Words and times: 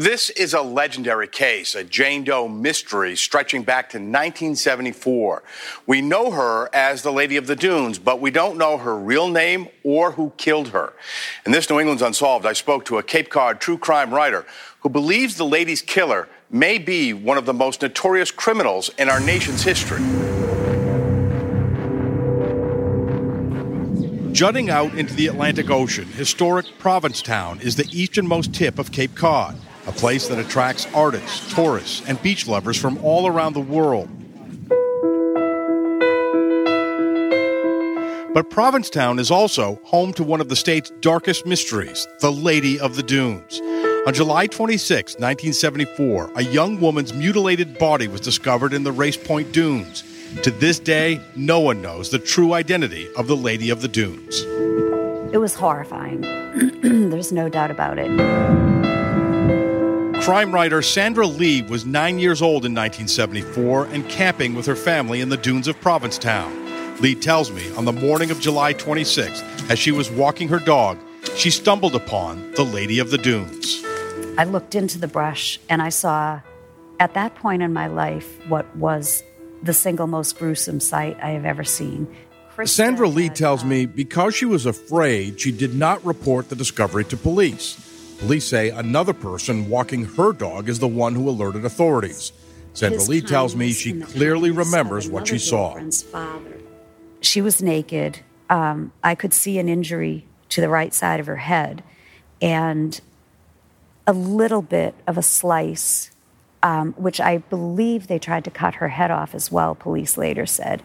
This 0.00 0.30
is 0.30 0.54
a 0.54 0.62
legendary 0.62 1.28
case, 1.28 1.74
a 1.74 1.84
Jane 1.84 2.24
Doe 2.24 2.48
mystery 2.48 3.14
stretching 3.16 3.64
back 3.64 3.90
to 3.90 3.98
1974. 3.98 5.42
We 5.86 6.00
know 6.00 6.30
her 6.30 6.70
as 6.74 7.02
the 7.02 7.12
Lady 7.12 7.36
of 7.36 7.46
the 7.46 7.54
Dunes, 7.54 7.98
but 7.98 8.18
we 8.18 8.30
don't 8.30 8.56
know 8.56 8.78
her 8.78 8.96
real 8.96 9.28
name 9.28 9.68
or 9.84 10.12
who 10.12 10.32
killed 10.38 10.68
her. 10.68 10.94
In 11.44 11.52
this 11.52 11.68
New 11.68 11.78
England's 11.78 12.00
Unsolved, 12.00 12.46
I 12.46 12.54
spoke 12.54 12.86
to 12.86 12.96
a 12.96 13.02
Cape 13.02 13.28
Cod 13.28 13.60
true 13.60 13.76
crime 13.76 14.14
writer 14.14 14.46
who 14.78 14.88
believes 14.88 15.36
the 15.36 15.44
lady's 15.44 15.82
killer 15.82 16.30
may 16.48 16.78
be 16.78 17.12
one 17.12 17.36
of 17.36 17.44
the 17.44 17.52
most 17.52 17.82
notorious 17.82 18.30
criminals 18.30 18.88
in 18.96 19.10
our 19.10 19.20
nation's 19.20 19.64
history. 19.64 20.00
Jutting 24.32 24.70
out 24.70 24.94
into 24.94 25.12
the 25.12 25.26
Atlantic 25.26 25.68
Ocean, 25.68 26.06
historic 26.06 26.64
Provincetown 26.78 27.60
is 27.60 27.76
the 27.76 27.86
easternmost 27.92 28.54
tip 28.54 28.78
of 28.78 28.92
Cape 28.92 29.14
Cod, 29.14 29.58
a 29.90 29.92
place 29.92 30.28
that 30.28 30.38
attracts 30.38 30.86
artists, 30.94 31.52
tourists, 31.52 32.00
and 32.06 32.22
beach 32.22 32.46
lovers 32.46 32.76
from 32.76 32.96
all 33.04 33.26
around 33.26 33.54
the 33.54 33.60
world. 33.60 34.08
But 38.32 38.50
Provincetown 38.50 39.18
is 39.18 39.32
also 39.32 39.80
home 39.82 40.12
to 40.12 40.22
one 40.22 40.40
of 40.40 40.48
the 40.48 40.54
state's 40.54 40.90
darkest 41.00 41.44
mysteries, 41.44 42.06
the 42.20 42.30
Lady 42.30 42.78
of 42.78 42.94
the 42.94 43.02
Dunes. 43.02 43.60
On 44.06 44.14
July 44.14 44.46
26, 44.46 45.14
1974, 45.14 46.34
a 46.36 46.44
young 46.44 46.80
woman's 46.80 47.12
mutilated 47.12 47.76
body 47.76 48.06
was 48.06 48.20
discovered 48.20 48.72
in 48.72 48.84
the 48.84 48.92
Race 48.92 49.16
Point 49.16 49.50
Dunes. 49.50 50.04
To 50.44 50.52
this 50.52 50.78
day, 50.78 51.20
no 51.34 51.58
one 51.58 51.82
knows 51.82 52.10
the 52.10 52.20
true 52.20 52.52
identity 52.52 53.08
of 53.16 53.26
the 53.26 53.36
Lady 53.36 53.70
of 53.70 53.82
the 53.82 53.88
Dunes. 53.88 54.42
It 55.34 55.38
was 55.38 55.54
horrifying. 55.54 56.20
There's 57.10 57.32
no 57.32 57.48
doubt 57.48 57.72
about 57.72 57.98
it. 57.98 58.79
Crime 60.30 60.54
writer 60.54 60.80
Sandra 60.80 61.26
Lee 61.26 61.60
was 61.62 61.84
nine 61.84 62.20
years 62.20 62.40
old 62.40 62.64
in 62.64 62.72
1974 62.72 63.86
and 63.86 64.08
camping 64.08 64.54
with 64.54 64.64
her 64.64 64.76
family 64.76 65.20
in 65.20 65.28
the 65.28 65.36
dunes 65.36 65.66
of 65.66 65.80
Provincetown. 65.80 67.00
Lee 67.00 67.16
tells 67.16 67.50
me 67.50 67.68
on 67.74 67.84
the 67.84 67.92
morning 67.92 68.30
of 68.30 68.38
July 68.38 68.72
26th, 68.72 69.68
as 69.68 69.76
she 69.76 69.90
was 69.90 70.08
walking 70.08 70.46
her 70.46 70.60
dog, 70.60 71.00
she 71.34 71.50
stumbled 71.50 71.96
upon 71.96 72.52
the 72.52 72.62
Lady 72.62 73.00
of 73.00 73.10
the 73.10 73.18
Dunes. 73.18 73.84
I 74.38 74.44
looked 74.44 74.76
into 74.76 75.00
the 75.00 75.08
brush 75.08 75.58
and 75.68 75.82
I 75.82 75.88
saw, 75.88 76.40
at 77.00 77.14
that 77.14 77.34
point 77.34 77.62
in 77.62 77.72
my 77.72 77.88
life, 77.88 78.38
what 78.46 78.76
was 78.76 79.24
the 79.64 79.74
single 79.74 80.06
most 80.06 80.38
gruesome 80.38 80.78
sight 80.78 81.18
I 81.20 81.30
have 81.30 81.44
ever 81.44 81.64
seen. 81.64 82.06
Krista 82.54 82.68
Sandra 82.68 83.08
Lee 83.08 83.24
had, 83.24 83.34
tells 83.34 83.64
um, 83.64 83.68
me 83.70 83.84
because 83.84 84.36
she 84.36 84.44
was 84.44 84.64
afraid, 84.64 85.40
she 85.40 85.50
did 85.50 85.74
not 85.74 86.04
report 86.04 86.50
the 86.50 86.54
discovery 86.54 87.02
to 87.06 87.16
police. 87.16 87.89
Police 88.20 88.46
say 88.46 88.68
another 88.68 89.14
person 89.14 89.70
walking 89.70 90.04
her 90.04 90.34
dog 90.34 90.68
is 90.68 90.78
the 90.78 90.86
one 90.86 91.14
who 91.14 91.26
alerted 91.26 91.64
authorities. 91.64 92.32
Sandra 92.74 93.02
Lee 93.04 93.22
tells 93.22 93.56
me 93.56 93.72
she 93.72 93.98
clearly 93.98 94.50
remembers 94.50 95.08
what 95.08 95.26
she 95.26 95.38
saw. 95.38 95.80
She 97.22 97.40
was 97.40 97.62
naked. 97.62 98.20
Um, 98.50 98.92
I 99.02 99.14
could 99.14 99.32
see 99.32 99.58
an 99.58 99.70
injury 99.70 100.26
to 100.50 100.60
the 100.60 100.68
right 100.68 100.92
side 100.92 101.18
of 101.18 101.26
her 101.26 101.36
head 101.36 101.82
and 102.42 103.00
a 104.06 104.12
little 104.12 104.62
bit 104.62 104.94
of 105.06 105.16
a 105.16 105.22
slice, 105.22 106.10
um, 106.62 106.92
which 106.98 107.20
I 107.20 107.38
believe 107.38 108.06
they 108.06 108.18
tried 108.18 108.44
to 108.44 108.50
cut 108.50 108.74
her 108.76 108.88
head 108.88 109.10
off 109.10 109.34
as 109.34 109.50
well, 109.50 109.74
police 109.74 110.18
later 110.18 110.44
said. 110.44 110.82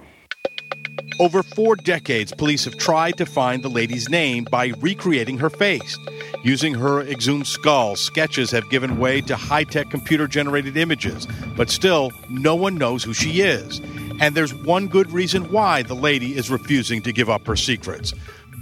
Over 1.19 1.43
four 1.43 1.77
decades, 1.77 2.33
police 2.33 2.65
have 2.65 2.77
tried 2.77 3.17
to 3.17 3.25
find 3.25 3.63
the 3.63 3.69
lady's 3.69 4.09
name 4.09 4.43
by 4.43 4.73
recreating 4.79 5.37
her 5.37 5.49
face. 5.49 5.97
Using 6.43 6.73
her 6.73 7.01
exhumed 7.01 7.47
skull, 7.47 7.95
sketches 7.95 8.51
have 8.51 8.69
given 8.69 8.99
way 8.99 9.21
to 9.21 9.35
high 9.37 9.63
tech 9.63 9.89
computer 9.89 10.27
generated 10.27 10.75
images, 10.75 11.25
but 11.55 11.69
still, 11.69 12.11
no 12.29 12.53
one 12.53 12.75
knows 12.75 13.03
who 13.03 13.13
she 13.13 13.41
is. 13.41 13.79
And 14.19 14.35
there's 14.35 14.53
one 14.53 14.87
good 14.87 15.09
reason 15.11 15.51
why 15.51 15.83
the 15.83 15.95
lady 15.95 16.35
is 16.35 16.51
refusing 16.51 17.01
to 17.03 17.13
give 17.13 17.29
up 17.29 17.47
her 17.47 17.55
secrets. 17.55 18.13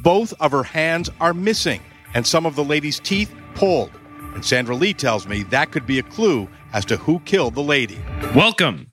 Both 0.04 0.34
of 0.40 0.52
her 0.52 0.64
hands 0.64 1.10
are 1.20 1.34
missing, 1.34 1.82
and 2.14 2.28
some 2.28 2.46
of 2.46 2.56
the 2.56 2.64
lady's 2.64 3.00
teeth 3.00 3.34
pulled. 3.56 3.92
And 4.36 4.46
Sandra 4.46 4.76
Lee 4.76 4.94
tells 4.94 5.28
me 5.28 5.44
that 5.44 5.72
could 5.72 5.88
be 5.88 5.98
a 5.98 6.04
clue 6.04 6.48
as 6.72 6.86
to 6.86 6.98
who 6.98 7.20
killed 7.22 7.56
the 7.56 7.64
lady. 7.64 8.00
Welcome 8.36 8.93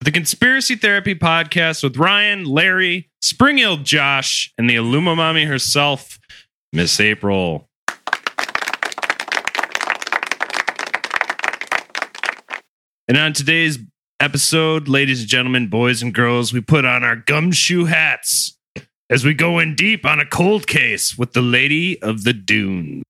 the 0.00 0.12
Conspiracy 0.12 0.76
Therapy 0.76 1.14
Podcast 1.14 1.82
with 1.82 1.96
Ryan, 1.96 2.44
Larry, 2.44 3.10
Spring-Heeled 3.22 3.84
Josh, 3.84 4.52
and 4.58 4.68
the 4.68 4.76
Illumamami 4.76 5.46
herself, 5.46 6.18
Miss 6.72 7.00
April. 7.00 7.68
And 13.08 13.16
on 13.16 13.32
today's 13.32 13.78
episode, 14.20 14.88
ladies 14.88 15.20
and 15.20 15.28
gentlemen, 15.28 15.68
boys 15.68 16.02
and 16.02 16.12
girls, 16.12 16.52
we 16.52 16.60
put 16.60 16.84
on 16.84 17.02
our 17.04 17.16
gumshoe 17.16 17.84
hats 17.84 18.58
as 19.08 19.24
we 19.24 19.32
go 19.32 19.58
in 19.58 19.74
deep 19.76 20.04
on 20.04 20.20
a 20.20 20.26
cold 20.26 20.66
case 20.66 21.16
with 21.16 21.32
the 21.32 21.40
Lady 21.40 22.02
of 22.02 22.24
the 22.24 22.32
Dune. 22.32 23.02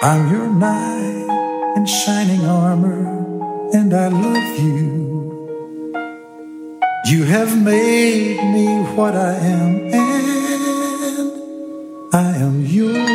I'm 0.00 0.30
your 0.30 0.48
knight 0.62 1.74
in 1.76 1.84
shining 1.84 2.44
armor, 2.46 3.02
and 3.72 3.92
I 3.92 4.06
love 4.06 4.58
you. 4.66 4.78
You 7.06 7.24
have 7.24 7.60
made 7.60 8.38
me 8.54 8.66
what 8.94 9.16
I 9.16 9.34
am, 9.34 9.72
and 9.92 11.32
I 12.14 12.30
am 12.46 12.64
yours. 12.78 13.06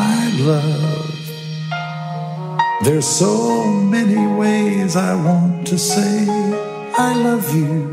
My 0.00 0.30
love. 0.50 1.16
There's 2.84 3.06
so 3.06 3.64
many 3.66 4.26
ways 4.40 4.96
I 4.96 5.14
want 5.14 5.66
to 5.66 5.76
say 5.76 6.35
I 6.98 7.12
love 7.12 7.54
you. 7.54 7.92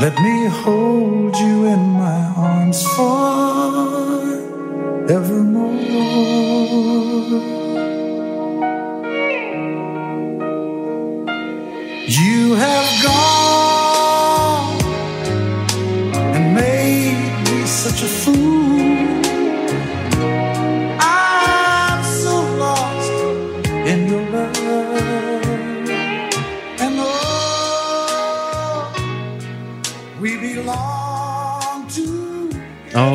Let 0.00 0.18
me 0.18 0.46
hold 0.46 1.36
you 1.36 1.66
in 1.66 1.78
my 1.92 2.32
arms 2.36 2.82
forevermore. 5.06 5.55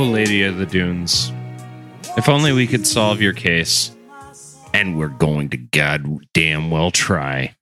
Oh, 0.02 0.06
Lady 0.06 0.42
of 0.42 0.58
the 0.58 0.66
Dunes. 0.66 1.32
If 2.18 2.28
only 2.28 2.52
we 2.52 2.66
could 2.66 2.88
solve 2.88 3.22
your 3.22 3.34
case. 3.34 3.96
And 4.74 4.98
we're 4.98 5.10
going 5.10 5.52
to 5.52 5.58
goddamn 5.58 6.72
well 6.72 6.90
try. 6.90 7.56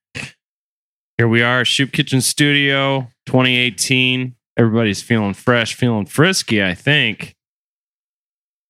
Here 1.17 1.27
we 1.27 1.41
are, 1.41 1.65
Shoop 1.65 1.91
Kitchen 1.91 2.21
Studio 2.21 3.09
2018. 3.25 4.37
Everybody's 4.55 5.01
feeling 5.01 5.33
fresh, 5.33 5.73
feeling 5.73 6.05
frisky, 6.05 6.63
I 6.63 6.75
think. 6.75 7.35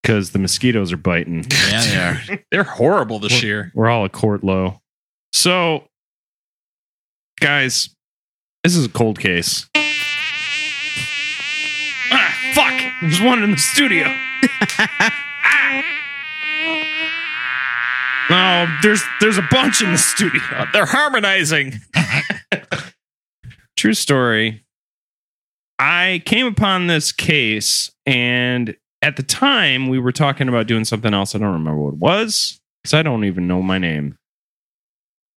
Because 0.02 0.32
the 0.32 0.40
mosquitoes 0.40 0.92
are 0.92 0.96
biting. 0.96 1.46
Yeah, 1.70 1.84
they 1.84 1.96
are. 1.96 2.38
They're 2.50 2.64
horrible 2.64 3.20
this 3.20 3.40
year. 3.40 3.70
We're 3.72 3.88
all 3.88 4.04
a 4.04 4.08
court 4.08 4.42
low. 4.42 4.80
So, 5.32 5.84
guys, 7.38 7.88
this 8.64 8.74
is 8.74 8.86
a 8.86 8.90
cold 8.90 9.20
case. 9.20 9.70
Ah, 12.12 12.36
fuck! 12.52 12.80
There's 13.02 13.20
one 13.20 13.42
in 13.42 13.50
the 13.52 13.56
studio. 13.56 14.06
Ah. 15.42 15.82
Oh, 18.32 18.78
there's 18.82 19.02
there's 19.20 19.38
a 19.38 19.46
bunch 19.50 19.82
in 19.82 19.90
the 19.90 19.98
studio. 19.98 20.40
They're 20.72 20.86
harmonizing. 20.86 21.80
True 23.76 23.94
story. 23.94 24.64
I 25.78 26.22
came 26.26 26.46
upon 26.46 26.86
this 26.86 27.10
case, 27.10 27.90
and 28.06 28.76
at 29.02 29.16
the 29.16 29.24
time, 29.24 29.88
we 29.88 29.98
were 29.98 30.12
talking 30.12 30.48
about 30.48 30.68
doing 30.68 30.84
something 30.84 31.12
else. 31.12 31.34
I 31.34 31.38
don't 31.38 31.52
remember 31.52 31.80
what 31.80 31.94
it 31.94 31.98
was 31.98 32.60
because 32.82 32.94
I 32.94 33.02
don't 33.02 33.24
even 33.24 33.48
know 33.48 33.62
my 33.62 33.78
name. 33.78 34.16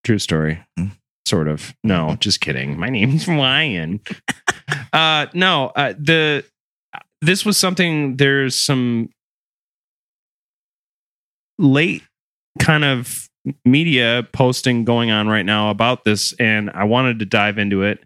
True 0.05 0.19
story. 0.19 0.63
Hmm. 0.77 0.89
Sort 1.25 1.49
of. 1.49 1.75
No, 1.83 2.17
just 2.21 2.41
kidding. 2.41 2.79
My 2.79 2.91
name's 2.91 3.27
Ryan. 3.27 4.01
uh, 4.93 5.27
no, 5.33 5.73
uh, 5.77 5.95
the 5.99 6.45
this 7.23 7.47
was 7.47 7.57
something. 7.57 8.17
There's 8.17 8.55
some 8.55 9.09
late 11.59 12.03
kind 12.59 12.85
of 12.85 13.29
media 13.65 14.27
posting 14.33 14.85
going 14.85 15.11
on 15.11 15.29
right 15.29 15.47
now 15.47 15.71
about 15.71 16.05
this, 16.05 16.35
and 16.35 16.71
I 16.71 16.85
wanted 16.85 17.19
to 17.21 17.25
dive 17.25 17.57
into 17.57 17.83
it. 17.83 18.01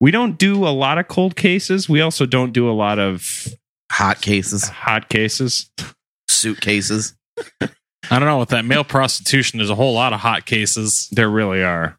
We 0.00 0.10
don't 0.12 0.38
do 0.38 0.66
a 0.66 0.70
lot 0.70 0.98
of 0.98 1.08
cold 1.08 1.34
cases. 1.34 1.88
We 1.88 2.00
also 2.00 2.26
don't 2.26 2.52
do 2.52 2.70
a 2.70 2.72
lot 2.72 2.98
of 2.98 3.48
Hot 3.92 4.22
cases, 4.22 4.66
hot 4.68 5.10
cases. 5.10 5.70
suitcases. 6.26 7.14
I 7.60 7.68
don't 8.18 8.24
know. 8.24 8.38
With 8.38 8.48
that 8.48 8.64
male 8.64 8.84
prostitution, 8.84 9.58
there's 9.58 9.68
a 9.68 9.74
whole 9.74 9.92
lot 9.92 10.14
of 10.14 10.20
hot 10.20 10.46
cases. 10.46 11.08
There 11.12 11.28
really 11.28 11.62
are. 11.62 11.98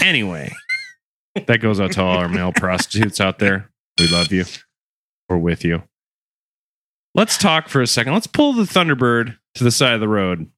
Anyway, 0.00 0.52
that 1.48 1.60
goes 1.60 1.80
out 1.80 1.90
to 1.92 2.02
all 2.02 2.18
our 2.18 2.28
male 2.28 2.52
prostitutes 2.52 3.20
out 3.20 3.40
there. 3.40 3.68
We 3.98 4.06
love 4.06 4.30
you. 4.30 4.44
We're 5.28 5.38
with 5.38 5.64
you. 5.64 5.82
Let's 7.14 7.38
talk 7.38 7.68
for 7.68 7.80
a 7.80 7.86
second. 7.86 8.12
Let's 8.12 8.26
pull 8.26 8.52
the 8.52 8.64
Thunderbird 8.64 9.36
to 9.54 9.64
the 9.64 9.70
side 9.70 9.94
of 9.94 10.00
the 10.00 10.08
road. 10.08 10.50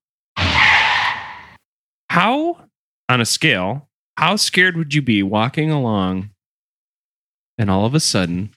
How, 2.08 2.64
on 3.08 3.20
a 3.20 3.26
scale, 3.26 3.88
how 4.16 4.36
scared 4.36 4.76
would 4.76 4.94
you 4.94 5.02
be 5.02 5.22
walking 5.22 5.70
along 5.70 6.30
and 7.58 7.70
all 7.70 7.84
of 7.84 7.94
a 7.94 8.00
sudden 8.00 8.50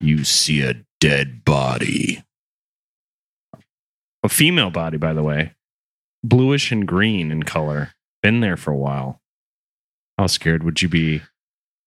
you 0.00 0.24
see 0.24 0.62
a 0.62 0.82
dead 1.00 1.44
body? 1.44 2.22
A 4.22 4.28
female 4.28 4.70
body, 4.70 4.96
by 4.96 5.12
the 5.12 5.22
way. 5.22 5.52
Bluish 6.24 6.72
and 6.72 6.88
green 6.88 7.30
in 7.30 7.42
color. 7.42 7.92
Been 8.22 8.40
there 8.40 8.56
for 8.56 8.72
a 8.72 8.76
while. 8.76 9.20
How 10.18 10.26
scared 10.26 10.62
would 10.62 10.80
you 10.80 10.88
be? 10.88 11.22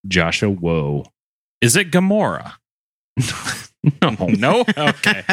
Joshua 0.08 0.50
Whoa. 0.50 1.06
Is 1.62 1.76
it 1.76 1.92
Gamora? 1.92 2.54
No. 4.02 4.10
No. 4.28 4.62
Okay. 4.78 5.24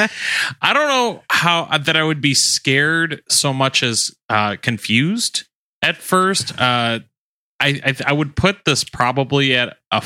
I 0.62 0.72
don't 0.72 0.88
know 0.88 1.22
how 1.30 1.76
that 1.78 1.96
I 1.96 2.04
would 2.04 2.20
be 2.20 2.34
scared 2.34 3.22
so 3.28 3.52
much 3.52 3.82
as 3.82 4.12
uh, 4.28 4.56
confused 4.62 5.44
at 5.82 5.96
first. 5.96 6.52
Uh, 6.52 7.00
I, 7.58 7.80
I 7.84 7.96
I 8.06 8.12
would 8.12 8.36
put 8.36 8.64
this 8.64 8.84
probably 8.84 9.56
at 9.56 9.76
a 9.90 10.02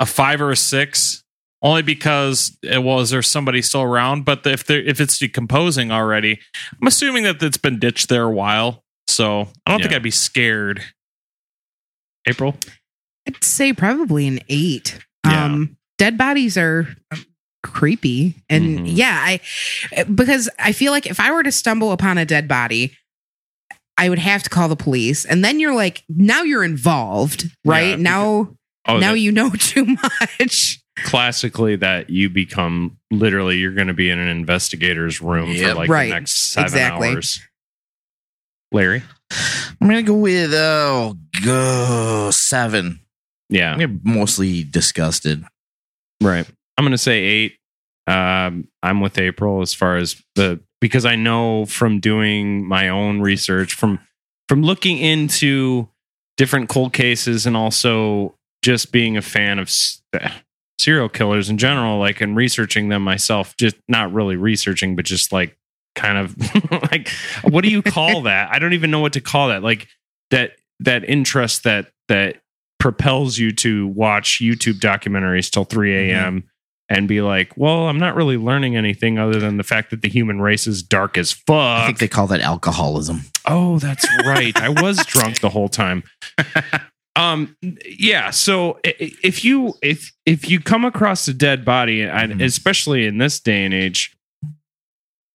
a 0.00 0.06
five 0.06 0.40
or 0.40 0.50
a 0.50 0.56
six, 0.56 1.22
only 1.62 1.82
because 1.82 2.58
uh, 2.74 2.80
well, 2.80 3.00
is 3.00 3.10
there 3.10 3.22
somebody 3.22 3.62
still 3.62 3.82
around? 3.82 4.24
But 4.24 4.44
if 4.46 4.64
there 4.64 4.82
if 4.82 5.00
it's 5.00 5.18
decomposing 5.18 5.92
already, 5.92 6.40
I'm 6.80 6.88
assuming 6.88 7.22
that 7.24 7.42
it's 7.42 7.56
been 7.58 7.78
ditched 7.78 8.08
there 8.08 8.24
a 8.24 8.32
while. 8.32 8.82
So 9.06 9.48
I 9.64 9.70
don't 9.70 9.80
think 9.80 9.94
I'd 9.94 10.02
be 10.02 10.10
scared. 10.10 10.82
April? 12.26 12.56
I'd 13.28 13.42
say 13.44 13.72
probably 13.72 14.26
an 14.26 14.40
eight. 14.48 14.98
Yeah. 15.24 15.44
Um, 15.44 15.76
dead 16.00 16.16
bodies 16.16 16.56
are 16.56 16.88
creepy, 17.62 18.34
and 18.48 18.80
Mhm. 18.80 18.96
yeah, 18.96 19.14
I 19.94 20.04
because 20.04 20.48
I 20.58 20.72
feel 20.72 20.92
like 20.92 21.06
if 21.06 21.20
I 21.20 21.30
were 21.30 21.42
to 21.42 21.52
stumble 21.52 21.92
upon 21.92 22.16
a 22.16 22.24
dead 22.24 22.48
body, 22.48 22.96
I 23.98 24.08
would 24.08 24.18
have 24.18 24.42
to 24.44 24.48
call 24.50 24.68
the 24.70 24.76
police, 24.76 25.26
and 25.26 25.44
then 25.44 25.60
you're 25.60 25.74
like, 25.74 26.02
now 26.08 26.40
you're 26.42 26.64
involved, 26.64 27.50
right? 27.66 27.90
Yeah. 27.90 27.96
now, 27.96 28.56
Oh, 28.88 28.96
now 28.98 29.12
that- 29.12 29.18
you 29.20 29.30
know 29.30 29.50
too 29.58 29.84
much. 29.84 30.80
classically 31.04 31.76
that 31.76 32.08
you 32.10 32.30
become 32.30 32.96
literally 33.10 33.58
you're 33.58 33.72
going 33.74 33.86
to 33.88 33.94
be 33.94 34.08
in 34.10 34.18
an 34.18 34.28
investigator's 34.28 35.20
room 35.20 35.54
for 35.56 35.74
like 35.74 35.88
Right. 35.90 36.08
the 36.08 36.14
next 36.14 36.32
seven 36.32 36.64
Exactly. 36.66 37.08
hours. 37.08 37.40
Larry? 38.72 39.02
I'm 39.80 39.88
gonna 39.88 40.02
go 40.02 40.14
with 40.14 40.52
oh, 40.54 41.16
go 41.44 42.30
seven. 42.32 43.00
Yeah. 43.48 43.74
I'm 43.74 44.00
mostly 44.04 44.62
disgusted. 44.64 45.44
Right. 46.20 46.46
I'm 46.76 46.84
going 46.84 46.92
to 46.92 46.98
say 46.98 47.18
eight. 47.20 47.56
Um, 48.06 48.68
I'm 48.82 49.00
with 49.00 49.18
April 49.18 49.60
as 49.60 49.74
far 49.74 49.96
as 49.96 50.20
the 50.34 50.60
because 50.80 51.04
I 51.04 51.14
know 51.16 51.66
from 51.66 52.00
doing 52.00 52.66
my 52.66 52.88
own 52.88 53.20
research 53.20 53.74
from 53.74 54.00
from 54.48 54.62
looking 54.62 54.98
into 54.98 55.88
different 56.36 56.68
cold 56.68 56.92
cases 56.92 57.46
and 57.46 57.56
also 57.56 58.34
just 58.62 58.90
being 58.90 59.16
a 59.16 59.22
fan 59.22 59.58
of 59.58 59.68
s- 59.68 60.02
serial 60.78 61.08
killers 61.08 61.50
in 61.50 61.58
general, 61.58 61.98
like 61.98 62.20
and 62.20 62.36
researching 62.36 62.88
them 62.88 63.02
myself. 63.02 63.56
Just 63.56 63.76
not 63.88 64.12
really 64.12 64.36
researching, 64.36 64.96
but 64.96 65.04
just 65.04 65.32
like 65.32 65.56
kind 65.94 66.18
of 66.18 66.34
like 66.90 67.10
what 67.42 67.62
do 67.62 67.70
you 67.70 67.82
call 67.82 68.22
that? 68.24 68.50
I 68.50 68.58
don't 68.58 68.72
even 68.72 68.90
know 68.90 69.00
what 69.00 69.12
to 69.12 69.20
call 69.20 69.48
that. 69.48 69.62
Like 69.62 69.86
that 70.30 70.52
that 70.80 71.04
interest 71.08 71.64
that 71.64 71.92
that 72.08 72.38
propels 72.80 73.38
you 73.38 73.52
to 73.52 73.86
watch 73.88 74.40
YouTube 74.40 74.80
documentaries 74.80 75.48
till 75.50 75.64
3 75.64 76.10
a.m. 76.10 76.44
and 76.88 77.06
be 77.06 77.20
like, 77.20 77.56
well, 77.56 77.86
I'm 77.88 77.98
not 77.98 78.16
really 78.16 78.36
learning 78.36 78.76
anything 78.76 79.18
other 79.18 79.38
than 79.38 79.56
the 79.58 79.62
fact 79.62 79.90
that 79.90 80.02
the 80.02 80.08
human 80.08 80.40
race 80.40 80.66
is 80.66 80.82
dark 80.82 81.16
as 81.16 81.30
fuck. 81.32 81.54
I 81.82 81.86
think 81.86 81.98
they 82.00 82.08
call 82.08 82.26
that 82.28 82.40
alcoholism. 82.40 83.20
oh, 83.46 83.78
that's 83.78 84.04
right. 84.26 84.56
I 84.60 84.70
was 84.70 85.04
drunk 85.06 85.40
the 85.40 85.50
whole 85.50 85.68
time. 85.68 86.02
Um, 87.16 87.56
yeah. 87.84 88.30
So 88.30 88.78
if 88.84 89.44
you 89.44 89.74
if 89.82 90.12
if 90.24 90.48
you 90.48 90.60
come 90.60 90.84
across 90.84 91.26
a 91.26 91.34
dead 91.34 91.64
body, 91.64 92.02
and 92.02 92.34
Mhm. 92.34 92.44
especially 92.44 93.04
in 93.04 93.18
this 93.18 93.40
day 93.40 93.64
and 93.64 93.74
age, 93.74 94.16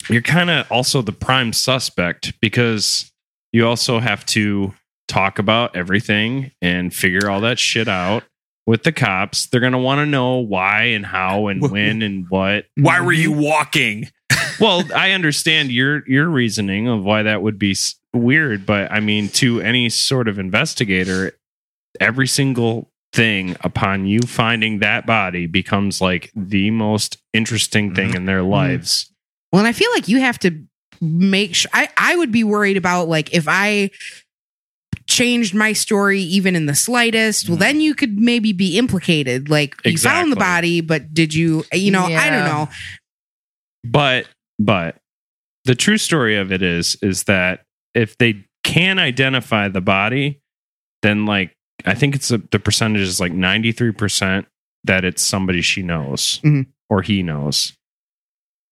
you're 0.09 0.21
kind 0.21 0.49
of 0.49 0.71
also 0.71 1.01
the 1.01 1.11
prime 1.11 1.51
suspect 1.51 2.33
because 2.39 3.11
you 3.51 3.67
also 3.67 3.99
have 3.99 4.25
to 4.27 4.73
talk 5.07 5.39
about 5.39 5.75
everything 5.75 6.51
and 6.61 6.93
figure 6.93 7.29
all 7.29 7.41
that 7.41 7.59
shit 7.59 7.87
out 7.87 8.23
with 8.65 8.83
the 8.83 8.91
cops. 8.91 9.47
They're 9.47 9.59
going 9.59 9.73
to 9.73 9.79
want 9.79 9.99
to 9.99 10.05
know 10.05 10.37
why 10.37 10.83
and 10.83 11.05
how 11.05 11.47
and 11.47 11.61
when 11.69 12.01
and 12.01 12.25
what. 12.29 12.65
Why 12.75 12.99
were 13.01 13.13
you 13.13 13.31
mm-hmm. 13.31 13.41
walking? 13.41 14.09
Well, 14.57 14.83
I 14.95 15.11
understand 15.11 15.69
your 15.73 16.07
your 16.07 16.29
reasoning 16.29 16.87
of 16.87 17.03
why 17.03 17.23
that 17.23 17.41
would 17.41 17.59
be 17.59 17.71
s- 17.71 17.95
weird, 18.13 18.65
but 18.65 18.89
I 18.89 19.01
mean 19.01 19.27
to 19.29 19.59
any 19.59 19.89
sort 19.89 20.29
of 20.29 20.39
investigator, 20.39 21.37
every 21.99 22.25
single 22.25 22.89
thing 23.11 23.57
upon 23.61 24.05
you 24.05 24.21
finding 24.21 24.79
that 24.79 25.05
body 25.05 25.45
becomes 25.45 25.99
like 25.99 26.31
the 26.35 26.71
most 26.71 27.17
interesting 27.33 27.93
thing 27.93 28.09
mm-hmm. 28.09 28.17
in 28.17 28.25
their 28.25 28.39
mm-hmm. 28.39 28.51
lives. 28.51 29.11
Well, 29.51 29.59
and 29.59 29.67
I 29.67 29.73
feel 29.73 29.91
like 29.91 30.07
you 30.07 30.21
have 30.21 30.39
to 30.39 30.57
make 31.01 31.55
sure. 31.55 31.71
I, 31.73 31.89
I 31.97 32.15
would 32.15 32.31
be 32.31 32.45
worried 32.45 32.77
about 32.77 33.09
like 33.09 33.33
if 33.33 33.47
I 33.49 33.91
changed 35.07 35.53
my 35.53 35.71
story 35.73 36.19
even 36.21 36.55
in 36.55 36.65
the 36.65 36.75
slightest. 36.75 37.47
Well, 37.49 37.57
then 37.57 37.79
you 37.81 37.93
could 37.95 38.17
maybe 38.19 38.53
be 38.53 38.77
implicated. 38.77 39.49
Like 39.49 39.75
you 39.85 39.97
found 39.97 40.31
the 40.31 40.35
body, 40.35 40.81
but 40.81 41.13
did 41.13 41.33
you? 41.33 41.63
You 41.73 41.91
know, 41.91 42.03
I 42.05 42.29
don't 42.29 42.45
know. 42.45 42.69
But 43.83 44.27
but 44.59 44.97
the 45.65 45.75
true 45.75 45.97
story 45.97 46.37
of 46.37 46.51
it 46.51 46.61
is 46.61 46.97
is 47.01 47.23
that 47.23 47.63
if 47.93 48.17
they 48.17 48.45
can 48.63 48.99
identify 48.99 49.67
the 49.67 49.81
body, 49.81 50.41
then 51.01 51.25
like 51.25 51.53
I 51.85 51.93
think 51.93 52.15
it's 52.15 52.31
a, 52.31 52.37
the 52.39 52.59
percentage 52.59 53.01
is 53.01 53.19
like 53.19 53.31
ninety 53.31 53.71
three 53.71 53.91
percent 53.91 54.47
that 54.85 55.03
it's 55.05 55.21
somebody 55.23 55.61
she 55.61 55.81
knows 55.81 56.39
Mhm. 56.43 56.67
or 56.89 57.01
he 57.01 57.23
knows. 57.23 57.73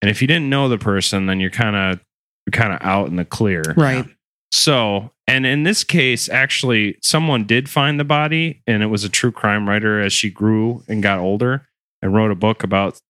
And 0.02 0.10
if 0.10 0.22
you 0.22 0.28
didn't 0.28 0.50
know 0.50 0.68
the 0.70 0.78
person, 0.78 1.25
then 1.28 1.40
you're 1.40 1.50
kind 1.50 1.75
of 1.75 2.00
you're 2.46 2.60
kind 2.60 2.74
of 2.74 2.80
out 2.82 3.08
in 3.08 3.16
the 3.16 3.25
clear, 3.25 3.63
Right. 3.78 4.06
So, 4.54 5.10
and 5.26 5.48
in 5.48 5.64
this 5.64 5.84
case, 5.84 6.30
actually, 6.30 7.00
someone 7.02 7.46
did 7.46 7.68
find 7.68 8.00
the 8.00 8.04
body, 8.04 8.62
and 8.68 8.84
it 8.84 8.86
was 8.86 9.04
a 9.04 9.10
true 9.10 9.32
crime 9.32 9.68
writer 9.68 10.00
as 10.00 10.14
she 10.14 10.30
grew 10.30 10.84
and 10.88 11.02
got 11.02 11.18
older 11.18 11.68
and 12.04 12.14
wrote 12.14 12.30
a 12.30 12.36
book 12.36 12.64
about 12.64 13.02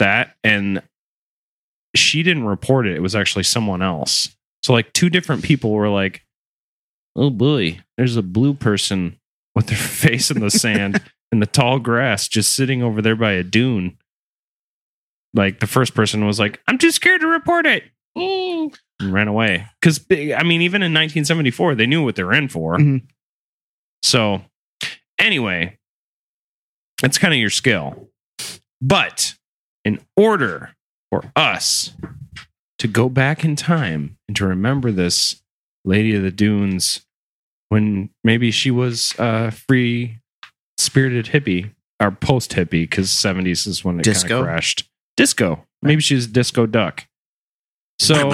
that. 0.00 0.34
And 0.42 0.82
she 1.94 2.24
didn't 2.24 2.42
report 2.42 2.88
it, 2.88 2.96
it 2.96 3.02
was 3.02 3.14
actually 3.14 3.44
someone 3.44 3.82
else. 3.82 4.34
So, 4.64 4.72
like, 4.72 4.92
two 4.92 5.08
different 5.08 5.44
people 5.44 5.70
were 5.70 5.88
like, 5.88 6.24
oh 7.14 7.30
boy, 7.30 7.78
there's 7.96 8.16
a 8.16 8.22
blue 8.22 8.52
person 8.52 9.16
with 9.54 9.68
their 9.68 9.78
face 9.78 10.28
in 10.28 10.40
the 10.40 10.50
sand 10.50 11.00
in 11.30 11.38
the 11.38 11.46
tall 11.46 11.78
grass 11.78 12.26
just 12.26 12.52
sitting 12.52 12.82
over 12.82 13.00
there 13.00 13.14
by 13.14 13.32
a 13.32 13.44
dune. 13.44 13.96
Like, 15.34 15.60
the 15.60 15.68
first 15.68 15.94
person 15.94 16.26
was 16.26 16.40
like, 16.40 16.60
I'm 16.66 16.78
too 16.78 16.90
scared 16.90 17.20
to 17.20 17.28
report 17.28 17.64
it. 17.64 17.84
Mm, 18.18 18.76
ran 19.02 19.28
away. 19.28 19.66
Because, 19.80 20.04
I 20.10 20.42
mean, 20.42 20.62
even 20.62 20.82
in 20.82 20.92
1974, 20.92 21.74
they 21.74 21.86
knew 21.86 22.04
what 22.04 22.16
they 22.16 22.24
were 22.24 22.34
in 22.34 22.48
for. 22.48 22.76
Mhm. 22.78 23.02
So, 24.02 24.44
anyway, 25.18 25.78
that's 27.00 27.18
kind 27.18 27.32
of 27.34 27.40
your 27.40 27.50
skill. 27.50 28.10
But 28.80 29.34
in 29.84 30.00
order 30.16 30.74
for 31.10 31.32
us 31.36 31.92
to 32.78 32.88
go 32.88 33.08
back 33.08 33.44
in 33.44 33.56
time 33.56 34.16
and 34.28 34.36
to 34.36 34.46
remember 34.46 34.90
this 34.90 35.42
Lady 35.84 36.14
of 36.14 36.22
the 36.22 36.30
Dunes 36.30 37.04
when 37.68 38.10
maybe 38.24 38.50
she 38.50 38.70
was 38.70 39.14
a 39.18 39.50
free 39.50 40.18
spirited 40.78 41.26
hippie 41.26 41.74
or 42.00 42.10
post 42.10 42.52
hippie 42.52 42.82
because 42.82 43.10
70s 43.10 43.66
is 43.66 43.84
when 43.84 44.00
it 44.00 44.04
kind 44.04 44.30
of 44.30 44.44
crashed. 44.44 44.88
Disco. 45.16 45.66
Maybe 45.82 46.00
she's 46.00 46.26
a 46.26 46.28
disco 46.30 46.66
duck. 46.66 47.06
So 48.00 48.30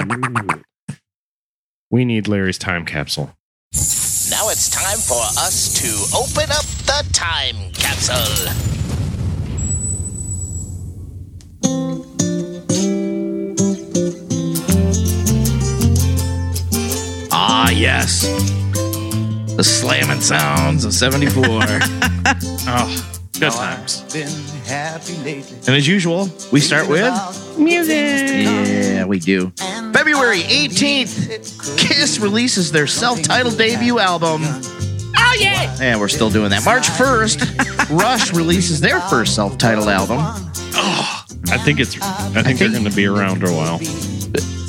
we 1.91 2.05
need 2.05 2.29
Larry's 2.29 2.57
time 2.57 2.85
capsule. 2.85 3.35
Now 4.29 4.47
it's 4.47 4.69
time 4.69 4.97
for 4.97 5.19
us 5.37 5.73
to 5.81 6.17
open 6.17 6.49
up 6.51 6.63
the 6.85 7.05
time 7.11 7.73
capsule. 7.73 8.47
Ah, 17.29 17.69
yes. 17.71 18.21
The 19.57 19.63
slamming 19.65 20.21
sounds 20.21 20.85
of 20.85 20.93
74. 20.93 21.43
Oh, 21.45 23.13
good 23.39 23.51
times. 23.51 24.03
and 24.15 25.75
as 25.75 25.87
usual, 25.87 26.29
we 26.51 26.59
start 26.59 26.87
with 26.87 27.57
music. 27.57 27.95
Yeah, 27.95 29.05
we 29.05 29.19
do. 29.19 29.51
February 29.93 30.41
18th, 30.41 31.77
Kiss 31.77 32.19
releases 32.19 32.71
their 32.71 32.87
self 32.87 33.21
titled 33.21 33.57
debut 33.57 33.99
album. 33.99 34.41
Oh, 34.43 35.37
yeah. 35.39 35.75
And 35.81 35.99
we're 35.99 36.07
still 36.07 36.29
doing 36.29 36.49
that. 36.51 36.63
March 36.65 36.87
1st, 36.87 37.89
Rush 37.99 38.33
releases 38.33 38.81
their 38.81 39.01
first 39.01 39.35
self 39.35 39.57
titled 39.57 39.89
album. 39.89 40.17
Oh, 40.19 41.25
I 41.49 41.57
think 41.57 41.79
it's 41.79 41.99
I 42.01 42.43
think, 42.43 42.59
they're 42.59 42.69
going 42.69 42.83
to 42.83 42.95
be 42.95 43.07
around 43.07 43.43
a 43.43 43.51
while. 43.51 43.79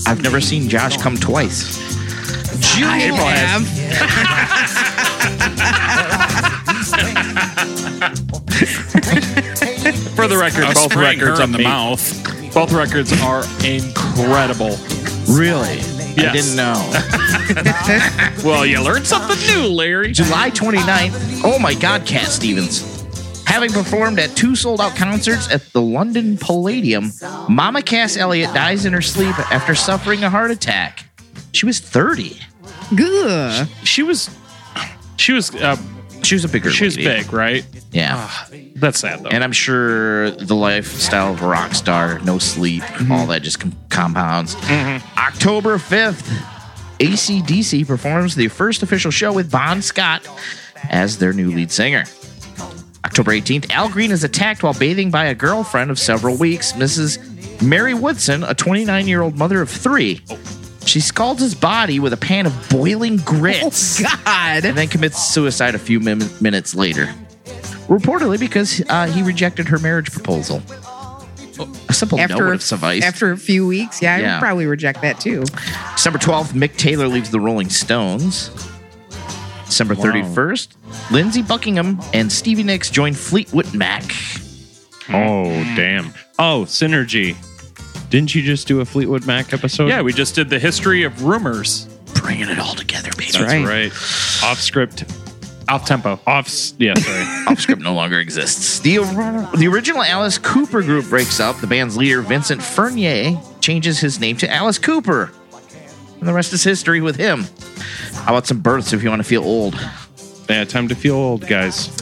I've 0.07 0.23
never 0.23 0.41
seen 0.41 0.69
Josh 0.69 0.97
come 0.97 1.17
twice. 1.17 1.79
June 2.75 2.85
I 2.89 2.99
have. 3.37 5.28
For 10.17 10.27
the 10.27 10.37
record, 10.39 10.65
I 10.65 10.75
both 10.75 10.95
records 10.97 11.41
on 11.41 11.53
the 11.53 11.59
meat. 11.59 11.65
mouth. 11.65 12.55
Both 12.55 12.73
records 12.73 13.13
are 13.23 13.45
incredible. 13.65 14.77
Really? 15.29 15.81
I 16.19 16.33
didn't 16.33 16.57
know. 16.57 16.75
Well, 18.45 18.65
you 18.67 18.81
learned 18.83 19.07
something 19.07 19.37
new, 19.49 19.67
Larry. 19.69 20.13
July 20.13 20.51
29th. 20.51 21.43
Oh 21.45 21.59
my 21.59 21.75
God, 21.75 22.07
Cat 22.07 22.27
Stevens. 22.29 22.83
Having 23.47 23.73
performed 23.73 24.19
at 24.19 24.37
two 24.37 24.55
sold 24.55 24.81
out 24.81 24.95
concerts 24.95 25.51
at 25.51 25.65
the 25.73 25.81
London 25.81 26.37
Palladium, 26.37 27.11
Mama 27.49 27.83
Cass 27.83 28.17
Elliot 28.17 28.53
dies 28.55 28.85
in 28.85 28.93
her 28.93 29.01
sleep 29.03 29.37
after 29.51 29.75
suffering 29.75 30.23
a 30.25 30.31
heart 30.31 30.51
attack. 30.51 31.07
She 31.53 31.67
was 31.67 31.81
30. 31.81 32.39
Good. 32.95 33.69
She 33.85 34.03
was, 34.03 34.31
she 35.17 35.33
was, 35.33 35.55
uh, 35.57 35.77
She 36.29 36.35
was 36.35 36.45
a 36.45 36.49
bigger 36.51 36.71
she 36.71 36.85
was 36.85 36.95
lady. 36.99 37.23
big, 37.23 37.33
right? 37.33 37.67
Yeah. 37.91 38.17
Ah, 38.19 38.49
that's 38.77 38.99
sad 38.99 39.23
though. 39.23 39.31
And 39.31 39.43
I'm 39.43 39.53
sure 39.53 40.31
the 40.31 40.55
lifestyle 40.55 41.33
of 41.33 41.41
a 41.41 41.47
rock 41.49 41.73
star, 41.75 42.19
no 42.19 42.39
sleep, 42.39 42.83
mm-hmm. 42.83 43.11
all 43.11 43.27
that 43.29 43.41
just 43.41 43.61
com- 43.61 43.73
compounds. 43.89 44.55
Mm-hmm. 44.57 45.19
October 45.19 45.79
5th, 45.79 46.21
ACDC 46.99 47.87
performs 47.87 48.35
the 48.35 48.49
first 48.49 48.83
official 48.83 49.11
show 49.11 49.33
with 49.33 49.51
Bon 49.51 49.81
Scott 49.81 50.29
as 50.91 51.17
their 51.17 51.33
new 51.33 51.51
lead 51.51 51.71
singer. 51.71 52.05
October 53.07 53.31
18th, 53.31 53.71
Al 53.71 53.89
Green 53.89 54.11
is 54.11 54.23
attacked 54.23 54.63
while 54.63 54.75
bathing 54.75 55.11
by 55.11 55.25
a 55.25 55.35
girlfriend 55.35 55.91
of 55.91 55.99
several 55.99 56.37
weeks, 56.37 56.73
Mrs. 56.73 57.63
Mary 57.63 57.95
Woodson, 57.95 58.45
a 58.45 58.53
29 58.53 59.09
year 59.09 59.23
old 59.23 59.39
mother 59.39 59.63
of 59.63 59.71
three. 59.71 60.21
Oh. 60.29 60.58
She 60.89 61.01
scalds 61.01 61.43
his 61.43 61.55
body 61.55 62.01
with 62.01 62.15
a 62.15 62.17
pan 62.17 62.47
of 62.47 62.69
boiling 62.71 63.19
grits 63.19 64.01
Oh, 64.03 64.23
God. 64.25 64.65
and 64.65 64.77
then 64.77 64.89
commits 64.89 65.23
suicide 65.23 65.75
a 65.75 65.79
few 65.79 66.01
min- 66.01 66.31
minutes 66.41 66.75
later. 66.75 67.15
Reportedly 67.89 68.41
because 68.41 68.83
uh, 68.89 69.07
he 69.07 69.23
rejected 69.23 69.69
her 69.69 69.79
marriage 69.79 70.11
proposal. 70.11 70.63
A 71.91 71.93
simple 71.93 72.17
no 72.17 72.23
would 72.25 72.31
After 72.31 72.53
have 72.53 72.63
sufficed. 72.63 73.05
after 73.05 73.33
a 73.33 73.37
few 73.37 73.67
weeks, 73.67 74.01
yeah, 74.01 74.15
I 74.15 74.23
would 74.23 74.41
probably 74.41 74.65
reject 74.67 75.03
that 75.03 75.21
too. 75.21 75.43
December 75.93 76.19
12th, 76.19 76.53
Mick 76.53 76.77
Taylor 76.79 77.07
leaves 77.07 77.31
the 77.31 77.41
Rolling 77.41 77.69
Stones. 77.69 78.49
December 79.67 79.95
31st, 79.95 80.69
Lindsey 81.11 81.43
Buckingham 81.43 82.01
and 82.15 82.33
Stevie 82.33 82.63
Nicks 82.63 82.89
join 82.91 83.13
Fleetwood 83.13 83.75
Mac. 83.75 84.05
Oh, 85.11 85.51
damn. 85.77 86.15
Oh, 86.39 86.65
Synergy. 86.67 87.37
Didn't 88.11 88.35
you 88.35 88.43
just 88.43 88.67
do 88.67 88.81
a 88.81 88.85
Fleetwood 88.85 89.27
Mac 89.27 89.53
episode? 89.53 89.89
yeah, 89.89 90.01
we 90.03 90.13
just 90.13 90.35
did 90.35 90.49
the 90.49 90.59
history 90.59 91.03
of 91.03 91.25
rumors. 91.25 91.87
Bringing 92.15 92.49
it 92.49 92.59
all 92.59 92.75
together, 92.75 93.11
baby. 93.17 93.33
That's 93.33 93.41
right. 93.45 93.65
right. 93.67 93.93
Off 94.45 94.59
script. 94.61 95.05
Off 95.69 95.85
tempo. 95.87 96.19
Off. 96.27 96.49
Yeah, 96.79 96.95
sorry. 96.95 97.45
Off 97.49 97.61
script 97.61 97.83
no 97.83 97.93
longer 97.95 98.19
exists. 98.19 98.81
The, 98.81 98.97
the 99.57 99.69
original 99.69 100.03
Alice 100.03 100.39
Cooper 100.39 100.83
group 100.83 101.07
breaks 101.07 101.39
up. 101.41 101.61
The 101.61 101.67
band's 101.67 101.97
leader, 101.97 102.23
Vincent 102.23 102.63
Furnier, 102.63 103.39
changes 103.61 104.01
his 104.01 104.19
name 104.19 104.37
to 104.39 104.51
Alice 104.51 104.79
Cooper. 104.79 105.31
And 106.19 106.27
the 106.27 106.33
rest 106.33 106.53
is 106.53 106.65
history 106.65 107.01
with 107.01 107.17
him. 107.17 107.45
How 108.15 108.33
about 108.33 108.47
some 108.47 108.61
births 108.61 108.93
if 108.93 109.03
you 109.03 109.11
want 109.11 109.21
to 109.21 109.29
feel 109.29 109.45
old? 109.45 109.75
yeah, 110.49 110.65
time 110.65 110.89
to 110.89 110.95
feel 110.95 111.15
old, 111.15 111.47
guys. 111.47 111.95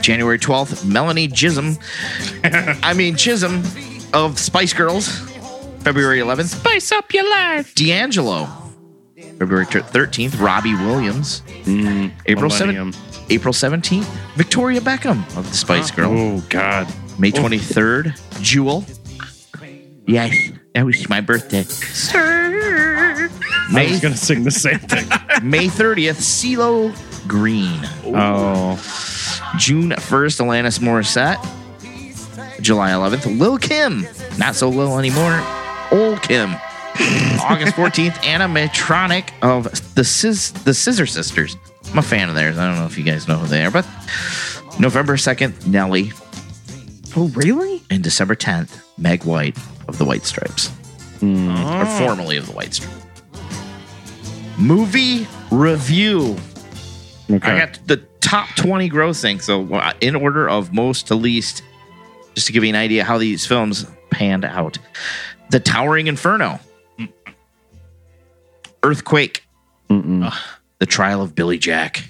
January 0.00 0.38
12th, 0.38 0.86
Melanie 0.86 1.28
Chisholm. 1.28 1.76
I 2.44 2.94
mean, 2.94 3.16
Chisholm 3.16 3.62
of 4.14 4.38
Spice 4.38 4.72
Girls. 4.72 5.20
February 5.80 6.18
11th, 6.20 6.56
Spice 6.60 6.92
up 6.92 7.12
your 7.14 7.28
life. 7.28 7.74
D'Angelo. 7.74 8.46
February 9.38 9.66
13th, 9.66 10.40
Robbie 10.40 10.74
Williams. 10.74 11.42
Mm, 11.64 12.12
April, 12.26 12.50
7th, 12.50 12.96
April 13.30 13.54
17th, 13.54 14.04
Victoria 14.36 14.80
Beckham 14.80 15.18
of 15.36 15.48
the 15.48 15.56
Spice 15.56 15.90
Girls. 15.90 16.12
Oh, 16.42 16.44
God. 16.48 16.86
May 17.18 17.30
23rd, 17.32 18.18
Jewel. 18.42 18.84
Yes, 20.06 20.34
that 20.74 20.84
was 20.86 21.08
my 21.08 21.20
birthday. 21.20 21.64
I 22.14 23.68
May, 23.72 23.90
was 23.90 24.00
going 24.00 24.14
to 24.14 24.18
sing 24.20 24.44
the 24.44 24.50
same 24.50 24.78
thing. 24.78 25.06
May 25.48 25.66
30th, 25.66 26.16
CeeLo 26.20 26.92
Green. 27.28 27.80
oh. 28.06 28.76
June 29.58 29.90
1st, 29.90 30.40
Alanis 30.40 30.78
Morissette. 30.78 31.38
July 32.60 32.90
11th, 32.90 33.38
Lil 33.38 33.58
Kim. 33.58 34.06
Not 34.38 34.54
so 34.54 34.68
Lil 34.68 34.98
anymore. 34.98 35.40
Old 35.90 36.22
Kim. 36.22 36.54
August 37.40 37.74
14th, 37.76 38.24
Ana 38.24 38.48
Matronic 38.48 39.32
of 39.42 39.64
the 39.94 40.04
Sis- 40.04 40.50
the 40.50 40.74
Scissor 40.74 41.06
Sisters. 41.06 41.56
I'm 41.92 41.98
a 41.98 42.02
fan 42.02 42.28
of 42.28 42.34
theirs. 42.34 42.58
I 42.58 42.66
don't 42.66 42.76
know 42.78 42.86
if 42.86 42.98
you 42.98 43.04
guys 43.04 43.28
know 43.28 43.36
who 43.36 43.46
they 43.46 43.64
are, 43.64 43.70
but 43.70 43.86
November 44.78 45.16
2nd, 45.16 45.66
Nelly. 45.66 46.12
Oh, 47.16 47.28
really? 47.28 47.82
And 47.90 48.02
December 48.04 48.34
10th, 48.34 48.82
Meg 48.98 49.24
White 49.24 49.56
of 49.88 49.96
the 49.98 50.04
White 50.04 50.24
Stripes. 50.24 50.70
Or 51.22 51.86
formerly 51.98 52.36
of 52.36 52.46
the 52.46 52.52
White 52.52 52.74
Stripes. 52.74 52.94
Movie 54.58 55.26
review. 55.50 56.36
Okay. 57.30 57.50
I 57.52 57.58
got 57.66 57.78
the 57.86 57.98
top 58.20 58.48
20 58.56 58.90
grossing. 58.90 59.40
So, 59.40 59.72
uh, 59.74 59.92
in 60.00 60.16
order 60.16 60.48
of 60.48 60.72
most 60.72 61.06
to 61.08 61.14
least, 61.14 61.62
just 62.34 62.46
to 62.48 62.52
give 62.52 62.64
you 62.64 62.70
an 62.70 62.76
idea 62.76 63.04
how 63.04 63.18
these 63.18 63.46
films 63.46 63.86
panned 64.10 64.44
out 64.44 64.78
The 65.50 65.60
Towering 65.60 66.06
Inferno, 66.08 66.60
Earthquake, 68.82 69.44
Ugh. 69.90 70.32
The 70.78 70.86
Trial 70.86 71.22
of 71.22 71.34
Billy 71.34 71.58
Jack, 71.58 72.04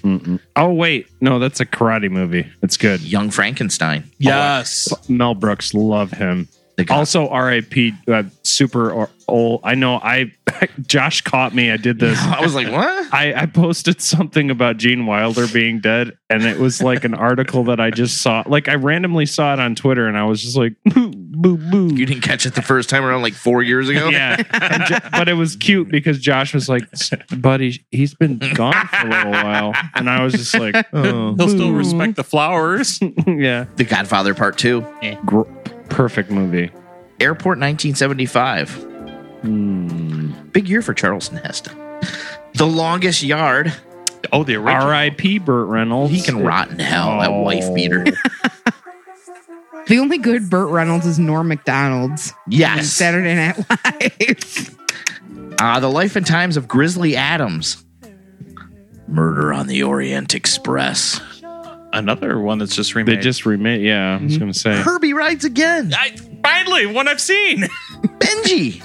oh, 0.55 0.71
wait. 0.73 1.07
No, 1.21 1.39
that's 1.39 1.59
a 1.59 1.65
karate 1.65 2.11
movie. 2.11 2.47
It's 2.61 2.77
good. 2.77 3.01
Young 3.01 3.31
Frankenstein. 3.31 4.03
Yes. 4.19 4.93
Mel 5.09 5.33
Brooks, 5.33 5.73
love 5.73 6.11
him. 6.11 6.47
The 6.77 6.85
guy- 6.85 6.95
Also, 6.95 7.27
R.I.P. 7.29 7.93
Uh, 8.07 8.23
super 8.43 8.91
or, 8.91 9.09
old. 9.27 9.61
I 9.63 9.73
know. 9.75 9.95
I 9.95 10.31
Josh 10.87 11.21
caught 11.21 11.55
me. 11.55 11.71
I 11.71 11.77
did 11.77 11.99
this. 11.99 12.17
I 12.21 12.41
was 12.41 12.53
like, 12.53 12.71
what? 12.71 13.11
I, 13.13 13.33
I 13.33 13.45
posted 13.47 14.01
something 14.01 14.51
about 14.51 14.77
Gene 14.77 15.05
Wilder 15.07 15.47
being 15.47 15.79
dead, 15.79 16.15
and 16.29 16.43
it 16.43 16.57
was 16.59 16.81
like 16.81 17.03
an 17.05 17.15
article 17.15 17.63
that 17.65 17.79
I 17.79 17.89
just 17.89 18.21
saw. 18.21 18.43
Like 18.45 18.69
I 18.69 18.75
randomly 18.75 19.25
saw 19.25 19.51
it 19.53 19.59
on 19.59 19.73
Twitter, 19.75 20.07
and 20.07 20.15
I 20.17 20.25
was 20.25 20.41
just 20.43 20.55
like, 20.55 20.73
boo, 21.41 21.57
boo, 21.57 21.89
boo. 21.89 21.95
You 21.95 22.05
didn't 22.05 22.21
catch 22.23 22.45
it 22.45 22.55
the 22.55 22.61
first 22.61 22.89
time 22.89 23.03
around 23.03 23.21
like 23.21 23.33
four 23.33 23.61
years 23.63 23.89
ago? 23.89 24.09
Yeah, 24.09 24.41
And 24.51 24.83
Jo- 24.85 24.97
but 25.11 25.27
it 25.29 25.33
was 25.33 25.55
cute 25.55 25.89
because 25.89 26.19
Josh 26.19 26.53
was 26.53 26.67
like, 26.69 26.83
"Buddy, 27.37 27.85
he's 27.91 28.13
been 28.13 28.37
gone 28.53 28.73
for 28.87 29.07
a 29.07 29.09
little 29.09 29.31
while," 29.31 29.73
and 29.95 30.09
I 30.09 30.23
was 30.23 30.33
just 30.33 30.53
like, 30.57 30.75
"Oh, 30.93 31.35
He'll 31.35 31.49
still 31.49 31.71
respect 31.73 32.15
the 32.15 32.23
flowers. 32.23 32.99
yeah." 33.27 33.65
The 33.75 33.83
Godfather 33.85 34.33
Part 34.33 34.57
2, 34.57 34.85
Gr- 35.25 35.41
perfect 35.89 36.31
movie. 36.31 36.71
Airport 37.19 37.59
1975. 37.59 38.85
Hmm. 39.41 40.31
Big 40.51 40.67
year 40.67 40.81
for 40.81 40.93
Charleston 40.93 41.37
Heston. 41.37 41.77
The 42.55 42.65
Longest 42.67 43.23
Yard. 43.23 43.73
Oh, 44.33 44.43
the 44.43 44.55
original. 44.55 44.87
R.I.P. 44.87 45.39
Burt 45.39 45.67
Reynolds. 45.67 46.11
He 46.13 46.21
can 46.21 46.43
rot 46.43 46.69
in 46.71 46.79
hell, 46.79 47.19
that 47.19 47.31
wife 47.31 47.73
beater. 47.73 48.05
Oh. 48.07 48.71
The 49.89 49.97
only 49.99 50.17
good 50.19 50.49
Burt 50.49 50.69
Reynolds 50.69 51.05
is 51.05 51.19
Norm 51.19 51.47
Macdonald's. 51.49 52.29
in 52.45 52.53
Yes. 52.53 52.87
Saturday 52.93 53.35
Night 53.35 53.57
Live. 53.69 54.75
Uh, 55.61 55.77
the 55.81 55.89
Life 55.89 56.15
and 56.15 56.25
Times 56.25 56.55
of 56.55 56.69
Grizzly 56.69 57.17
Adams. 57.17 57.83
Murder 59.09 59.51
on 59.51 59.67
the 59.67 59.83
Orient 59.83 60.33
Express. 60.33 61.19
another 61.91 62.39
one 62.39 62.59
that's 62.59 62.73
just 62.73 62.95
remade. 62.95 63.17
They 63.17 63.21
just 63.21 63.45
remade. 63.45 63.81
Yeah, 63.81 64.17
I 64.17 64.23
was 64.23 64.31
Mm-hmm. 64.33 64.39
going 64.39 64.53
to 64.53 64.57
say. 64.57 64.77
Herbie 64.81 65.13
rides 65.13 65.43
again. 65.43 65.93
I, 65.93 66.15
finally 66.41 66.85
one 66.85 67.09
I've 67.09 67.19
seen. 67.19 67.63
Benji. 68.19 68.81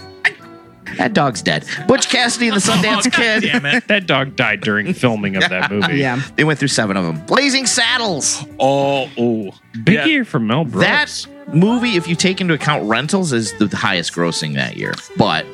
That 0.99 1.13
dog's 1.13 1.43
dead. 1.43 1.65
Butch 1.87 2.09
Cassidy 2.09 2.49
and 2.49 2.57
the 2.57 2.61
Sundance 2.61 3.07
Oh, 3.07 3.11
Kid. 3.11 3.43
damn 3.43 3.67
it. 3.67 3.87
That 3.89 4.07
dog 4.07 4.37
died 4.37 4.61
during 4.61 4.93
filming 4.95 5.37
of 5.37 5.49
that 5.49 5.71
movie. 5.73 5.97
Yeah. 5.97 6.21
They 6.37 6.45
went 6.45 6.59
through 6.59 6.69
seven 6.69 6.97
of 6.97 7.05
them. 7.05 7.25
Blazing 7.27 7.67
Saddles. 7.67 8.45
Oh, 8.59 9.09
oh. 9.19 9.51
Big 9.85 9.95
Yeah. 9.95 10.05
year 10.07 10.25
for 10.25 10.39
Mel 10.39 10.65
Brooks. 10.65 11.25
That 11.27 11.55
movie, 11.55 11.97
if 11.97 12.09
you 12.09 12.15
take 12.17 12.41
into 12.41 12.55
account 12.55 12.85
rentals, 12.85 13.33
is 13.33 13.53
the 13.59 13.69
highest 13.77 14.13
grossing 14.15 14.55
that 14.55 14.77
year. 14.77 14.93
But 15.17 15.47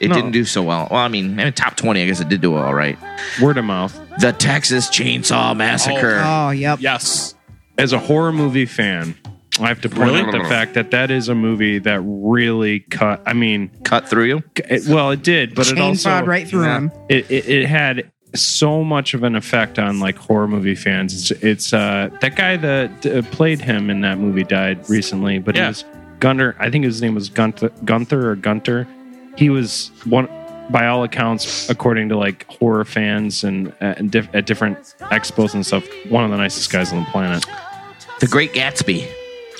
it 0.00 0.08
No. 0.08 0.14
didn't 0.14 0.32
do 0.32 0.44
so 0.44 0.62
well. 0.62 0.88
Well, 0.90 1.00
I 1.00 1.08
mean, 1.08 1.38
in 1.38 1.52
top 1.52 1.76
20, 1.76 2.02
I 2.02 2.06
guess 2.06 2.20
it 2.20 2.28
did 2.28 2.40
do 2.40 2.54
all 2.54 2.74
right. 2.74 2.98
word 3.40 3.58
of 3.58 3.64
mouth. 3.64 3.98
The 4.20 4.32
Texas 4.32 4.88
Chainsaw 4.88 5.56
Massacre. 5.56 6.20
Oh, 6.24 6.46
oh 6.48 6.50
yep. 6.50 6.78
Yes. 6.80 7.34
As 7.78 7.92
a 7.92 7.98
horror 7.98 8.32
movie 8.32 8.66
fan, 8.66 9.14
I 9.58 9.68
have 9.68 9.80
to 9.82 9.88
point 9.88 10.16
out 10.16 10.32
the 10.32 10.40
fact 10.48 10.74
that 10.74 10.90
that 10.92 11.10
is 11.10 11.28
a 11.28 11.34
movie 11.34 11.78
that 11.80 12.00
really 12.04 12.80
cut. 12.80 13.20
I 13.26 13.32
mean, 13.32 13.70
Cut 13.84 14.08
through 14.08 14.24
you. 14.24 14.42
it, 14.56 14.86
well, 14.88 15.10
it 15.10 15.22
did, 15.22 15.54
but 15.54 15.70
it 15.70 15.78
also 15.78 16.22
right 16.24 16.46
through 16.46 16.64
Yeah. 16.64 16.76
him. 16.78 16.92
it, 17.08 17.30
it, 17.30 17.48
it 17.48 17.66
had 17.66 18.10
so 18.34 18.84
much 18.84 19.12
of 19.12 19.24
an 19.24 19.34
effect 19.34 19.78
on 19.78 19.98
like 19.98 20.16
horror 20.16 20.46
movie 20.46 20.76
fans. 20.76 21.32
It's, 21.32 21.42
it's 21.42 21.72
uh, 21.72 22.10
that 22.20 22.36
guy 22.36 22.56
that 22.58 23.04
uh, 23.04 23.22
played 23.32 23.60
him 23.60 23.90
in 23.90 24.02
that 24.02 24.18
movie 24.18 24.44
died 24.44 24.88
recently, 24.88 25.40
but 25.40 25.56
Yeah. 25.56 25.62
he 25.64 25.68
was 25.68 25.84
Gunter. 26.20 26.54
I 26.60 26.70
think 26.70 26.84
his 26.84 27.02
name 27.02 27.14
was 27.16 27.28
Gunther, 27.28 27.70
Gunther 27.84 28.30
or 28.30 28.36
Gunter. 28.36 28.86
He 29.36 29.50
was 29.50 29.90
one 30.04 30.28
by 30.70 30.86
all 30.86 31.02
accounts, 31.02 31.68
according 31.68 32.08
to 32.10 32.16
like 32.16 32.46
horror 32.46 32.84
fans 32.84 33.42
and, 33.42 33.68
uh, 33.80 33.94
and 33.96 34.10
diff- 34.12 34.28
at 34.32 34.46
different 34.46 34.78
expos 35.00 35.54
and 35.54 35.66
stuff, 35.66 35.84
one 36.08 36.22
of 36.24 36.30
the 36.30 36.36
nicest 36.36 36.70
guys 36.70 36.92
on 36.92 37.00
the 37.00 37.10
planet. 37.10 37.44
The 38.20 38.28
Great 38.28 38.52
Gatsby. 38.52 39.08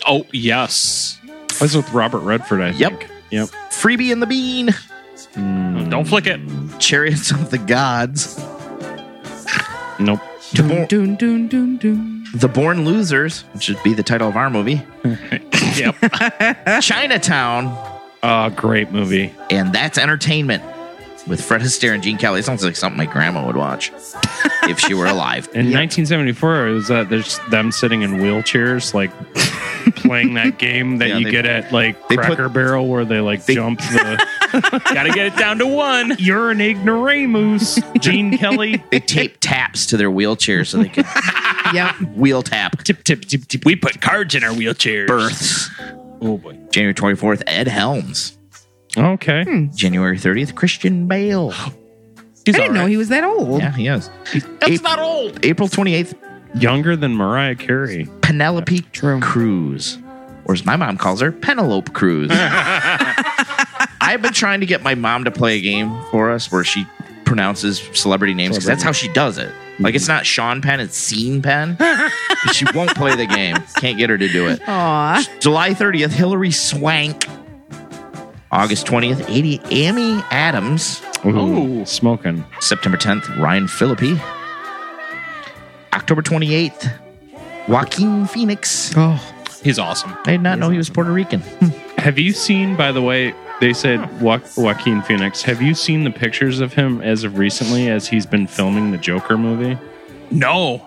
Oh, 0.06 0.26
yes. 0.32 1.18
Was 1.60 1.76
with 1.76 1.90
Robert 1.92 2.20
Redford, 2.20 2.60
I 2.62 2.70
Yep. 2.70 2.90
think. 3.00 3.10
Yep. 3.30 3.48
Freebie 3.70 4.12
and 4.12 4.20
the 4.22 4.26
Bean. 4.26 4.68
Hmm. 5.34 5.76
Oh, 5.78 5.84
don't 5.90 6.04
flick 6.06 6.26
it. 6.26 6.40
Chariots 6.78 7.30
of 7.30 7.50
the 7.50 7.58
Gods. 7.58 8.38
Nope. 9.98 10.20
The, 10.54 10.62
Bor- 10.62 10.86
Dun, 10.86 11.14
dun, 11.16 11.46
dun, 11.48 11.76
dun. 11.76 12.24
the 12.34 12.48
Born 12.48 12.84
Losers, 12.84 13.42
which 13.52 13.64
should 13.64 13.80
be 13.84 13.92
the 13.94 14.02
title 14.02 14.28
of 14.28 14.36
our 14.36 14.50
movie. 14.50 14.82
Yep. 15.76 15.94
Chinatown. 16.82 17.66
Oh, 18.24 18.50
great 18.50 18.90
movie. 18.90 19.32
And 19.50 19.72
That's 19.72 19.98
Entertainment 19.98 20.64
with 21.30 21.42
Fred 21.42 21.62
Astaire 21.62 21.94
and 21.94 22.02
Gene 22.02 22.18
Kelly. 22.18 22.40
It 22.40 22.44
sounds 22.44 22.62
like 22.62 22.76
something 22.76 22.98
my 22.98 23.06
grandma 23.06 23.46
would 23.46 23.56
watch 23.56 23.90
if 24.64 24.78
she 24.78 24.92
were 24.92 25.06
alive. 25.06 25.46
In 25.54 25.72
1974, 25.72 26.66
it 26.68 26.72
was 26.72 26.88
that 26.88 27.08
there's 27.08 27.38
them 27.50 27.72
sitting 27.72 28.02
in 28.02 28.14
wheelchairs, 28.18 28.92
like 28.92 29.10
playing 29.96 30.34
that 30.34 30.58
game 30.58 30.98
that 30.98 31.08
Yeah, 31.08 31.16
you 31.18 31.24
they- 31.24 31.30
get 31.30 31.46
at 31.46 31.72
like 31.72 31.96
they 32.08 32.16
put- 32.16 32.26
Cracker 32.26 32.48
Barrel, 32.50 32.88
where 32.88 33.04
they 33.06 33.20
like 33.20 33.46
jump 33.46 33.78
the. 33.80 34.26
Gotta 34.92 35.10
get 35.10 35.26
it 35.26 35.36
down 35.36 35.58
to 35.58 35.66
one. 35.66 36.14
You're 36.18 36.50
an 36.50 36.60
ignoramus, 36.60 37.78
Gene 38.00 38.36
Kelly. 38.38 38.82
They 38.90 38.98
tape 39.00 39.38
taps 39.40 39.86
to 39.86 39.96
their 39.96 40.10
wheelchair 40.10 40.64
so 40.64 40.78
they 40.82 40.88
could 40.88 41.06
Yep. 41.72 42.00
wheel 42.16 42.42
tap 42.42 42.82
Tip 42.82 43.04
tip 43.04 43.24
tip 43.26 43.46
tip. 43.46 43.64
We 43.64 43.76
put 43.76 44.00
cards 44.00 44.34
in 44.34 44.42
our 44.42 44.50
wheelchairs. 44.50 45.06
births. 45.06 45.70
Oh, 46.20 46.36
boy. 46.36 46.58
January 46.70 46.94
24th, 46.94 47.42
Ed 47.46 47.68
Helms. 47.68 48.36
Okay. 48.96 49.44
Hmm. 49.44 49.66
January 49.74 50.18
30th, 50.18 50.54
Christian 50.54 51.06
Bale. 51.06 51.50
He's 52.46 52.54
I 52.54 52.58
didn't 52.58 52.68
all 52.68 52.74
know 52.74 52.80
right. 52.82 52.90
he 52.90 52.96
was 52.96 53.08
that 53.10 53.22
old. 53.22 53.60
Yeah, 53.60 53.72
he 53.72 53.86
is. 53.86 54.10
That's 54.60 54.82
not 54.82 54.98
old. 54.98 55.44
April 55.44 55.68
28th, 55.68 56.14
Younger 56.54 56.96
than 56.96 57.14
Mariah 57.14 57.54
Carey. 57.54 58.08
Penelope 58.22 58.80
True. 58.92 59.20
Cruz. 59.20 59.98
Or 60.46 60.54
as 60.54 60.64
my 60.64 60.76
mom 60.76 60.96
calls 60.96 61.20
her, 61.20 61.30
Penelope 61.30 61.92
Cruz. 61.92 62.30
I've 64.00 64.20
been 64.22 64.32
trying 64.32 64.60
to 64.60 64.66
get 64.66 64.82
my 64.82 64.94
mom 64.94 65.24
to 65.24 65.30
play 65.30 65.58
a 65.58 65.60
game 65.60 65.96
for 66.10 66.30
us 66.30 66.50
where 66.50 66.64
she 66.64 66.86
pronounces 67.24 67.80
celebrity 67.92 68.34
names 68.34 68.56
because 68.56 68.66
that's 68.66 68.82
how 68.82 68.92
she 68.92 69.12
does 69.12 69.38
it. 69.38 69.52
Like 69.78 69.94
it's 69.94 70.04
mm-hmm. 70.04 70.14
not 70.14 70.26
Sean 70.26 70.60
Penn, 70.60 70.80
it's 70.80 70.96
Scene 70.96 71.40
Penn. 71.40 71.78
she 72.52 72.66
won't 72.74 72.94
play 72.96 73.14
the 73.14 73.26
game. 73.26 73.56
Can't 73.76 73.96
get 73.96 74.10
her 74.10 74.18
to 74.18 74.28
do 74.28 74.48
it. 74.48 74.60
Aw. 74.66 75.24
July 75.38 75.70
30th, 75.70 76.10
Hilary 76.10 76.50
Swank. 76.50 77.26
August 78.52 78.86
20th, 78.86 79.28
80, 79.28 79.60
Amy 79.70 80.22
Adams. 80.30 81.00
Ooh, 81.24 81.84
smoking. 81.86 82.44
September 82.60 82.98
10th, 82.98 83.38
Ryan 83.38 83.68
Phillippe. 83.68 84.20
October 85.92 86.22
28th, 86.22 86.92
Joaquin 87.68 88.26
Phoenix. 88.26 88.92
Oh. 88.96 89.20
He's 89.62 89.78
awesome. 89.78 90.16
I 90.24 90.32
did 90.32 90.40
not 90.40 90.58
know 90.58 90.70
he 90.70 90.78
was 90.78 90.88
Puerto 90.88 91.12
Rican. 91.12 91.40
Have 91.98 92.18
you 92.18 92.32
seen, 92.32 92.76
by 92.76 92.92
the 92.92 93.02
way, 93.02 93.34
they 93.60 93.72
said 93.74 93.98
jo- 94.20 94.40
Joaquin 94.56 95.02
Phoenix. 95.02 95.42
Have 95.42 95.60
you 95.60 95.74
seen 95.74 96.04
the 96.04 96.10
pictures 96.10 96.60
of 96.60 96.72
him 96.72 97.02
as 97.02 97.24
of 97.24 97.36
recently 97.36 97.88
as 97.88 98.08
he's 98.08 98.24
been 98.24 98.46
filming 98.46 98.90
the 98.90 98.96
Joker 98.98 99.36
movie? 99.36 99.78
No. 100.30 100.86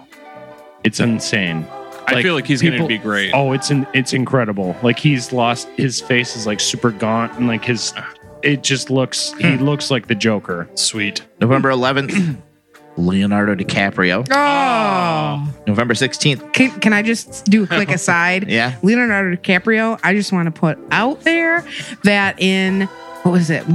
It's 0.84 1.00
insane. 1.00 1.68
I 2.08 2.22
feel 2.22 2.34
like 2.34 2.46
he's 2.48 2.62
going 2.62 2.80
to 2.80 2.88
be 2.88 2.98
great. 2.98 3.32
Oh, 3.34 3.52
it's 3.54 3.72
in, 3.72 3.86
it's 3.94 4.14
incredible. 4.14 4.76
Like 4.84 5.00
he's 5.00 5.32
lost 5.34 5.68
his 5.78 6.00
face 6.02 6.36
is 6.36 6.46
like 6.46 6.60
super 6.60 6.92
gaunt 6.92 7.34
and 7.34 7.48
like 7.48 7.64
his 7.66 7.94
it 8.42 8.62
just 8.64 8.90
looks 8.90 9.34
he 9.40 9.56
Hmm. 9.58 9.64
looks 9.64 9.90
like 9.90 10.08
the 10.08 10.16
Joker. 10.16 10.68
Sweet. 10.76 11.26
November 11.40 11.70
11th, 11.72 12.38
Leonardo 12.98 13.56
DiCaprio. 13.56 14.28
Oh. 14.32 15.54
November 15.66 15.94
16th, 15.94 16.54
Can, 16.54 16.72
can 16.80 16.94
I 16.94 17.02
just 17.02 17.46
do 17.46 17.62
like 17.62 17.72
a 17.72 17.76
quick 17.86 17.90
aside? 17.92 18.50
Yeah. 18.50 18.76
Leonardo 18.84 19.36
DiCaprio, 19.36 20.00
I 20.04 20.14
just 20.14 20.32
want 20.34 20.54
to 20.54 20.60
put 20.60 20.78
out 20.92 21.22
there 21.22 21.66
that 22.04 22.40
in, 22.42 22.82
what 23.24 23.32
was 23.32 23.50
it, 23.50 23.68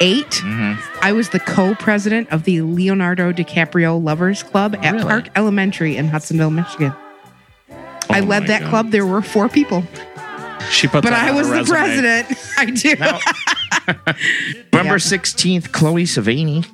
1998, 0.00 0.26
Mm-hmm. 0.44 0.98
I 1.04 1.12
was 1.12 1.30
the 1.30 1.40
co 1.40 1.74
president 1.74 2.30
of 2.30 2.44
the 2.44 2.62
Leonardo 2.62 3.32
DiCaprio 3.32 4.02
Lovers 4.02 4.42
Club 4.42 4.76
at 4.82 4.92
Really? 4.92 5.04
Park 5.04 5.28
Elementary 5.36 5.96
in 5.96 6.08
Hudsonville, 6.08 6.50
Michigan. 6.50 6.92
I 8.10 8.20
Oh 8.20 8.24
led 8.24 8.46
that 8.48 8.62
God. 8.62 8.70
club. 8.70 8.90
There 8.90 9.06
were 9.06 9.22
four 9.22 9.48
people, 9.48 9.82
She 10.70 10.86
puts 10.86 11.04
but 11.04 11.10
that 11.10 11.24
I 11.24 11.30
on 11.30 11.36
was 11.36 11.48
the 11.48 11.64
president. 11.64 12.32
I 12.58 12.64
do. 12.66 12.94
November 14.72 14.94
Yeah. 14.94 15.18
16th, 15.18 15.72
Chloe 15.72 16.04
Sevigny. 16.04 16.66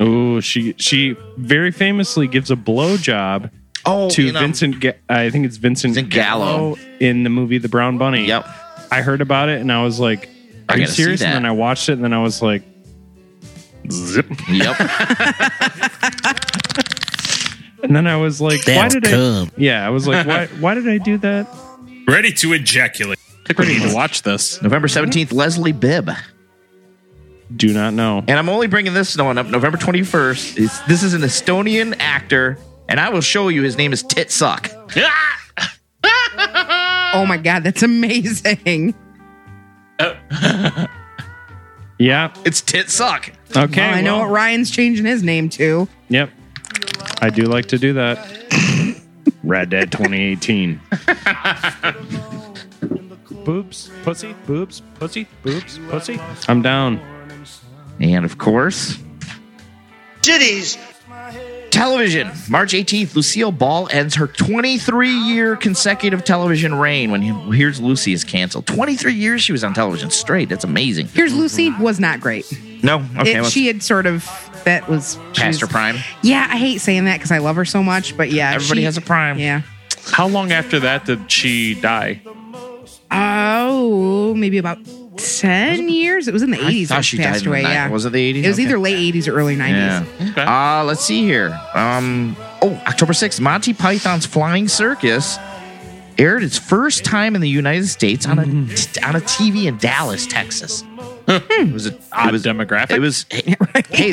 Oh, 0.00 0.40
she 0.40 0.74
she 0.78 1.16
very 1.36 1.70
famously 1.72 2.28
gives 2.28 2.50
a 2.50 2.56
blowjob 2.56 3.50
Oh, 3.86 4.10
to 4.10 4.28
in, 4.28 4.36
um, 4.36 4.42
Vincent. 4.44 4.80
Ga- 4.80 4.94
I 5.08 5.30
think 5.30 5.46
it's 5.46 5.56
Vincent, 5.56 5.94
Vincent 5.94 6.12
Gallo. 6.12 6.76
in 7.00 7.22
the 7.24 7.30
movie 7.30 7.58
The 7.58 7.68
Brown 7.68 7.96
Bunny. 7.98 8.26
Yep. 8.26 8.46
I 8.92 9.02
heard 9.02 9.20
about 9.20 9.48
it 9.48 9.60
and 9.60 9.72
I 9.72 9.82
was 9.82 9.98
like, 9.98 10.28
I 10.68 10.74
"Are 10.74 10.78
you 10.78 10.86
serious?" 10.86 11.22
And 11.22 11.32
then 11.34 11.46
I 11.46 11.52
watched 11.52 11.88
it 11.88 11.92
and 11.92 12.04
then 12.04 12.12
I 12.12 12.22
was 12.22 12.42
like, 12.42 12.62
"Zip." 13.90 14.26
Yep. 14.48 14.76
And 17.82 17.94
then 17.94 18.06
I 18.06 18.16
was 18.16 18.40
like, 18.40 18.66
"Why 18.66 18.88
did 18.88 19.06
I?" 19.06 19.48
Yeah, 19.56 19.86
I 19.86 19.90
was 19.90 20.06
like, 20.06 20.26
"Why? 20.26 20.46
Why 20.60 20.74
did 20.74 20.88
I 20.88 20.98
do 20.98 21.16
that?" 21.18 21.48
Ready 22.08 22.32
to 22.32 22.52
ejaculate. 22.52 23.18
I 23.44 23.46
think 23.46 23.58
we 23.58 23.66
need 23.66 23.88
to 23.88 23.94
watch 23.94 24.22
this. 24.22 24.60
November 24.60 24.88
17th, 24.88 25.32
Leslie 25.32 25.72
Bibb. 25.72 26.10
Do 27.54 27.72
not 27.72 27.94
know. 27.94 28.18
And 28.18 28.32
I'm 28.32 28.48
only 28.48 28.66
bringing 28.66 28.92
this 28.92 29.16
one 29.16 29.38
up 29.38 29.46
November 29.46 29.78
21st. 29.78 30.58
It's, 30.58 30.80
this 30.80 31.02
is 31.02 31.14
an 31.14 31.22
Estonian 31.22 31.96
actor, 31.98 32.58
and 32.88 33.00
I 33.00 33.08
will 33.08 33.22
show 33.22 33.48
you 33.48 33.62
his 33.62 33.78
name 33.78 33.92
is 33.92 34.02
Tit 34.02 34.30
Suck. 34.30 34.70
Ah! 34.96 35.34
oh 37.14 37.24
my 37.26 37.38
God, 37.38 37.64
that's 37.64 37.82
amazing. 37.82 38.94
Yeah. 41.98 42.32
It's 42.44 42.60
Tit 42.60 42.90
Suck. 42.90 43.32
Okay. 43.56 43.80
Well, 43.80 43.94
I 43.94 44.00
know 44.00 44.18
well, 44.18 44.26
what 44.26 44.32
Ryan's 44.32 44.70
changing 44.70 45.04
his 45.04 45.22
name 45.22 45.48
to. 45.50 45.88
Yep. 46.08 46.30
I 47.20 47.30
do 47.30 47.42
like 47.42 47.66
to 47.66 47.78
do 47.78 47.94
that. 47.94 48.18
Rad 49.42 49.70
Dad 49.70 49.90
2018. 49.90 50.80
boobs, 53.44 53.90
pussy, 54.04 54.34
boobs, 54.46 54.82
pussy, 54.94 55.26
boobs, 55.42 55.78
pussy. 55.90 56.20
I'm 56.46 56.62
down. 56.62 57.00
And 57.98 58.24
of 58.24 58.38
course, 58.38 58.98
Titties. 60.20 60.78
Television. 61.70 62.30
March 62.48 62.72
18th, 62.72 63.14
Lucille 63.14 63.52
Ball 63.52 63.88
ends 63.90 64.14
her 64.16 64.26
23 64.26 65.10
year 65.10 65.56
consecutive 65.56 66.24
television 66.24 66.74
reign 66.74 67.10
when 67.10 67.22
Here's 67.52 67.80
Lucy 67.80 68.12
is 68.12 68.24
canceled. 68.24 68.66
23 68.66 69.12
years 69.14 69.42
she 69.42 69.52
was 69.52 69.64
on 69.64 69.74
television 69.74 70.10
straight. 70.10 70.48
That's 70.48 70.64
amazing. 70.64 71.08
Here's 71.08 71.34
Lucy 71.34 71.70
was 71.78 72.00
not 72.00 72.20
great. 72.20 72.46
No, 72.82 73.04
okay. 73.18 73.38
It- 73.38 73.46
she 73.46 73.66
had 73.66 73.82
sort 73.82 74.06
of 74.06 74.24
that 74.64 74.88
was 74.88 75.18
past 75.34 75.60
her 75.60 75.66
prime. 75.66 75.96
Yeah, 76.22 76.46
I 76.50 76.56
hate 76.58 76.80
saying 76.80 77.04
that 77.06 77.16
because 77.18 77.30
I 77.30 77.38
love 77.38 77.56
her 77.56 77.64
so 77.64 77.82
much, 77.82 78.16
but 78.16 78.30
yeah, 78.30 78.52
Everybody 78.52 78.80
she- 78.80 78.84
has 78.84 78.96
a 78.96 79.00
prime. 79.00 79.38
Yeah. 79.38 79.62
How 80.10 80.26
long 80.26 80.52
after 80.52 80.80
that 80.80 81.04
did 81.04 81.30
she 81.30 81.74
die? 81.80 82.20
Oh, 83.10 84.34
maybe 84.34 84.58
about 84.58 84.78
ten 85.18 85.88
years. 85.88 86.28
It 86.28 86.32
was 86.32 86.42
in 86.42 86.50
the 86.50 86.58
I 86.60 86.68
eighties. 86.68 86.88
thought 86.88 87.04
she 87.04 87.16
died 87.18 87.24
passed 87.26 87.44
in 87.44 87.50
the 87.50 87.58
away. 87.58 87.62
Yeah, 87.62 87.88
Was 87.88 88.04
it 88.04 88.12
the 88.12 88.32
80s? 88.34 88.44
It 88.44 88.48
was 88.48 88.58
Okay. 88.58 88.66
either 88.68 88.78
late 88.78 88.96
eighties 88.96 89.28
or 89.28 89.32
early 89.36 89.56
nineties. 89.56 89.78
Yeah. 89.82 89.98
nineties. 90.18 90.30
Okay. 90.30 90.42
Uh, 90.42 90.84
let's 90.84 91.04
see 91.04 91.22
here. 91.22 91.58
Um, 91.74 92.36
oh, 92.62 92.80
October 92.86 93.12
6th, 93.12 93.40
Monty 93.40 93.72
Python's 93.74 94.26
Flying 94.26 94.68
Circus 94.68 95.38
aired 96.18 96.42
its 96.42 96.58
first 96.58 97.04
time 97.04 97.34
in 97.36 97.40
the 97.40 97.48
United 97.48 97.86
States 97.86 98.26
on 98.26 98.38
a 98.38 98.42
on 98.42 99.14
a 99.16 99.20
TV 99.20 99.66
in 99.66 99.76
Dallas, 99.78 100.26
Texas. 100.26 100.82
it 101.28 101.72
was 101.72 101.86
a 101.86 101.94
Odd 102.10 102.30
it 102.30 102.32
was, 102.32 102.42
demographic. 102.42 102.90
It 102.92 103.00
was 103.00 103.26
hey, 103.30 103.54
hey, 103.90 104.12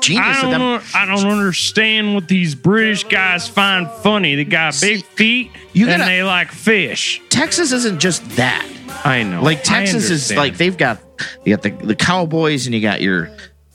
genius 0.00 0.24
I 0.38 0.42
of 0.46 0.50
them. 0.50 0.60
don't, 0.60 0.96
I 0.96 1.04
don't 1.06 1.26
understand 1.30 2.14
what 2.14 2.26
these 2.26 2.54
British 2.54 3.04
guys 3.04 3.46
find 3.46 3.88
funny. 4.02 4.34
They 4.34 4.44
got 4.44 4.74
big 4.80 5.04
feet 5.04 5.50
you 5.74 5.86
and 5.88 5.98
gotta- 6.00 6.10
they 6.10 6.22
like 6.24 6.50
fish. 6.50 7.20
Texas 7.34 7.72
isn't 7.72 8.00
just 8.00 8.28
that. 8.36 8.66
I 9.04 9.22
know. 9.24 9.42
Like 9.42 9.62
Texas 9.64 10.08
is 10.08 10.34
like 10.34 10.56
they've 10.56 10.76
got 10.76 11.00
you 11.44 11.56
got 11.56 11.62
the, 11.62 11.70
the 11.70 11.96
cowboys 11.96 12.66
and 12.66 12.74
you 12.74 12.80
got 12.80 13.00
your 13.00 13.26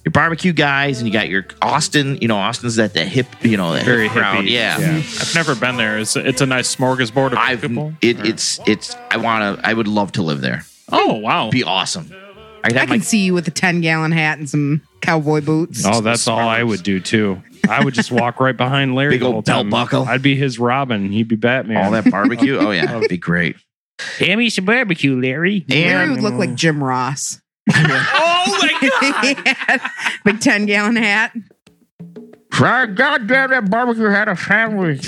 your 0.06 0.12
barbecue 0.14 0.54
guys 0.54 1.00
and 1.00 1.08
you 1.08 1.14
got 1.14 1.28
your 1.30 1.46
Austin. 1.62 2.18
You 2.22 2.30
know, 2.30 2.38
Austin's 2.38 2.78
that 2.78 2.94
the 2.94 3.04
hip, 3.04 3.28
you 3.42 3.58
know, 3.58 3.74
that 3.74 3.84
Very 3.84 4.04
hip 4.04 4.14
crowd. 4.14 4.46
Yeah. 4.46 4.80
yeah. 4.80 4.96
I've 4.96 5.36
never 5.36 5.56
been 5.56 5.76
there. 5.76 6.00
It's 6.00 6.16
it's 6.16 6.42
a 6.42 6.46
nice 6.46 6.74
smorgasbord 6.74 7.34
of 7.34 7.38
I've 7.38 7.62
people. 7.62 7.94
it, 8.02 8.26
it's 8.26 8.60
it's 8.66 8.96
I 9.12 9.18
want 9.18 9.60
to 9.60 9.68
I 9.68 9.74
would 9.74 9.88
love 9.88 10.14
to 10.14 10.24
live 10.24 10.42
there. 10.42 10.64
Oh 10.92 11.16
wow! 11.16 11.52
Be 11.52 11.64
awesome. 11.64 12.12
I'd 12.64 12.76
I 12.76 12.86
can 12.86 12.90
my 12.90 13.00
see 13.00 13.20
you 13.20 13.34
with 13.34 13.48
a 13.48 13.52
10 13.52 13.82
gallon 13.82 14.12
hat 14.12 14.38
and 14.38 14.50
some 14.50 14.82
cowboy 15.02 15.42
boots. 15.42 15.84
Oh, 15.86 16.02
that's 16.02 16.28
all 16.28 16.40
I 16.40 16.64
would 16.64 16.84
do 16.84 17.00
too. 17.00 17.42
I 17.68 17.84
would 17.84 17.94
just 17.94 18.12
walk 18.12 18.40
right 18.40 18.56
behind 18.56 18.96
Larry. 18.96 19.12
Big 19.16 19.20
the 19.22 19.26
old 19.26 19.34
whole 19.36 19.42
belt 19.42 19.64
time. 19.64 19.70
buckle. 19.70 20.04
I'd 20.06 20.22
be 20.22 20.36
his 20.36 20.60
Robin. 20.60 21.12
He'd 21.12 21.28
be 21.28 21.36
Batman. 21.36 21.78
all 21.86 21.92
that 21.92 22.10
barbecue. 22.10 22.58
Oh 22.58 22.72
yeah, 22.72 22.86
that'd 22.86 23.10
be 23.10 23.18
great. 23.18 23.56
Hand 24.18 24.40
me 24.40 24.50
some 24.50 24.66
barbecue, 24.66 25.20
Larry. 25.20 25.66
Larry 25.68 26.04
And 26.04 26.12
would 26.14 26.22
look 26.24 26.36
like 26.36 26.56
Jim 26.56 26.84
Ross. 26.84 27.42
oh 27.74 28.58
my 28.62 28.90
god! 29.78 29.82
Big 30.26 30.40
10 30.40 30.66
gallon 30.66 30.96
hat. 30.96 31.34
God 32.58 33.28
damn 33.28 33.50
that 33.52 33.70
barbecue 33.70 34.06
had 34.10 34.28
a 34.28 34.36
family. 34.36 35.00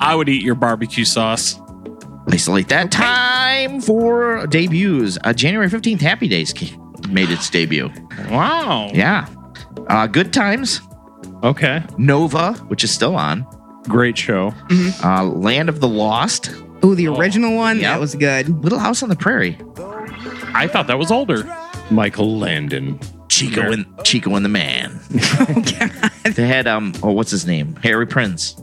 I 0.00 0.14
would 0.14 0.28
eat 0.28 0.42
your 0.42 0.54
barbecue 0.54 1.04
sauce. 1.04 1.58
Isolate 2.30 2.68
that 2.68 2.90
time 2.92 3.80
for 3.80 4.46
debuts. 4.48 5.16
Uh, 5.24 5.32
January 5.32 5.70
fifteenth, 5.70 6.00
Happy 6.02 6.28
Days 6.28 6.52
ca- 6.52 6.76
made 7.08 7.30
its 7.30 7.48
debut. 7.50 7.90
Wow. 8.30 8.90
Yeah, 8.94 9.26
uh, 9.88 10.06
Good 10.06 10.32
Times, 10.32 10.80
Okay. 11.42 11.82
Nova, 11.98 12.54
which 12.68 12.84
is 12.84 12.90
still 12.92 13.16
on. 13.16 13.46
Great 13.84 14.18
show. 14.18 14.52
Uh, 15.04 15.24
Land 15.24 15.68
of 15.68 15.80
the 15.80 15.88
Lost, 15.88 16.50
Oh, 16.82 16.94
the 16.94 17.08
original 17.08 17.54
one? 17.56 17.78
yeah. 17.80 17.92
That 17.94 18.00
was 18.00 18.14
good. 18.14 18.62
Little 18.62 18.78
House 18.78 19.02
on 19.02 19.08
the 19.08 19.16
Prairie, 19.16 19.58
I 20.54 20.66
thought 20.68 20.86
that 20.88 20.98
was 20.98 21.10
older. 21.10 21.44
Michael 21.90 22.38
Landon. 22.38 22.98
Chico 23.28 23.70
and 23.72 23.86
Chico 24.04 24.34
and 24.34 24.44
the 24.44 24.48
Man. 24.48 25.00
They 26.34 26.46
had 26.46 26.66
um 26.66 26.92
oh 27.02 27.12
what's 27.12 27.30
his 27.30 27.46
name 27.46 27.76
Harry 27.82 28.06
Prince. 28.06 28.56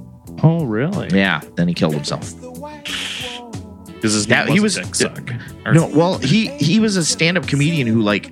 Oh, 0.43 0.65
really? 0.65 1.09
Yeah, 1.17 1.41
then 1.55 1.67
he 1.67 1.73
killed 1.73 1.93
himself. 1.93 2.31
Because 4.05 4.13
his 4.13 4.27
Yeah, 4.27 4.45
he 4.45 4.59
was 4.59 4.77
was- 4.77 4.85
Dick 4.87 4.95
Suck. 4.95 5.31
Or- 5.65 5.73
No, 5.73 5.87
well 5.87 6.17
he 6.19 6.47
he 6.57 6.79
was 6.79 6.95
a 6.97 7.03
stand 7.03 7.37
up 7.37 7.47
comedian 7.47 7.87
who 7.87 8.01
like 8.01 8.31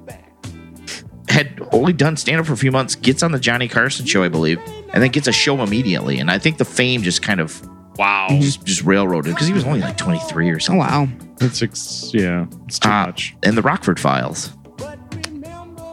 had 1.29 1.59
only 1.71 1.93
done 1.93 2.15
stand 2.15 2.39
up 2.39 2.45
for 2.45 2.53
a 2.53 2.57
few 2.57 2.71
months, 2.71 2.93
gets 2.95 3.23
on 3.23 3.31
the 3.31 3.39
Johnny 3.39 3.67
Carson 3.67 4.05
show, 4.05 4.21
I 4.23 4.29
believe, 4.29 4.59
and 4.93 5.01
then 5.01 5.09
gets 5.09 5.27
a 5.27 5.31
show 5.31 5.62
immediately. 5.63 6.19
And 6.19 6.29
I 6.29 6.38
think 6.38 6.57
the 6.59 6.65
fame 6.65 7.01
just 7.01 7.23
kind 7.23 7.39
of 7.39 7.59
Wow. 7.97 8.27
just, 8.39 8.63
just 8.65 8.83
railroaded 8.83 9.33
because 9.33 9.47
he 9.47 9.53
was 9.53 9.63
only 9.63 9.79
like 9.81 9.97
23 9.97 10.49
or 10.51 10.59
something. 10.59 10.81
Oh, 10.81 10.86
wow. 10.86 11.07
It's 11.41 11.62
ex- 11.63 12.12
yeah. 12.13 12.45
It's 12.67 12.77
too 12.79 12.89
Uh, 12.89 13.05
much. 13.07 13.36
and 13.43 13.57
the 13.57 13.62
Rockford 13.63 13.99
Files. 13.99 14.51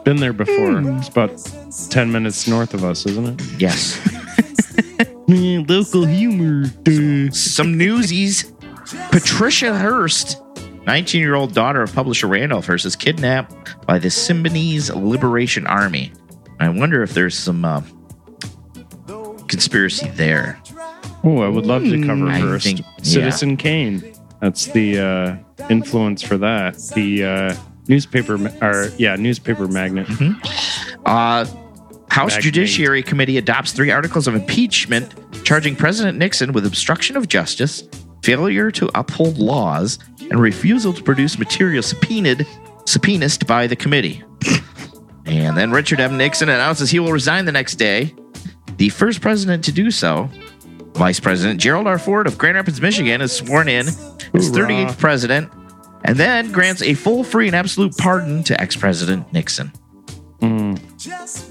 Been 0.04 0.16
there 0.16 0.32
before. 0.34 0.80
It's 0.98 1.08
about 1.08 1.32
ten 1.90 2.10
minutes 2.12 2.46
north 2.48 2.74
of 2.74 2.84
us, 2.84 3.06
isn't 3.06 3.26
it? 3.40 3.42
Yes. 3.58 3.98
local 5.28 6.04
humor. 6.04 6.64
Some 7.32 7.76
newsies. 7.78 8.52
Patricia 9.10 9.76
Hearst, 9.76 10.40
19 10.86 11.20
year 11.20 11.34
old 11.34 11.54
daughter 11.54 11.82
of 11.82 11.94
publisher 11.94 12.26
Randolph 12.26 12.66
Hearst, 12.66 12.84
is 12.86 12.96
kidnapped 12.96 13.86
by 13.86 13.98
the 13.98 14.08
Symbionese 14.08 14.94
Liberation 14.94 15.66
Army. 15.66 16.12
I 16.58 16.68
wonder 16.68 17.02
if 17.02 17.14
there's 17.14 17.36
some 17.38 17.64
uh, 17.64 17.82
conspiracy 19.48 20.08
there. 20.10 20.60
Oh, 21.22 21.40
I 21.42 21.48
would 21.48 21.66
love 21.66 21.82
to 21.82 22.02
cover 22.06 22.28
I 22.28 22.40
first. 22.40 22.64
think- 22.66 22.80
Citizen 23.02 23.56
Kane. 23.56 24.14
That's 24.40 24.66
the 24.66 24.98
uh, 24.98 25.66
influence 25.68 26.22
for 26.22 26.38
that. 26.38 26.76
The 26.94 27.24
uh, 27.24 27.54
newspaper, 27.88 28.38
ma- 28.38 28.50
or 28.62 28.88
yeah, 28.96 29.16
newspaper 29.16 29.68
magnet. 29.68 30.06
Uh, 31.04 31.44
House 32.10 32.32
Magnate. 32.32 32.42
Judiciary 32.42 33.02
Committee 33.02 33.36
adopts 33.36 33.72
three 33.72 33.90
articles 33.90 34.26
of 34.26 34.34
impeachment 34.34 35.14
charging 35.44 35.76
President 35.76 36.16
Nixon 36.18 36.52
with 36.52 36.64
obstruction 36.66 37.16
of 37.16 37.28
justice, 37.28 37.82
failure 38.22 38.70
to 38.72 38.90
uphold 38.94 39.38
laws, 39.38 39.98
and 40.30 40.40
refusal 40.40 40.92
to 40.92 41.02
produce 41.02 41.38
material 41.38 41.82
subpoenaed 41.82 42.46
subpoenaed 42.86 43.46
by 43.46 43.66
the 43.66 43.76
committee. 43.76 44.22
and 45.26 45.56
then 45.56 45.70
Richard 45.70 46.00
M. 46.00 46.16
Nixon 46.16 46.48
announces 46.48 46.90
he 46.90 46.98
will 46.98 47.12
resign 47.12 47.44
the 47.44 47.52
next 47.52 47.74
day. 47.76 48.14
The 48.76 48.88
first 48.88 49.20
president 49.20 49.64
to 49.64 49.72
do 49.72 49.90
so, 49.90 50.28
Vice 50.94 51.20
President 51.20 51.60
Gerald 51.60 51.86
R. 51.86 51.98
Ford 51.98 52.26
of 52.26 52.38
Grand 52.38 52.56
Rapids, 52.56 52.80
Michigan, 52.80 53.20
is 53.20 53.32
sworn 53.32 53.68
in 53.68 53.86
as 53.88 53.94
Hoorah. 54.32 54.68
38th 54.68 54.98
president 54.98 55.52
and 56.04 56.16
then 56.16 56.50
grants 56.50 56.82
a 56.82 56.94
full, 56.94 57.22
free, 57.24 57.46
and 57.46 57.54
absolute 57.54 57.96
pardon 57.98 58.42
to 58.44 58.60
ex 58.60 58.74
President 58.76 59.30
Nixon. 59.32 59.72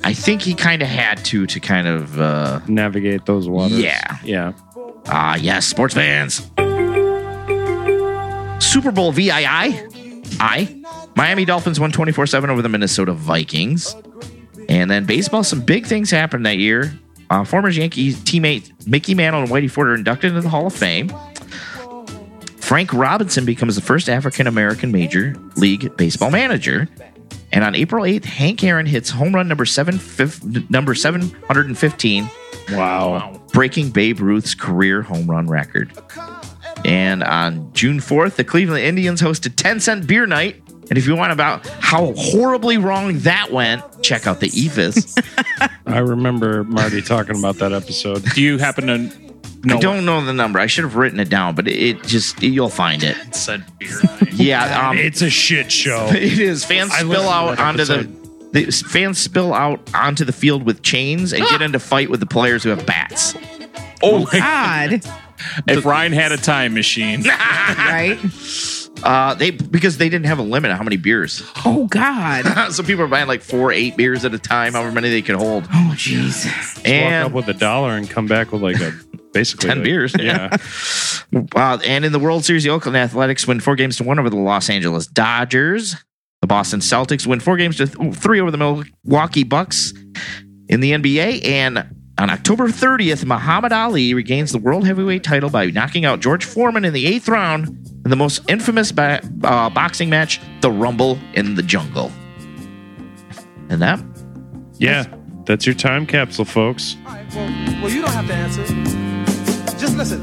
I 0.04 0.14
think 0.14 0.42
he 0.42 0.56
kind 0.56 0.82
of 0.82 0.88
had 0.88 1.24
to 1.26 1.46
to 1.46 1.60
kind 1.60 1.88
of 1.88 2.20
uh 2.20 2.60
Navigate 2.68 3.26
those 3.26 3.48
waters. 3.48 3.80
Yeah. 3.80 4.18
Yeah. 4.24 4.54
Ah 5.10 5.36
yes, 5.36 5.66
sports 5.66 5.94
fans. 5.94 6.38
Super 8.64 8.92
Bowl 8.92 9.12
VII. 9.12 9.32
I 9.32 10.82
Miami 11.16 11.44
Dolphins 11.44 11.80
won 11.80 11.92
24-7 11.92 12.50
over 12.50 12.62
the 12.62 12.70
Minnesota 12.70 13.14
Vikings. 13.14 13.96
And 14.70 14.90
then 14.90 15.06
baseball, 15.06 15.44
some 15.44 15.62
big 15.62 15.86
things 15.86 16.12
happened 16.12 16.46
that 16.46 16.58
year. 16.58 16.94
Uh, 17.30 17.44
former 17.44 17.70
Yankees 17.70 18.18
teammate 18.18 18.88
Mickey 18.88 19.16
Mantle 19.16 19.42
and 19.42 19.50
Whitey 19.52 19.70
Ford 19.70 19.90
are 19.90 19.96
inducted 19.96 20.30
into 20.30 20.42
the 20.42 20.50
Hall 20.50 20.68
of 20.68 20.74
Fame. 20.74 21.12
Frank 22.58 22.94
Robinson 22.94 23.46
becomes 23.46 23.76
the 23.76 23.82
first 23.82 24.08
African 24.10 24.46
American 24.48 24.92
Major 24.92 25.36
League 25.56 25.98
Baseball 25.98 26.30
manager. 26.32 26.88
And 27.52 27.64
on 27.64 27.76
April 27.76 28.04
8th, 28.06 28.26
Hank 28.26 28.64
Aaron 28.64 28.86
hits 28.86 29.10
home 29.10 29.34
run 29.34 29.48
number 29.48 29.66
seven, 29.66 29.98
fif- 29.98 30.44
number 30.70 30.94
715, 30.96 32.30
Wow. 32.72 33.42
breaking 33.52 33.90
Babe 33.90 34.20
Ruth's 34.20 34.54
career 34.54 35.02
home 35.02 35.26
run 35.30 35.48
record. 35.48 35.92
And 36.86 37.24
on 37.24 37.74
June 37.74 38.00
4th, 38.00 38.36
the 38.36 38.44
Cleveland 38.44 38.84
Indians 38.84 39.22
hosted 39.22 39.56
10 39.56 39.80
cent 39.80 40.08
beer 40.08 40.26
night. 40.26 40.62
And 40.90 40.98
if 40.98 41.06
you 41.06 41.16
want 41.16 41.32
about 41.32 41.68
how 41.68 42.14
horribly 42.16 42.78
wrong 42.78 43.20
that 43.20 43.52
went, 43.52 43.84
check 44.02 44.26
out 44.26 44.40
the 44.40 44.48
EVIS. 44.48 45.18
I 45.86 46.00
remember 46.00 46.64
Marty 46.64 47.02
talking 47.02 47.38
about 47.38 47.58
that 47.58 47.74
episode. 47.74 48.24
Do 48.34 48.42
you 48.42 48.58
happen 48.58 48.88
to 48.88 49.29
know? 49.64 49.78
I 49.78 49.80
don't 49.80 50.06
know 50.06 50.24
the 50.24 50.34
number. 50.34 50.60
I 50.60 50.68
should 50.68 50.84
have 50.84 50.96
written 50.96 51.20
it 51.20 51.30
down, 51.30 51.56
but 51.56 51.68
it, 51.68 51.76
it 51.78 52.04
just 52.04 52.42
you'll 52.42 52.70
find 52.70 53.04
it. 53.04 53.18
what 53.18 53.36
said 53.36 53.66
beer 53.78 54.00
night. 54.04 54.34
Yeah, 54.34 54.90
um, 54.90 54.98
It's 54.98 55.22
a 55.22 55.30
shit 55.30 55.72
show. 55.72 56.08
it 56.12 56.40
is. 56.40 56.64
Fans 56.66 56.92
I 56.92 57.00
spill 57.00 57.28
out 57.30 57.60
onto 57.60 57.84
the, 57.84 57.94
episode. 58.00 58.54
the 58.54 58.72
fans 58.72 59.18
spill 59.20 59.54
out 59.54 59.80
onto 59.94 60.26
the 60.26 60.32
field 60.32 60.64
with 60.64 60.82
chains 60.82 61.34
and 61.34 61.44
get 61.48 61.62
into 61.62 61.80
fight 61.80 62.10
with 62.10 62.20
the 62.20 62.26
players 62.26 62.64
who 62.64 62.70
have 62.70 62.86
bats. 62.86 63.36
Oh, 64.02 64.26
God. 64.26 65.02
if 65.68 65.86
Ryan 65.86 66.14
had 66.14 66.32
a 66.32 66.38
time 66.38 66.74
machine, 66.74 67.24
right? 67.28 68.18
Uh, 69.04 69.34
they 69.36 69.52
because 69.52 69.98
they 69.98 70.10
didn't 70.10 70.26
have 70.26 70.40
a 70.40 70.44
limit 70.44 70.72
on 70.72 70.78
how 70.78 70.84
many 70.84 70.98
beers. 70.98 71.50
Oh, 71.66 71.88
God. 71.88 72.72
so 72.72 72.84
people 72.84 73.04
are 73.04 73.08
buying 73.08 73.28
like 73.28 73.42
four, 73.42 73.72
eight 73.72 73.96
beers 73.98 74.26
at 74.26 74.34
a 74.34 74.40
time, 74.40 74.74
however 74.74 74.92
many 74.92 75.10
they 75.10 75.22
could 75.22 75.36
hold. 75.36 75.66
Oh, 75.66 75.94
jeez. 75.96 76.46
Walk 76.78 77.26
up 77.26 77.32
with 77.34 77.48
a 77.50 77.58
dollar 77.60 77.92
and 77.96 78.10
come 78.10 78.28
back 78.28 78.52
with 78.52 78.62
like 78.62 78.80
a 78.82 78.94
basically 79.34 79.68
10 79.70 79.78
like- 79.78 79.84
beers. 79.84 80.16
Yeah. 80.20 80.58
Uh, 81.56 81.78
and 81.86 82.06
in 82.06 82.12
the 82.12 82.18
World 82.18 82.44
Series, 82.44 82.64
the 82.64 82.72
Oakland 82.72 82.98
Athletics 82.98 83.46
win 83.46 83.60
four 83.60 83.76
games 83.76 83.98
to 83.98 84.04
one 84.04 84.18
over 84.18 84.32
the 84.32 84.36
Los 84.36 84.68
Angeles 84.68 85.06
Dodgers. 85.06 85.96
The 86.42 86.48
Boston 86.48 86.80
Celtics 86.80 87.28
win 87.28 87.40
four 87.40 87.56
games 87.56 87.78
to 87.78 87.86
th- 87.86 88.16
three 88.16 88.42
over 88.42 88.50
the 88.50 88.58
Milwaukee 88.58 89.44
Bucks 89.44 89.94
in 90.70 90.80
the 90.80 90.94
NBA. 90.94 91.46
And 91.46 91.78
on 92.18 92.32
October 92.32 92.70
30th, 92.70 93.26
Muhammad 93.26 93.72
Ali 93.72 94.16
regains 94.16 94.52
the 94.52 94.58
world 94.58 94.88
heavyweight 94.88 95.24
title 95.24 95.52
by 95.52 95.68
knocking 95.68 96.04
out 96.04 96.20
George 96.20 96.46
Foreman 96.46 96.84
in 96.84 96.94
the 96.94 97.06
eighth 97.06 97.30
round 97.30 97.68
in 98.04 98.10
the 98.10 98.16
most 98.16 98.42
infamous 98.50 98.92
ba- 98.92 99.22
uh, 99.44 99.70
boxing 99.70 100.10
match, 100.10 100.42
the 100.62 100.72
Rumble 100.72 101.20
in 101.36 101.54
the 101.54 101.62
Jungle. 101.64 102.12
And 103.70 103.80
that 103.84 104.04
yeah. 104.80 105.06
That's 105.46 105.66
your 105.66 105.76
time 105.76 106.08
capsule, 106.08 106.46
folks. 106.46 106.96
Well, 107.06 107.16
well, 107.36 107.90
you 107.90 108.02
don't 108.02 108.12
have 108.12 108.28
to 108.28 108.34
answer. 108.34 108.89
Just 110.00 110.14
listen. 110.14 110.22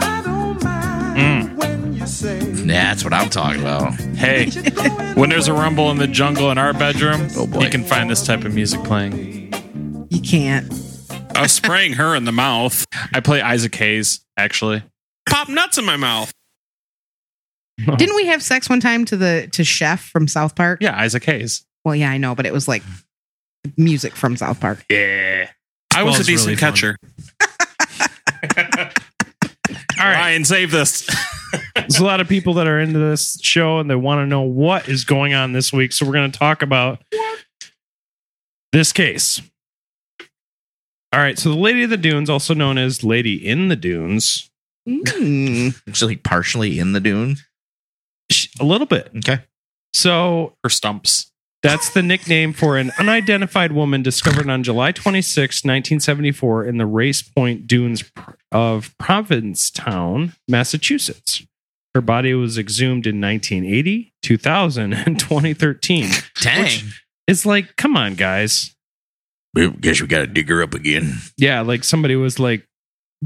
I 0.00 0.22
don't 0.24 0.60
mind 0.64 1.50
mm. 1.50 1.56
when 1.56 1.92
you 1.94 2.04
say 2.04 2.40
that's 2.40 3.04
what 3.04 3.12
I'm 3.12 3.30
talking 3.30 3.60
about. 3.60 3.94
hey, 3.94 4.50
when 5.14 5.30
there's 5.30 5.46
a 5.46 5.52
rumble 5.52 5.92
in 5.92 5.98
the 5.98 6.08
jungle 6.08 6.50
in 6.50 6.58
our 6.58 6.72
bedroom, 6.72 7.28
Oh, 7.36 7.46
boy. 7.46 7.62
you 7.62 7.70
can 7.70 7.84
find 7.84 8.10
this 8.10 8.26
type 8.26 8.44
of 8.44 8.52
music 8.52 8.82
playing. 8.82 9.52
You 10.10 10.20
can't. 10.20 10.68
I 11.36 11.42
was 11.42 11.52
spraying 11.52 11.92
her 11.92 12.16
in 12.16 12.24
the 12.24 12.32
mouth. 12.32 12.84
I 13.14 13.20
play 13.20 13.40
Isaac 13.40 13.72
Hayes, 13.76 14.20
actually. 14.36 14.82
Pop 15.28 15.48
nuts 15.48 15.78
in 15.78 15.84
my 15.84 15.96
mouth. 15.96 16.32
Didn't 17.98 18.16
we 18.16 18.26
have 18.26 18.42
sex 18.42 18.68
one 18.68 18.80
time 18.80 19.04
to 19.04 19.16
the 19.16 19.48
to 19.52 19.62
Chef 19.62 20.02
from 20.08 20.26
South 20.26 20.56
Park? 20.56 20.78
Yeah, 20.82 20.98
Isaac 20.98 21.22
Hayes. 21.26 21.64
Well, 21.84 21.94
yeah, 21.94 22.10
I 22.10 22.18
know, 22.18 22.34
but 22.34 22.46
it 22.46 22.52
was 22.52 22.66
like 22.66 22.82
music 23.76 24.16
from 24.16 24.36
South 24.36 24.60
Park. 24.60 24.84
Yeah. 24.90 25.48
I 25.94 26.02
was 26.02 26.20
a 26.20 26.24
decent 26.24 26.48
really 26.48 26.56
catcher. 26.58 26.96
All 28.58 30.08
right. 30.08 30.14
Ryan, 30.14 30.44
save 30.44 30.70
this. 30.70 31.08
There's 31.74 31.98
a 31.98 32.04
lot 32.04 32.20
of 32.20 32.28
people 32.28 32.54
that 32.54 32.66
are 32.66 32.80
into 32.80 32.98
this 32.98 33.38
show 33.42 33.78
and 33.78 33.88
they 33.90 33.94
want 33.94 34.20
to 34.20 34.26
know 34.26 34.42
what 34.42 34.88
is 34.88 35.04
going 35.04 35.34
on 35.34 35.52
this 35.52 35.72
week. 35.72 35.92
So 35.92 36.06
we're 36.06 36.12
going 36.12 36.30
to 36.32 36.38
talk 36.38 36.62
about 36.62 37.02
this 38.72 38.92
case. 38.92 39.40
All 41.12 41.20
right. 41.20 41.38
So 41.38 41.50
the 41.50 41.56
Lady 41.56 41.82
of 41.82 41.90
the 41.90 41.96
Dunes, 41.96 42.30
also 42.30 42.54
known 42.54 42.78
as 42.78 43.04
Lady 43.04 43.34
in 43.46 43.68
the 43.68 43.76
Dunes, 43.76 44.48
Mm. 44.88 45.80
It's 45.86 46.02
like 46.02 46.22
partially 46.22 46.78
in 46.78 46.92
the 46.92 47.00
dune. 47.00 47.36
a 48.58 48.64
little 48.64 48.86
bit. 48.86 49.10
Okay. 49.18 49.40
So 49.92 50.56
Her 50.64 50.70
stumps. 50.70 51.31
That's 51.62 51.90
the 51.90 52.02
nickname 52.02 52.52
for 52.52 52.76
an 52.76 52.90
unidentified 52.98 53.72
woman 53.72 54.02
discovered 54.02 54.50
on 54.50 54.62
July 54.62 54.92
26, 54.92 55.64
1974, 55.64 56.64
in 56.64 56.78
the 56.78 56.86
Race 56.86 57.22
Point 57.22 57.66
Dunes 57.66 58.04
of 58.50 58.96
Provincetown, 58.98 60.34
Massachusetts. 60.48 61.46
Her 61.94 62.00
body 62.00 62.34
was 62.34 62.58
exhumed 62.58 63.06
in 63.06 63.20
1980, 63.20 64.12
2000, 64.22 64.92
and 64.92 65.20
2013. 65.20 66.10
Dang. 66.40 66.80
It's 67.28 67.46
like, 67.46 67.76
come 67.76 67.96
on, 67.96 68.14
guys. 68.14 68.74
Guess 69.54 70.00
we 70.00 70.06
got 70.06 70.20
to 70.20 70.26
dig 70.26 70.48
her 70.48 70.62
up 70.62 70.74
again. 70.74 71.18
Yeah, 71.36 71.60
like 71.60 71.84
somebody 71.84 72.16
was 72.16 72.38
like, 72.40 72.66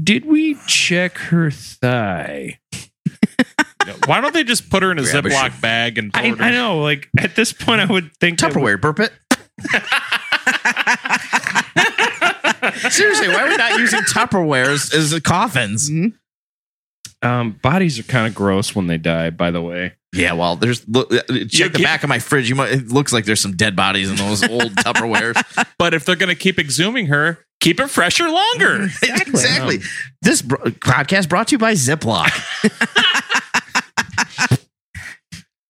did 0.01 0.25
we 0.25 0.57
check 0.67 1.17
her 1.17 1.49
thigh? 1.49 2.59
Why 4.05 4.21
don't 4.21 4.33
they 4.33 4.43
just 4.43 4.69
put 4.69 4.83
her 4.83 4.91
in 4.91 4.99
a 4.99 5.03
Grab 5.03 5.25
a 5.25 5.29
Ziploc 5.29 5.51
shit. 5.51 5.61
bag 5.61 5.97
and 5.97 6.11
I, 6.13 6.33
I 6.39 6.51
know, 6.51 6.79
like 6.81 7.09
at 7.19 7.35
this 7.35 7.53
point, 7.53 7.81
I 7.81 7.85
would 7.85 8.13
think 8.17 8.39
that- 8.39 8.53
Tupperware, 8.53 8.79
burp 8.79 8.99
it. 8.99 9.11
Seriously, 12.91 13.27
why 13.29 13.45
are 13.45 13.49
we 13.49 13.57
not 13.57 13.79
using 13.79 13.99
Tupperware 14.01 14.67
as, 14.67 14.93
as 14.93 15.17
coffins? 15.21 15.89
um, 17.23 17.51
bodies 17.63 17.97
are 17.99 18.03
kind 18.03 18.27
of 18.27 18.35
gross 18.35 18.75
when 18.75 18.87
they 18.87 18.97
die. 18.97 19.29
By 19.31 19.51
the 19.51 19.61
way, 19.61 19.93
Yeah, 20.13 20.33
well, 20.33 20.55
there's 20.55 20.87
look, 20.87 21.11
uh, 21.11 21.17
check 21.49 21.73
the 21.73 21.79
you- 21.79 21.85
back 21.85 22.03
of 22.03 22.09
my 22.09 22.19
fridge. 22.19 22.49
You 22.49 22.55
might, 22.55 22.71
it 22.71 22.87
looks 22.89 23.11
like 23.13 23.25
there's 23.25 23.41
some 23.41 23.55
dead 23.55 23.75
bodies 23.75 24.09
in 24.09 24.15
those 24.17 24.43
old 24.47 24.71
Tupperwares. 24.75 25.41
But 25.77 25.93
if 25.93 26.05
they're 26.05 26.15
going 26.15 26.29
to 26.29 26.35
keep 26.35 26.57
exhuming 26.57 27.07
her, 27.07 27.39
keep 27.59 27.79
it 27.79 27.87
fresher 27.89 28.29
longer. 28.29 28.87
exactly. 29.03 29.79
This 30.21 30.41
bro- 30.41 30.59
podcast 30.59 31.29
brought 31.29 31.47
to 31.49 31.53
you 31.53 31.57
by 31.59 31.73
Ziploc. 31.73 32.31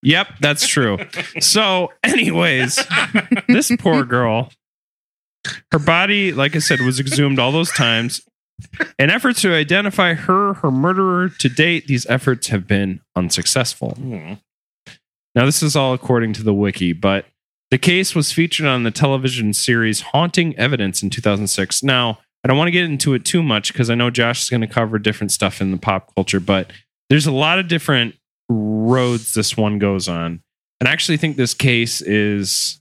Yep, 0.04 0.28
that's 0.40 0.68
true. 0.68 0.98
so, 1.40 1.92
anyways, 2.04 2.80
this 3.48 3.72
poor 3.80 4.06
girl, 4.06 4.52
her 5.72 5.80
body, 5.80 6.32
like 6.32 6.56
I 6.56 6.60
said, 6.60 6.80
was 6.82 7.00
exhumed 7.00 7.40
all 7.40 7.52
those 7.52 7.72
times. 7.72 8.22
In 8.98 9.10
efforts 9.10 9.42
to 9.42 9.54
identify 9.54 10.14
her, 10.14 10.56
her 10.56 10.72
murderer 10.72 11.30
to 11.30 11.50
date, 11.50 11.88
these 11.88 12.06
efforts 12.08 12.48
have 12.48 12.68
been 12.68 13.02
unsuccessful. 13.16 13.92
Hmm. 13.92 14.34
Now, 15.36 15.46
this 15.46 15.62
is 15.62 15.76
all 15.76 15.94
according 15.94 16.34
to 16.34 16.44
the 16.44 16.54
wiki, 16.54 16.94
but 16.94 17.26
the 17.70 17.78
case 17.78 18.16
was 18.16 18.32
featured 18.32 18.66
on 18.66 18.84
the 18.84 18.92
television 18.92 19.54
series 19.54 20.02
Haunting 20.02 20.58
Evidence 20.58 21.04
in 21.04 21.10
2006. 21.10 21.84
Now, 21.84 22.20
I 22.44 22.48
don't 22.48 22.58
want 22.58 22.68
to 22.68 22.72
get 22.72 22.86
into 22.86 23.14
it 23.14 23.26
too 23.26 23.44
much 23.44 23.74
because 23.74 23.90
I 23.90 23.96
know 23.96 24.10
Josh 24.10 24.44
is 24.44 24.50
going 24.50 24.62
to 24.62 24.68
cover 24.68 24.98
different 25.00 25.32
stuff 25.32 25.60
in 25.60 25.72
the 25.72 25.78
pop 25.78 26.16
culture, 26.16 26.40
but 26.40 26.72
there's 27.10 27.28
a 27.28 27.32
lot 27.32 27.60
of 27.60 27.68
different 27.68 28.16
roads 28.50 29.34
this 29.34 29.58
one 29.58 29.80
goes 29.80 30.08
on. 30.08 30.42
And 30.80 30.88
I 30.88 30.92
actually 30.92 31.18
think 31.18 31.38
this 31.38 31.54
case 31.54 32.02
is 32.02 32.80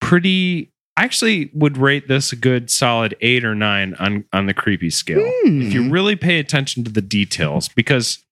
pretty. 0.00 0.70
I 0.96 1.04
actually 1.04 1.50
would 1.54 1.78
rate 1.78 2.06
this 2.06 2.32
a 2.32 2.36
good 2.36 2.70
solid 2.70 3.16
eight 3.22 3.44
or 3.44 3.54
nine 3.54 3.94
on, 3.94 4.26
on 4.30 4.44
the 4.44 4.52
creepy 4.52 4.90
scale. 4.90 5.22
If 5.44 5.72
you 5.72 5.84
hmm. 5.84 5.90
really 5.90 6.16
pay 6.16 6.38
attention 6.38 6.84
to 6.84 6.90
the 6.90 7.00
details, 7.00 7.68
because 7.68 8.22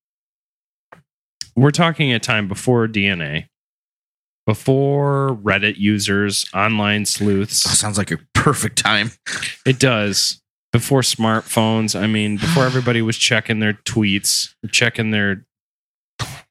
we're 1.56 1.70
talking 1.70 2.12
a 2.12 2.18
time 2.18 2.48
before 2.48 2.86
DNA, 2.86 3.46
before 4.46 5.38
Reddit 5.42 5.76
users, 5.76 6.44
online 6.52 7.06
sleuths. 7.06 7.66
Oh, 7.66 7.70
sounds 7.70 7.98
like 7.98 8.10
a 8.10 8.18
perfect 8.34 8.78
time. 8.78 9.12
It 9.64 9.78
does. 9.78 10.40
Before 10.72 11.00
smartphones, 11.00 11.98
I 11.98 12.06
mean, 12.06 12.36
before 12.36 12.64
everybody 12.64 13.02
was 13.02 13.16
checking 13.16 13.58
their 13.58 13.74
tweets, 13.74 14.54
checking 14.70 15.10
their, 15.10 15.44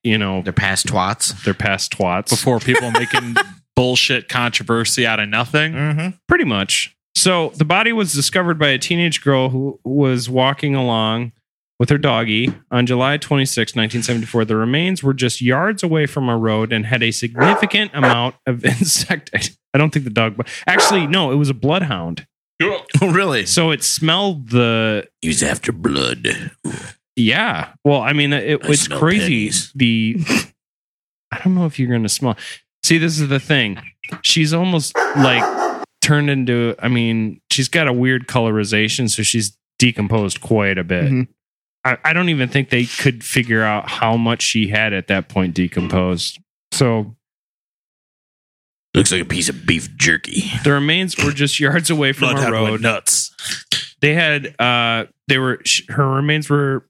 you 0.03 0.17
know, 0.17 0.41
They're 0.41 0.53
past 0.53 0.87
twats. 0.87 1.43
They're 1.43 1.53
past 1.53 1.91
twats. 1.97 2.29
Before 2.29 2.59
people 2.59 2.91
making 2.91 3.35
bullshit 3.75 4.29
controversy 4.29 5.05
out 5.05 5.19
of 5.19 5.29
nothing. 5.29 5.73
Mm-hmm. 5.73 6.09
Pretty 6.27 6.45
much. 6.45 6.95
So 7.15 7.49
the 7.55 7.65
body 7.65 7.91
was 7.91 8.13
discovered 8.13 8.57
by 8.59 8.69
a 8.69 8.77
teenage 8.77 9.21
girl 9.21 9.49
who 9.49 9.79
was 9.83 10.29
walking 10.29 10.75
along 10.75 11.31
with 11.79 11.89
her 11.89 11.97
doggy 11.97 12.53
on 12.71 12.85
July 12.85 13.17
26, 13.17 13.71
1974. 13.75 14.45
The 14.45 14.55
remains 14.55 15.01
were 15.01 15.13
just 15.13 15.41
yards 15.41 15.81
away 15.81 16.05
from 16.05 16.27
a 16.29 16.37
road 16.37 16.71
and 16.73 16.85
had 16.85 17.01
a 17.03 17.11
significant 17.11 17.91
amount 17.93 18.35
of 18.45 18.63
insect. 18.79 19.31
I 19.73 19.77
don't 19.77 19.91
think 19.91 20.05
the 20.05 20.11
dog. 20.11 20.35
but 20.37 20.47
Actually, 20.67 21.07
no, 21.07 21.31
it 21.31 21.35
was 21.35 21.49
a 21.49 21.53
bloodhound. 21.53 22.25
Oh, 22.61 22.83
really? 23.01 23.45
So 23.45 23.71
it 23.71 23.83
smelled 23.83 24.49
the 24.49 25.07
He's 25.21 25.41
after 25.41 25.71
blood. 25.71 26.51
Yeah. 27.19 27.73
Well, 27.83 28.01
I 28.01 28.13
mean, 28.13 28.33
it, 28.33 28.63
I 28.65 28.69
it's 28.69 28.87
crazy. 28.87 29.23
pennies. 29.49 29.71
The 29.75 30.17
I 31.31 31.39
don't 31.43 31.55
know 31.55 31.65
if 31.65 31.77
you're 31.77 31.89
going 31.89 32.03
to 32.03 32.09
smell. 32.09 32.37
See, 32.83 32.97
this 32.97 33.19
is 33.19 33.27
the 33.27 33.39
thing. 33.39 33.79
She's 34.23 34.53
almost 34.53 34.95
like 34.95 35.83
turned 36.01 36.29
into. 36.29 36.75
I 36.79 36.87
mean, 36.87 37.41
she's 37.51 37.67
got 37.69 37.87
a 37.87 37.93
weird 37.93 38.27
colorization, 38.27 39.09
so 39.09 39.21
she's 39.21 39.55
decomposed 39.77 40.41
quite 40.41 40.77
a 40.77 40.83
bit. 40.83 41.05
Mhm. 41.11 41.27
I, 41.85 41.97
I 42.03 42.13
don't 42.13 42.29
even 42.29 42.49
think 42.49 42.69
they 42.69 42.85
could 42.85 43.23
figure 43.23 43.63
out 43.63 43.89
how 43.89 44.17
much 44.17 44.41
she 44.41 44.67
had 44.67 44.91
at 44.93 45.07
that 45.07 45.29
point 45.29 45.53
decomposed. 45.53 46.39
So 46.73 47.15
Looks 48.95 49.11
like 49.11 49.21
a 49.21 49.25
piece 49.25 49.49
of 49.49 49.65
beef 49.65 49.95
jerky. 49.97 50.51
the 50.63 50.71
remains 50.73 51.15
were 51.17 51.31
just 51.31 51.59
yards 51.59 51.89
away 51.89 52.11
from 52.11 52.29
a 52.29 52.31
Bloodhound 52.31 52.53
went 52.53 52.65
road. 52.71 52.81
nuts. 52.81 53.31
they 54.01 54.13
had 54.15 54.59
uh 54.59 55.05
they 55.27 55.37
were 55.37 55.59
sh- 55.65 55.83
her 55.89 56.07
remains 56.09 56.49
were 56.49 56.85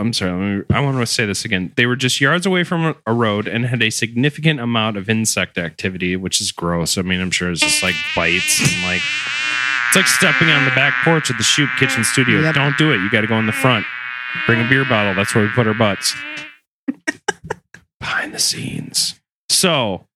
i'm 0.00 0.12
sorry 0.12 0.32
let 0.32 0.68
me, 0.70 0.76
i 0.76 0.80
want 0.80 0.98
to 0.98 1.06
say 1.06 1.26
this 1.26 1.44
again. 1.44 1.72
They 1.76 1.86
were 1.86 1.96
just 1.96 2.20
yards 2.20 2.46
away 2.46 2.64
from 2.64 2.84
a, 2.84 2.96
a 3.06 3.12
road 3.12 3.46
and 3.46 3.66
had 3.66 3.82
a 3.82 3.90
significant 3.90 4.60
amount 4.60 4.96
of 4.96 5.08
insect 5.08 5.58
activity 5.58 6.16
which 6.16 6.40
is 6.40 6.52
gross. 6.52 6.98
I 6.98 7.02
mean 7.02 7.20
i'm 7.20 7.30
sure 7.30 7.50
it's 7.50 7.60
just 7.60 7.82
like 7.82 7.94
bites 8.16 8.60
and 8.60 8.82
like 8.82 9.02
it's 9.90 9.96
like 9.96 10.06
stepping 10.06 10.50
on 10.50 10.64
the 10.64 10.70
back 10.70 10.94
porch 11.02 11.30
of 11.30 11.36
the 11.36 11.42
shoot 11.42 11.68
kitchen 11.76 12.04
studio. 12.04 12.38
Yep. 12.42 12.54
don't 12.54 12.78
do 12.78 12.92
it. 12.92 12.98
You 12.98 13.10
got 13.10 13.22
to 13.22 13.26
go 13.26 13.36
in 13.40 13.46
the 13.46 13.52
front. 13.52 13.84
Bring 14.46 14.64
a 14.64 14.68
beer 14.68 14.84
bottle. 14.84 15.14
That's 15.14 15.34
where 15.34 15.42
we 15.42 15.50
put 15.50 15.66
our 15.66 15.74
butts. 15.74 16.14
Behind 17.98 18.32
the 18.32 18.38
scenes. 18.38 19.20
So 19.48 20.06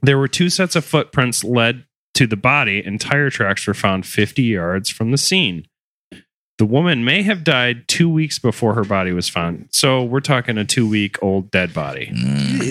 there 0.00 0.16
were 0.16 0.26
two 0.26 0.48
sets 0.48 0.74
of 0.74 0.86
footprints 0.86 1.44
led 1.44 1.84
to 2.14 2.26
the 2.26 2.38
body, 2.38 2.82
and 2.82 2.98
tire 2.98 3.28
tracks 3.28 3.66
were 3.66 3.74
found 3.74 4.06
50 4.06 4.42
yards 4.42 4.88
from 4.88 5.10
the 5.10 5.18
scene. 5.18 5.66
The 6.60 6.66
woman 6.66 7.06
may 7.06 7.22
have 7.22 7.42
died 7.42 7.88
two 7.88 8.10
weeks 8.10 8.38
before 8.38 8.74
her 8.74 8.84
body 8.84 9.12
was 9.12 9.30
found. 9.30 9.68
So 9.70 10.04
we're 10.04 10.20
talking 10.20 10.58
a 10.58 10.64
two 10.66 10.86
week 10.86 11.16
old 11.22 11.50
dead 11.50 11.72
body 11.72 12.12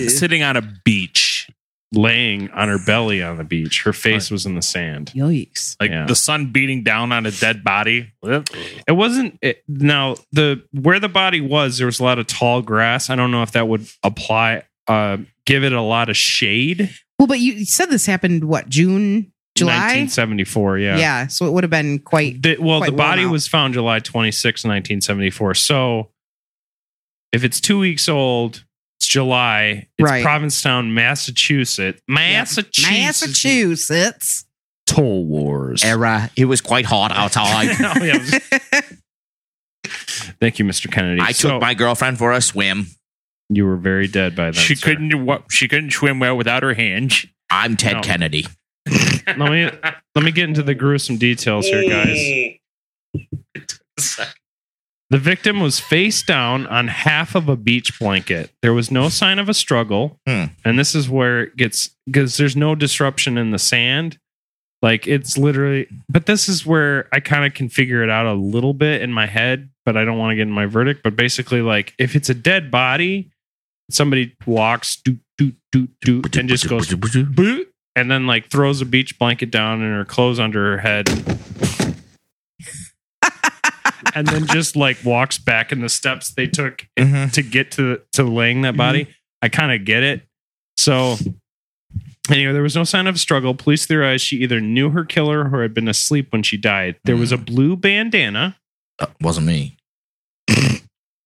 Sitting 0.08 0.44
on 0.44 0.56
a 0.56 0.62
beach. 0.84 1.50
laying 1.92 2.48
on 2.52 2.68
her 2.68 2.78
belly 2.86 3.20
on 3.20 3.36
the 3.36 3.42
beach. 3.42 3.82
Her 3.82 3.92
face 3.92 4.30
was 4.30 4.46
in 4.46 4.54
the 4.54 4.62
sand. 4.62 5.10
Yikes. 5.12 5.74
Like 5.80 5.90
Yeah. 5.90 6.06
the 6.06 6.14
sun 6.14 6.52
beating 6.52 6.84
down 6.84 7.10
on 7.10 7.26
a 7.26 7.32
dead 7.32 7.64
body. 7.64 8.12
It 8.22 8.92
wasn't 8.92 9.40
it, 9.42 9.64
now 9.66 10.14
the 10.30 10.62
where 10.70 11.00
the 11.00 11.08
body 11.08 11.40
was. 11.40 11.78
There 11.78 11.86
was 11.86 11.98
a 11.98 12.04
lot 12.04 12.20
of 12.20 12.28
tall 12.28 12.62
grass. 12.62 13.10
I 13.10 13.16
don't 13.16 13.32
know 13.32 13.42
if 13.42 13.50
that 13.52 13.66
would 13.66 13.88
apply. 14.04 14.62
Uh, 14.86 15.16
give 15.46 15.64
it 15.64 15.72
a 15.72 15.82
lot 15.82 16.08
of 16.08 16.16
shade. 16.16 16.94
Well, 17.18 17.26
but 17.26 17.40
you 17.40 17.64
said 17.64 17.86
this 17.90 18.06
happened 18.06 18.44
what 18.44 18.68
June, 18.68 19.32
July? 19.56 19.72
1974. 19.74 20.78
Yeah. 20.78 20.96
Yeah. 20.98 21.26
so 21.26 21.46
it 21.46 21.52
would 21.52 21.64
have 21.64 21.70
been 21.70 21.98
quite. 21.98 22.42
The, 22.42 22.56
well, 22.58 22.78
quite 22.78 22.90
the 22.90 22.96
body 22.96 23.24
out. 23.24 23.30
was 23.32 23.46
found 23.48 23.74
July 23.74 23.98
26, 23.98 24.64
1974. 24.64 25.54
So 25.54 26.10
if 27.32 27.44
it's 27.44 27.60
two 27.60 27.78
weeks 27.78 28.08
old, 28.08 28.64
it's 28.98 29.06
July. 29.06 29.88
It's 29.98 30.10
Right. 30.10 30.22
Provincetown, 30.24 30.94
Massachusetts. 30.94 32.00
Massachusetts. 32.08 32.82
Massachusetts. 32.90 34.44
Toll 34.86 35.24
Wars. 35.26 35.84
Era. 35.84 36.30
It 36.36 36.46
was 36.46 36.60
quite 36.60 36.84
hot 36.86 37.12
outside. 37.12 37.68
Oh, 37.80 38.04
yeah, 38.04 38.18
was- 38.18 38.40
Thank 40.40 40.58
you, 40.58 40.64
Mr. 40.64 40.90
Kennedy. 40.90 41.20
I 41.20 41.32
So, 41.32 41.50
took 41.50 41.60
my 41.60 41.74
girlfriend 41.74 42.18
for 42.18 42.32
a 42.32 42.40
swim. 42.40 42.86
you 43.48 43.64
were 43.66 43.76
very 43.76 44.06
dead 44.06 44.34
by 44.36 44.44
then. 44.44 44.52
She 44.54 44.74
sir. 44.74 44.86
couldn't. 44.88 45.42
She 45.50 45.68
couldn't 45.68 45.90
swim 45.92 46.18
well 46.20 46.36
without 46.36 46.62
her 46.62 46.74
hands. 46.74 47.26
I'm 47.50 47.76
Ted 47.76 47.94
No. 47.96 48.00
Kennedy. 48.02 48.46
Let 48.86 49.38
me 49.38 49.70
let 50.14 50.24
me 50.24 50.32
get 50.32 50.48
into 50.48 50.62
the 50.62 50.74
gruesome 50.74 51.16
details 51.16 51.66
here, 51.66 51.88
guys. 51.88 52.58
The 55.10 55.18
victim 55.18 55.58
was 55.58 55.80
face 55.80 56.22
down 56.22 56.68
on 56.68 56.86
half 56.86 57.34
of 57.34 57.48
a 57.48 57.56
beach 57.56 57.98
blanket. 57.98 58.52
There 58.62 58.72
was 58.72 58.92
no 58.92 59.08
sign 59.08 59.40
of 59.40 59.48
a 59.48 59.54
struggle. 59.54 60.20
Hmm. 60.26 60.44
And 60.64 60.78
this 60.78 60.94
is 60.94 61.10
where 61.10 61.42
it 61.42 61.56
gets 61.56 61.90
because 62.06 62.36
there's 62.36 62.54
no 62.54 62.76
disruption 62.76 63.36
in 63.36 63.50
the 63.50 63.58
sand. 63.58 64.18
Like 64.82 65.08
it's 65.08 65.36
literally, 65.36 65.88
but 66.08 66.26
this 66.26 66.48
is 66.48 66.64
where 66.64 67.08
I 67.12 67.18
kind 67.20 67.44
of 67.44 67.54
can 67.54 67.68
figure 67.68 68.04
it 68.04 68.08
out 68.08 68.26
a 68.26 68.34
little 68.34 68.72
bit 68.72 69.02
in 69.02 69.12
my 69.12 69.26
head, 69.26 69.68
but 69.84 69.96
I 69.96 70.04
don't 70.04 70.16
want 70.16 70.30
to 70.30 70.36
get 70.36 70.42
in 70.42 70.52
my 70.52 70.66
verdict. 70.66 71.02
But 71.02 71.16
basically, 71.16 71.60
like 71.60 71.92
if 71.98 72.14
it's 72.14 72.30
a 72.30 72.34
dead 72.34 72.70
body, 72.70 73.30
somebody 73.90 74.34
walks, 74.46 74.96
doot, 74.96 75.18
doot, 75.36 75.56
doot, 75.72 75.90
doot, 76.00 76.36
and 76.36 76.48
just 76.48 76.68
goes, 76.68 76.94
boot, 76.94 77.68
and 78.00 78.10
then 78.10 78.26
like 78.26 78.50
throws 78.50 78.80
a 78.80 78.84
beach 78.86 79.18
blanket 79.18 79.50
down 79.50 79.82
and 79.82 79.94
her 79.94 80.04
clothes 80.04 80.38
under 80.40 80.72
her 80.72 80.78
head. 80.78 81.08
and 84.14 84.26
then 84.26 84.46
just 84.46 84.74
like 84.76 84.96
walks 85.04 85.38
back 85.38 85.70
in 85.72 85.80
the 85.80 85.88
steps 85.88 86.30
they 86.34 86.46
took 86.46 86.86
Mhm. 86.98 87.32
to 87.32 87.42
get 87.42 87.70
to 87.72 88.00
to 88.12 88.22
laying 88.24 88.62
that 88.62 88.76
body. 88.76 89.06
I 89.42 89.48
kind 89.48 89.72
of 89.72 89.84
get 89.84 90.02
it. 90.02 90.22
So 90.76 91.16
anyway, 92.30 92.52
there 92.52 92.62
was 92.62 92.74
no 92.76 92.84
sign 92.84 93.06
of 93.06 93.18
struggle. 93.20 93.54
Police 93.54 93.86
theorized 93.86 94.24
she 94.24 94.36
either 94.38 94.60
knew 94.60 94.90
her 94.90 95.04
killer 95.04 95.48
or 95.52 95.62
had 95.62 95.74
been 95.74 95.88
asleep 95.88 96.32
when 96.32 96.42
she 96.42 96.56
died. 96.56 96.96
There 97.04 97.16
was 97.16 97.32
a 97.32 97.38
blue 97.38 97.76
bandana. 97.76 98.56
Uh, 98.98 99.06
wasn't 99.20 99.46
me. 99.46 99.76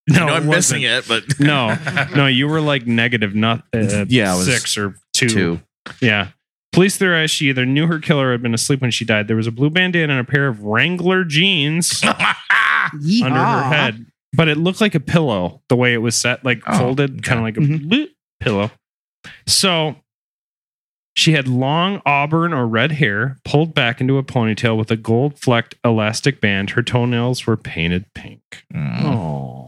No, 0.07 0.27
I'm 0.29 0.43
it 0.47 0.51
missing 0.51 0.83
it, 0.83 1.09
but 1.09 1.25
no, 1.41 1.79
no, 2.15 2.27
you 2.27 2.47
were 2.47 2.61
like 2.61 2.87
negative, 2.87 3.35
not 3.35 3.65
uh, 3.75 4.05
Yeah, 4.07 4.35
six 4.35 4.77
or 4.77 4.97
two. 5.15 5.29
two. 5.31 5.61
Yeah. 6.03 6.29
Police 6.75 6.97
theorized 6.97 7.33
she 7.35 7.49
either 7.49 7.65
knew 7.65 7.87
her 7.87 7.99
killer 7.99 8.29
or 8.29 8.33
had 8.33 8.43
been 8.43 8.55
asleep 8.55 8.81
when 8.81 8.91
she 8.91 9.05
died. 9.05 9.29
There 9.29 9.37
was 9.37 9.47
a 9.47 9.53
blue 9.53 9.71
bandana 9.71 10.13
and 10.15 10.21
a 10.21 10.31
pair 10.31 10.49
of 10.49 10.63
Wrangler 10.63 11.25
jeans 11.25 12.03
under 12.05 13.39
her 13.39 13.63
head, 13.63 14.07
but 14.33 14.49
it 14.49 14.57
looked 14.59 14.81
like 14.81 14.95
a 14.95 15.01
pillow 15.01 15.63
the 15.69 15.77
way 15.77 15.95
it 15.95 15.99
was 15.99 16.17
set, 16.17 16.45
like 16.45 16.63
Oh, 16.67 16.79
folded, 16.79 17.23
kind 17.23 17.39
of 17.39 17.45
like 17.45 17.57
a 17.57 17.61
bloop 17.61 18.09
pillow. 18.41 18.71
So 19.47 19.97
she 21.17 21.33
had 21.33 21.47
long 21.47 22.03
auburn 22.05 22.53
or 22.53 22.67
red 22.67 22.93
hair 22.93 23.39
pulled 23.45 23.73
back 23.73 24.01
into 24.01 24.19
a 24.19 24.25
ponytail 24.25 24.77
with 24.77 24.91
a 24.91 24.97
gold 24.97 25.37
flecked 25.39 25.77
elastic 25.85 26.41
band. 26.41 26.71
Her 26.71 26.83
toenails 26.83 27.47
were 27.47 27.57
painted 27.57 28.05
pink. 28.15 28.65
Mm. 28.75 29.05
Oh. 29.05 29.63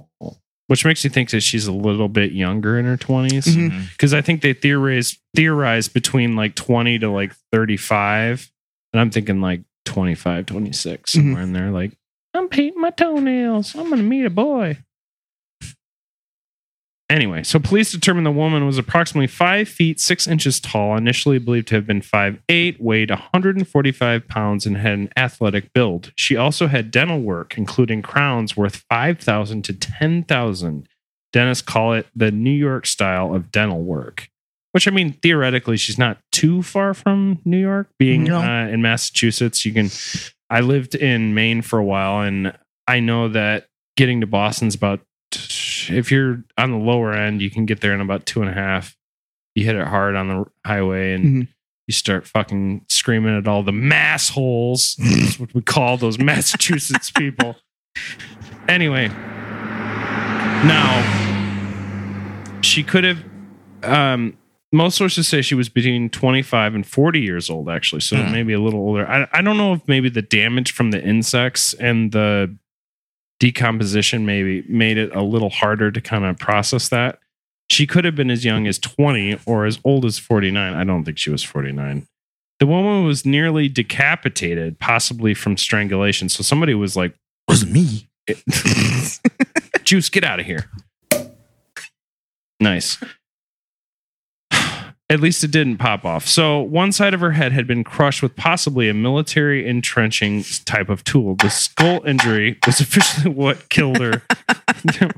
Which 0.69 0.85
makes 0.85 1.05
you 1.05 1.11
think 1.11 1.31
that 1.31 1.43
she's 1.43 1.67
a 1.67 1.73
little 1.73 2.09
bit 2.09 2.33
younger 2.33 2.77
in 2.79 2.87
her 2.87 2.97
20s. 2.97 3.47
Mhm. 3.47 3.91
Because 3.93 4.13
I 4.13 4.21
think 4.21 4.43
they 4.43 4.53
theorize 4.53 5.17
theorized 5.35 5.95
between 5.95 6.35
like 6.35 6.55
20 6.57 6.99
to 7.01 7.11
like 7.11 7.33
35. 7.53 8.51
And 8.93 9.01
I'm 9.01 9.11
thinking 9.11 9.41
like 9.41 9.63
25, 9.85 10.47
26, 10.47 11.13
somewhere 11.13 11.43
in 11.43 11.53
there. 11.53 11.71
Like, 11.71 11.93
I'm 12.35 12.49
painting 12.49 12.81
my 12.81 12.91
toenails. 12.91 13.75
I'm 13.75 13.85
going 13.85 13.99
to 13.99 14.03
meet 14.03 14.25
a 14.25 14.31
boy. 14.31 14.79
Anyway, 17.09 17.45
so 17.45 17.61
police 17.61 17.93
determined 17.93 18.27
the 18.27 18.33
woman 18.33 18.67
was 18.67 18.79
approximately 18.79 19.29
five 19.29 19.69
feet 19.69 20.01
six 20.01 20.27
inches 20.27 20.59
tall, 20.59 20.97
initially 20.97 21.39
believed 21.39 21.69
to 21.69 21.77
have 21.77 21.87
been 21.87 22.03
five 22.03 22.41
eight, 22.49 22.81
weighed 22.81 23.11
145 23.11 24.27
pounds, 24.27 24.67
and 24.67 24.77
had 24.77 24.93
an 24.99 25.13
athletic 25.17 25.73
build. 25.73 26.13
She 26.17 26.37
also 26.37 26.67
had 26.67 26.91
dental 26.91 27.21
work, 27.21 27.57
including 27.57 28.03
crowns 28.03 28.57
worth 28.57 28.85
5,000 28.91 29.63
to 29.63 29.73
10,000. 29.73 30.89
Dentists 31.33 31.63
call 31.63 31.93
it 31.93 32.07
the 32.15 32.33
New 32.33 32.51
York 32.51 32.87
style 32.87 33.35
of 33.35 33.53
dental 33.53 33.83
work. 33.83 34.29
Which 34.73 34.89
I 34.89 34.91
mean, 34.91 35.13
theoretically, 35.23 35.77
she's 35.77 35.99
not 35.99 36.19
too 36.33 36.61
far 36.63 36.93
from 36.93 37.39
New 37.45 37.61
York. 37.61 37.89
Being 37.99 38.25
No. 38.25 38.41
uh, 38.41 38.67
in 38.69 38.83
Massachusetts, 38.83 39.65
you 39.65 39.73
can. 39.73 39.91
I 40.51 40.61
lived 40.61 40.95
in 40.97 41.35
Maine 41.35 41.63
for 41.63 41.79
a 41.79 41.85
while, 41.85 42.21
and 42.23 42.53
I 42.89 42.99
know 43.01 43.29
that 43.29 43.69
getting 43.97 44.21
to 44.23 44.27
Boston's 44.27 44.75
about 44.75 45.01
if 45.91 46.11
you're 46.11 46.45
on 46.59 46.71
the 46.71 46.77
lower 46.79 47.13
end, 47.13 47.41
you 47.43 47.51
can 47.51 47.67
get 47.67 47.81
there 47.81 47.93
in 47.93 48.01
about 48.01 48.27
two 48.27 48.41
and 48.41 48.51
a 48.51 48.55
half. 48.55 48.97
You 49.55 49.65
hit 49.65 49.77
it 49.77 49.87
hard 49.87 50.15
on 50.17 50.29
the 50.29 50.45
highway 50.67 51.13
and 51.15 51.25
Mhm. 51.25 51.49
you 51.87 51.93
start 51.93 52.27
fucking 52.27 52.85
screaming 52.89 53.37
at 53.37 53.47
all 53.49 53.63
the 53.63 53.73
mass 53.73 54.29
holes. 54.31 54.97
That's 55.03 55.39
what 55.41 55.55
we 55.55 55.63
call 55.63 55.97
those 55.97 56.19
Massachusetts 56.19 57.11
people. 57.11 57.57
Anyway, 58.69 59.09
now 60.67 62.61
she 62.63 62.83
could 62.83 63.05
have. 63.05 63.19
Um, 63.83 64.37
most 64.73 64.97
sources 64.97 65.29
say 65.29 65.43
she 65.43 65.55
was 65.55 65.69
between 65.69 66.11
25 66.11 66.75
and 66.75 66.87
40 66.87 67.21
years 67.21 67.49
old, 67.49 67.71
actually. 67.71 68.01
So 68.01 68.17
Hmm. 68.23 68.33
maybe 68.33 68.53
a 68.53 68.61
little 68.61 68.81
older. 68.81 69.09
I, 69.09 69.27
I 69.33 69.41
don't 69.43 69.57
know 69.57 69.73
if 69.75 69.87
maybe 69.87 70.09
the 70.09 70.23
damage 70.23 70.73
from 70.73 70.91
the 70.91 71.03
insects 71.03 71.73
and 71.75 72.11
the 72.13 72.57
decomposition 73.39 74.27
maybe 74.27 74.63
made 74.69 74.99
it 74.99 75.15
a 75.15 75.23
little 75.23 75.51
harder 75.51 75.91
to 75.91 76.01
kind 76.01 76.25
of 76.25 76.39
process 76.39 76.89
that. 76.89 77.19
She 77.69 77.87
could 77.87 78.05
have 78.05 78.15
been 78.15 78.31
as 78.31 78.45
young 78.45 78.67
as 78.67 78.79
20 78.79 79.41
or 79.45 79.67
as 79.67 79.79
old 79.85 80.05
as 80.05 80.19
49. 80.19 80.75
I 80.75 80.85
don't 80.85 81.05
think 81.05 81.19
she 81.19 81.31
was 81.31 81.43
49. 81.43 82.07
The 82.59 82.67
woman 82.67 83.05
was 83.05 83.27
nearly 83.27 83.69
decapitated, 83.69 84.79
possibly 84.79 85.35
from 85.35 85.57
strangulation. 85.57 86.29
So 86.29 86.43
somebody 86.43 86.75
was 86.75 86.97
like, 86.97 87.15
wasn't 87.49 87.73
me. 87.73 88.09
Juice, 89.85 90.09
get 90.09 90.25
out 90.25 90.41
of 90.41 90.47
here. 90.47 90.71
Nice. 92.61 92.99
At 95.09 95.21
least 95.21 95.45
it 95.45 95.53
didn't 95.53 95.77
pop 95.77 96.05
off. 96.05 96.27
So 96.27 96.61
one 96.61 96.91
side 96.91 97.15
of 97.15 97.21
her 97.21 97.31
head 97.33 97.53
had 97.53 97.67
been 97.67 97.85
crushed 97.85 98.23
with 98.23 98.35
possibly 98.35 98.89
a 98.89 98.95
military 98.95 99.69
entrenching 99.69 100.45
type 100.65 100.89
of 100.89 101.05
tool. 101.05 101.37
The 101.37 101.49
skull 101.49 102.05
injury 102.05 102.59
was 102.67 102.81
officially 102.81 103.33
what 103.33 103.69
killed 103.69 103.99
her. 103.99 104.23
there 104.99 105.11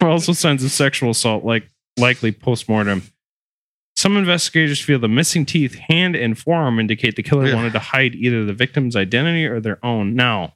were 0.00 0.08
also 0.08 0.32
signs 0.32 0.64
of 0.64 0.72
sexual 0.72 1.10
assault, 1.10 1.44
like 1.44 1.70
likely 1.96 2.32
postmortem. 2.32 3.02
Some 3.96 4.16
investigators 4.16 4.80
feel 4.80 4.98
the 4.98 5.08
missing 5.08 5.46
teeth, 5.46 5.76
hand, 5.76 6.16
and 6.16 6.36
forearm 6.36 6.80
indicate 6.80 7.14
the 7.14 7.22
killer 7.22 7.46
Ugh. 7.46 7.54
wanted 7.54 7.72
to 7.74 7.78
hide 7.78 8.16
either 8.16 8.44
the 8.44 8.52
victim's 8.52 8.96
identity 8.96 9.46
or 9.46 9.60
their 9.60 9.84
own. 9.84 10.16
Now, 10.16 10.54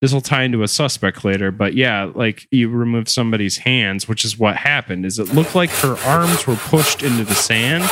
this 0.00 0.12
will 0.12 0.20
tie 0.20 0.44
into 0.44 0.62
a 0.62 0.68
suspect 0.68 1.24
later, 1.24 1.50
but 1.50 1.74
yeah, 1.74 2.10
like 2.14 2.46
you 2.50 2.68
remove 2.68 3.08
somebody's 3.08 3.58
hands, 3.58 4.06
which 4.06 4.24
is 4.24 4.38
what 4.38 4.56
happened. 4.56 5.04
Is 5.04 5.18
it 5.18 5.34
looked 5.34 5.54
like 5.54 5.70
her 5.70 5.96
arms 6.04 6.46
were 6.46 6.54
pushed 6.56 7.02
into 7.02 7.24
the 7.24 7.34
sand, 7.34 7.84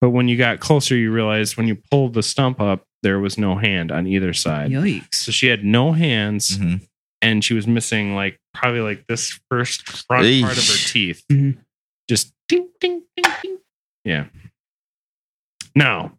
but 0.00 0.10
when 0.10 0.28
you 0.28 0.36
got 0.36 0.60
closer, 0.60 0.96
you 0.96 1.10
realized 1.12 1.56
when 1.56 1.66
you 1.66 1.76
pulled 1.90 2.14
the 2.14 2.22
stump 2.22 2.60
up, 2.60 2.84
there 3.02 3.18
was 3.18 3.36
no 3.36 3.56
hand 3.56 3.90
on 3.90 4.06
either 4.06 4.32
side. 4.32 4.70
Yikes. 4.70 5.14
So 5.14 5.32
she 5.32 5.48
had 5.48 5.64
no 5.64 5.92
hands, 5.92 6.56
Mhm. 6.58 6.82
and 7.22 7.44
she 7.44 7.54
was 7.54 7.66
missing 7.66 8.14
like 8.14 8.38
probably 8.54 8.80
like 8.80 9.06
this 9.08 9.40
first 9.50 9.88
front 9.88 10.06
part 10.42 10.56
of 10.56 10.64
her 10.66 10.74
Eesh. 10.74 10.92
teeth, 10.92 11.24
Mhm. 11.30 11.56
just 12.08 12.32
ding 12.48 12.68
ding 12.80 13.02
ding 13.16 13.32
ding. 13.42 13.58
Yeah. 14.04 14.26
Now, 15.74 16.12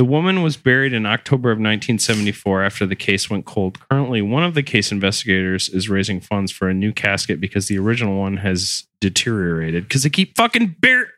the 0.00 0.04
woman 0.06 0.42
was 0.42 0.56
buried 0.56 0.94
in 0.94 1.04
October 1.04 1.50
of 1.50 1.56
1974 1.58 2.64
after 2.64 2.86
the 2.86 2.96
case 2.96 3.28
went 3.28 3.44
cold. 3.44 3.78
Currently, 3.90 4.22
one 4.22 4.42
of 4.42 4.54
the 4.54 4.62
case 4.62 4.90
investigators 4.90 5.68
is 5.68 5.90
raising 5.90 6.22
funds 6.22 6.50
for 6.50 6.70
a 6.70 6.72
new 6.72 6.90
casket 6.90 7.38
because 7.38 7.68
the 7.68 7.78
original 7.78 8.18
one 8.18 8.38
has 8.38 8.84
deteriorated 9.02 9.82
because 9.86 10.02
they 10.04 10.08
keep 10.08 10.38
fucking 10.38 10.76
bear 10.80 11.12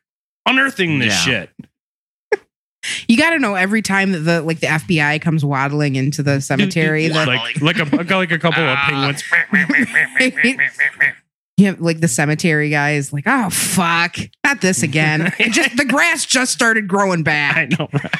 unearthing 0.46 0.98
this 0.98 1.24
Yeah. 1.28 1.46
shit. 1.46 1.50
You 3.06 3.16
got 3.16 3.30
to 3.30 3.38
know 3.38 3.54
every 3.54 3.82
time 3.82 4.10
that 4.10 4.18
the 4.18 4.42
like 4.42 4.58
the 4.58 4.66
FBI 4.66 5.22
comes 5.22 5.44
waddling 5.44 5.94
into 5.94 6.20
the 6.24 6.40
cemetery, 6.40 7.06
that 7.06 7.28
like 7.28 7.60
like 7.62 7.78
a 7.78 8.16
like 8.16 8.32
a 8.32 8.38
couple 8.40 8.64
of 8.64 8.76
ah. 8.76 9.14
penguins. 9.14 9.22
yeah, 11.56 11.74
like 11.78 12.00
the 12.00 12.08
cemetery 12.08 12.70
guy 12.70 12.92
is 12.92 13.12
like, 13.12 13.24
oh 13.26 13.50
fuck, 13.50 14.16
not 14.44 14.60
this 14.60 14.82
again. 14.82 15.32
It 15.38 15.52
just 15.52 15.76
the 15.76 15.84
grass 15.84 16.24
just 16.24 16.52
started 16.52 16.88
growing 16.88 17.22
back. 17.22 17.56
I 17.56 17.66
know, 17.66 17.88
right? 17.92 18.16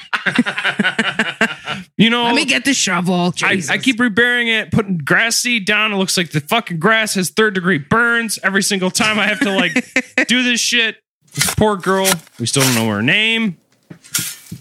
you 1.97 2.11
know, 2.11 2.24
Let 2.24 2.35
me 2.35 2.45
get 2.45 2.64
the 2.64 2.74
shovel. 2.74 3.33
I, 3.43 3.55
Jesus. 3.55 3.70
I 3.70 3.78
keep 3.78 3.99
reburying 3.99 4.49
it, 4.49 4.70
putting 4.70 4.99
grass 4.99 5.37
seed 5.37 5.64
down. 5.64 5.93
It 5.93 5.97
looks 5.97 6.16
like 6.16 6.30
the 6.30 6.41
fucking 6.41 6.78
grass 6.78 7.14
has 7.14 7.30
third 7.30 7.55
degree 7.55 7.78
burns 7.78 8.39
every 8.43 8.62
single 8.62 8.91
time 8.91 9.18
I 9.18 9.26
have 9.26 9.41
to 9.41 9.51
like 9.51 9.72
do 10.28 10.43
this 10.43 10.61
shit. 10.61 10.97
This 11.35 11.55
poor 11.55 11.76
girl, 11.76 12.07
we 12.39 12.45
still 12.47 12.62
don't 12.62 12.74
know 12.74 12.89
her 12.91 13.03
name. 13.03 13.57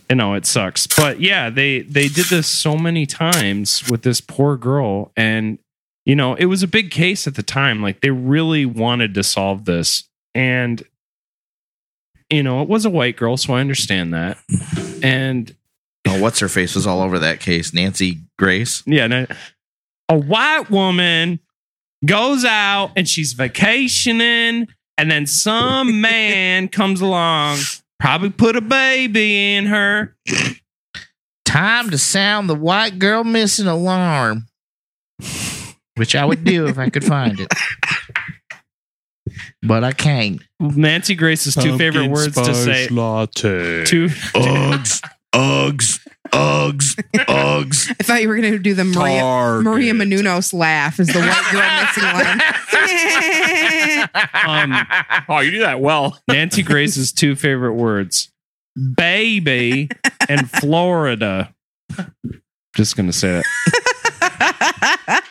You 0.09 0.15
know, 0.15 0.33
it 0.35 0.45
sucks. 0.45 0.87
But 0.87 1.19
yeah, 1.19 1.49
they 1.49 1.81
they 1.81 2.07
did 2.07 2.27
this 2.27 2.47
so 2.47 2.77
many 2.77 3.05
times 3.05 3.89
with 3.89 4.03
this 4.03 4.21
poor 4.21 4.55
girl, 4.55 5.11
and 5.17 5.59
you 6.05 6.15
know, 6.15 6.35
it 6.35 6.45
was 6.45 6.63
a 6.63 6.67
big 6.67 6.91
case 6.91 7.27
at 7.27 7.35
the 7.35 7.43
time. 7.43 7.81
Like 7.81 8.01
they 8.01 8.09
really 8.09 8.65
wanted 8.65 9.13
to 9.15 9.23
solve 9.23 9.65
this, 9.65 10.07
and 10.33 10.83
you 12.29 12.43
know, 12.43 12.61
it 12.61 12.69
was 12.69 12.85
a 12.85 12.89
white 12.89 13.17
girl, 13.17 13.37
so 13.37 13.53
I 13.53 13.59
understand 13.59 14.13
that. 14.13 14.37
And 15.03 15.55
Oh, 16.07 16.19
what's 16.19 16.39
her 16.39 16.49
face 16.49 16.73
was 16.73 16.87
all 16.87 17.01
over 17.01 17.19
that 17.19 17.39
case. 17.39 17.73
Nancy 17.73 18.21
Grace. 18.39 18.81
Yeah, 18.85 19.07
no, 19.07 19.27
a 20.09 20.17
white 20.17 20.69
woman 20.69 21.39
goes 22.05 22.43
out 22.43 22.91
and 22.95 23.07
she's 23.07 23.33
vacationing, 23.33 24.67
and 24.97 25.11
then 25.11 25.27
some 25.27 26.01
man 26.01 26.67
comes 26.67 27.01
along 27.01 27.59
Probably 28.01 28.31
put 28.31 28.55
a 28.55 28.61
baby 28.61 29.53
in 29.53 29.67
her. 29.67 30.15
Time 31.45 31.91
to 31.91 31.99
sound 31.99 32.49
the 32.49 32.55
white 32.55 32.97
girl 32.97 33.23
missing 33.23 33.67
alarm, 33.67 34.47
which 36.01 36.15
I 36.15 36.25
would 36.25 36.43
do 36.43 36.65
if 36.65 36.79
I 36.79 36.89
could 36.89 37.05
find 37.05 37.39
it. 37.39 37.53
But 39.61 39.83
I 39.83 39.91
can't. 39.91 40.41
Nancy 40.59 41.13
Grace's 41.13 41.53
two 41.53 41.77
favorite 41.77 42.09
words 42.09 42.33
to 42.33 42.55
say. 42.55 42.87
latte. 42.87 43.85
Two. 43.85 44.07
Uggs, 44.07 45.07
Uggs, 45.31 45.99
Uggs, 46.31 46.95
Uggs. 47.13 47.91
I 47.99 48.03
thought 48.03 48.23
you 48.23 48.29
were 48.29 48.35
going 48.37 48.51
to 48.53 48.57
do 48.57 48.73
the 48.73 48.83
Maria, 48.83 49.19
Target. 49.19 49.63
Maria 49.63 49.93
Menounos 49.93 50.53
laugh 50.55 50.99
as 50.99 51.05
the 51.05 51.19
white 51.19 51.51
girl 51.51 51.61
missing 51.85 52.03
one. 52.11 52.41
Um, 54.43 54.73
Oh, 55.29 55.39
you 55.41 55.51
do 55.51 55.59
that 55.59 55.79
well. 55.79 56.17
Nancy 56.27 56.63
Grace's 56.63 57.11
two 57.11 57.35
favorite 57.35 57.73
words: 57.75 58.31
baby 58.95 59.87
and 60.27 60.49
Florida. 60.49 61.53
Just 62.75 62.97
gonna 62.97 63.13
say 63.13 63.43
that. 64.19 65.23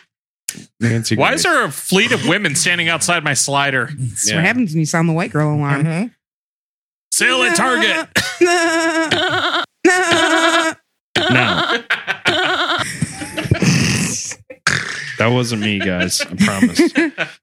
Nancy. 0.81 1.15
Why 1.15 1.29
Grace. 1.29 1.39
is 1.39 1.43
there 1.43 1.63
a 1.65 1.71
fleet 1.71 2.11
of 2.11 2.27
women 2.27 2.55
standing 2.55 2.89
outside 2.89 3.23
my 3.23 3.33
slider? 3.33 3.89
That's 3.97 4.29
Yeah. 4.29 4.35
what 4.37 4.45
happens 4.45 4.71
when 4.71 4.79
you 4.79 4.85
sound 4.85 5.07
the 5.07 5.13
white 5.13 5.31
girl 5.31 5.53
alarm. 5.55 5.83
Mm-hmm. 5.85 6.07
Sale 7.11 7.43
at 7.43 7.55
Target. 7.55 8.07
No. 11.29 11.83
That 15.17 15.27
wasn't 15.27 15.61
me, 15.61 15.77
guys. 15.77 16.19
I 16.21 16.33
promise. 16.35 16.81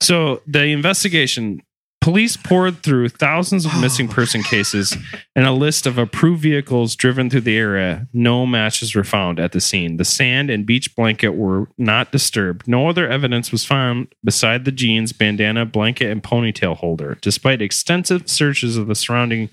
So 0.00 0.42
the 0.48 0.64
investigation. 0.64 1.62
Police 2.08 2.38
pored 2.38 2.82
through 2.82 3.10
thousands 3.10 3.66
of 3.66 3.78
missing 3.82 4.08
person 4.18 4.42
cases 4.42 4.96
and 5.36 5.44
a 5.44 5.52
list 5.52 5.86
of 5.86 5.98
approved 5.98 6.40
vehicles 6.40 6.96
driven 6.96 7.28
through 7.28 7.42
the 7.42 7.58
area. 7.58 8.08
No 8.14 8.46
matches 8.46 8.94
were 8.94 9.04
found 9.04 9.38
at 9.38 9.52
the 9.52 9.60
scene. 9.60 9.98
The 9.98 10.06
sand 10.06 10.48
and 10.48 10.64
beach 10.64 10.96
blanket 10.96 11.34
were 11.34 11.68
not 11.76 12.10
disturbed. 12.10 12.66
No 12.66 12.88
other 12.88 13.06
evidence 13.06 13.52
was 13.52 13.66
found 13.66 14.14
beside 14.24 14.64
the 14.64 14.72
jeans, 14.72 15.12
bandana, 15.12 15.66
blanket, 15.66 16.10
and 16.10 16.22
ponytail 16.22 16.78
holder, 16.78 17.18
despite 17.20 17.60
extensive 17.60 18.26
searches 18.26 18.78
of 18.78 18.86
the 18.86 18.94
surrounding 18.94 19.50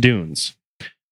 dunes. 0.00 0.56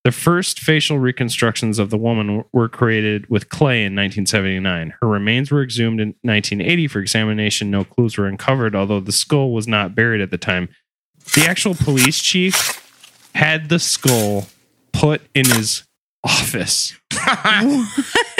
The 0.08 0.12
first 0.12 0.60
facial 0.60 0.98
reconstructions 0.98 1.78
of 1.78 1.90
the 1.90 1.98
woman 1.98 2.42
were 2.50 2.70
created 2.70 3.28
with 3.28 3.50
clay 3.50 3.80
in 3.80 3.94
1979. 3.94 4.94
Her 5.02 5.06
remains 5.06 5.50
were 5.50 5.62
exhumed 5.62 6.00
in 6.00 6.14
1980 6.22 6.88
for 6.88 7.00
examination. 7.00 7.70
No 7.70 7.84
clues 7.84 8.16
were 8.16 8.26
uncovered, 8.26 8.74
although 8.74 9.00
the 9.00 9.12
skull 9.12 9.52
was 9.52 9.68
not 9.68 9.94
buried 9.94 10.22
at 10.22 10.30
the 10.30 10.38
time. 10.38 10.70
The 11.34 11.44
actual 11.46 11.74
police 11.74 12.22
chief 12.22 13.30
had 13.34 13.68
the 13.68 13.78
skull 13.78 14.46
put 14.94 15.20
in 15.34 15.44
his 15.44 15.82
office. 16.28 16.94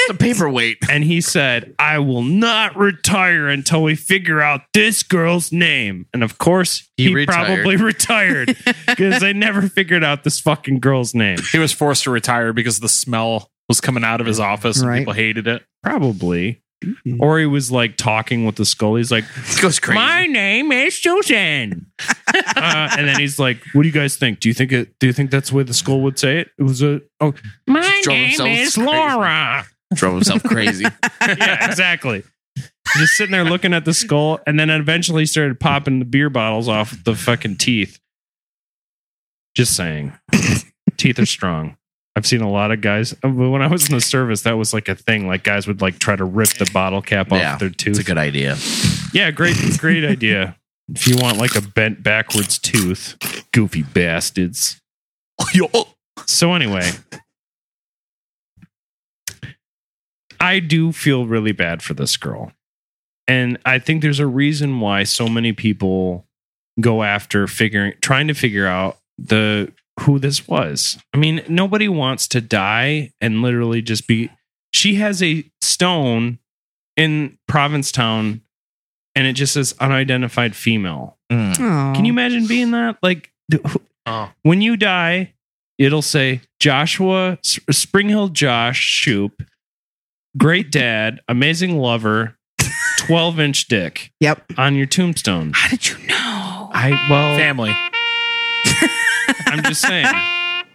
The 0.09 0.15
paperweight. 0.19 0.79
And 0.89 1.05
he 1.05 1.21
said, 1.21 1.75
I 1.79 1.99
will 1.99 2.23
not 2.23 2.75
retire 2.77 3.47
until 3.49 3.83
we 3.83 3.95
figure 3.95 4.41
out 4.41 4.63
this 4.73 5.03
girl's 5.03 5.53
name. 5.53 6.07
And 6.15 6.23
of 6.25 6.39
course, 6.39 6.89
He 6.97 7.09
he, 7.09 7.15
retired. 7.15 7.47
probably 7.63 7.77
retired 7.85 8.57
because 8.87 9.21
they 9.21 9.35
never 9.35 9.63
figured 9.69 10.03
out 10.03 10.25
this 10.25 10.41
fucking 10.41 10.81
girl's 10.81 11.15
name. 11.15 11.39
He 11.53 11.59
was 11.59 11.73
forced 11.73 12.05
to 12.05 12.11
retire 12.11 12.55
because 12.55 12.81
the 12.81 12.89
smell 12.89 13.51
was 13.69 13.83
coming 13.83 14.03
out 14.05 14.23
of 14.23 14.27
his 14.27 14.41
office 14.41 14.81
and 14.81 14.89
Right. 14.89 14.99
people 15.01 15.13
hated 15.13 15.47
it. 15.47 15.63
Probably. 15.83 16.63
Or 17.19 17.39
he 17.39 17.47
was 17.47 17.73
like 17.73 17.97
talking 17.97 18.45
with 18.45 18.57
the 18.57 18.65
skull. 18.65 18.95
He's 18.95 19.11
like, 19.11 19.25
Goes 19.61 19.81
crazy. 19.81 19.99
My 19.99 20.27
name 20.27 20.71
is 20.71 21.01
Susan. 21.01 21.87
uh, 22.35 22.95
and 22.97 23.09
then 23.09 23.19
he's 23.19 23.39
like, 23.39 23.59
What 23.73 23.83
do 23.83 23.89
you 23.89 23.95
guys 23.95 24.17
think? 24.17 24.41
Do 24.41 24.49
you 24.49 24.55
think 24.55 24.73
it? 24.73 24.99
Do 25.01 25.07
you 25.07 25.13
think 25.13 25.31
that's 25.31 25.51
the 25.51 25.57
way 25.57 25.63
the 25.65 25.75
skull 25.75 26.01
would 26.03 26.19
say 26.19 26.39
it? 26.39 26.51
It 26.59 26.63
was 26.63 26.83
a. 26.83 27.01
Oh, 27.21 27.35
my 27.67 28.01
drove 28.03 28.15
name 28.15 28.29
himself 28.29 28.49
is 28.49 28.75
crazy. 28.75 28.91
Laura. 28.91 29.67
Drove 29.95 30.15
himself 30.15 30.43
crazy. 30.45 30.85
yeah, 31.23 31.67
exactly. 31.69 32.23
Just 32.97 33.15
sitting 33.15 33.33
there 33.33 33.45
looking 33.45 33.75
at 33.75 33.85
the 33.85 33.95
skull, 33.95 34.41
and 34.47 34.59
then 34.59 34.71
eventually 34.71 35.27
started 35.27 35.59
popping 35.59 35.99
the 35.99 36.05
beer 36.05 36.31
bottles 36.31 36.69
off 36.69 37.03
the 37.05 37.15
fucking 37.15 37.57
teeth. 37.57 37.99
Just 39.55 39.75
saying, 39.75 40.13
teeth 40.97 41.19
are 41.19 41.27
strong. 41.27 41.78
I've 42.19 42.27
seen 42.27 42.41
a 42.41 42.51
lot 42.51 42.73
of 42.73 42.81
guys. 42.81 43.15
uh, 43.25 43.29
When 43.29 43.63
I 43.63 43.69
was 43.69 43.89
in 43.89 43.95
the 43.95 44.01
service, 44.01 44.43
that 44.43 44.55
was 44.59 44.75
like 44.75 44.89
a 44.89 44.97
thing. 44.97 45.29
Like 45.29 45.45
guys 45.45 45.69
would 45.69 45.81
like 45.81 46.01
try 46.01 46.17
to 46.17 46.25
rip 46.25 46.49
the 46.49 46.69
bottle 46.73 47.01
cap 47.01 47.31
off 47.31 47.39
Yeah, 47.39 47.57
their 47.59 47.71
tooth. 47.71 47.91
It's 47.91 47.99
a 48.01 48.03
good 48.03 48.19
idea. 48.19 48.57
Yeah, 49.13 49.31
great, 49.31 49.55
great 49.79 50.05
idea. 50.05 50.57
If 50.93 51.07
you 51.07 51.17
want 51.17 51.39
like 51.39 51.55
a 51.55 51.61
bent 51.61 52.03
backwards 52.03 52.59
tooth, 52.59 53.17
goofy 53.53 53.83
bastards. 53.85 54.81
So 56.27 56.53
anyway, 56.55 56.91
I 60.41 60.59
do 60.59 60.91
feel 60.93 61.27
really 61.27 61.53
bad 61.53 61.83
for 61.83 61.95
this 61.95 62.17
girl. 62.17 62.51
And 63.29 63.59
I 63.65 63.79
think 63.79 64.03
there's 64.03 64.19
a 64.21 64.27
reason 64.27 64.81
why 64.81 65.05
so 65.05 65.29
many 65.29 65.53
people 65.53 66.27
go 66.81 67.05
after 67.05 67.47
figuring 67.47 67.95
trying 68.01 68.27
to 68.29 68.35
figure 68.35 68.67
out 68.67 68.99
the 69.19 69.73
who 70.01 70.19
this 70.19 70.47
was. 70.49 70.99
I 71.13 71.17
mean, 71.17 71.43
nobody 71.49 71.89
wants 71.89 72.29
to 72.29 72.41
die 72.41 73.13
and 73.21 73.43
literally 73.43 73.83
just 73.83 74.07
be 74.07 74.31
she 74.73 74.97
has 74.97 75.23
a 75.23 75.45
stone 75.61 76.39
in 76.97 77.39
Provincetown 77.49 78.43
and 79.15 79.27
it 79.27 79.33
just 79.33 79.55
says 79.55 79.75
unidentified 79.81 80.55
female. 80.55 81.17
Mm. 81.33 81.95
Can 81.95 82.05
you 82.05 82.13
imagine 82.13 82.47
being 82.47 82.71
that? 82.73 82.99
Like 83.03 83.33
th- 83.51 83.63
Oh. 84.07 84.31
when 84.43 84.63
you 84.63 84.77
die, 84.79 85.35
it'll 85.77 86.01
say 86.03 86.41
Joshua 86.61 87.39
S- 87.45 87.59
Spring 87.71 88.09
Hill 88.09 88.29
Josh 88.29 88.79
Shoop, 88.81 89.43
great 90.39 90.71
dad, 90.71 91.21
amazing 91.29 91.77
lover, 91.79 92.37
12 92.99 93.39
inch 93.41 93.67
dick 93.69 94.13
Yep. 94.21 94.53
on 94.57 94.75
your 94.77 94.87
tombstone. 94.87 95.53
How 95.55 95.69
did 95.69 95.87
you 95.89 95.99
know? 96.07 96.71
I 96.73 96.91
well 97.11 97.37
Family. 97.37 97.75
I'm 99.47 99.63
just 99.65 99.81
saying. 99.83 100.07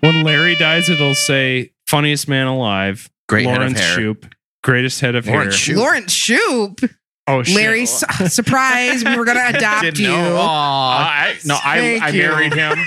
When 0.02 0.24
Larry 0.24 0.56
dies, 0.56 0.90
it'll 0.90 1.16
say 1.16 1.72
funniest 1.88 2.28
man 2.28 2.48
alive. 2.48 3.10
Great 3.30 3.46
head 3.46 3.56
of 3.56 3.60
Lawrence 3.62 3.80
hair. 3.80 3.96
Shoop, 3.96 4.36
greatest 4.64 5.00
head 5.02 5.16
of 5.16 5.26
Lawrence 5.28 5.54
hair. 5.56 5.76
Shoop. 5.76 5.78
Lawrence 5.78 6.12
Shoop. 6.12 6.80
Oh 7.26 7.42
shit. 7.44 7.56
Larry, 7.56 7.86
su- 7.86 8.28
surprise. 8.28 9.04
We 9.06 9.16
were 9.18 9.24
going 9.24 9.38
to 9.52 9.58
adopt 9.58 9.84
Didn't 9.84 10.00
you. 10.02 10.08
know. 10.10 10.38
Aw, 10.40 10.98
I, 10.98 11.36
no, 11.46 11.56
I, 11.64 11.80
Thank 11.80 12.04
I 12.04 12.10
you. 12.10 12.22
married 12.24 12.54
him. 12.54 12.78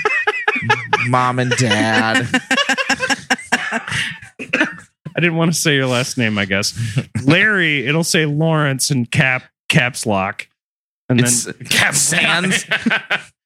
mom 1.09 1.39
and 1.39 1.49
dad. 1.51 2.27
I 3.71 5.19
didn't 5.19 5.35
want 5.37 5.51
to 5.53 5.59
say 5.59 5.75
your 5.75 5.87
last 5.87 6.17
name, 6.17 6.37
I 6.37 6.45
guess. 6.45 6.77
Larry, 7.23 7.87
it'll 7.87 8.03
say 8.03 8.25
Lawrence 8.27 8.91
and 8.91 9.09
cap 9.09 9.43
caps 9.69 10.05
lock. 10.05 10.47
And 11.09 11.19
It's 11.21 11.43
then 11.45 11.53
Cap 11.69 11.95
Sands. 11.95 12.65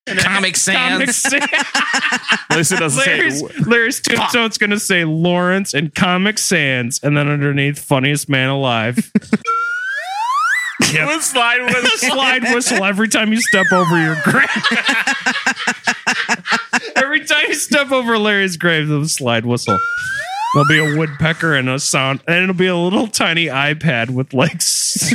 Comic 0.08 0.24
Comic 0.24 0.56
Sans. 0.58 1.16
Sans. 1.16 1.40
Listen 2.50 2.80
doesn't 2.80 3.06
Larry's, 3.06 3.40
say 3.40 3.48
Larry's 3.66 4.02
tombstone's 4.02 4.58
going 4.58 4.72
to 4.72 4.80
say 4.80 5.06
Lawrence 5.06 5.74
and 5.74 5.94
Comic 5.94 6.38
Sans, 6.38 7.00
and 7.04 7.16
then 7.16 7.30
underneath, 7.30 7.80
funniest 7.80 8.28
man 8.28 8.50
alive. 8.50 9.12
Yep. 10.94 11.08
What 11.08 11.24
slide 11.24 11.62
A 11.62 11.66
was 11.66 12.02
slide 12.02 12.44
whistle 12.44 12.84
every 12.84 13.08
time 13.08 13.32
you 13.32 13.40
step 13.40 13.72
over 13.72 14.02
your 14.02 14.16
grave. 14.24 14.46
every 16.96 17.24
time 17.24 17.46
you 17.48 17.54
step 17.54 17.92
over 17.92 18.18
Larry's 18.18 18.58
grave, 18.58 18.88
there'll 18.88 19.04
a 19.04 19.08
slide 19.08 19.46
whistle. 19.46 19.80
There'll 20.54 20.68
be 20.68 20.80
a 20.80 20.98
woodpecker 20.98 21.56
and 21.56 21.70
a 21.70 21.80
sound, 21.80 22.22
and 22.28 22.44
it'll 22.44 22.56
be 22.56 22.68
a 22.68 22.76
little 22.76 23.08
tiny 23.08 23.46
iPad 23.46 24.10
with 24.10 24.34
like. 24.34 24.56
s- 24.56 25.14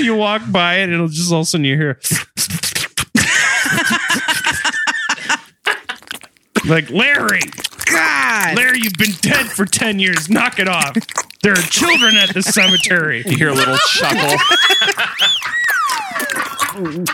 you 0.00 0.14
walk 0.14 0.42
by 0.50 0.76
it, 0.76 0.82
and 0.84 0.92
it'll 0.92 1.08
just 1.08 1.32
all 1.32 1.40
of 1.40 1.44
a 1.44 1.46
sudden 1.46 1.64
you 1.64 1.76
hear. 1.76 1.98
like 6.68 6.90
Larry, 6.90 7.40
God. 7.90 8.56
Larry, 8.56 8.80
you've 8.82 8.92
been 8.98 9.12
dead 9.20 9.46
for 9.46 9.64
ten 9.64 9.98
years. 9.98 10.28
Knock 10.28 10.58
it 10.58 10.68
off. 10.68 10.94
There 11.42 11.52
are 11.52 11.56
children 11.62 12.14
at 12.16 12.34
the 12.34 12.42
cemetery. 12.42 13.22
You 13.26 13.36
hear 13.38 13.48
a 13.48 13.54
little 13.54 13.78
chuckle. 13.78 14.36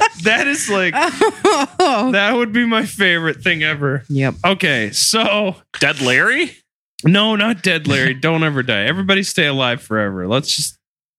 That 0.24 0.46
is 0.46 0.68
like 0.68 0.92
that 1.78 2.32
would 2.36 2.52
be 2.52 2.66
my 2.66 2.84
favorite 2.84 3.42
thing 3.42 3.62
ever. 3.62 4.04
Yep. 4.08 4.34
Okay, 4.44 4.90
so 4.90 5.56
Dead 5.80 6.00
Larry? 6.02 6.56
no, 7.04 7.34
not 7.36 7.62
dead 7.62 7.86
Larry. 7.88 8.12
Don't 8.20 8.44
ever 8.44 8.62
die. 8.62 8.82
Everybody 8.84 9.22
stay 9.22 9.46
alive 9.46 9.80
forever. 9.80 10.28
Let's 10.28 10.54
just 10.54 10.76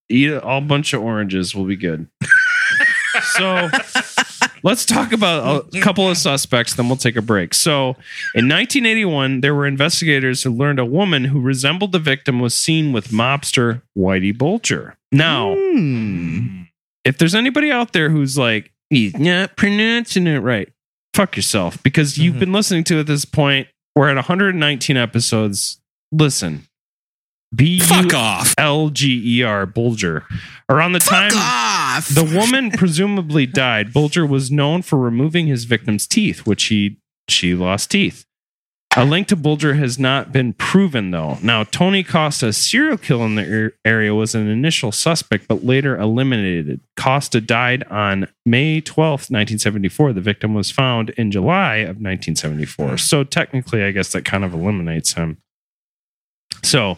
eat 0.10 0.30
a 0.30 0.42
all 0.44 0.62
bunch 0.62 0.94
of 0.94 1.02
oranges. 1.02 1.56
We'll 1.56 1.66
be 1.66 1.76
good. 1.76 2.08
so 3.24 3.70
let's 4.64 4.86
talk 4.86 5.12
about 5.12 5.74
a 5.76 5.82
couple 5.82 6.08
of 6.08 6.18
suspects, 6.18 6.76
then 6.76 6.88
we'll 6.88 6.98
take 6.98 7.16
a 7.16 7.22
break. 7.22 7.54
So 7.56 7.90
in 8.36 8.48
1981, 8.48 9.42
there 9.42 9.56
were 9.56 9.66
investigators 9.66 10.44
who 10.44 10.52
learned 10.52 10.80
a 10.80 10.86
woman 10.86 11.26
who 11.26 11.42
resembled 11.42 11.92
the 11.92 12.00
victim 12.00 12.40
was 12.40 12.54
seen 12.54 12.94
with 12.94 13.08
mobster 13.10 13.82
Whitey 13.98 14.38
Bulger. 14.38 14.96
Now, 15.12 15.56
Hmm. 15.56 16.62
if 17.04 17.18
there's 17.18 17.36
anybody 17.36 17.72
out 17.72 17.94
there 17.94 18.10
who's 18.10 18.38
like, 18.38 18.71
He's 18.92 19.18
not 19.18 19.56
pronouncing 19.56 20.28
it 20.28 20.40
right. 20.40 20.70
Fuck 21.14 21.38
yourself. 21.38 21.82
Because 21.82 22.18
you've 22.18 22.40
been 22.40 22.52
listening 22.52 22.84
to 22.86 23.00
at 23.00 23.08
this 23.08 23.26
point, 23.26 23.68
we're 23.96 24.10
at 24.10 24.16
119 24.16 24.98
episodes. 24.98 25.82
Listen. 26.12 26.68
B 27.56 27.80
Fuck 27.80 28.14
off. 28.14 28.54
L 28.58 28.90
G 28.90 29.40
E 29.40 29.44
R 29.44 29.66
Bulger. 29.66 30.26
Around 30.70 30.94
the 30.94 31.00
time 31.00 31.32
off. 31.36 32.08
the 32.10 32.24
woman 32.24 32.72
presumably 32.78 33.46
died, 33.46 33.92
Bulger 33.94 34.26
was 34.26 34.52
known 34.52 34.82
for 34.82 34.98
removing 34.98 35.48
his 35.48 35.66
victim's 35.66 36.06
teeth, 36.08 36.46
which 36.46 36.66
he 36.66 36.98
she 37.28 37.54
lost 37.56 37.92
teeth. 37.92 38.26
A 38.98 39.06
link 39.06 39.28
to 39.30 39.38
Bulger 39.38 39.76
has 39.76 39.98
not 39.98 40.34
been 40.34 40.52
proven, 40.52 41.12
though. 41.12 41.38
Now, 41.42 41.64
Tony 41.64 42.04
Costa, 42.04 42.52
serial 42.52 42.98
killer 42.98 43.26
in 43.26 43.36
the 43.36 43.72
area, 43.86 44.14
was 44.14 44.36
an 44.36 44.50
initial 44.50 44.92
suspect, 44.92 45.48
but 45.48 45.64
later 45.64 45.98
eliminated. 45.98 46.82
Costa 46.98 47.40
died 47.40 47.84
on 47.86 48.28
May 48.46 48.82
12th, 48.82 49.32
1974. 49.32 50.12
The 50.12 50.20
victim 50.20 50.54
was 50.54 50.72
found 50.72 51.12
in 51.12 51.32
July 51.32 51.78
of 51.78 52.02
1974. 52.02 52.98
So, 52.98 53.24
technically, 53.24 53.82
I 53.84 53.92
guess 53.92 54.12
that 54.12 54.26
kind 54.26 54.44
of 54.44 54.54
eliminates 54.54 55.14
him. 55.14 55.38
So, 56.62 56.98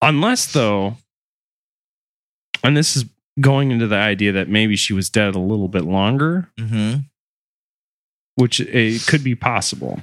unless, 0.00 0.50
though, 0.50 0.96
and 2.64 2.74
this 2.74 2.96
is 2.96 3.04
going 3.40 3.70
into 3.72 3.86
the 3.86 3.96
idea 3.96 4.32
that 4.32 4.48
maybe 4.48 4.74
she 4.74 4.94
was 4.94 5.10
dead 5.10 5.34
a 5.34 5.38
little 5.38 5.68
bit 5.68 5.84
longer, 5.84 6.48
Mm-hmm. 6.58 7.00
which 8.36 8.58
it 8.60 9.06
could 9.06 9.22
be 9.22 9.34
possible. 9.34 10.00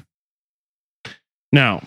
Now, 1.51 1.83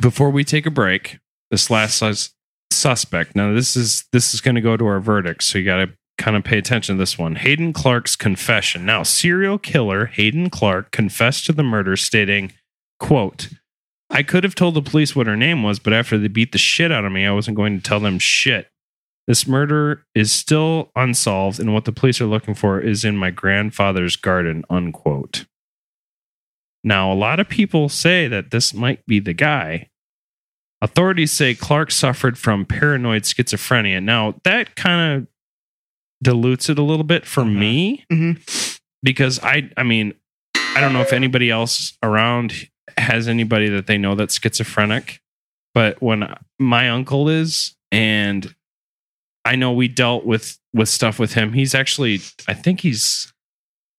before 0.00 0.30
we 0.30 0.44
take 0.44 0.66
a 0.66 0.70
break, 0.70 1.18
this 1.50 1.70
last 1.70 1.98
sus- 1.98 2.34
suspect. 2.70 3.36
Now, 3.36 3.52
this 3.52 3.76
is 3.76 4.04
this 4.12 4.34
is 4.34 4.40
going 4.40 4.54
to 4.54 4.60
go 4.60 4.76
to 4.76 4.86
our 4.86 5.00
verdict, 5.00 5.42
so 5.42 5.58
you 5.58 5.64
got 5.64 5.84
to 5.84 5.92
kind 6.18 6.36
of 6.36 6.44
pay 6.44 6.58
attention 6.58 6.96
to 6.96 6.98
this 6.98 7.18
one. 7.18 7.36
Hadden 7.36 7.72
Clark's 7.72 8.16
confession. 8.16 8.84
Now, 8.84 9.02
serial 9.02 9.58
killer 9.58 10.06
Hadden 10.06 10.50
Clark 10.50 10.90
confessed 10.90 11.46
to 11.46 11.52
the 11.52 11.62
murder, 11.62 11.96
stating, 11.96 12.52
"quote." 12.98 13.48
I 14.10 14.22
could 14.22 14.44
have 14.44 14.54
told 14.54 14.74
the 14.74 14.82
police 14.82 15.16
what 15.16 15.26
her 15.26 15.38
name 15.38 15.62
was, 15.62 15.78
but 15.78 15.94
after 15.94 16.18
they 16.18 16.28
beat 16.28 16.52
the 16.52 16.58
shit 16.58 16.92
out 16.92 17.06
of 17.06 17.12
me, 17.12 17.24
I 17.24 17.32
wasn't 17.32 17.56
going 17.56 17.78
to 17.78 17.82
tell 17.82 17.98
them 17.98 18.18
shit. 18.18 18.68
This 19.26 19.46
murder 19.46 20.04
is 20.14 20.32
still 20.32 20.90
unsolved, 20.94 21.58
and 21.58 21.72
what 21.72 21.86
the 21.86 21.92
police 21.92 22.20
are 22.20 22.26
looking 22.26 22.54
for 22.54 22.78
is 22.78 23.06
in 23.06 23.16
my 23.16 23.30
grandfather's 23.30 24.16
garden, 24.16 24.64
unquote. 24.68 25.46
Now, 26.84 27.12
a 27.12 27.14
lot 27.14 27.38
of 27.40 27.48
people 27.48 27.88
say 27.88 28.26
that 28.28 28.50
this 28.50 28.74
might 28.74 29.04
be 29.06 29.20
the 29.20 29.32
guy. 29.32 29.88
Authorities 30.80 31.30
say 31.30 31.54
Clark 31.54 31.92
suffered 31.92 32.36
from 32.36 32.64
paranoid 32.64 33.22
schizophrenia. 33.22 34.02
Now, 34.02 34.34
that 34.44 34.74
kind 34.74 35.14
of 35.22 35.26
dilutes 36.22 36.68
it 36.68 36.78
a 36.78 36.82
little 36.82 37.04
bit 37.04 37.24
for 37.26 37.44
me 37.44 38.04
Mhm. 38.10 38.78
because 39.02 39.38
I, 39.42 39.70
I 39.76 39.82
mean, 39.84 40.14
I 40.56 40.80
don't 40.80 40.92
know 40.92 41.00
if 41.02 41.12
anybody 41.12 41.50
else 41.50 41.96
around 42.02 42.68
has 42.96 43.28
anybody 43.28 43.68
that 43.68 43.86
they 43.86 43.98
know 43.98 44.14
that's 44.14 44.38
schizophrenic, 44.40 45.20
but 45.74 46.00
when 46.02 46.34
my 46.58 46.90
uncle 46.90 47.28
is, 47.28 47.76
and 47.92 48.54
I 49.44 49.56
know 49.56 49.72
we 49.72 49.88
dealt 49.88 50.24
with 50.24 50.58
with 50.72 50.88
stuff 50.88 51.18
with 51.18 51.34
him. 51.34 51.52
He's 51.52 51.74
actually, 51.74 52.20
I 52.48 52.54
think 52.54 52.80
he's 52.80 53.31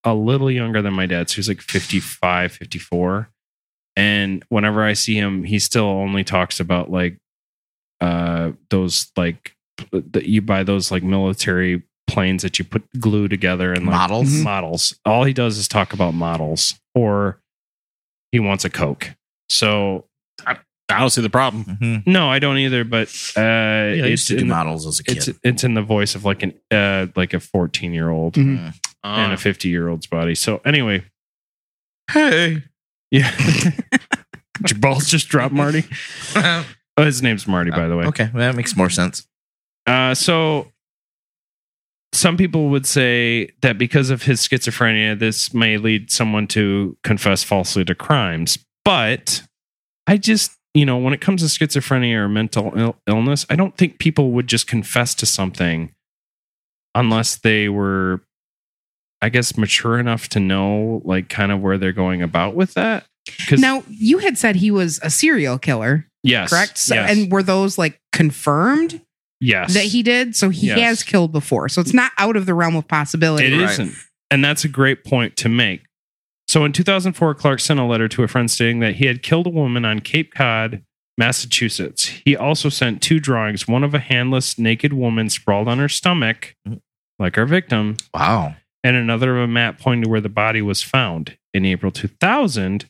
a 0.03 0.13
little 0.13 0.51
younger 0.51 0.81
than 0.81 0.93
my 0.93 1.05
dad. 1.05 1.29
So 1.29 1.35
he's 1.37 1.47
like 1.47 1.61
55, 1.61 2.51
54. 2.51 3.29
And 3.95 4.43
whenever 4.49 4.83
I 4.83 4.93
see 4.93 5.15
him, 5.15 5.43
he 5.43 5.59
still 5.59 5.85
only 5.85 6.23
talks 6.23 6.59
about 6.59 6.89
like 6.91 7.17
uh 8.01 8.51
those 8.69 9.11
like 9.15 9.55
that 9.91 10.25
you 10.25 10.41
buy 10.41 10.63
those 10.63 10.91
like 10.91 11.03
military 11.03 11.83
planes 12.07 12.41
that 12.43 12.59
you 12.59 12.65
put 12.65 12.83
glue 12.99 13.27
together 13.27 13.71
and 13.71 13.85
like, 13.85 13.95
Models? 13.95 14.29
Mhm. 14.29 14.43
models. 14.43 14.99
All 15.05 15.23
he 15.23 15.33
does 15.33 15.57
is 15.57 15.67
talk 15.67 15.93
about 15.93 16.13
models 16.13 16.75
or 16.95 17.39
he 18.31 18.39
wants 18.39 18.65
a 18.65 18.69
Coke. 18.69 19.11
So 19.49 20.05
I 20.45 20.57
don't 20.99 21.09
see 21.11 21.21
the 21.21 21.29
problem. 21.29 21.63
Mm-hmm. 21.65 22.11
no, 22.11 22.29
I 22.29 22.39
don't 22.39 22.57
either, 22.57 22.83
but 22.83 23.07
uh 23.37 23.41
Yeah, 23.41 24.03
I 24.03 24.07
used 24.07 24.27
to 24.27 24.33
do 24.35 24.41
in 24.41 24.47
the- 24.47 24.53
models 24.55 24.85
as 24.87 24.99
a 24.99 25.03
kid. 25.03 25.17
it's 25.17 25.29
it's 25.43 25.63
in 25.63 25.75
the 25.75 25.81
voice 25.81 26.13
of 26.15 26.25
like 26.25 26.43
an 26.43 26.53
uh 26.71 27.07
like 27.15 27.33
a 27.33 27.39
14 27.39 27.93
year 27.93 28.09
old 28.09 28.35
Mhm. 29.05 29.17
and 29.17 29.33
a 29.33 29.37
50 29.37 29.69
year 29.69 29.87
old's 29.89 30.07
body. 30.07 30.35
So 30.35 30.61
anyway, 30.65 31.03
Hey. 32.11 32.63
yeah. 33.11 33.31
Did 33.37 34.69
your 34.71 34.79
balls 34.79 35.07
just 35.09 35.27
drop, 35.29 35.51
Marty? 35.51 35.83
Oh, 36.95 37.03
his 37.05 37.23
name's 37.23 37.47
Marty, 37.47 37.71
by 37.71 37.87
the 37.87 37.97
way. 37.97 38.05
Okay, 38.05 38.29
well, 38.31 38.41
that 38.51 38.55
makes 38.55 38.77
more 38.77 38.87
sense. 38.91 39.25
Uh, 39.87 40.13
so 40.13 40.71
some 42.11 42.37
people 42.37 42.69
would 42.69 42.85
say 42.85 43.49
that 43.63 43.79
because 43.79 44.11
of 44.11 44.21
his 44.21 44.41
schizophrenia, 44.47 45.17
this 45.17 45.55
may 45.55 45.77
lead 45.77 46.11
someone 46.11 46.45
to 46.49 46.95
confess 47.03 47.43
falsely 47.43 47.83
to 47.85 47.95
crimes. 47.95 48.59
But 48.85 49.41
I 50.05 50.17
just, 50.17 50.51
you 50.75 50.85
know, 50.85 50.99
when 50.99 51.13
it 51.15 51.19
comes 51.21 51.41
to 51.41 51.47
schizophrenia 51.65 52.17
or 52.17 52.29
mental 52.29 52.71
Ill- 52.77 52.99
illness, 53.07 53.43
I 53.49 53.55
don't 53.55 53.75
think 53.75 53.97
people 53.97 54.29
would 54.33 54.45
just 54.45 54.67
confess 54.67 55.15
to 55.15 55.25
something 55.25 55.95
unless 56.93 57.37
they 57.37 57.69
were, 57.69 58.21
I 59.23 59.29
guess, 59.29 59.57
mature 59.57 59.97
enough 59.99 60.27
to 60.29 60.39
know, 60.41 61.01
like, 61.05 61.29
kind 61.29 61.51
of 61.51 61.61
where 61.61 61.77
they're 61.77 61.93
going 61.93 62.21
about 62.21 62.55
with 62.55 62.73
that. 62.73 63.05
Because 63.25 63.61
Now, 63.61 63.83
you 63.87 64.17
had 64.17 64.37
said 64.37 64.57
he 64.57 64.69
was 64.69 64.99
a 65.01 65.09
serial 65.09 65.57
killer, 65.57 66.05
yes, 66.23 66.49
correct? 66.49 66.77
So, 66.77 66.95
yes, 66.95 67.09
And 67.09 67.31
were 67.31 67.41
those 67.41 67.77
like 67.77 68.01
confirmed 68.11 68.99
yes, 69.39 69.73
that 69.75 69.85
he 69.85 70.03
did? 70.03 70.35
So 70.35 70.49
he 70.49 70.67
Yes. 70.67 70.79
has 70.79 71.03
killed 71.03 71.31
before. 71.31 71.69
So 71.69 71.79
it's 71.79 71.93
not 71.93 72.11
out 72.17 72.35
of 72.35 72.45
the 72.45 72.53
realm 72.53 72.75
of 72.75 72.85
possibility. 72.87 73.45
It 73.47 73.57
Right. 73.57 73.79
not 73.79 73.87
And 74.29 74.43
that's 74.43 74.65
a 74.65 74.67
great 74.67 75.05
point 75.05 75.37
to 75.37 75.47
make. 75.47 75.83
So 76.49 76.65
in 76.65 76.73
2004, 76.73 77.33
Clark 77.35 77.61
sent 77.61 77.79
a 77.79 77.85
letter 77.85 78.09
to 78.09 78.23
a 78.23 78.27
friend 78.27 78.51
stating 78.51 78.79
that 78.79 78.95
he 78.95 79.05
had 79.05 79.23
killed 79.23 79.47
a 79.47 79.51
woman 79.51 79.85
on 79.85 80.01
Cape 80.01 80.33
Cod, 80.33 80.83
Massachusetts. 81.17 82.07
He 82.25 82.35
also 82.35 82.67
sent 82.67 83.01
two 83.01 83.19
drawings 83.21 83.67
one 83.67 83.85
of 83.85 83.93
a 83.93 83.99
handless, 83.99 84.59
naked 84.59 84.91
woman 84.91 85.29
sprawled 85.29 85.69
on 85.69 85.77
her 85.79 85.87
stomach, 85.87 86.55
mm. 86.67 86.81
like 87.19 87.37
our 87.37 87.45
victim, 87.45 87.95
Wow. 88.13 88.55
And 88.83 88.95
another 88.95 89.37
of 89.37 89.43
a 89.43 89.47
map 89.47 89.79
pointing 89.79 90.03
to 90.03 90.09
where 90.09 90.21
the 90.21 90.29
body 90.29 90.61
was 90.61 90.81
found. 90.83 91.37
In 91.53 91.65
April 91.65 91.91
2000, 91.91 92.85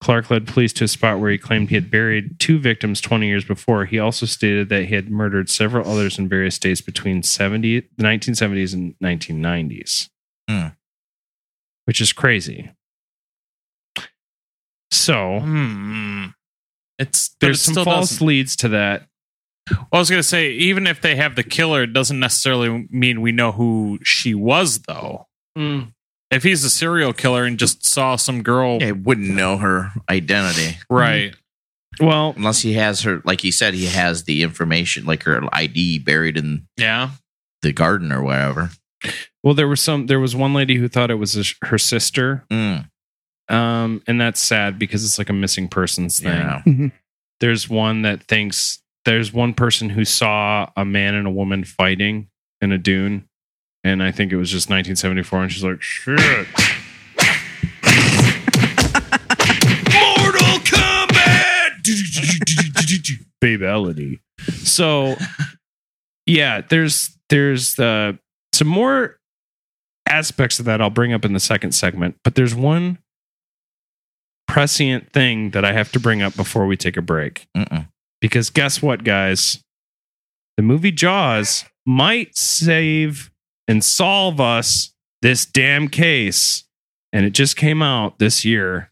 Clark 0.00 0.30
led 0.30 0.46
police 0.48 0.72
to 0.74 0.84
a 0.84 0.88
spot 0.88 1.20
where 1.20 1.30
he 1.30 1.38
claimed 1.38 1.68
he 1.68 1.76
had 1.76 1.90
buried 1.90 2.38
two 2.40 2.58
victims 2.58 3.00
20 3.00 3.26
years 3.28 3.44
before. 3.44 3.84
He 3.84 3.98
also 4.00 4.26
stated 4.26 4.68
that 4.68 4.86
he 4.86 4.94
had 4.96 5.10
murdered 5.10 5.48
several 5.48 5.88
others 5.88 6.18
in 6.18 6.28
various 6.28 6.56
states 6.56 6.80
between 6.80 7.22
70, 7.22 7.80
the 7.96 8.02
1970s 8.02 8.74
and 8.74 8.94
1990s, 9.02 10.08
Hmm. 10.50 10.66
which 11.84 12.00
is 12.00 12.12
crazy. 12.12 12.70
So 14.90 15.40
hmm. 15.40 16.26
It's 16.98 17.34
there's 17.40 17.66
it 17.68 17.74
some 17.74 17.84
false 17.84 18.10
doesn't- 18.10 18.26
leads 18.26 18.56
to 18.56 18.68
that. 18.70 19.08
Well, 19.70 19.86
I 19.92 19.98
was 19.98 20.10
gonna 20.10 20.22
say, 20.22 20.50
even 20.52 20.86
if 20.86 21.00
they 21.00 21.16
have 21.16 21.36
the 21.36 21.42
killer, 21.42 21.82
it 21.84 21.92
doesn't 21.92 22.18
necessarily 22.18 22.88
mean 22.90 23.20
we 23.20 23.32
know 23.32 23.52
who 23.52 23.98
she 24.02 24.34
was, 24.34 24.80
though. 24.80 25.26
If 25.56 26.42
he's 26.42 26.64
a 26.64 26.70
serial 26.70 27.12
killer 27.12 27.44
and 27.44 27.58
just 27.58 27.84
saw 27.86 28.16
some 28.16 28.42
girl, 28.42 28.78
Yeah, 28.80 28.92
wouldn't 28.92 29.28
know 29.30 29.58
her 29.58 29.90
identity 30.08 30.78
right? 30.88 31.34
Well, 32.00 32.32
unless 32.36 32.62
he 32.62 32.72
has 32.74 33.02
her. 33.02 33.20
Like 33.26 33.42
he 33.42 33.50
said, 33.50 33.74
he 33.74 33.84
has 33.86 34.24
the 34.24 34.42
information, 34.42 35.04
like 35.04 35.24
her 35.24 35.42
ID, 35.52 35.98
buried 35.98 36.38
in 36.38 36.66
Yeah. 36.78 37.10
the 37.60 37.72
garden 37.72 38.10
or 38.12 38.22
whatever. 38.22 38.70
well, 39.44 39.52
there 39.54 39.68
was 39.68 39.80
some. 39.80 40.06
There 40.06 40.20
was 40.20 40.34
one 40.34 40.54
lady 40.54 40.76
who 40.76 40.88
thought 40.88 41.10
it 41.10 41.16
was 41.16 41.36
a, 41.36 41.66
her 41.66 41.76
sister, 41.78 42.44
Mm. 42.50 42.88
um, 43.48 44.02
and 44.06 44.20
that's 44.20 44.40
sad 44.40 44.78
because 44.78 45.04
it's 45.04 45.18
like 45.18 45.28
a 45.28 45.32
missing 45.34 45.68
persons 45.68 46.18
thing. 46.18 46.32
Yeah. 46.32 46.88
there's 47.40 47.68
one 47.68 48.02
that 48.02 48.22
thinks 48.24 48.81
there's 49.04 49.32
one 49.32 49.54
person 49.54 49.88
who 49.90 50.04
saw 50.04 50.70
a 50.76 50.84
man 50.84 51.14
and 51.14 51.26
a 51.26 51.30
woman 51.30 51.64
fighting 51.64 52.28
in 52.60 52.72
a 52.72 52.78
dune 52.78 53.28
and 53.84 54.02
i 54.02 54.10
think 54.10 54.32
it 54.32 54.36
was 54.36 54.50
just 54.50 54.68
1974 54.70 55.42
and 55.42 55.52
she's 55.52 55.64
like 55.64 55.82
shit. 55.82 56.16
Mortal 59.92 60.58
kombat! 60.64 61.82
Babality 63.42 64.20
so 64.62 65.16
yeah 66.26 66.60
there's 66.60 67.16
there's 67.28 67.78
uh, 67.78 68.12
some 68.52 68.68
more 68.68 69.18
aspects 70.08 70.58
of 70.58 70.66
that 70.66 70.80
i'll 70.80 70.90
bring 70.90 71.12
up 71.12 71.24
in 71.24 71.32
the 71.32 71.40
second 71.40 71.72
segment 71.72 72.16
but 72.22 72.34
there's 72.34 72.54
one 72.54 72.98
prescient 74.46 75.12
thing 75.12 75.50
that 75.50 75.64
i 75.64 75.72
have 75.72 75.90
to 75.90 75.98
bring 75.98 76.22
up 76.22 76.36
before 76.36 76.66
we 76.66 76.76
take 76.76 76.96
a 76.96 77.02
break. 77.02 77.46
Mm-mm. 77.56 77.88
Because 78.22 78.48
guess 78.48 78.80
what, 78.80 79.04
guys? 79.04 79.62
The 80.56 80.62
movie 80.62 80.92
Jaws 80.92 81.66
might 81.84 82.34
save 82.36 83.30
and 83.68 83.84
solve 83.84 84.40
us 84.40 84.94
this 85.20 85.44
damn 85.44 85.88
case. 85.88 86.64
And 87.12 87.26
it 87.26 87.34
just 87.34 87.56
came 87.56 87.82
out 87.82 88.18
this 88.18 88.42
year 88.44 88.90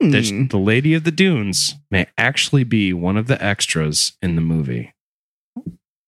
that 0.00 0.26
Hmm. 0.28 0.46
the 0.48 0.58
Lady 0.58 0.94
of 0.94 1.04
the 1.04 1.12
Dunes 1.12 1.76
may 1.92 2.06
actually 2.18 2.64
be 2.64 2.92
one 2.92 3.16
of 3.16 3.28
the 3.28 3.40
extras 3.44 4.14
in 4.20 4.34
the 4.34 4.40
movie. 4.40 4.92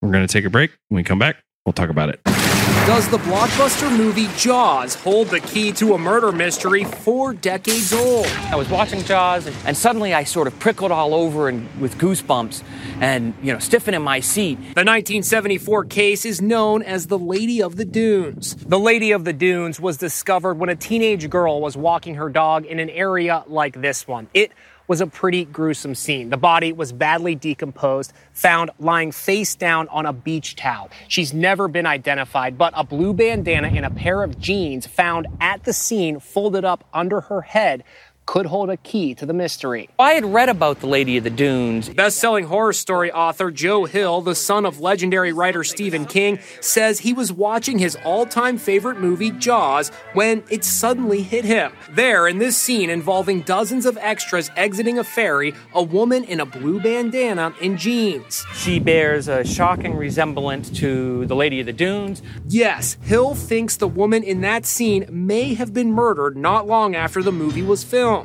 We're 0.00 0.10
going 0.10 0.26
to 0.26 0.32
take 0.32 0.44
a 0.44 0.50
break. 0.50 0.72
When 0.88 0.96
we 0.96 1.04
come 1.04 1.20
back, 1.20 1.36
we'll 1.64 1.72
talk 1.72 1.88
about 1.90 2.08
it. 2.08 2.20
Does 2.86 3.08
the 3.10 3.18
blockbuster 3.18 3.96
movie 3.96 4.26
Jaws 4.36 4.96
hold 4.96 5.28
the 5.28 5.38
key 5.38 5.70
to 5.74 5.94
a 5.94 5.98
murder 5.98 6.32
mystery 6.32 6.82
four 6.82 7.32
decades 7.32 7.92
old? 7.92 8.26
I 8.26 8.56
was 8.56 8.68
watching 8.68 9.04
Jaws, 9.04 9.46
and, 9.46 9.54
and 9.64 9.76
suddenly 9.76 10.12
I 10.12 10.24
sort 10.24 10.48
of 10.48 10.58
prickled 10.58 10.90
all 10.90 11.14
over 11.14 11.48
and 11.48 11.68
with 11.80 11.96
goosebumps, 11.96 12.64
and 13.00 13.34
you 13.40 13.52
know, 13.52 13.60
stiffened 13.60 13.94
in 13.94 14.02
my 14.02 14.18
seat. 14.18 14.56
The 14.56 14.82
1974 14.82 15.84
case 15.84 16.24
is 16.24 16.42
known 16.42 16.82
as 16.82 17.06
the 17.06 17.18
Lady 17.18 17.62
of 17.62 17.76
the 17.76 17.84
Dunes. 17.84 18.56
The 18.56 18.80
Lady 18.80 19.12
of 19.12 19.24
the 19.24 19.32
Dunes 19.32 19.78
was 19.78 19.96
discovered 19.96 20.58
when 20.58 20.68
a 20.68 20.74
teenage 20.74 21.30
girl 21.30 21.60
was 21.60 21.76
walking 21.76 22.16
her 22.16 22.30
dog 22.30 22.66
in 22.66 22.80
an 22.80 22.90
area 22.90 23.44
like 23.46 23.80
this 23.80 24.08
one. 24.08 24.26
It 24.34 24.50
was 24.88 25.00
a 25.00 25.06
pretty 25.06 25.44
gruesome 25.44 25.94
scene. 25.94 26.30
The 26.30 26.36
body 26.36 26.72
was 26.72 26.92
badly 26.92 27.34
decomposed, 27.34 28.12
found 28.32 28.70
lying 28.78 29.12
face 29.12 29.54
down 29.54 29.88
on 29.88 30.06
a 30.06 30.12
beach 30.12 30.56
towel. 30.56 30.90
She's 31.08 31.32
never 31.32 31.68
been 31.68 31.86
identified, 31.86 32.58
but 32.58 32.72
a 32.76 32.84
blue 32.84 33.12
bandana 33.14 33.68
and 33.68 33.84
a 33.86 33.90
pair 33.90 34.22
of 34.22 34.38
jeans 34.38 34.86
found 34.86 35.26
at 35.40 35.64
the 35.64 35.72
scene 35.72 36.20
folded 36.20 36.64
up 36.64 36.88
under 36.92 37.22
her 37.22 37.42
head 37.42 37.84
could 38.24 38.46
hold 38.46 38.70
a 38.70 38.76
key 38.76 39.14
to 39.16 39.26
the 39.26 39.32
mystery. 39.32 39.88
I 39.98 40.12
had 40.12 40.24
read 40.24 40.48
about 40.48 40.80
the 40.80 40.86
Lady 40.86 41.16
of 41.16 41.24
the 41.24 41.30
Dunes. 41.30 41.88
Best-selling 41.88 42.46
horror 42.46 42.72
story 42.72 43.10
author 43.12 43.50
Joe 43.50 43.84
Hill, 43.84 44.20
the 44.22 44.34
son 44.34 44.64
of 44.64 44.80
legendary 44.80 45.32
writer 45.32 45.64
Stephen 45.64 46.06
King, 46.06 46.38
says 46.60 47.00
he 47.00 47.12
was 47.12 47.32
watching 47.32 47.78
his 47.78 47.96
all-time 48.04 48.58
favorite 48.58 49.00
movie 49.00 49.32
Jaws 49.32 49.90
when 50.12 50.44
it 50.50 50.64
suddenly 50.64 51.22
hit 51.22 51.44
him. 51.44 51.72
There, 51.90 52.28
in 52.28 52.38
this 52.38 52.56
scene 52.56 52.90
involving 52.90 53.42
dozens 53.42 53.86
of 53.86 53.98
extras 54.00 54.50
exiting 54.56 54.98
a 54.98 55.04
ferry, 55.04 55.54
a 55.74 55.82
woman 55.82 56.24
in 56.24 56.40
a 56.40 56.46
blue 56.46 56.80
bandana 56.80 57.54
and 57.60 57.76
jeans. 57.76 58.44
She 58.54 58.78
bears 58.78 59.28
a 59.28 59.44
shocking 59.44 59.94
resemblance 59.96 60.70
to 60.78 61.26
the 61.26 61.36
Lady 61.36 61.60
of 61.60 61.66
the 61.66 61.72
Dunes. 61.72 62.22
Yes, 62.48 62.96
Hill 63.02 63.34
thinks 63.34 63.76
the 63.76 63.88
woman 63.88 64.22
in 64.22 64.40
that 64.42 64.64
scene 64.64 65.06
may 65.10 65.54
have 65.54 65.74
been 65.74 65.92
murdered 65.92 66.36
not 66.36 66.66
long 66.66 66.94
after 66.94 67.22
the 67.22 67.32
movie 67.32 67.62
was 67.62 67.82
filmed. 67.82 68.21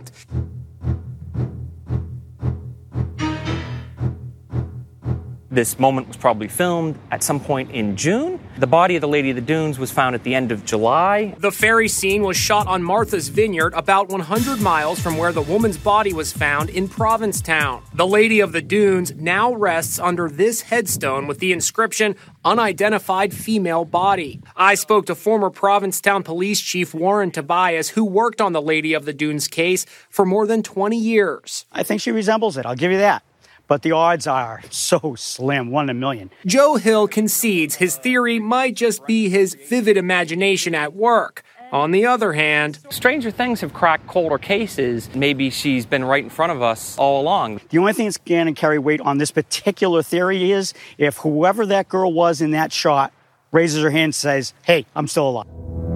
This 5.50 5.80
moment 5.80 6.08
was 6.08 6.18
probably 6.18 6.48
filmed 6.48 7.00
at 7.10 7.24
some 7.24 7.40
point 7.40 7.72
in 7.72 7.96
June. 7.96 8.40
The 8.60 8.66
body 8.66 8.96
of 8.96 9.02
the 9.02 9.08
Lady 9.08 9.30
of 9.30 9.36
the 9.36 9.42
Dunes 9.44 9.78
was 9.78 9.92
found 9.92 10.16
at 10.16 10.24
the 10.24 10.34
end 10.34 10.52
of 10.52 10.66
July. 10.66 11.36
The 11.38 11.52
ferry 11.52 11.88
scene 11.88 12.24
was 12.24 12.38
shot 12.38 12.66
on 12.66 12.82
Martha's 12.82 13.28
Vineyard, 13.28 13.72
about 13.76 14.10
100 14.10 14.60
miles 14.60 15.00
from 15.00 15.16
where 15.16 15.32
the 15.32 15.44
woman's 15.44 15.78
body 15.78 16.12
was 16.12 16.34
found 16.34 16.72
in 16.72 16.88
Provincetown. 16.88 17.84
The 17.94 18.08
Lady 18.08 18.40
of 18.40 18.54
the 18.54 18.62
Dunes 18.64 19.14
now 19.14 19.54
rests 19.54 20.00
under 20.00 20.28
this 20.28 20.62
headstone 20.62 21.28
with 21.28 21.38
the 21.38 21.54
inscription 21.54 22.16
Unidentified 22.44 23.32
Female 23.32 23.86
Body. 23.86 24.42
I 24.56 24.74
spoke 24.74 25.06
to 25.06 25.14
former 25.14 25.52
Provincetown 25.52 26.24
Police 26.24 26.60
Chief 26.60 26.96
Warren 26.96 27.30
Tobias, 27.30 27.90
who 27.90 28.06
worked 28.06 28.42
on 28.42 28.54
the 28.54 28.62
Lady 28.62 28.96
of 28.96 29.06
the 29.06 29.14
Dunes 29.14 29.48
case 29.48 29.86
for 30.10 30.26
more 30.26 30.48
than 30.48 30.64
20 30.64 30.98
years. 30.98 31.66
I 31.72 31.84
think 31.84 32.02
she 32.02 32.12
resembles 32.12 32.58
it, 32.58 32.66
I'll 32.66 32.76
give 32.76 32.92
you 32.92 32.98
that 32.98 33.22
but 33.68 33.82
the 33.82 33.92
odds 33.92 34.28
are 34.28 34.62
so 34.70 35.16
slim, 35.18 35.70
one 35.72 35.86
in 35.86 35.90
a 35.90 36.00
million. 36.00 36.30
Joe 36.46 36.76
Hill 36.76 37.08
concedes 37.08 37.76
his 37.76 37.98
theory 37.98 38.40
might 38.40 38.76
just 38.76 39.06
be 39.06 39.30
his 39.30 39.56
vivid 39.56 39.98
imagination 39.98 40.74
at 40.74 40.94
work. 40.94 41.44
On 41.72 41.92
the 41.92 42.06
other 42.06 42.32
hand, 42.32 42.80
stranger 42.90 43.30
things 43.30 43.60
have 43.60 43.74
cracked 43.74 44.08
colder 44.08 44.38
cases. 44.38 45.14
Maybe 45.14 45.50
she's 45.50 45.86
been 45.86 46.06
right 46.06 46.24
in 46.24 46.30
front 46.30 46.54
of 46.54 46.62
us 46.62 46.98
all 46.98 47.22
along. 47.22 47.60
The 47.70 47.78
only 47.78 47.92
thing 47.92 48.06
that's 48.06 48.18
going 48.18 48.46
to 48.46 48.54
carry 48.54 48.80
weight 48.80 49.02
on 49.02 49.18
this 49.18 49.32
particular 49.32 50.02
theory 50.02 50.52
is 50.52 50.74
if 50.98 51.18
whoever 51.18 51.66
that 51.66 51.90
girl 51.90 52.14
was 52.14 52.40
in 52.40 52.52
that 52.52 52.72
shot 52.72 53.12
raises 53.52 53.84
her 53.84 53.90
hand 53.90 54.04
and 54.04 54.16
says, 54.16 54.54
Hey, 54.64 54.86
I'm 54.96 55.08
still 55.08 55.28
alive. 55.28 55.87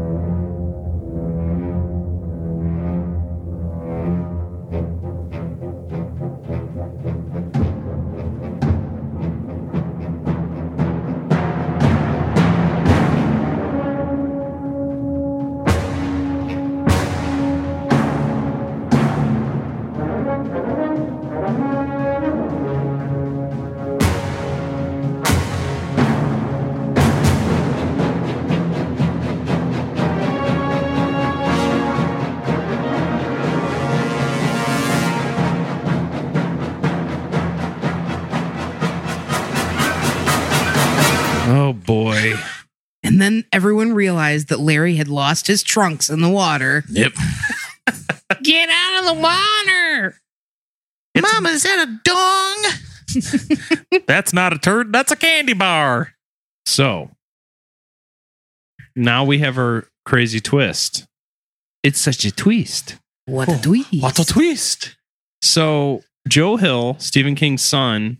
Realized 44.01 44.47
that 44.47 44.59
Larry 44.59 44.95
had 44.95 45.07
lost 45.07 45.45
his 45.45 45.61
trunks 45.61 46.09
in 46.09 46.21
the 46.21 46.29
water. 46.29 46.83
Yep. 46.89 47.13
Get 48.43 48.67
out 48.67 48.99
of 48.99 49.05
the 49.05 49.21
water. 49.21 50.15
Mama, 51.21 51.49
is 51.49 51.61
that 51.61 51.87
a 51.87 51.99
dong? 52.03 54.01
That's 54.07 54.33
not 54.33 54.53
a 54.53 54.57
turd. 54.57 54.91
That's 54.91 55.11
a 55.11 55.15
candy 55.15 55.53
bar. 55.53 56.13
So 56.65 57.11
now 58.95 59.23
we 59.23 59.37
have 59.39 59.59
our 59.59 59.87
crazy 60.03 60.39
twist. 60.39 61.05
It's 61.83 61.99
such 61.99 62.25
a 62.25 62.31
twist. 62.31 62.97
What 63.25 63.49
a 63.49 63.53
oh, 63.53 63.59
twist. 63.61 64.01
What 64.01 64.17
a 64.17 64.25
twist. 64.25 64.97
So 65.43 66.01
Joe 66.27 66.55
Hill, 66.57 66.95
Stephen 66.97 67.35
King's 67.35 67.61
son, 67.61 68.17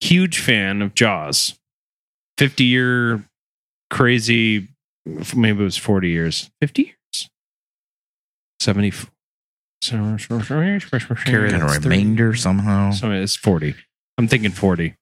huge 0.00 0.38
fan 0.38 0.82
of 0.82 0.94
Jaws. 0.94 1.58
50 2.38 2.64
year 2.64 3.24
crazy, 3.90 4.68
maybe 5.06 5.60
it 5.60 5.64
was 5.64 5.76
40 5.76 6.08
years. 6.08 6.50
50 6.60 6.82
years? 6.82 7.30
70. 8.60 8.92
Kind 11.60 11.62
of 11.62 11.84
remainder 11.84 12.34
somehow. 12.34 12.90
So 12.90 13.10
it's 13.10 13.36
40. 13.36 13.74
I'm 14.16 14.28
thinking 14.28 14.50
40. 14.50 14.96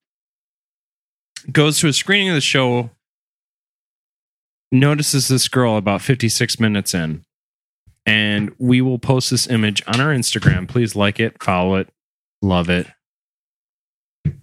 Goes 1.50 1.78
to 1.78 1.88
a 1.88 1.92
screening 1.92 2.30
of 2.30 2.34
the 2.34 2.40
show, 2.40 2.90
notices 4.72 5.28
this 5.28 5.48
girl 5.48 5.76
about 5.76 6.03
56 6.03 6.59
minutes 6.59 6.94
in. 6.94 7.24
And 8.05 8.53
we 8.59 8.80
will 8.80 8.98
post 8.98 9.30
this 9.30 9.46
image 9.46 9.82
on 9.86 10.00
our 10.00 10.12
Instagram. 10.12 10.68
Please 10.68 10.96
like 10.96 11.20
it, 11.20 11.40
follow 11.40 11.76
it, 11.76 11.88
love 12.40 12.68
it. 12.68 12.88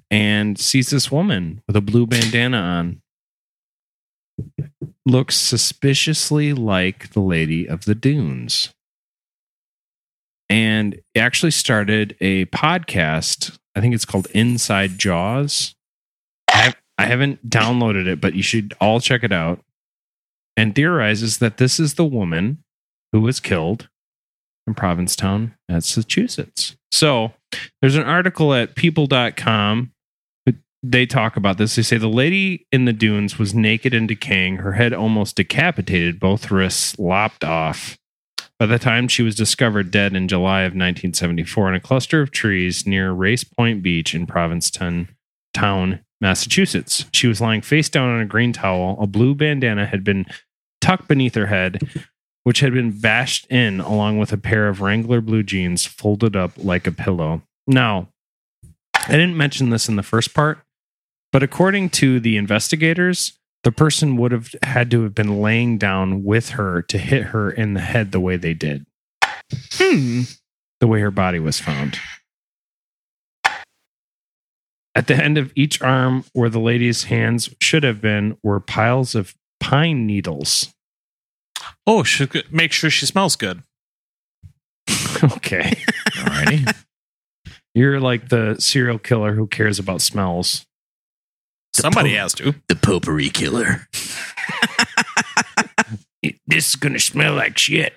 And 0.10 0.58
sees 0.58 0.90
this 0.90 1.12
woman 1.12 1.62
with 1.68 1.76
a 1.76 1.82
blue 1.82 2.08
bandana 2.08 2.58
on. 2.58 3.02
Looks 5.10 5.38
suspiciously 5.38 6.54
like 6.54 7.14
the 7.14 7.20
Lady 7.20 7.68
of 7.68 7.86
the 7.86 7.96
Dunes 7.96 8.70
and 10.48 11.02
actually 11.16 11.50
started 11.50 12.16
a 12.22 12.46
podcast. 12.46 13.58
I 13.76 13.82
think 13.82 13.96
it's 13.96 14.06
called 14.06 14.28
Inside 14.36 15.00
Jaws. 15.00 15.74
I, 16.48 16.76
I 17.00 17.08
haven't 17.08 17.50
downloaded 17.50 18.06
it, 18.06 18.22
but 18.22 18.36
you 18.36 18.44
should 18.44 18.76
all 18.80 19.00
check 19.00 19.24
it 19.24 19.32
out. 19.32 19.64
And 20.56 20.76
theorizes 20.76 21.40
that 21.40 21.58
this 21.58 21.80
is 21.80 21.96
the 21.96 22.06
woman 22.06 22.64
who 23.12 23.22
was 23.22 23.40
killed 23.40 23.90
in 24.68 24.76
Provincetown, 24.76 25.56
Massachusetts. 25.68 26.76
So 26.92 27.34
there's 27.82 27.96
an 27.96 28.04
article 28.04 28.54
at 28.54 28.76
people.com. 28.76 29.92
They 30.82 31.06
talk 31.06 31.36
about 31.36 31.58
this. 31.58 31.76
They 31.76 31.82
say 31.82 31.98
the 31.98 32.08
lady 32.08 32.66
in 32.72 32.86
the 32.86 32.94
dunes 32.94 33.38
was 33.38 33.54
naked 33.54 33.94
and 33.94 34.08
decaying, 34.08 34.58
her 34.58 34.74
head 34.74 34.94
almost 34.94 35.36
decapitated, 35.36 36.20
both 36.20 36.52
wrists 36.52 36.98
lopped 36.98 37.44
off. 37.44 37.98
By 38.58 38.66
the 38.66 38.80
time 38.80 39.08
she 39.08 39.24
was 39.24 39.36
discovered 39.36 39.92
dead 39.92 40.16
in 40.16 40.28
July 40.28 40.62
of 40.62 40.72
1974 40.72 41.70
in 41.70 41.76
a 41.76 41.80
cluster 41.80 42.22
of 42.22 42.32
trees 42.32 42.86
near 42.86 43.12
Race 43.12 43.44
Point 43.44 43.82
Beach 43.82 44.14
in 44.14 44.26
Provincetown, 44.26 45.10
town, 45.54 46.00
Massachusetts, 46.22 47.06
she 47.14 47.28
was 47.28 47.40
lying 47.40 47.62
face 47.62 47.88
down 47.88 48.10
on 48.10 48.22
a 48.22 48.26
green 48.26 48.52
towel. 48.52 48.98
A 49.02 49.08
blue 49.08 49.34
bandana 49.34 49.86
had 49.86 50.04
been 50.04 50.26
tucked 50.82 51.08
beneath 51.08 51.36
her 51.36 51.48
head, 51.48 51.80
which 52.44 52.60
had 52.60 52.74
been 52.74 52.92
bashed 52.92 53.46
in 53.48 53.80
along 53.80 54.18
with 54.18 54.34
a 54.34 54.38
pair 54.38 54.68
of 54.68 54.82
Wrangler 54.82 55.22
blue 55.22 55.44
jeans 55.44 55.86
folded 55.86 56.36
up 56.36 56.52
like 56.58 56.86
a 56.86 56.92
pillow. 56.92 57.42
Now, 57.66 58.10
I 58.94 59.14
didn't 59.14 59.38
mention 59.38 59.70
this 59.70 59.88
in 59.88 59.96
the 59.96 60.04
first 60.04 60.34
part, 60.34 60.60
but 61.32 61.44
according 61.44 61.90
to 61.92 62.20
the 62.20 62.38
investigators, 62.38 63.38
the 63.64 63.72
person 63.72 64.18
would 64.18 64.32
have 64.32 64.56
had 64.64 64.90
to 64.92 65.04
have 65.04 65.14
been 65.14 65.42
laying 65.42 65.78
down 65.78 66.24
with 66.24 66.50
her 66.52 66.82
to 66.84 66.98
hit 66.98 67.26
her 67.26 67.52
in 67.52 67.74
the 67.74 67.82
head 67.82 68.12
the 68.12 68.20
way 68.20 68.38
they 68.38 68.54
did. 68.54 68.86
Hmm. 69.74 70.22
The 70.80 70.88
way 70.88 71.02
her 71.02 71.12
body 71.12 71.40
was 71.40 71.60
found. 71.60 72.00
At 74.96 75.08
the 75.08 75.16
end 75.16 75.38
of 75.38 75.52
each 75.56 75.82
arm, 75.82 76.26
where 76.34 76.50
the 76.50 76.60
lady's 76.60 77.06
hands 77.06 77.50
should 77.62 77.84
have 77.84 78.02
been, 78.02 78.38
were 78.44 78.60
piles 78.60 79.14
of 79.14 79.36
pine 79.60 80.06
needles. 80.06 80.74
Oh, 81.86 82.04
make 82.50 82.72
sure 82.72 82.90
she 82.90 83.06
smells 83.06 83.36
good. 83.36 83.62
okay. 85.24 85.74
Alrighty. 86.16 86.76
You're 87.76 88.00
like 88.00 88.30
the 88.30 88.56
serial 88.60 88.98
killer 89.00 89.34
who 89.34 89.48
cares 89.48 89.80
about 89.80 90.02
smells. 90.02 90.66
Somebody 91.74 92.16
has 92.16 92.34
to. 92.34 92.56
The 92.68 92.76
potpourri 92.76 93.30
killer. 93.30 93.88
This 96.48 96.70
is 96.70 96.76
gonna 96.76 97.00
smell 97.00 97.36
like 97.36 97.58
shit. 97.58 97.94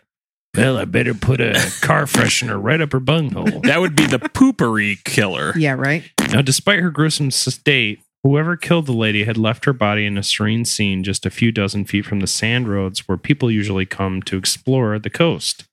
Well, 0.54 0.76
I 0.76 0.84
better 0.84 1.14
put 1.14 1.40
a 1.40 1.54
car 1.80 2.02
freshener 2.06 2.62
right 2.62 2.80
up 2.80 2.92
her 2.92 3.00
bunghole. 3.00 3.62
That 3.62 3.80
would 3.80 3.96
be 3.96 4.06
the 4.06 4.18
poopery 4.18 5.02
killer. 5.04 5.54
Yeah, 5.56 5.72
right. 5.72 6.04
Now, 6.30 6.42
despite 6.42 6.80
her 6.80 6.90
gruesome 6.90 7.30
state, 7.30 8.00
whoever 8.22 8.56
killed 8.56 8.86
the 8.86 8.92
lady 8.92 9.24
had 9.24 9.38
left 9.38 9.64
her 9.64 9.72
body 9.72 10.04
in 10.04 10.18
a 10.18 10.22
serene 10.22 10.66
scene 10.66 11.02
just 11.02 11.24
a 11.24 11.30
few 11.30 11.50
dozen 11.50 11.86
feet 11.86 12.04
from 12.04 12.20
the 12.20 12.26
sand 12.26 12.68
roads 12.68 13.08
where 13.08 13.16
people 13.16 13.50
usually 13.50 13.86
come 13.86 14.20
to 14.22 14.36
explore 14.36 14.98
the 14.98 15.10
coast. 15.10 15.64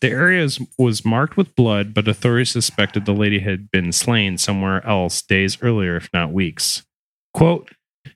The 0.00 0.10
area 0.10 0.48
was 0.78 1.04
marked 1.04 1.36
with 1.36 1.54
blood, 1.54 1.92
but 1.92 2.08
authorities 2.08 2.50
suspected 2.50 3.04
the 3.04 3.12
lady 3.12 3.40
had 3.40 3.70
been 3.70 3.92
slain 3.92 4.38
somewhere 4.38 4.84
else 4.86 5.20
days 5.20 5.58
earlier, 5.62 5.96
if 5.96 6.08
not 6.14 6.32
weeks. 6.32 6.85
Quote, 7.36 7.70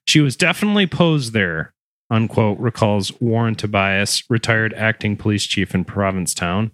she 0.06 0.20
was 0.20 0.34
definitely 0.34 0.86
posed 0.86 1.34
there, 1.34 1.74
unquote, 2.08 2.58
recalls 2.58 3.12
Warren 3.20 3.54
Tobias, 3.54 4.22
retired 4.30 4.72
acting 4.72 5.14
police 5.14 5.44
chief 5.44 5.74
in 5.74 5.84
Provincetown. 5.84 6.72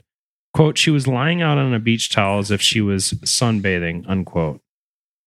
Quote, 0.54 0.78
she 0.78 0.92
was 0.92 1.08
lying 1.08 1.42
out 1.42 1.58
on 1.58 1.74
a 1.74 1.80
beach 1.80 2.08
towel 2.08 2.38
as 2.38 2.52
if 2.52 2.62
she 2.62 2.80
was 2.80 3.14
sunbathing, 3.24 4.04
unquote. 4.08 4.60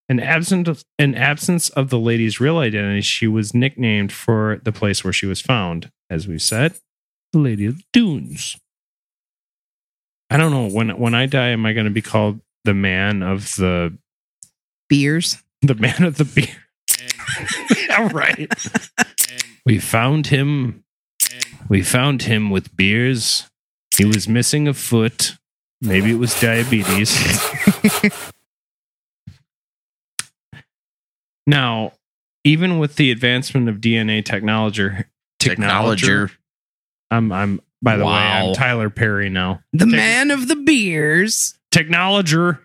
In, 0.08 0.22
absent, 0.22 0.82
in 0.98 1.14
absence 1.14 1.68
of 1.72 1.90
the 1.90 2.00
lady's 2.00 2.40
real 2.40 2.58
identity, 2.58 3.02
she 3.02 3.28
was 3.28 3.54
nicknamed 3.54 4.14
for 4.14 4.62
the 4.64 4.72
place 4.72 5.04
where 5.04 5.12
she 5.12 5.26
was 5.26 5.42
found, 5.42 5.92
as 6.10 6.26
we 6.26 6.40
said, 6.40 6.76
the 7.34 7.40
Lady 7.40 7.66
of 7.66 7.80
the 7.80 7.84
Dunes. 7.92 8.56
I 10.30 10.38
don't 10.38 10.52
know 10.52 10.70
when 10.70 10.98
when 10.98 11.14
I 11.14 11.26
die, 11.26 11.50
am 11.50 11.66
I 11.66 11.74
going 11.74 11.86
to 11.86 11.92
be 11.92 12.02
called 12.02 12.40
the 12.64 12.74
man 12.74 13.22
of 13.22 13.56
the 13.58 13.98
Beers. 14.88 15.44
the 15.62 15.76
man 15.76 16.04
of 16.04 16.16
the 16.16 16.24
beer? 16.24 16.69
All 17.98 18.10
right. 18.10 18.52
we 19.66 19.80
found 19.80 20.28
him. 20.28 20.84
We 21.70 21.84
found 21.84 22.24
him 22.24 22.50
with 22.50 22.76
beers. 22.76 23.48
He 23.96 24.06
was 24.06 24.28
missing 24.28 24.68
a 24.68 24.74
foot. 24.74 25.38
Maybe 25.82 26.12
it 26.12 26.16
was 26.16 26.40
diabetes. 26.40 27.18
now, 31.48 31.94
even 32.44 32.80
with 32.80 32.96
the 32.96 33.12
advancement 33.12 33.70
of 33.70 33.78
DNA 33.78 34.24
technology, 34.26 34.90
technology, 35.40 36.34
I'm 37.12 37.32
I'm 37.32 37.62
by 37.82 37.96
the 37.98 38.06
way, 38.06 38.12
I'm 38.12 38.54
Tyler 38.54 38.90
Perry 38.90 39.30
now. 39.30 39.62
The 39.72 39.86
Tech- 39.86 39.88
man 39.88 40.32
of 40.32 40.48
the 40.48 40.56
beers. 40.56 41.58
Technologer. 41.72 42.60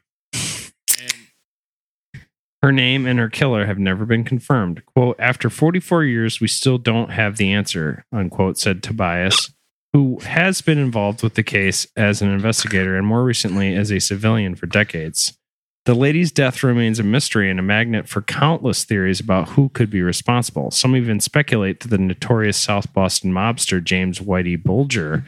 Her 2.64 2.72
name 2.72 3.04
and 3.04 3.18
her 3.18 3.28
killer 3.28 3.66
have 3.66 3.78
never 3.78 4.06
been 4.06 4.24
confirmed. 4.24 4.86
Quote, 4.86 5.16
after 5.18 5.50
44 5.50 6.04
years, 6.04 6.40
we 6.40 6.48
still 6.48 6.78
don't 6.78 7.10
have 7.10 7.36
the 7.36 7.52
answer, 7.52 8.06
unquote, 8.10 8.56
said 8.56 8.82
Tobias, 8.82 9.52
who 9.92 10.18
has 10.20 10.62
been 10.62 10.78
involved 10.78 11.22
with 11.22 11.34
the 11.34 11.42
case 11.42 11.86
as 11.94 12.22
an 12.22 12.30
investigator 12.30 12.96
and 12.96 13.06
more 13.06 13.22
recently 13.22 13.76
as 13.76 13.92
a 13.92 13.98
civilian 13.98 14.54
for 14.54 14.64
decades. 14.64 15.36
The 15.84 15.92
lady's 15.92 16.32
death 16.32 16.62
remains 16.62 16.98
a 16.98 17.02
mystery 17.02 17.50
and 17.50 17.60
a 17.60 17.62
magnet 17.62 18.08
for 18.08 18.22
countless 18.22 18.84
theories 18.84 19.20
about 19.20 19.50
who 19.50 19.68
could 19.68 19.90
be 19.90 20.00
responsible. 20.00 20.70
Some 20.70 20.96
even 20.96 21.20
speculate 21.20 21.80
that 21.80 21.88
the 21.88 21.98
notorious 21.98 22.56
South 22.56 22.90
Boston 22.94 23.30
mobster 23.30 23.84
James 23.84 24.20
Whitey 24.20 24.56
Bulger, 24.62 25.26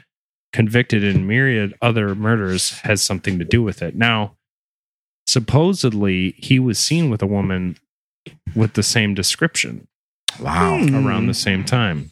convicted 0.55 1.05
in 1.05 1.26
myriad 1.26 1.74
other 1.82 2.14
murders, 2.14 2.78
has 2.78 3.03
something 3.03 3.39
to 3.39 3.45
do 3.45 3.62
with 3.62 3.82
it. 3.82 3.95
Now, 3.95 4.36
supposedly 5.27 6.33
he 6.39 6.59
was 6.59 6.79
seen 6.79 7.11
with 7.11 7.22
a 7.22 7.27
woman 7.27 7.77
with 8.55 8.74
the 8.74 8.83
same 8.83 9.14
description 9.14 9.87
Wow. 10.41 10.77
around 10.93 11.27
the 11.27 11.35
same 11.35 11.64
time. 11.64 12.11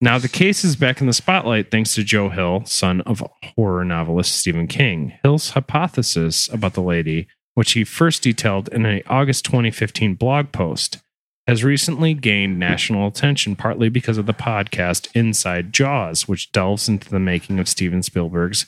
Now, 0.00 0.18
the 0.18 0.28
case 0.28 0.62
is 0.62 0.76
back 0.76 1.00
in 1.00 1.06
the 1.06 1.12
spotlight 1.14 1.70
thanks 1.70 1.94
to 1.94 2.04
Joe 2.04 2.28
Hill, 2.28 2.64
son 2.66 3.00
of 3.02 3.22
horror 3.56 3.84
novelist 3.84 4.34
Stephen 4.36 4.66
King. 4.66 5.14
Hill's 5.22 5.50
hypothesis 5.50 6.48
about 6.52 6.74
the 6.74 6.82
lady, 6.82 7.28
which 7.54 7.72
he 7.72 7.82
first 7.84 8.22
detailed 8.22 8.68
in 8.68 8.84
an 8.84 9.00
August 9.06 9.46
2015 9.46 10.14
blog 10.14 10.52
post, 10.52 10.98
has 11.46 11.64
recently 11.64 12.12
gained 12.12 12.58
national 12.58 13.06
attention 13.06 13.56
partly 13.56 13.88
because 13.88 14.18
of 14.18 14.26
the 14.26 14.34
podcast 14.34 15.08
Inside 15.14 15.72
Jaws, 15.72 16.28
which 16.28 16.52
delves 16.52 16.88
into 16.90 17.08
the 17.08 17.20
making 17.20 17.58
of 17.58 17.68
Steven 17.68 18.02
Spielberg's 18.02 18.66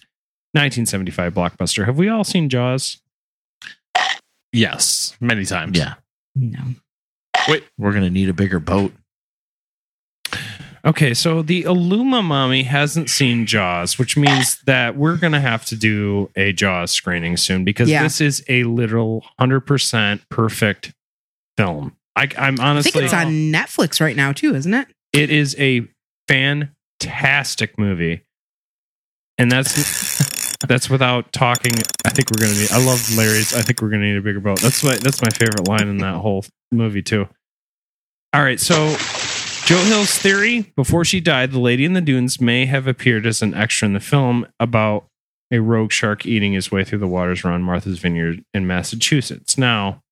1975 0.52 1.34
blockbuster. 1.34 1.84
Have 1.86 1.98
we 1.98 2.08
all 2.08 2.24
seen 2.24 2.48
Jaws? 2.48 2.98
Yes, 4.52 5.16
many 5.20 5.44
times. 5.44 5.76
Yeah. 5.78 5.94
No. 6.34 6.58
Wait, 7.48 7.64
We're 7.78 7.92
going 7.92 8.04
to 8.04 8.10
need 8.10 8.28
a 8.28 8.32
bigger 8.34 8.58
boat. 8.58 8.92
Okay, 10.84 11.12
so 11.12 11.42
the 11.42 11.64
Illuma 11.64 12.22
mommy 12.22 12.62
hasn't 12.62 13.10
seen 13.10 13.46
Jaws, 13.46 13.98
which 13.98 14.16
means 14.16 14.60
that 14.62 14.96
we're 14.96 15.16
going 15.16 15.32
to 15.32 15.40
have 15.40 15.64
to 15.66 15.76
do 15.76 16.30
a 16.36 16.52
Jaws 16.52 16.92
screening 16.92 17.36
soon 17.36 17.64
because 17.64 17.90
Yeah. 17.90 18.02
this 18.02 18.20
is 18.20 18.44
a 18.48 18.64
literal 18.64 19.24
100% 19.40 20.20
perfect 20.30 20.94
film. 21.56 21.96
I, 22.16 22.28
I'm 22.38 22.58
I 22.60 22.68
honestly, 22.70 22.92
think 22.92 23.04
it's 23.04 23.14
on 23.14 23.26
Netflix 23.52 24.00
right 24.00 24.16
now 24.16 24.32
too, 24.32 24.54
isn't 24.54 24.72
it? 24.72 24.88
it 25.12 25.30
is 25.30 25.56
a 25.58 25.86
fantastic 26.28 27.78
movie. 27.78 28.22
And 29.36 29.50
that's 29.50 29.74
that's 30.66 30.90
without 30.90 31.32
talking. 31.32 31.72
I 32.04 32.10
think 32.10 32.30
we're 32.30 32.46
gonna 32.46 32.58
need 32.58 32.72
I 32.72 32.84
love 32.84 33.16
Larry's. 33.16 33.54
I 33.54 33.62
think 33.62 33.80
we're 33.80 33.90
gonna 33.90 34.06
need 34.06 34.16
a 34.16 34.22
bigger 34.22 34.40
boat. 34.40 34.60
That's 34.60 34.82
my 34.82 34.96
that's 34.96 35.22
my 35.22 35.30
favorite 35.30 35.68
line 35.68 35.88
in 35.88 35.98
that 35.98 36.16
whole 36.16 36.44
movie 36.72 37.02
too. 37.02 37.28
All 38.32 38.42
right, 38.42 38.60
so 38.60 38.96
Joe 39.64 39.82
Hill's 39.84 40.16
theory 40.18 40.72
before 40.76 41.04
she 41.04 41.20
died, 41.20 41.52
the 41.52 41.60
lady 41.60 41.84
in 41.84 41.92
the 41.92 42.00
dunes 42.00 42.40
may 42.40 42.66
have 42.66 42.86
appeared 42.86 43.26
as 43.26 43.40
an 43.42 43.54
extra 43.54 43.86
in 43.86 43.94
the 43.94 44.00
film 44.00 44.46
about 44.58 45.06
a 45.50 45.60
rogue 45.60 45.92
shark 45.92 46.26
eating 46.26 46.52
his 46.52 46.70
way 46.70 46.84
through 46.84 46.98
the 46.98 47.06
waters 47.06 47.44
around 47.44 47.62
Martha's 47.62 47.98
Vineyard 47.98 48.42
in 48.52 48.66
Massachusetts. 48.66 49.56
Now, 49.56 50.02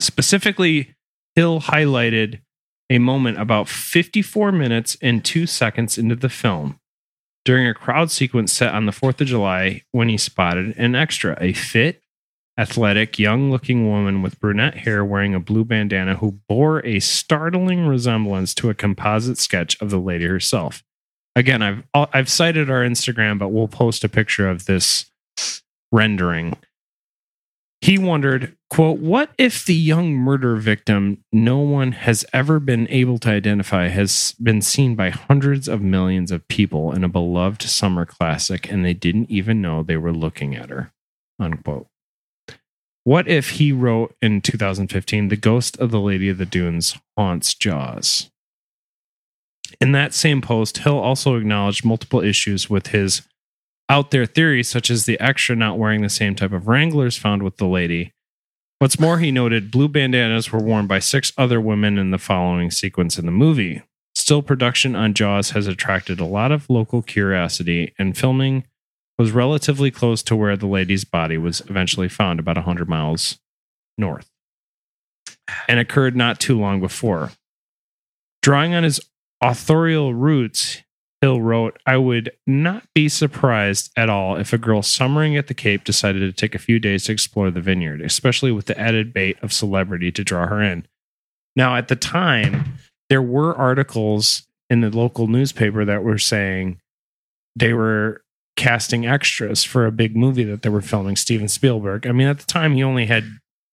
specifically, 0.00 0.94
Hill 1.34 1.60
highlighted 1.62 2.40
a 2.88 2.98
moment 2.98 3.40
about 3.40 3.68
54 3.68 4.52
minutes 4.52 4.96
and 5.00 5.24
2 5.24 5.46
seconds 5.46 5.96
into 5.98 6.14
the 6.14 6.28
film 6.28 6.78
during 7.44 7.66
a 7.66 7.74
crowd 7.74 8.10
sequence 8.10 8.52
set 8.52 8.74
on 8.74 8.86
the 8.86 8.92
4th 8.92 9.20
of 9.20 9.26
July 9.26 9.82
when 9.90 10.08
he 10.08 10.16
spotted 10.16 10.76
an 10.76 10.94
extra, 10.94 11.36
a 11.40 11.52
fit, 11.52 12.02
athletic, 12.58 13.18
young 13.18 13.50
looking 13.50 13.88
woman 13.88 14.22
with 14.22 14.38
brunette 14.38 14.78
hair 14.78 15.04
wearing 15.04 15.34
a 15.34 15.40
blue 15.40 15.64
bandana 15.64 16.16
who 16.16 16.38
bore 16.48 16.84
a 16.86 17.00
startling 17.00 17.86
resemblance 17.86 18.54
to 18.54 18.70
a 18.70 18.74
composite 18.74 19.38
sketch 19.38 19.80
of 19.80 19.90
the 19.90 19.98
lady 19.98 20.26
herself. 20.26 20.82
Again, 21.34 21.62
I've 21.62 21.84
I've 21.94 22.28
cited 22.28 22.70
our 22.70 22.82
Instagram, 22.82 23.38
but 23.38 23.48
we'll 23.48 23.68
post 23.68 24.04
a 24.04 24.08
picture 24.08 24.48
of 24.48 24.66
this 24.66 25.10
rendering. 25.90 26.56
He 27.80 27.98
wondered, 27.98 28.56
quote, 28.72 29.00
what 29.00 29.30
if 29.36 29.66
the 29.66 29.74
young 29.74 30.14
murder 30.14 30.56
victim 30.56 31.22
no 31.30 31.58
one 31.58 31.92
has 31.92 32.24
ever 32.32 32.58
been 32.58 32.88
able 32.88 33.18
to 33.18 33.28
identify 33.28 33.88
has 33.88 34.34
been 34.42 34.62
seen 34.62 34.94
by 34.94 35.10
hundreds 35.10 35.68
of 35.68 35.82
millions 35.82 36.30
of 36.30 36.48
people 36.48 36.90
in 36.90 37.04
a 37.04 37.08
beloved 37.08 37.60
summer 37.60 38.06
classic 38.06 38.72
and 38.72 38.82
they 38.82 38.94
didn't 38.94 39.30
even 39.30 39.60
know 39.60 39.82
they 39.82 39.98
were 39.98 40.10
looking 40.10 40.56
at 40.56 40.70
her? 40.70 40.90
Unquote. 41.38 41.86
What 43.04 43.28
if 43.28 43.50
he 43.50 43.72
wrote 43.72 44.16
in 44.22 44.40
2015, 44.40 45.28
The 45.28 45.36
Ghost 45.36 45.76
of 45.76 45.90
the 45.90 46.00
Lady 46.00 46.30
of 46.30 46.38
the 46.38 46.46
Dunes 46.46 46.96
haunts 47.14 47.52
Jaws? 47.52 48.30
In 49.82 49.92
that 49.92 50.14
same 50.14 50.40
post, 50.40 50.78
Hill 50.78 50.98
also 50.98 51.36
acknowledged 51.36 51.84
multiple 51.84 52.22
issues 52.22 52.70
with 52.70 52.86
his 52.86 53.20
out 53.90 54.12
there 54.12 54.24
theories, 54.24 54.68
such 54.68 54.90
as 54.90 55.04
the 55.04 55.20
extra 55.20 55.54
not 55.54 55.76
wearing 55.78 56.00
the 56.00 56.08
same 56.08 56.34
type 56.34 56.52
of 56.52 56.68
Wranglers 56.68 57.18
found 57.18 57.42
with 57.42 57.58
the 57.58 57.66
lady. 57.66 58.14
What's 58.82 58.98
more, 58.98 59.20
he 59.20 59.30
noted 59.30 59.70
blue 59.70 59.86
bandanas 59.86 60.50
were 60.50 60.58
worn 60.58 60.88
by 60.88 60.98
six 60.98 61.32
other 61.38 61.60
women 61.60 61.98
in 61.98 62.10
the 62.10 62.18
following 62.18 62.72
sequence 62.72 63.16
in 63.16 63.26
the 63.26 63.30
movie. 63.30 63.82
Still, 64.16 64.42
production 64.42 64.96
on 64.96 65.14
Jaws 65.14 65.50
has 65.50 65.68
attracted 65.68 66.18
a 66.18 66.24
lot 66.24 66.50
of 66.50 66.68
local 66.68 67.00
curiosity, 67.00 67.94
and 67.96 68.18
filming 68.18 68.64
was 69.20 69.30
relatively 69.30 69.92
close 69.92 70.20
to 70.24 70.34
where 70.34 70.56
the 70.56 70.66
lady's 70.66 71.04
body 71.04 71.38
was 71.38 71.60
eventually 71.68 72.08
found, 72.08 72.40
about 72.40 72.56
100 72.56 72.88
miles 72.88 73.38
north, 73.96 74.28
and 75.68 75.78
occurred 75.78 76.16
not 76.16 76.40
too 76.40 76.58
long 76.58 76.80
before. 76.80 77.30
Drawing 78.42 78.74
on 78.74 78.82
his 78.82 79.00
authorial 79.40 80.12
roots, 80.12 80.82
Hill 81.22 81.40
wrote, 81.40 81.78
I 81.86 81.96
would 81.98 82.32
not 82.48 82.82
be 82.94 83.08
surprised 83.08 83.92
at 83.96 84.10
all 84.10 84.36
if 84.36 84.52
a 84.52 84.58
girl 84.58 84.82
summering 84.82 85.36
at 85.36 85.46
the 85.46 85.54
Cape 85.54 85.84
decided 85.84 86.18
to 86.18 86.32
take 86.32 86.56
a 86.56 86.58
few 86.58 86.80
days 86.80 87.04
to 87.04 87.12
explore 87.12 87.50
the 87.50 87.60
vineyard, 87.60 88.02
especially 88.02 88.50
with 88.50 88.66
the 88.66 88.78
added 88.78 89.14
bait 89.14 89.38
of 89.40 89.52
celebrity 89.52 90.10
to 90.10 90.24
draw 90.24 90.48
her 90.48 90.60
in. 90.60 90.84
Now, 91.54 91.76
at 91.76 91.86
the 91.86 91.94
time, 91.94 92.74
there 93.08 93.22
were 93.22 93.54
articles 93.54 94.48
in 94.68 94.80
the 94.80 94.90
local 94.90 95.28
newspaper 95.28 95.84
that 95.84 96.02
were 96.02 96.18
saying 96.18 96.80
they 97.54 97.72
were 97.72 98.22
casting 98.56 99.06
extras 99.06 99.62
for 99.62 99.86
a 99.86 99.92
big 99.92 100.16
movie 100.16 100.44
that 100.44 100.62
they 100.62 100.70
were 100.70 100.82
filming, 100.82 101.14
Steven 101.14 101.48
Spielberg. 101.48 102.04
I 102.04 102.12
mean, 102.12 102.26
at 102.26 102.40
the 102.40 102.46
time, 102.46 102.74
he 102.74 102.82
only 102.82 103.06
had, 103.06 103.24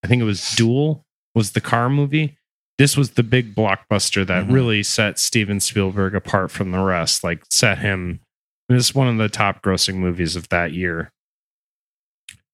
I 0.04 0.06
think 0.06 0.22
it 0.22 0.26
was 0.26 0.52
Duel, 0.52 1.04
was 1.34 1.52
the 1.52 1.60
car 1.60 1.90
movie. 1.90 2.36
This 2.80 2.96
was 2.96 3.10
the 3.10 3.22
big 3.22 3.54
blockbuster 3.54 4.26
that 4.26 4.46
Mhm. 4.46 4.52
really 4.52 4.82
set 4.82 5.18
Steven 5.18 5.60
Spielberg 5.60 6.14
apart 6.14 6.50
from 6.50 6.70
the 6.70 6.78
rest, 6.78 7.22
like 7.22 7.44
set 7.50 7.80
him. 7.80 8.20
This 8.70 8.88
is 8.88 8.94
one 8.94 9.06
of 9.06 9.18
the 9.18 9.28
top 9.28 9.62
grossing 9.62 9.96
movies 9.96 10.34
of 10.34 10.48
that 10.48 10.72
year. 10.72 11.12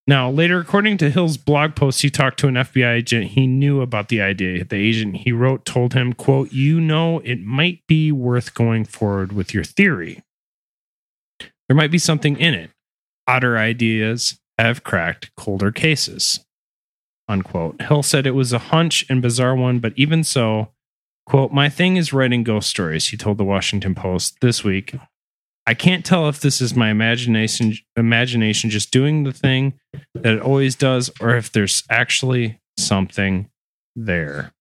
Now, 0.08 0.28
later, 0.28 0.58
according 0.58 0.96
to 0.98 1.10
Hill's 1.10 1.36
blog 1.36 1.76
post, 1.76 2.02
he 2.02 2.10
talked 2.10 2.40
to 2.40 2.48
an 2.48 2.56
FBI 2.56 2.94
agent. 2.94 3.32
He 3.32 3.46
knew 3.46 3.80
about 3.80 4.08
the 4.08 4.20
idea. 4.20 4.64
The 4.64 4.74
agent 4.74 5.18
he 5.18 5.30
wrote 5.30 5.64
told 5.64 5.94
him, 5.94 6.12
quote, 6.12 6.50
you 6.52 6.80
know, 6.80 7.20
it 7.20 7.40
might 7.40 7.86
be 7.86 8.10
worth 8.10 8.52
going 8.52 8.84
forward 8.84 9.30
with 9.30 9.54
your 9.54 9.62
theory. 9.62 10.24
There 11.68 11.76
might 11.76 11.92
be 11.92 11.98
something 11.98 12.36
in 12.36 12.52
it. 12.52 12.70
Odder 13.28 13.56
ideas 13.56 14.40
have 14.58 14.82
cracked 14.82 15.30
colder 15.36 15.70
cases. 15.70 16.44
Unquote. 17.28 17.80
Hill 17.82 18.02
said 18.02 18.26
it 18.26 18.32
was 18.32 18.52
a 18.52 18.58
hunch 18.58 19.04
and 19.08 19.20
bizarre 19.20 19.56
one, 19.56 19.78
but 19.80 19.92
even 19.96 20.22
so, 20.22 20.68
quote, 21.26 21.52
my 21.52 21.68
thing 21.68 21.96
is 21.96 22.12
writing 22.12 22.44
ghost 22.44 22.70
stories, 22.70 23.08
he 23.08 23.16
told 23.16 23.38
the 23.38 23.44
Washington 23.44 23.94
Post 23.94 24.38
this 24.40 24.62
week. 24.62 24.94
I 25.66 25.74
can't 25.74 26.04
tell 26.04 26.28
if 26.28 26.38
this 26.38 26.60
is 26.60 26.76
my 26.76 26.90
imagination 26.90 27.74
imagination 27.96 28.70
just 28.70 28.92
doing 28.92 29.24
the 29.24 29.32
thing 29.32 29.74
that 30.14 30.34
it 30.34 30.40
always 30.40 30.76
does, 30.76 31.10
or 31.20 31.34
if 31.36 31.50
there's 31.50 31.82
actually 31.90 32.60
something 32.78 33.50
there. 33.96 34.52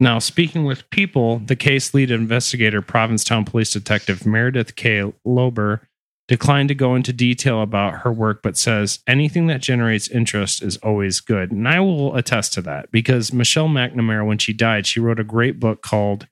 Now, 0.00 0.18
speaking 0.18 0.64
with 0.64 0.90
people, 0.90 1.38
the 1.38 1.54
case 1.54 1.94
lead 1.94 2.10
investigator, 2.10 2.82
Provincetown 2.82 3.44
Police 3.44 3.72
Detective 3.72 4.26
Meredith 4.26 4.74
K. 4.74 5.12
Lobur, 5.24 5.82
declined 6.26 6.68
to 6.68 6.74
go 6.74 6.94
into 6.94 7.12
detail 7.12 7.60
about 7.60 8.00
her 8.00 8.12
work, 8.12 8.40
but 8.42 8.56
says 8.56 9.00
anything 9.06 9.46
that 9.48 9.60
generates 9.60 10.08
interest 10.08 10.62
is 10.62 10.76
always 10.78 11.20
good. 11.20 11.52
And 11.52 11.68
I 11.68 11.80
will 11.80 12.16
attest 12.16 12.54
to 12.54 12.62
that 12.62 12.90
because 12.90 13.32
Michelle 13.32 13.68
McNamara, 13.68 14.26
when 14.26 14.38
she 14.38 14.52
died, 14.52 14.86
she 14.86 15.00
wrote 15.00 15.20
a 15.20 15.24
great 15.24 15.60
book 15.60 15.82
called 15.82 16.26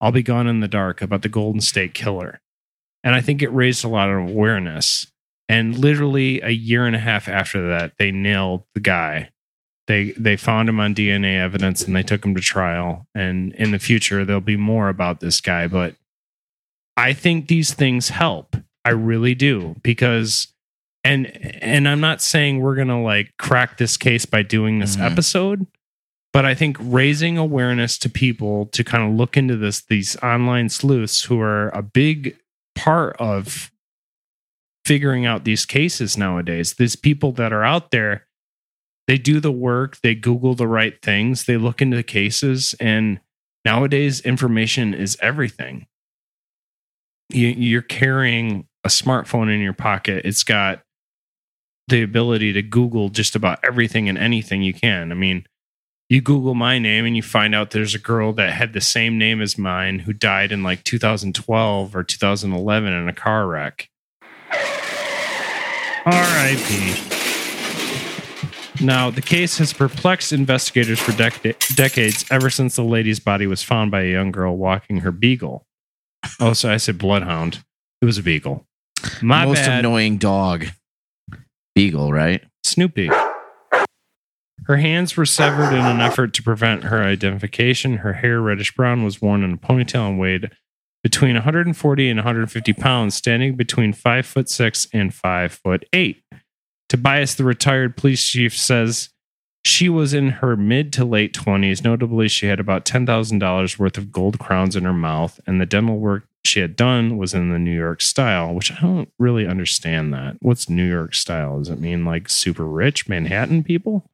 I'll 0.00 0.12
Be 0.12 0.22
Gone 0.22 0.46
in 0.46 0.60
the 0.60 0.68
Dark 0.68 1.00
about 1.00 1.22
the 1.22 1.28
Golden 1.28 1.60
State 1.60 1.94
Killer. 1.94 2.40
And 3.02 3.14
I 3.14 3.20
think 3.20 3.42
it 3.42 3.48
raised 3.48 3.84
a 3.84 3.88
lot 3.88 4.10
of 4.10 4.28
awareness. 4.28 5.06
And 5.48 5.78
literally 5.78 6.40
a 6.40 6.50
year 6.50 6.86
and 6.86 6.96
a 6.96 7.00
half 7.00 7.28
after 7.28 7.68
that, 7.68 7.92
they 7.98 8.10
nailed 8.10 8.64
the 8.74 8.80
guy. 8.80 9.30
They 9.86 10.12
they 10.12 10.36
found 10.36 10.70
him 10.70 10.80
on 10.80 10.94
DNA 10.94 11.38
evidence 11.38 11.82
and 11.82 11.94
they 11.94 12.02
took 12.02 12.24
him 12.24 12.34
to 12.34 12.40
trial. 12.40 13.06
And 13.14 13.52
in 13.54 13.70
the 13.70 13.78
future, 13.78 14.24
there'll 14.24 14.40
be 14.40 14.56
more 14.56 14.88
about 14.88 15.20
this 15.20 15.40
guy. 15.40 15.68
But 15.68 15.96
I 16.96 17.12
think 17.12 17.48
these 17.48 17.74
things 17.74 18.08
help. 18.08 18.56
I 18.84 18.90
really 18.90 19.34
do 19.34 19.76
because 19.82 20.48
and 21.04 21.26
and 21.62 21.88
I'm 21.88 22.00
not 22.00 22.20
saying 22.22 22.60
we're 22.60 22.74
gonna 22.76 23.02
like 23.02 23.32
crack 23.38 23.76
this 23.78 23.96
case 23.96 24.24
by 24.26 24.42
doing 24.42 24.78
this 24.78 24.96
Mhm. 24.96 25.10
episode, 25.12 25.66
but 26.32 26.44
I 26.44 26.54
think 26.54 26.76
raising 26.80 27.36
awareness 27.38 27.98
to 27.98 28.08
people 28.10 28.66
to 28.66 28.82
kind 28.84 29.02
of 29.08 29.14
look 29.14 29.36
into 29.36 29.56
this, 29.56 29.82
these 29.82 30.16
online 30.22 30.68
sleuths 30.68 31.24
who 31.24 31.40
are 31.40 31.68
a 31.70 31.82
big 31.82 32.36
part 32.74 33.16
of 33.18 33.70
figuring 34.86 35.24
out 35.24 35.44
these 35.44 35.64
cases 35.64 36.16
nowadays. 36.18 36.74
These 36.74 36.96
people 36.96 37.32
that 37.32 37.52
are 37.52 37.64
out 37.64 37.90
there, 37.90 38.26
they 39.06 39.16
do 39.18 39.40
the 39.40 39.52
work, 39.52 39.98
they 40.02 40.14
Google 40.14 40.54
the 40.54 40.66
right 40.68 41.00
things, 41.02 41.44
they 41.44 41.56
look 41.56 41.80
into 41.80 41.96
the 41.96 42.02
cases, 42.02 42.74
and 42.80 43.20
nowadays 43.64 44.20
information 44.20 44.92
is 44.92 45.16
everything. 45.22 45.86
You're 47.30 47.82
carrying 47.82 48.66
a 48.84 48.88
smartphone 48.88 49.52
in 49.52 49.60
your 49.60 49.72
pocket. 49.72 50.24
It's 50.24 50.44
got 50.44 50.82
the 51.88 52.02
ability 52.02 52.52
to 52.52 52.62
Google 52.62 53.08
just 53.08 53.34
about 53.34 53.58
everything 53.62 54.08
and 54.08 54.16
anything 54.18 54.62
you 54.62 54.74
can. 54.74 55.10
I 55.10 55.14
mean, 55.14 55.46
you 56.08 56.20
Google 56.20 56.54
my 56.54 56.78
name 56.78 57.06
and 57.06 57.16
you 57.16 57.22
find 57.22 57.54
out 57.54 57.70
there's 57.70 57.94
a 57.94 57.98
girl 57.98 58.32
that 58.34 58.52
had 58.52 58.72
the 58.72 58.80
same 58.80 59.18
name 59.18 59.40
as 59.40 59.58
mine 59.58 60.00
who 60.00 60.12
died 60.12 60.52
in 60.52 60.62
like 60.62 60.84
2012 60.84 61.96
or 61.96 62.04
2011 62.04 62.92
in 62.92 63.08
a 63.08 63.12
car 63.12 63.46
wreck. 63.46 63.88
R.I.P. 66.06 67.14
Now, 68.84 69.08
the 69.08 69.22
case 69.22 69.56
has 69.58 69.72
perplexed 69.72 70.32
investigators 70.32 71.00
for 71.00 71.12
dec- 71.12 71.74
decades 71.74 72.24
ever 72.30 72.50
since 72.50 72.76
the 72.76 72.84
lady's 72.84 73.20
body 73.20 73.46
was 73.46 73.62
found 73.62 73.90
by 73.90 74.02
a 74.02 74.12
young 74.12 74.30
girl 74.30 74.56
walking 74.56 74.98
her 74.98 75.12
beagle. 75.12 75.64
Oh, 76.40 76.52
so 76.52 76.70
I 76.70 76.76
said 76.76 76.98
bloodhound. 76.98 77.64
It 78.02 78.04
was 78.04 78.18
a 78.18 78.22
beagle. 78.22 78.66
My 79.22 79.44
Most 79.44 79.64
bad. 79.64 79.80
annoying 79.80 80.18
dog. 80.18 80.66
Beagle, 81.74 82.12
right? 82.12 82.42
Snoopy. 82.62 83.10
Her 84.66 84.76
hands 84.76 85.16
were 85.16 85.26
severed 85.26 85.74
in 85.74 85.84
an 85.84 86.00
effort 86.00 86.32
to 86.34 86.42
prevent 86.42 86.84
her 86.84 87.02
identification. 87.02 87.98
Her 87.98 88.14
hair, 88.14 88.40
reddish 88.40 88.74
brown, 88.74 89.04
was 89.04 89.20
worn 89.20 89.42
in 89.42 89.52
a 89.52 89.56
ponytail 89.56 90.08
and 90.08 90.18
weighed 90.18 90.50
between 91.02 91.34
140 91.34 92.08
and 92.08 92.18
150 92.18 92.72
pounds, 92.72 93.14
standing 93.14 93.56
between 93.56 93.92
five 93.92 94.24
foot 94.24 94.48
six 94.48 94.86
and 94.92 95.12
five 95.12 95.52
foot 95.52 95.84
eight. 95.92 96.22
Tobias, 96.88 97.34
the 97.34 97.44
retired 97.44 97.96
police 97.96 98.26
chief, 98.26 98.56
says 98.56 99.10
she 99.66 99.88
was 99.90 100.14
in 100.14 100.28
her 100.28 100.56
mid 100.56 100.92
to 100.94 101.04
late 101.04 101.34
20s. 101.34 101.84
Notably, 101.84 102.28
she 102.28 102.46
had 102.46 102.60
about 102.60 102.84
$10,000 102.86 103.78
worth 103.78 103.98
of 103.98 104.12
gold 104.12 104.38
crowns 104.38 104.76
in 104.76 104.84
her 104.84 104.92
mouth, 104.94 105.40
and 105.46 105.60
the 105.60 105.66
dental 105.66 105.98
work 105.98 106.26
she 106.44 106.60
had 106.60 106.76
done 106.76 107.16
was 107.16 107.32
in 107.34 107.50
the 107.50 107.58
New 107.58 107.74
York 107.74 108.02
style, 108.02 108.54
which 108.54 108.70
I 108.72 108.80
don't 108.80 109.08
really 109.18 109.46
understand 109.46 110.12
that. 110.14 110.36
What's 110.40 110.68
New 110.68 110.86
York 110.88 111.14
style? 111.14 111.58
Does 111.58 111.70
it 111.70 111.80
mean 111.80 112.04
like 112.04 112.28
super 112.28 112.66
rich 112.66 113.08
Manhattan 113.08 113.62
people? 113.64 114.04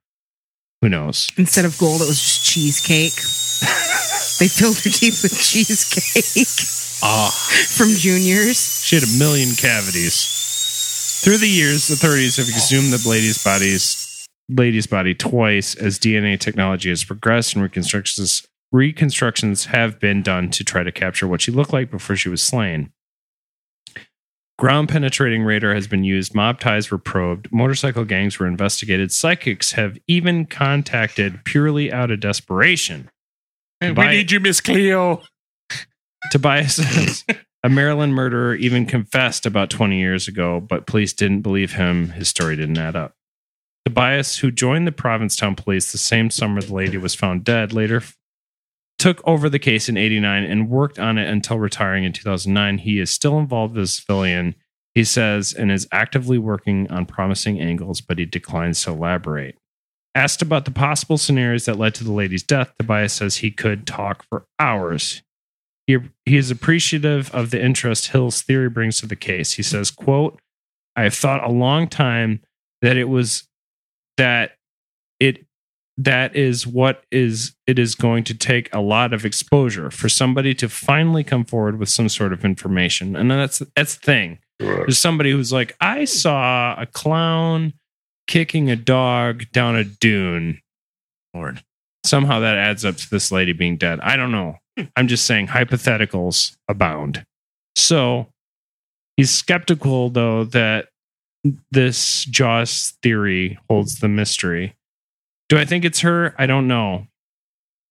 Who 0.80 0.88
knows? 0.88 1.28
Instead 1.36 1.64
of 1.64 1.76
gold, 1.78 2.00
it 2.00 2.06
was 2.08 2.20
just 2.20 2.46
cheesecake. 2.46 3.12
they 4.38 4.48
filled 4.48 4.76
her 4.78 4.90
teeth 4.90 5.22
with 5.22 5.38
cheesecake 5.38 6.46
Ah. 7.02 7.30
from 7.76 7.88
juniors. 7.90 8.84
She 8.84 8.96
had 8.96 9.04
a 9.04 9.18
million 9.18 9.54
cavities. 9.56 11.20
Through 11.22 11.38
the 11.38 11.48
years, 11.48 11.90
authorities 11.90 12.36
have 12.36 12.48
exhumed 12.48 12.92
the 12.92 13.08
lady's 13.08 13.42
bodies, 13.42 14.26
lady's 14.48 14.86
body 14.86 15.14
twice 15.14 15.74
as 15.74 15.98
DNA 15.98 16.38
technology 16.40 16.88
has 16.88 17.04
progressed 17.04 17.54
and 17.54 17.62
reconstructions 17.62 18.46
reconstructions 18.72 19.66
have 19.66 19.98
been 19.98 20.22
done 20.22 20.50
to 20.50 20.64
try 20.64 20.82
to 20.82 20.92
capture 20.92 21.26
what 21.26 21.40
she 21.40 21.50
looked 21.50 21.72
like 21.72 21.90
before 21.90 22.16
she 22.16 22.28
was 22.28 22.42
slain. 22.42 22.92
Ground 24.58 24.90
penetrating 24.90 25.42
radar 25.42 25.74
has 25.74 25.88
been 25.88 26.04
used, 26.04 26.34
mob 26.34 26.60
ties 26.60 26.90
were 26.90 26.98
probed, 26.98 27.50
motorcycle 27.50 28.04
gangs 28.04 28.38
were 28.38 28.46
investigated, 28.46 29.10
psychics 29.10 29.72
have 29.72 29.96
even 30.06 30.44
contacted 30.44 31.44
purely 31.44 31.90
out 31.90 32.10
of 32.10 32.20
desperation. 32.20 33.08
And 33.80 33.96
we 33.96 34.06
need 34.08 34.30
you, 34.30 34.38
Miss 34.38 34.60
Cleo. 34.60 35.22
Tobias 36.30 36.76
says 36.76 37.24
a 37.64 37.70
Maryland 37.70 38.14
murderer 38.14 38.54
even 38.54 38.84
confessed 38.84 39.46
about 39.46 39.70
20 39.70 39.98
years 39.98 40.28
ago, 40.28 40.60
but 40.60 40.86
police 40.86 41.14
didn't 41.14 41.40
believe 41.40 41.72
him. 41.72 42.10
His 42.10 42.28
story 42.28 42.56
didn't 42.56 42.76
add 42.76 42.96
up. 42.96 43.14
Tobias, 43.86 44.38
who 44.38 44.50
joined 44.50 44.86
the 44.86 44.92
Provincetown 44.92 45.54
police 45.54 45.90
the 45.90 45.98
same 45.98 46.28
summer 46.28 46.60
the 46.60 46.74
lady 46.74 46.98
was 46.98 47.14
found 47.14 47.44
dead, 47.44 47.72
later 47.72 48.02
took 49.00 49.26
over 49.26 49.48
the 49.48 49.58
case 49.58 49.88
in 49.88 49.96
89 49.96 50.44
and 50.44 50.68
worked 50.68 50.98
on 50.98 51.16
it 51.16 51.26
until 51.26 51.58
retiring 51.58 52.04
in 52.04 52.12
2009. 52.12 52.78
He 52.78 53.00
is 53.00 53.10
still 53.10 53.38
involved 53.38 53.78
as 53.78 53.88
a 53.88 53.92
civilian, 53.92 54.54
he 54.94 55.04
says, 55.04 55.54
and 55.54 55.72
is 55.72 55.88
actively 55.90 56.36
working 56.36 56.90
on 56.90 57.06
promising 57.06 57.58
angles, 57.58 58.02
but 58.02 58.18
he 58.18 58.26
declines 58.26 58.82
to 58.84 58.90
elaborate. 58.90 59.56
Asked 60.14 60.42
about 60.42 60.66
the 60.66 60.70
possible 60.70 61.16
scenarios 61.16 61.64
that 61.64 61.78
led 61.78 61.94
to 61.94 62.04
the 62.04 62.12
lady's 62.12 62.42
death, 62.42 62.74
Tobias 62.78 63.14
says 63.14 63.36
he 63.36 63.50
could 63.50 63.86
talk 63.86 64.22
for 64.28 64.44
hours. 64.58 65.22
He, 65.86 65.96
he 66.26 66.36
is 66.36 66.50
appreciative 66.50 67.34
of 67.34 67.50
the 67.50 67.62
interest 67.62 68.08
Hill's 68.08 68.42
theory 68.42 68.68
brings 68.68 69.00
to 69.00 69.06
the 69.06 69.16
case. 69.16 69.54
He 69.54 69.62
says, 69.62 69.90
quote, 69.90 70.38
I 70.94 71.04
have 71.04 71.14
thought 71.14 71.42
a 71.42 71.50
long 71.50 71.88
time 71.88 72.40
that 72.82 72.98
it 72.98 73.04
was 73.04 73.48
that 74.18 74.56
it 75.18 75.46
that 76.04 76.34
is 76.34 76.66
what 76.66 77.04
is 77.10 77.54
it 77.66 77.78
is 77.78 77.94
going 77.94 78.24
to 78.24 78.34
take 78.34 78.74
a 78.74 78.80
lot 78.80 79.12
of 79.12 79.26
exposure 79.26 79.90
for 79.90 80.08
somebody 80.08 80.54
to 80.54 80.68
finally 80.68 81.22
come 81.22 81.44
forward 81.44 81.78
with 81.78 81.90
some 81.90 82.08
sort 82.08 82.32
of 82.32 82.42
information. 82.42 83.14
And 83.14 83.30
that's 83.30 83.60
that's 83.76 83.96
the 83.96 84.00
thing. 84.00 84.38
There's 84.58 84.98
somebody 84.98 85.30
who's 85.30 85.52
like, 85.52 85.76
I 85.80 86.04
saw 86.06 86.74
a 86.78 86.86
clown 86.86 87.74
kicking 88.26 88.70
a 88.70 88.76
dog 88.76 89.44
down 89.52 89.76
a 89.76 89.84
dune. 89.84 90.60
Lord. 91.34 91.62
Somehow 92.04 92.40
that 92.40 92.56
adds 92.56 92.84
up 92.84 92.96
to 92.96 93.10
this 93.10 93.30
lady 93.30 93.52
being 93.52 93.76
dead. 93.76 94.00
I 94.00 94.16
don't 94.16 94.32
know. 94.32 94.56
I'm 94.96 95.06
just 95.06 95.26
saying 95.26 95.48
hypotheticals 95.48 96.56
abound. 96.66 97.26
So 97.76 98.28
he's 99.18 99.30
skeptical 99.30 100.08
though 100.08 100.44
that 100.44 100.88
this 101.70 102.24
Jaws 102.24 102.94
theory 103.02 103.58
holds 103.68 103.98
the 103.98 104.08
mystery. 104.08 104.74
Do 105.50 105.58
I 105.58 105.66
think 105.66 105.84
it's 105.84 106.00
her? 106.00 106.34
I 106.38 106.46
don't 106.46 106.66
know. 106.66 107.06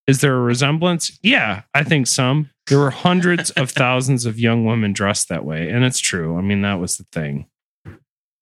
Is 0.08 0.22
there 0.22 0.36
a 0.36 0.40
resemblance? 0.42 1.20
Yeah, 1.22 1.62
I 1.76 1.84
think 1.84 2.08
some. 2.08 2.50
There 2.66 2.80
were 2.80 2.90
hundreds 2.90 3.52
of 3.52 3.70
thousands 3.70 4.26
of 4.26 4.40
young 4.40 4.66
women 4.66 4.92
dressed 4.92 5.30
that 5.30 5.46
way, 5.46 5.70
and 5.70 5.86
it's 5.86 6.00
true. 6.00 6.38
I 6.38 6.42
mean, 6.42 6.64
that 6.64 6.80
was 6.80 6.98
the 6.98 7.06
thing. 7.12 7.46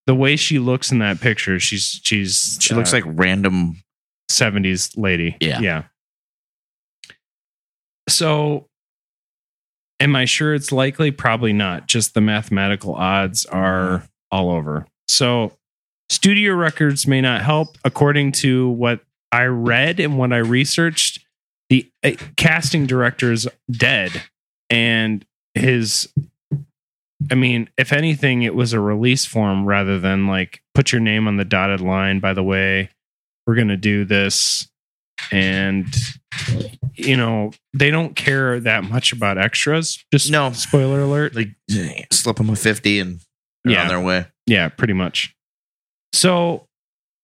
The 0.05 0.15
way 0.15 0.37
she 0.37 0.59
looks 0.59 0.93
in 0.93 0.99
that 0.99 1.19
picture, 1.19 1.59
she's 1.59 1.99
she's 2.01 2.57
She 2.61 2.73
looks 2.73 2.93
uh, 2.93 2.97
like 2.97 3.03
random. 3.05 3.81
70s 4.29 4.97
lady. 4.97 5.37
Yeah. 5.39 5.59
Yeah. 5.59 5.83
So 8.09 8.67
am 9.99 10.15
I 10.15 10.25
sure 10.25 10.53
it's 10.53 10.71
likely? 10.71 11.11
Probably 11.11 11.53
not. 11.53 11.87
Just 11.87 12.13
the 12.13 12.21
mathematical 12.21 12.93
odds 12.95 13.45
are 13.45 14.03
all 14.31 14.51
over. 14.51 14.85
So 15.07 15.53
studio 16.09 16.53
records 16.53 17.07
may 17.07 17.21
not 17.21 17.41
help. 17.41 17.77
According 17.83 18.33
to 18.33 18.69
what 18.69 19.01
I 19.31 19.43
read 19.45 19.99
and 19.99 20.17
what 20.17 20.31
I 20.33 20.37
researched, 20.37 21.25
the 21.69 21.89
uh, 22.03 22.11
casting 22.37 22.85
director 22.85 23.31
is 23.31 23.47
dead. 23.69 24.23
And 24.69 25.25
his 25.53 26.07
I 27.31 27.35
mean, 27.35 27.69
if 27.77 27.91
anything, 27.91 28.43
it 28.43 28.53
was 28.53 28.73
a 28.73 28.79
release 28.79 29.25
form 29.25 29.65
rather 29.65 29.99
than 29.99 30.27
like 30.27 30.61
put 30.75 30.91
your 30.91 31.01
name 31.01 31.27
on 31.27 31.37
the 31.37 31.45
dotted 31.45 31.81
line. 31.81 32.19
By 32.19 32.33
the 32.33 32.43
way, 32.43 32.89
we're 33.45 33.55
going 33.55 33.69
to 33.69 33.77
do 33.77 34.05
this. 34.05 34.67
And, 35.31 35.87
you 36.93 37.17
know, 37.17 37.51
they 37.73 37.89
don't 37.89 38.15
care 38.15 38.59
that 38.59 38.83
much 38.83 39.11
about 39.11 39.37
extras. 39.39 40.03
Just 40.13 40.29
No. 40.29 40.51
spoiler 40.51 41.01
alert. 41.01 41.35
Like 41.35 41.49
slip 42.11 42.37
them 42.37 42.51
a 42.51 42.55
fifty 42.55 42.99
and 42.99 43.19
they're 43.63 43.73
Yeah. 43.73 43.81
on 43.81 43.87
their 43.87 43.99
way. 43.99 44.27
Yeah, 44.45 44.69
pretty 44.69 44.93
much. 44.93 45.33
So, 46.13 46.67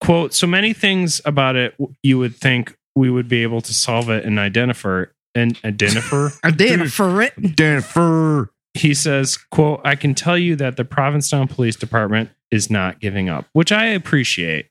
quote 0.03 0.33
so 0.33 0.45
many 0.45 0.73
things 0.73 1.21
about 1.25 1.55
it 1.55 1.75
you 2.03 2.19
would 2.19 2.35
think 2.35 2.77
we 2.95 3.09
would 3.09 3.27
be 3.27 3.41
able 3.41 3.61
to 3.61 3.73
solve 3.73 4.09
it 4.09 4.25
and 4.25 4.37
identify 4.37 5.03
and 5.33 5.59
identify? 5.63 6.27
Identify 6.43 7.23
it. 7.23 7.33
Identify. 7.43 8.43
He 8.75 8.93
says 8.93 9.37
quote 9.37 9.81
i 9.83 9.95
can 9.95 10.13
tell 10.13 10.37
you 10.37 10.55
that 10.57 10.77
the 10.77 10.85
provincetown 10.85 11.47
police 11.47 11.75
department 11.75 12.29
is 12.51 12.69
not 12.69 12.99
giving 12.99 13.29
up 13.29 13.47
which 13.53 13.71
i 13.71 13.85
appreciate. 13.85 14.69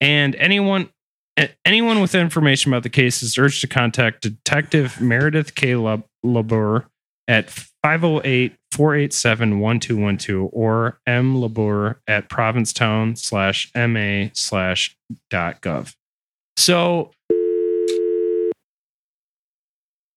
And 0.00 0.34
anyone 0.36 0.90
anyone 1.64 2.00
with 2.00 2.14
information 2.14 2.72
about 2.72 2.82
the 2.82 2.90
case 2.90 3.22
is 3.22 3.36
urged 3.36 3.60
to 3.62 3.66
contact 3.66 4.22
detective 4.22 5.00
meredith 5.00 5.54
k. 5.54 5.72
Lobur 6.24 6.86
at 7.28 7.50
508 7.86 8.52
487 8.72 9.60
1212 9.60 10.50
or 10.52 10.98
mlobur 11.06 11.94
at 12.08 12.28
provincetown 12.28 13.14
slash 13.14 13.70
ma 13.76 14.26
slash 14.32 14.96
dot 15.30 15.62
gov. 15.62 15.94
So 16.56 17.12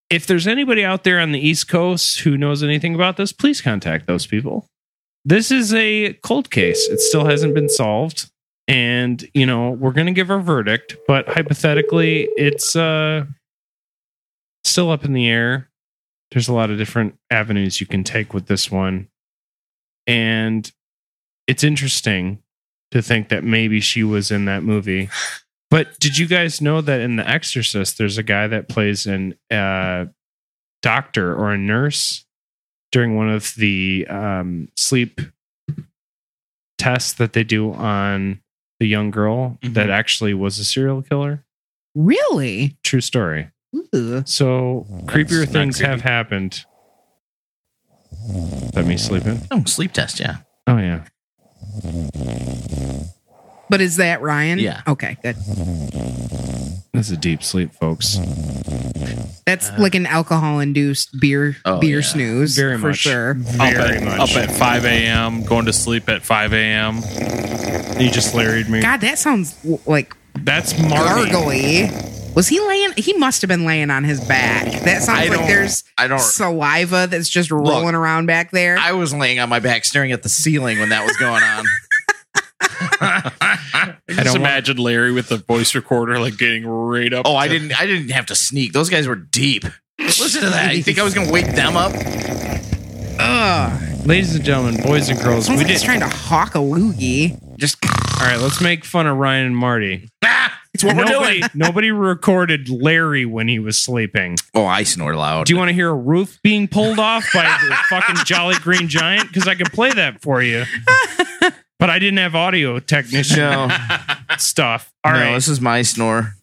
if 0.10 0.26
there's 0.26 0.48
anybody 0.48 0.84
out 0.84 1.04
there 1.04 1.20
on 1.20 1.32
the 1.32 1.40
East 1.40 1.68
Coast 1.68 2.22
who 2.22 2.40
knows 2.40 2.64
anything 2.64 2.96
about 2.96 3.18
this, 3.18 3.32
please 3.32 3.62
contact 3.62 4.08
those 4.08 4.26
people. 4.26 4.66
This 5.24 5.52
is 5.52 5.72
a 5.72 6.14
cold 6.24 6.50
case. 6.50 6.88
It 6.88 7.00
still 7.00 7.26
hasn't 7.26 7.54
been 7.54 7.70
solved. 7.70 8.32
And, 8.68 9.24
you 9.36 9.46
know, 9.46 9.70
we're 9.70 9.92
going 9.92 10.08
to 10.08 10.14
give 10.14 10.32
our 10.32 10.40
verdict, 10.40 10.98
but 11.08 11.30
hypothetically, 11.30 12.30
it's 12.36 12.76
uh, 12.76 13.26
still 14.64 14.90
up 14.90 15.06
in 15.06 15.14
the 15.14 15.30
air. 15.30 15.69
There's 16.32 16.48
a 16.48 16.54
lot 16.54 16.70
of 16.70 16.78
different 16.78 17.18
avenues 17.32 17.82
you 17.82 17.88
can 17.88 18.04
take 18.04 18.34
with 18.34 18.48
this 18.48 18.72
one. 18.72 19.08
And 20.06 20.72
it's 21.48 21.64
interesting 21.64 22.44
to 22.92 23.02
think 23.02 23.30
that 23.30 23.44
maybe 23.44 23.80
she 23.80 24.04
was 24.04 24.32
in 24.32 24.46
that 24.46 24.64
movie. 24.64 25.10
But 25.70 26.00
did 26.00 26.18
you 26.18 26.26
guys 26.26 26.62
know 26.62 26.82
that 26.82 27.00
in 27.02 27.16
The 27.16 27.28
Exorcist, 27.30 27.98
there's 27.98 28.18
a 28.18 28.24
guy 28.24 28.48
that 28.48 28.70
plays 28.70 29.06
an 29.06 29.36
uh, 29.52 30.06
doctor 30.82 31.36
or 31.36 31.52
a 31.52 31.58
nurse 31.58 32.26
during 32.92 33.16
one 33.16 33.30
of 33.30 33.54
the 33.56 34.08
um, 34.10 34.70
sleep 34.76 35.22
tests 36.80 37.14
that 37.14 37.34
they 37.34 37.44
do 37.44 37.74
on 37.74 38.42
the 38.80 38.88
young 38.88 39.12
girl 39.12 39.58
that 39.62 39.90
actually 39.90 40.34
was 40.34 40.58
a 40.58 40.64
serial 40.64 41.02
killer? 41.02 41.44
Really? 41.94 42.78
True 42.84 43.02
story. 43.02 43.52
Ooh. 43.76 44.24
So 44.26 44.86
creepier 45.06 45.42
not 45.46 45.50
things 45.50 45.78
creepy. 45.78 45.90
have 45.92 46.02
happened. 46.02 46.66
Is 48.34 48.72
that 48.72 48.86
me 48.86 48.98
sleeping? 48.98 49.42
Oh, 49.52 49.64
sleep 49.66 49.92
test. 49.94 50.20
Yeah. 50.20 50.38
Oh 50.68 50.78
yeah. 50.78 51.06
But 53.70 53.82
is 53.82 53.98
that 53.98 54.22
Ryan? 54.22 54.58
Yeah. 54.60 54.82
Okay, 54.88 55.18
good. 55.22 55.36
This 56.94 57.12
is 57.12 57.18
deep 57.20 57.44
sleep, 57.44 57.72
folks. 57.76 58.18
That's 59.46 59.70
uh, 59.70 59.76
like 59.78 59.94
an 59.94 60.08
alcohol 60.08 60.60
induced 60.60 61.20
beer 61.22 61.56
Oh, 61.66 61.80
beer 61.80 62.00
yeah. 62.00 62.06
snooze 62.06 62.56
Very 62.56 62.78
for 62.80 62.88
much. 62.88 62.98
sure. 62.98 63.32
Up 63.32 63.38
Very 63.38 63.98
at, 63.98 64.04
much. 64.04 64.20
up 64.20 64.36
at 64.38 64.52
5 64.52 64.86
a.m., 64.86 65.44
going 65.46 65.66
to 65.66 65.74
sleep 65.74 66.10
at 66.10 66.24
5 66.24 66.54
a.m. 66.54 66.96
You 68.02 68.10
just 68.10 68.34
larried 68.34 68.70
me. 68.70 68.82
God, 68.82 69.02
that 69.02 69.20
sounds 69.20 69.54
w- 69.62 69.80
like 69.86 70.16
That's 70.34 70.78
Marty. 70.80 71.30
gargly. 71.32 72.19
Was 72.36 72.48
he 72.48 72.60
laying? 72.60 72.94
He 72.96 73.14
must 73.14 73.42
have 73.42 73.50
been 73.50 73.66
laying 73.66 73.90
on 73.90 74.04
his 74.04 74.20
back. 74.22 74.66
That 74.84 75.02
sounds 75.04 75.20
I 75.20 75.24
like 75.28 75.32
don't- 75.40 75.48
there's 75.48 75.84
I 75.98 76.08
don't. 76.08 76.20
saliva 76.20 77.08
that's 77.08 77.28
just 77.30 77.52
rolling 77.52 77.96
around 77.96 78.28
back 78.28 78.52
there. 78.52 78.78
I 78.78 78.94
was 78.94 79.14
laying 79.14 79.40
on 79.40 79.50
my 79.50 79.60
back 79.60 79.84
staring 79.86 80.12
at 80.12 80.24
the 80.24 80.30
ceiling 80.30 80.80
when 80.80 80.90
that 80.90 81.06
was 81.06 81.18
going 81.18 81.44
on. 81.44 81.66
I 83.02 83.96
just 84.10 84.36
imagine 84.36 84.78
Larry 84.78 85.12
with 85.12 85.30
the 85.30 85.38
voice 85.38 85.76
recorder, 85.76 86.20
like 86.20 86.38
getting 86.38 86.66
right 86.66 87.12
up. 87.14 87.26
Oh, 87.28 87.36
I 87.36 87.48
to- 87.48 87.54
didn't. 87.60 87.80
I 87.82 87.86
didn't 87.86 88.10
have 88.12 88.28
to 88.28 88.36
sneak. 88.36 88.74
Those 88.74 88.90
guys 88.90 89.08
were 89.08 89.16
deep. 89.16 89.66
Listen 90.00 90.44
to 90.44 90.50
that. 90.52 90.76
You 90.78 90.84
think 90.84 90.98
I 91.00 91.04
was 91.04 91.14
going 91.14 91.28
to 91.28 91.34
wake 91.34 91.48
them 91.56 91.76
up? 91.76 91.92
Ugh. 93.20 94.06
Ladies 94.06 94.34
and 94.36 94.44
gentlemen, 94.46 94.82
boys 94.82 95.10
and 95.10 95.20
girls, 95.22 95.46
Sounds 95.46 95.58
we 95.58 95.64
like 95.66 95.72
he's 95.72 95.82
did. 95.82 95.86
trying 95.86 96.00
to 96.00 96.08
hawk 96.08 96.56
a 96.56 96.60
loogie. 96.60 97.38
Just 97.58 97.78
All 97.86 98.28
right, 98.28 98.40
let's 98.40 98.62
make 98.62 98.86
fun 98.86 99.08
of 99.08 99.18
Ryan 99.18 99.48
and 99.48 99.58
Marty. 99.58 100.10
ah, 100.24 100.59
it's 100.84 100.96
what 100.96 100.96
nobody, 100.96 101.18
we're 101.18 101.34
doing. 101.40 101.50
nobody 101.54 101.92
recorded 101.92 102.70
Larry 102.70 103.26
when 103.26 103.48
he 103.48 103.60
was 103.60 103.78
sleeping. 103.78 104.38
Oh, 104.54 104.66
I 104.66 104.84
snore 104.84 105.16
loud. 105.16 105.48
Do 105.48 105.54
you 105.54 105.58
want 105.58 105.70
to 105.70 105.74
hear 105.74 105.90
a 105.90 105.96
roof 105.96 106.40
being 106.42 106.68
pulled 106.68 107.00
off 107.00 107.28
by 107.34 107.44
the 107.44 107.76
fucking 107.90 108.18
Jolly 108.26 108.56
Green 108.62 108.88
Giant? 108.88 109.28
Because 109.28 109.48
I 109.48 109.56
can 109.56 109.68
play 109.68 109.92
that 109.92 110.22
for 110.22 110.42
you. 110.42 110.64
But 111.80 111.90
I 111.90 111.98
didn't 111.98 112.18
have 112.18 112.36
audio 112.36 112.80
technician 112.80 113.40
No, 113.40 113.70
stuff. 114.38 114.92
All 115.06 115.14
no, 115.14 115.20
right. 115.20 115.34
this 115.34 115.48
is 115.48 115.62
my 115.62 115.82
snore. 115.82 116.34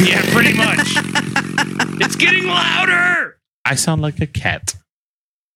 Yeah, 0.00 0.22
pretty 0.32 0.56
much. 0.56 0.92
it's 2.00 2.14
getting 2.14 2.46
louder. 2.46 3.36
I 3.64 3.74
sound 3.74 4.00
like 4.00 4.20
a 4.20 4.28
cat. 4.28 4.76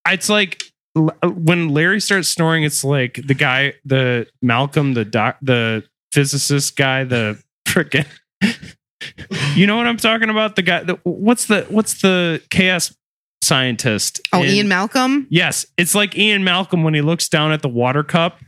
It's 0.09 0.29
like 0.29 0.65
uh, 0.97 1.11
when 1.29 1.69
Larry 1.69 2.01
starts 2.01 2.27
snoring, 2.27 2.65
it's 2.65 2.83
like 2.83 3.21
the 3.25 3.35
guy, 3.35 3.75
the 3.85 4.27
Malcolm, 4.43 4.95
the 4.95 5.05
doc, 5.05 5.39
the 5.41 5.85
physicist 6.15 6.77
guy, 6.77 7.03
the 7.05 7.43
frickin' 7.67 8.07
You 9.55 9.67
know 9.67 9.77
what 9.77 9.87
I'm 9.87 9.97
talking 9.97 10.31
about? 10.31 10.57
The 10.57 10.63
guy. 10.63 10.83
The, 10.83 10.95
what's 11.03 11.47
the 11.47 11.67
what's 11.69 12.01
the 12.01 12.43
chaos 12.51 12.95
scientist? 13.43 14.21
Oh, 14.33 14.43
in- 14.43 14.51
Ian 14.51 14.69
Malcolm. 14.69 15.27
Yes, 15.29 15.67
it's 15.77 15.95
like 15.95 16.17
Ian 16.17 16.45
Malcolm 16.45 16.85
when 16.85 16.95
he 16.95 17.03
looks 17.03 17.29
down 17.29 17.53
at 17.53 17.63
the 17.63 17.69
water 17.69 18.03
cup, 18.03 18.39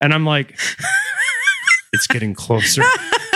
and 0.00 0.14
I'm 0.14 0.24
like, 0.24 0.58
it's 1.92 2.06
getting 2.06 2.34
closer. 2.34 2.82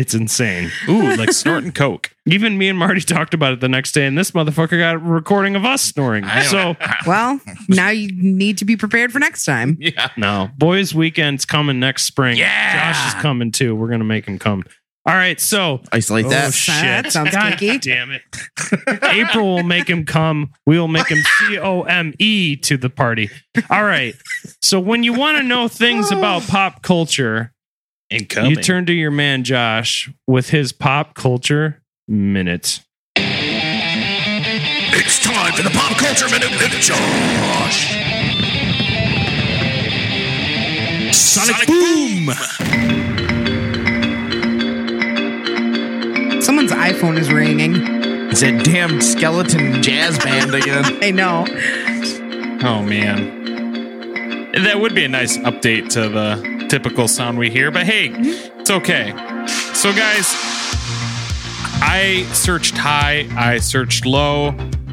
It's 0.00 0.14
insane. 0.14 0.70
Ooh, 0.88 1.14
like 1.16 1.30
snorting 1.30 1.72
coke. 1.72 2.10
Even 2.26 2.56
me 2.56 2.70
and 2.70 2.78
Marty 2.78 3.02
talked 3.02 3.34
about 3.34 3.52
it 3.52 3.60
the 3.60 3.68
next 3.68 3.92
day, 3.92 4.06
and 4.06 4.16
this 4.16 4.30
motherfucker 4.30 4.78
got 4.78 4.94
a 4.94 4.98
recording 4.98 5.56
of 5.56 5.66
us 5.66 5.82
snoring. 5.82 6.24
So 6.48 6.74
Well, 7.06 7.38
now 7.68 7.90
you 7.90 8.08
need 8.14 8.56
to 8.58 8.64
be 8.64 8.78
prepared 8.78 9.12
for 9.12 9.18
next 9.18 9.44
time. 9.44 9.76
Yeah. 9.78 10.08
no, 10.16 10.48
boys' 10.56 10.94
weekend's 10.94 11.44
coming 11.44 11.78
next 11.80 12.04
spring. 12.04 12.38
Yeah. 12.38 12.92
Josh 12.94 13.08
is 13.14 13.20
coming 13.20 13.52
too. 13.52 13.76
We're 13.76 13.90
gonna 13.90 14.04
make 14.04 14.24
him 14.26 14.38
come. 14.38 14.64
All 15.04 15.14
right, 15.14 15.38
so 15.38 15.82
Isolate 15.92 16.24
oh 16.26 16.28
that. 16.30 16.54
shit, 16.54 16.74
That 16.82 17.12
sounds 17.12 17.32
God 17.32 17.58
kinky. 17.58 17.78
damn 17.90 18.10
it. 18.10 18.22
April 19.02 19.56
will 19.56 19.62
make 19.64 19.88
him 19.88 20.06
come. 20.06 20.50
We 20.66 20.78
will 20.78 20.88
make 20.88 21.08
him 21.08 21.18
C 21.40 21.58
O 21.58 21.82
M 21.82 22.14
E 22.18 22.56
to 22.56 22.78
the 22.78 22.88
party. 22.88 23.28
All 23.68 23.84
right. 23.84 24.14
So 24.62 24.80
when 24.80 25.02
you 25.02 25.12
want 25.12 25.36
to 25.36 25.42
know 25.42 25.68
things 25.68 26.10
about 26.10 26.42
pop 26.48 26.82
culture, 26.82 27.52
Incoming. 28.10 28.50
you 28.50 28.56
turn 28.56 28.86
to 28.86 28.92
your 28.92 29.12
man 29.12 29.44
Josh 29.44 30.10
with 30.26 30.50
his 30.50 30.72
pop 30.72 31.14
culture 31.14 31.80
minute. 32.08 32.80
It's 34.92 35.22
time 35.22 35.52
for 35.52 35.62
the 35.62 35.70
pop 35.70 35.96
culture 35.96 36.28
minute 36.28 36.50
with 36.50 36.72
Josh. 36.80 37.90
Sonic 41.12 41.66
Boom! 41.68 42.30
Someone's 46.42 46.72
iPhone 46.72 47.16
is 47.16 47.32
ringing. 47.32 47.74
It's 48.30 48.40
that 48.40 48.64
damn 48.64 49.00
skeleton 49.00 49.82
jazz 49.82 50.18
band 50.18 50.54
again. 50.54 50.84
I 51.02 51.10
know. 51.12 51.46
Oh 52.62 52.82
man, 52.82 53.49
that 54.54 54.80
would 54.80 54.94
be 54.94 55.04
a 55.04 55.08
nice 55.08 55.36
update 55.38 55.88
to 55.90 56.08
the 56.08 56.66
typical 56.68 57.08
sound 57.08 57.38
we 57.38 57.50
hear, 57.50 57.70
but 57.70 57.86
hey, 57.86 58.10
it's 58.14 58.70
okay. 58.70 59.10
So, 59.74 59.92
guys, 59.92 60.34
I 61.82 62.26
searched 62.32 62.76
high, 62.76 63.28
I 63.36 63.58
searched 63.58 64.06
low, 64.06 64.48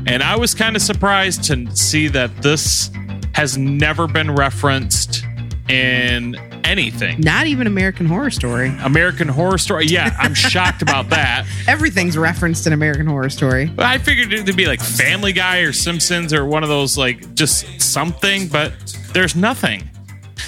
and 0.06 0.24
I 0.24 0.38
was 0.38 0.54
kind 0.54 0.76
of 0.76 0.82
surprised 0.82 1.44
to 1.46 1.76
see 1.76 2.08
that 2.10 2.36
this 2.42 2.92
has 3.34 3.58
never 3.58 4.08
been 4.08 4.34
referenced 4.34 5.24
in 5.70 6.36
anything. 6.64 7.20
Not 7.20 7.48
even 7.48 7.68
American 7.68 8.06
Horror 8.06 8.30
Story. 8.30 8.76
American 8.82 9.28
Horror 9.28 9.58
Story. 9.58 9.86
Yeah, 9.86 10.16
I'm 10.18 10.34
shocked 10.36 10.82
about 10.82 11.10
that. 11.10 11.46
Everything's 11.68 12.18
referenced 12.18 12.68
in 12.68 12.74
American 12.74 13.08
Horror 13.08 13.30
Story. 13.30 13.72
I 13.78 13.98
figured 13.98 14.34
it'd 14.34 14.56
be 14.56 14.66
like 14.66 14.82
Family 14.82 15.34
Guy 15.34 15.60
or 15.60 15.74
Simpsons 15.74 16.34
or 16.34 16.46
one 16.46 16.64
of 16.64 16.70
those 16.70 16.98
like 16.98 17.36
just 17.36 17.82
something, 17.82 18.48
but 18.48 18.97
there's 19.18 19.36
nothing. 19.36 19.90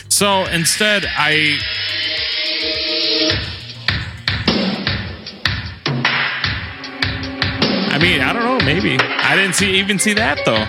So 0.09 0.45
instead, 0.45 1.03
I. 1.07 1.57
I 7.91 7.97
mean, 7.99 8.21
I 8.21 8.31
don't 8.31 8.43
know. 8.43 8.63
Maybe 8.63 8.99
I 8.99 9.35
didn't 9.35 9.55
see 9.55 9.79
even 9.79 9.97
see 9.97 10.13
that 10.13 10.37
though. 10.45 10.65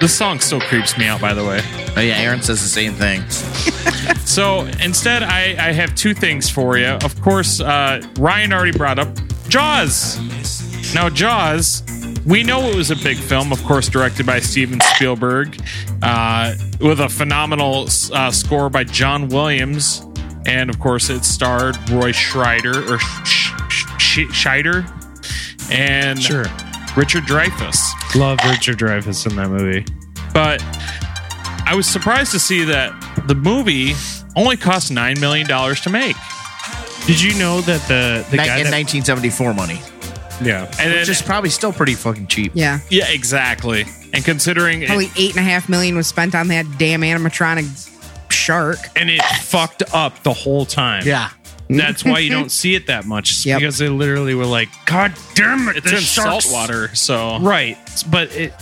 This 0.00 0.16
song 0.16 0.40
still 0.40 0.60
creeps 0.60 0.96
me 0.96 1.06
out, 1.06 1.20
by 1.20 1.34
the 1.34 1.44
way. 1.44 1.60
Oh 1.98 2.00
yeah, 2.00 2.16
Aaron 2.16 2.40
says 2.40 2.62
the 2.62 2.68
same 2.68 2.94
thing. 2.94 3.22
So 4.26 4.62
instead, 4.82 5.22
I, 5.22 5.54
I 5.56 5.72
have 5.72 5.94
two 5.94 6.12
things 6.12 6.50
for 6.50 6.76
you. 6.76 6.88
Of 7.04 7.20
course, 7.22 7.60
uh, 7.60 8.02
Ryan 8.18 8.52
already 8.52 8.76
brought 8.76 8.98
up 8.98 9.08
Jaws. 9.48 10.18
Now, 10.94 11.08
Jaws, 11.08 11.84
we 12.26 12.42
know 12.42 12.62
it 12.68 12.74
was 12.74 12.90
a 12.90 12.96
big 12.96 13.16
film, 13.16 13.52
of 13.52 13.62
course, 13.64 13.88
directed 13.88 14.26
by 14.26 14.40
Steven 14.40 14.80
Spielberg, 14.80 15.58
uh, 16.02 16.54
with 16.80 17.00
a 17.00 17.08
phenomenal 17.08 17.88
uh, 18.12 18.30
score 18.30 18.68
by 18.68 18.84
John 18.84 19.28
Williams. 19.28 20.04
And 20.46 20.70
of 20.70 20.78
course, 20.78 21.10
it 21.10 21.24
starred 21.24 21.76
Roy 21.90 22.12
Schreider 22.12 22.92
or 22.92 22.98
Sh- 22.98 23.52
Sh- 23.68 23.84
Sh- 23.98 24.18
Scheider 24.30 24.84
and 25.72 26.20
Sure. 26.22 26.44
Richard 26.96 27.24
Dreyfuss. 27.24 28.14
Love 28.14 28.38
Richard 28.48 28.78
Dreyfuss 28.78 29.28
in 29.28 29.36
that 29.36 29.48
movie. 29.50 29.84
But 30.32 30.62
I 31.66 31.74
was 31.74 31.86
surprised 31.86 32.30
to 32.32 32.38
see 32.38 32.64
that 32.64 32.92
the 33.26 33.34
movie 33.34 33.94
only 34.36 34.56
cost 34.56 34.92
$9 34.92 35.20
million 35.20 35.46
to 35.48 35.90
make. 35.90 36.16
Did 37.06 37.20
you 37.20 37.34
know 37.38 37.60
that 37.62 37.80
the 37.88 38.24
the 38.30 38.36
Ni- 38.36 38.46
guy 38.46 38.58
in 38.58 38.64
that, 38.64 38.72
1974 38.72 39.54
money, 39.54 39.80
yeah 40.42 40.64
And 40.80 40.92
which 40.92 41.06
then, 41.06 41.10
is 41.10 41.22
probably 41.22 41.50
still 41.50 41.72
pretty 41.72 41.94
fucking 41.94 42.26
cheap. 42.26 42.52
Yeah. 42.54 42.80
yeah, 42.90 43.08
exactly. 43.10 43.84
And 44.12 44.24
considering 44.24 44.82
it- 44.82 44.86
Probably 44.86 45.10
eight 45.16 45.30
and 45.36 45.40
a 45.46 45.48
half 45.48 45.68
million 45.68 45.96
was 45.96 46.06
spent 46.06 46.34
on 46.34 46.48
that 46.48 46.66
damn 46.78 47.00
animatronic 47.02 47.92
shark. 48.30 48.78
and 48.96 49.10
it 49.10 49.22
fucked 49.42 49.82
up 49.94 50.22
the 50.22 50.32
whole 50.32 50.66
time. 50.66 51.04
Yeah. 51.06 51.30
That's 51.68 52.04
why 52.04 52.20
you 52.20 52.30
don't 52.30 52.50
see 52.60 52.74
it 52.76 52.86
that 52.86 53.06
much. 53.06 53.44
Yep. 53.44 53.58
Because 53.60 53.78
they 53.78 53.88
literally 53.88 54.34
were 54.34 54.46
like, 54.46 54.68
God 54.86 55.12
damn 55.34 55.68
it, 55.68 55.78
it's 55.78 55.90
the 55.90 55.96
in 55.96 56.02
salt 56.02 56.46
water, 56.50 56.94
so 56.94 57.38
Right. 57.40 57.76
But 58.10 58.30
it 58.36 58.54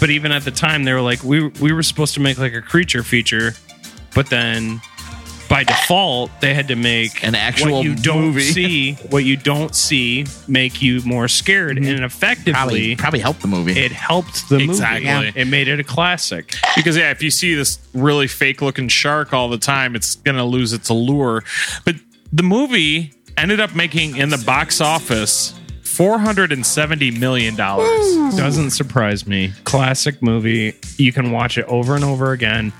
but 0.00 0.10
even 0.10 0.32
at 0.32 0.44
the 0.44 0.50
time 0.50 0.84
they 0.84 0.92
were 0.92 1.00
like, 1.00 1.22
we 1.24 1.46
we 1.48 1.72
were 1.72 1.82
supposed 1.82 2.14
to 2.14 2.20
make 2.20 2.38
like 2.38 2.54
a 2.54 2.62
creature 2.62 3.02
feature, 3.02 3.54
but 4.14 4.28
then 4.30 4.80
by 5.52 5.62
default 5.64 6.30
they 6.40 6.54
had 6.54 6.66
to 6.68 6.76
make 6.76 7.22
An 7.22 7.34
actual 7.34 7.72
what 7.76 7.84
you 7.84 7.94
don't 7.94 8.22
movie. 8.22 8.40
see 8.40 8.92
what 9.10 9.24
you 9.24 9.36
don't 9.36 9.74
see 9.74 10.24
make 10.48 10.80
you 10.80 11.02
more 11.04 11.28
scared 11.28 11.76
mm-hmm. 11.76 11.94
and 11.96 12.04
effectively 12.04 12.52
Probably 12.54 12.96
probably 12.96 13.18
helped 13.20 13.42
the 13.42 13.48
movie. 13.48 13.78
it 13.78 13.92
helped 13.92 14.48
the 14.48 14.56
Exactly. 14.58 15.10
movie. 15.12 15.32
It 15.40 15.44
made 15.46 15.68
it 15.68 15.78
a 15.78 15.84
classic. 15.84 16.54
because 16.74 16.96
yeah, 16.96 17.10
if 17.10 17.22
you 17.22 17.30
see 17.30 17.54
this 17.54 17.78
really 17.92 18.26
fake 18.26 18.62
looking 18.62 18.88
shark 18.88 19.34
all 19.34 19.48
the 19.50 19.58
time, 19.58 19.94
it's 19.94 20.14
gonna 20.16 20.44
lose 20.46 20.72
its 20.72 20.88
allure. 20.88 21.44
But 21.84 21.96
the 22.32 22.42
movie 22.42 23.12
ended 23.36 23.60
up 23.60 23.74
making 23.74 24.16
in 24.16 24.30
the 24.30 24.38
box 24.46 24.80
office 24.80 25.54
four 25.82 26.18
hundred 26.18 26.52
and 26.52 26.64
seventy 26.64 27.10
million 27.10 27.54
dollars. 27.56 28.36
Doesn't 28.36 28.70
surprise 28.70 29.26
me. 29.26 29.52
Classic 29.64 30.22
movie. 30.22 30.74
You 30.96 31.12
can 31.12 31.30
watch 31.30 31.58
it 31.58 31.66
over 31.66 31.94
and 31.94 32.04
over 32.04 32.32
again. 32.32 32.72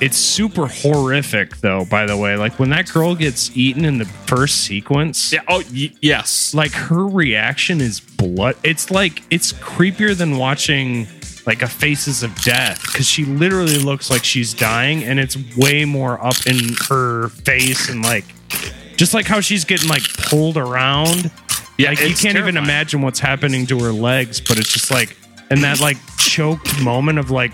It's 0.00 0.16
super 0.16 0.66
horrific, 0.66 1.58
though. 1.58 1.84
By 1.84 2.06
the 2.06 2.16
way, 2.16 2.36
like 2.36 2.58
when 2.58 2.70
that 2.70 2.90
girl 2.90 3.14
gets 3.14 3.54
eaten 3.56 3.84
in 3.84 3.98
the 3.98 4.04
first 4.06 4.62
sequence, 4.64 5.32
Yeah. 5.32 5.40
Oh, 5.46 5.62
y- 5.72 5.92
yes. 6.00 6.54
like 6.54 6.72
her 6.72 7.06
reaction 7.06 7.80
is 7.80 8.00
blood. 8.00 8.56
It's 8.64 8.90
like 8.90 9.22
it's 9.30 9.52
creepier 9.52 10.16
than 10.16 10.38
watching 10.38 11.06
like 11.46 11.62
a 11.62 11.68
Faces 11.68 12.22
of 12.22 12.34
Death 12.42 12.82
because 12.82 13.06
she 13.06 13.24
literally 13.24 13.78
looks 13.78 14.10
like 14.10 14.24
she's 14.24 14.54
dying, 14.54 15.04
and 15.04 15.20
it's 15.20 15.36
way 15.56 15.84
more 15.84 16.22
up 16.24 16.46
in 16.46 16.56
her 16.88 17.28
face 17.28 17.88
and 17.90 18.02
like 18.02 18.24
just 18.96 19.12
like 19.14 19.26
how 19.26 19.40
she's 19.40 19.64
getting 19.64 19.88
like 19.88 20.02
pulled 20.14 20.56
around. 20.56 21.30
Yeah, 21.78 21.90
like 21.90 22.00
you 22.00 22.06
it's 22.08 22.20
can't 22.22 22.36
even 22.36 22.54
terrifying. 22.54 22.64
imagine 22.64 23.02
what's 23.02 23.18
happening 23.20 23.66
to 23.66 23.78
her 23.80 23.92
legs, 23.92 24.40
but 24.40 24.58
it's 24.58 24.72
just 24.72 24.90
like 24.90 25.16
and 25.50 25.62
that 25.64 25.80
like 25.80 25.96
choked 26.18 26.80
moment 26.82 27.18
of 27.18 27.30
like 27.30 27.52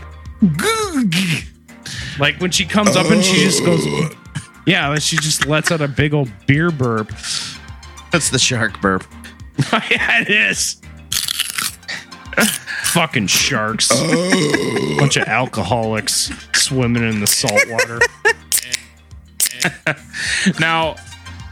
like 2.18 2.40
when 2.40 2.50
she 2.50 2.64
comes 2.64 2.96
up 2.96 3.10
and 3.10 3.22
she 3.22 3.44
just 3.44 3.64
goes 3.64 3.84
yeah 4.66 4.94
she 4.98 5.16
just 5.16 5.46
lets 5.46 5.70
out 5.70 5.80
a 5.80 5.88
big 5.88 6.14
old 6.14 6.30
beer 6.46 6.70
burp. 6.70 7.08
That's 8.12 8.30
the 8.30 8.38
shark 8.38 8.80
burp. 8.80 9.04
yeah 9.90 10.22
it 10.22 10.30
is. 10.30 10.80
Fucking 12.84 13.26
sharks. 13.26 13.88
Bunch 14.98 15.16
of 15.16 15.28
alcoholics 15.28 16.30
swimming 16.54 17.06
in 17.06 17.20
the 17.20 17.26
salt 17.26 17.60
water. 17.68 18.00
Now, 20.60 20.96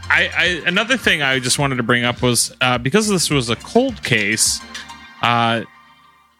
I, 0.09 0.29
I 0.37 0.45
another 0.67 0.97
thing 0.97 1.21
I 1.21 1.39
just 1.39 1.59
wanted 1.59 1.75
to 1.75 1.83
bring 1.83 2.03
up 2.03 2.21
was 2.21 2.55
uh, 2.61 2.77
because 2.77 3.07
this 3.07 3.29
was 3.29 3.49
a 3.49 3.55
cold 3.57 4.03
case, 4.03 4.61
uh, 5.21 5.63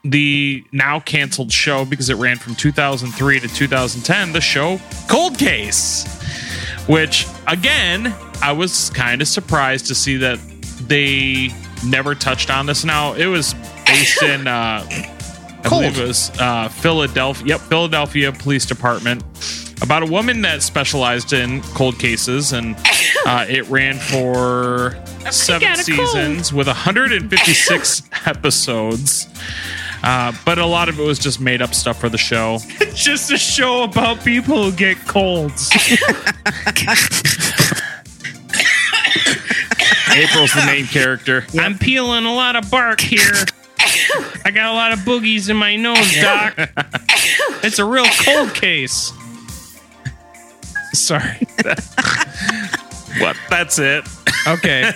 the 0.06 0.64
now 0.72 1.00
canceled 1.00 1.52
show 1.52 1.84
because 1.84 2.10
it 2.10 2.16
ran 2.16 2.38
from 2.38 2.56
2003 2.56 3.40
to 3.40 3.48
2010. 3.48 4.34
The 4.34 4.42
show 4.42 4.80
Cold 5.10 5.38
Case, 5.38 6.06
which 6.88 7.28
again 7.48 8.14
I 8.42 8.52
was 8.52 8.90
kind 8.92 9.22
of 9.22 9.28
surprised 9.28 9.88
to 9.88 9.96
see 9.96 10.18
that 10.18 10.40
they 10.88 11.50
never 11.86 12.16
touched 12.16 12.50
on 12.50 12.66
this. 12.68 12.86
Now 12.86 13.14
it 13.14 13.26
was 13.26 13.54
based 13.86 14.22
in. 14.24 14.48
Uh, 14.48 14.88
I 14.88 15.70
believe 15.70 16.00
it 16.00 16.08
was 16.08 16.30
uh, 16.40 16.70
Philadelphia. 16.70 17.48
Yep, 17.48 17.62
Philadelphia 17.62 18.32
Police 18.32 18.66
Department. 18.68 19.24
About 19.82 20.04
a 20.04 20.06
woman 20.06 20.42
that 20.44 20.62
specialized 20.62 21.34
in 21.34 21.62
cold 21.74 21.98
cases, 22.00 22.54
and 22.54 22.76
uh, 23.26 23.46
it 23.50 23.68
ran 23.68 23.96
for 23.96 24.96
seven 25.32 25.68
a 25.68 25.74
cold. 25.74 25.86
seasons 25.86 26.54
with 26.54 26.68
156 26.68 28.04
episodes. 28.28 29.28
Uh, 30.04 30.32
but 30.46 30.58
a 30.58 30.66
lot 30.66 30.90
of 30.90 31.00
it 31.00 31.04
was 31.04 31.20
just 31.20 31.40
made 31.40 31.62
up 31.62 31.74
stuff 31.74 32.00
for 32.00 32.10
the 32.10 32.18
show. 32.18 32.58
it's 32.80 33.04
just 33.04 33.32
a 33.32 33.38
show 33.38 33.84
about 33.84 34.24
people 34.24 34.64
who 34.64 34.72
get 34.72 34.98
colds 35.08 35.72
April's 40.16 40.54
the 40.54 40.64
main 40.66 40.86
character. 40.86 41.46
i'm 41.60 41.78
peeling 41.78 42.26
a 42.26 42.34
lot 42.34 42.56
of 42.56 42.70
bark 42.72 43.02
here 43.02 43.34
i 44.46 44.52
got 44.52 44.72
a 44.72 44.74
lot 44.74 44.92
of 44.94 45.00
boogies 45.00 45.50
in 45.50 45.58
my 45.58 45.76
nose 45.76 46.14
doc 46.22 46.54
it's 47.64 47.80
a 47.80 47.86
real 47.86 48.06
cold 48.24 48.54
case 48.54 49.12
sorry 50.94 51.46
What? 53.20 53.38
That's 53.50 53.80
it. 53.80 54.06
Okay. 54.46 54.92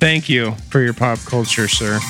Thank 0.00 0.28
you 0.28 0.52
for 0.68 0.80
your 0.80 0.94
pop 0.94 1.20
culture, 1.20 1.68
sir. 1.68 2.00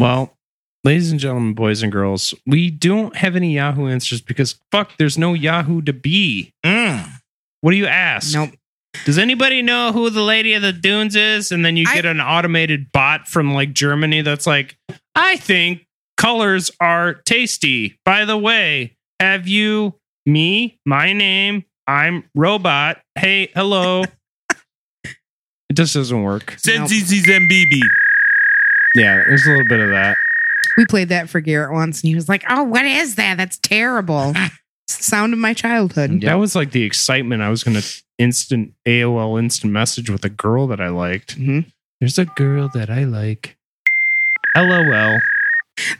Well, 0.00 0.36
ladies 0.84 1.10
and 1.10 1.20
gentlemen, 1.20 1.54
boys 1.54 1.82
and 1.82 1.90
girls, 1.90 2.34
we 2.46 2.70
don't 2.70 3.16
have 3.16 3.36
any 3.36 3.54
Yahoo 3.54 3.86
answers 3.86 4.20
because 4.20 4.60
fuck, 4.70 4.96
there's 4.98 5.18
no 5.18 5.34
Yahoo 5.34 5.82
to 5.82 5.92
be. 5.92 6.52
Mm. 6.64 7.08
What 7.60 7.72
do 7.72 7.76
you 7.76 7.86
ask? 7.86 8.34
Nope. 8.34 8.50
Does 9.04 9.18
anybody 9.18 9.62
know 9.62 9.92
who 9.92 10.10
the 10.10 10.22
Lady 10.22 10.54
of 10.54 10.62
the 10.62 10.72
Dunes 10.72 11.14
is? 11.16 11.52
And 11.52 11.64
then 11.64 11.76
you 11.76 11.86
I- 11.88 11.94
get 11.94 12.04
an 12.06 12.20
automated 12.20 12.90
bot 12.92 13.28
from 13.28 13.52
like 13.54 13.72
Germany 13.72 14.22
that's 14.22 14.46
like, 14.46 14.76
I 15.14 15.36
think 15.36 15.86
colors 16.16 16.70
are 16.80 17.14
tasty. 17.14 17.98
By 18.04 18.24
the 18.24 18.36
way, 18.36 18.96
have 19.20 19.46
you 19.46 19.94
me? 20.26 20.78
My 20.86 21.12
name, 21.12 21.64
I'm 21.86 22.24
Robot. 22.34 23.00
Hey, 23.14 23.50
hello. 23.54 24.04
it 25.04 25.74
just 25.74 25.94
doesn't 25.94 26.22
work. 26.22 26.56
Zenzizi 26.58 27.20
Zembibi. 27.22 27.82
Yeah, 28.98 29.16
there's 29.26 29.46
a 29.46 29.50
little 29.50 29.66
bit 29.68 29.80
of 29.80 29.90
that. 29.90 30.16
We 30.76 30.86
played 30.86 31.08
that 31.08 31.28
for 31.28 31.40
Garrett 31.40 31.72
once, 31.72 32.02
and 32.02 32.08
he 32.08 32.14
was 32.14 32.28
like, 32.28 32.44
"Oh, 32.48 32.62
what 32.62 32.84
is 32.84 33.14
that? 33.16 33.36
That's 33.36 33.58
terrible." 33.58 34.32
It's 34.34 34.96
the 34.98 35.02
sound 35.04 35.32
of 35.32 35.38
my 35.38 35.54
childhood. 35.54 36.20
That 36.22 36.34
was 36.34 36.54
like 36.54 36.72
the 36.72 36.84
excitement. 36.84 37.42
I 37.42 37.48
was 37.50 37.64
going 37.64 37.80
to 37.80 38.02
instant 38.18 38.74
AOL 38.86 39.38
instant 39.38 39.72
message 39.72 40.10
with 40.10 40.24
a 40.24 40.28
girl 40.30 40.66
that 40.68 40.80
I 40.80 40.88
liked. 40.88 41.38
Mhm. 41.38 41.66
There's 42.00 42.18
a 42.18 42.24
girl 42.26 42.68
that 42.74 42.90
I 42.90 43.04
like. 43.04 43.56
LOL. 44.56 45.20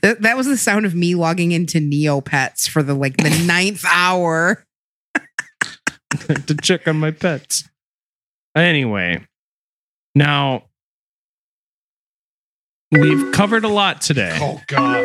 That, 0.03 0.23
that 0.23 0.37
was 0.37 0.47
the 0.47 0.57
sound 0.57 0.87
of 0.87 0.95
me 0.95 1.15
logging 1.15 1.53
into 1.53 1.79
Neopets 1.79 2.69
for 2.69 2.83
the 2.83 2.95
like 2.95 3.17
the 3.17 3.31
ninth 3.47 3.85
hour. 3.87 4.65
to 6.47 6.57
check 6.63 6.89
on 6.89 6.99
my 6.99 7.11
pets. 7.11 7.65
Anyway, 8.57 9.25
now 10.15 10.65
we've 12.93 13.33
covered 13.33 13.65
a 13.65 13.69
lot 13.69 14.01
today. 14.01 14.37
Oh 14.41 14.61
God! 14.67 15.05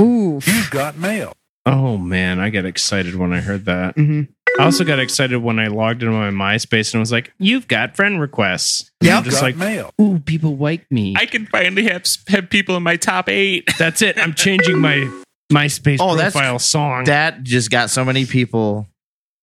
Ooh, 0.00 0.40
You've 0.44 0.70
got 0.70 0.96
mail. 0.98 1.32
Oh 1.64 1.96
man, 1.96 2.40
I 2.40 2.50
got 2.50 2.64
excited 2.64 3.14
when 3.14 3.32
I 3.32 3.40
heard 3.40 3.66
that. 3.66 3.96
Mhm. 3.96 4.28
I 4.58 4.64
also 4.64 4.84
got 4.84 4.98
excited 4.98 5.38
when 5.38 5.58
I 5.58 5.68
logged 5.68 6.02
into 6.02 6.14
my 6.14 6.30
MySpace 6.30 6.92
and 6.92 7.00
was 7.00 7.10
like, 7.12 7.32
"You've 7.38 7.68
got 7.68 7.96
friend 7.96 8.20
requests." 8.20 8.90
Yeah, 9.00 9.16
I'm 9.18 9.24
just 9.24 9.36
got 9.36 9.42
like, 9.46 9.56
mail. 9.56 9.90
"Ooh, 10.00 10.18
people 10.18 10.56
like 10.56 10.84
me." 10.90 11.14
I 11.16 11.26
can 11.26 11.46
finally 11.46 11.84
have 11.84 12.04
have 12.28 12.50
people 12.50 12.76
in 12.76 12.82
my 12.82 12.96
top 12.96 13.28
eight. 13.28 13.68
That's 13.78 14.02
it. 14.02 14.18
I'm 14.18 14.34
changing 14.34 14.78
my 14.78 15.08
MySpace 15.52 15.98
Oh, 16.00 16.16
that's- 16.16 16.32
profile 16.32 16.58
song. 16.58 17.04
That 17.04 17.42
just 17.44 17.70
got 17.70 17.90
so 17.90 18.04
many 18.04 18.26
people 18.26 18.86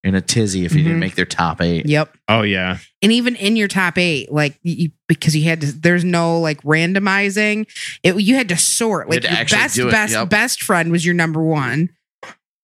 in 0.03 0.15
a 0.15 0.21
tizzy 0.21 0.63
if 0.65 0.73
you 0.73 0.79
Mhm. 0.81 0.83
didn't 0.85 0.99
make 0.99 1.15
their 1.15 1.25
top 1.25 1.61
eight. 1.61 1.85
Yep. 1.85 2.15
oh 2.29 2.41
yeah, 2.43 2.77
And 3.01 3.11
even 3.11 3.35
in 3.35 3.55
your 3.55 3.67
top 3.67 3.97
eight, 3.97 4.31
like 4.31 4.57
you, 4.63 4.91
because 5.07 5.35
you 5.35 5.43
had 5.43 5.61
to, 5.61 5.71
there's 5.71 6.03
no 6.05 6.39
like 6.39 6.61
randomizing. 6.63 7.65
It 8.03 8.19
you 8.21 8.35
had 8.35 8.49
to 8.49 8.57
sort. 8.57 9.07
You 9.07 9.15
Like 9.15 9.23
had 9.23 9.29
to 9.29 9.29
your 9.29 9.39
actually 9.41 9.57
best 9.59 9.75
do 9.75 9.87
it, 9.87 9.91
best 9.91 10.13
yep. 10.13 10.29
best 10.29 10.63
friend 10.63 10.91
was 10.91 11.05
your 11.05 11.15
number 11.15 11.41
one, 11.43 11.89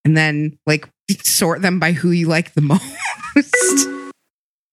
and 0.05 0.15
then 0.15 0.57
like 0.65 0.87
sort 1.23 1.61
them 1.61 1.79
by 1.79 1.91
who 1.91 2.11
you 2.11 2.27
like 2.27 2.53
the 2.53 2.61
most. 3.35 3.87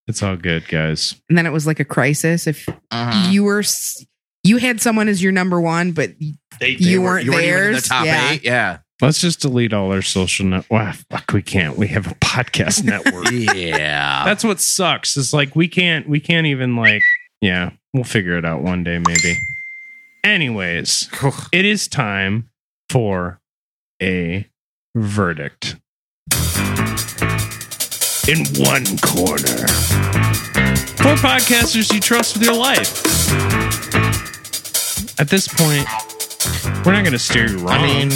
it's 0.09 0.23
all 0.23 0.37
good, 0.37 0.67
guys. 0.69 1.15
and 1.29 1.37
then 1.39 1.47
it 1.47 1.51
was 1.51 1.67
like 1.67 1.81
a 1.81 1.85
crisis 1.85 2.47
if 2.47 2.69
Uh-huh. 2.91 3.31
you 3.31 3.45
were 3.45 3.61
s- 3.61 4.05
you 4.45 4.57
had 4.57 4.81
someone 4.81 5.09
as 5.09 5.23
your 5.23 5.33
number 5.33 5.61
one, 5.61 5.93
but 5.93 6.13
They, 6.61 6.71
You 6.71 7.01
weren't 7.03 7.27
even 7.27 7.35
in 7.39 7.41
the 7.41 7.47
theirs? 7.47 7.89
top 7.89 8.05
Yeah. 8.07 8.31
eight. 8.31 8.45
Yeah. 8.45 8.79
Let's 9.03 9.21
just 9.21 9.41
delete 9.41 9.73
all 9.73 9.91
our 9.93 10.01
social 10.01 10.47
net. 10.47 10.71
Wow, 10.71 10.93
fuck, 11.11 11.33
we 11.33 11.43
can't. 11.43 11.77
We 11.77 11.89
have 11.89 12.07
a 12.07 12.15
podcast 12.15 12.85
network. 12.85 13.33
Yeah. 13.33 14.25
That's 14.25 14.45
what 14.45 14.61
sucks. 14.61 15.17
It's 15.17 15.33
like 15.33 15.57
we 15.57 15.67
can't. 15.67 16.09
We 16.09 16.21
can't 16.21 16.47
even 16.47 16.77
like. 16.77 17.03
Yeah, 17.41 17.71
we'll 17.93 18.05
figure 18.05 18.39
it 18.39 18.45
out 18.45 18.63
one 18.63 18.85
day, 18.85 19.01
maybe. 19.01 19.37
Anyways, 20.23 21.11
it 21.53 21.65
is 21.65 21.89
time 21.89 22.49
for 22.91 23.41
a 24.01 24.49
verdict. 24.95 25.75
In 28.29 28.47
one 28.55 28.87
corner, 28.99 29.67
four 31.03 31.17
podcasters 31.19 31.93
you 31.93 31.99
trust 31.99 32.39
with 32.39 32.45
your 32.45 32.55
life. 32.55 33.03
At 35.19 35.29
this 35.29 35.49
point, 35.49 35.89
we're 36.87 36.93
not 36.93 37.03
going 37.03 37.11
to 37.13 37.19
steer 37.19 37.51
you 37.51 37.59
wrong. 37.59 37.79
I 37.79 37.83
mean, 37.83 38.11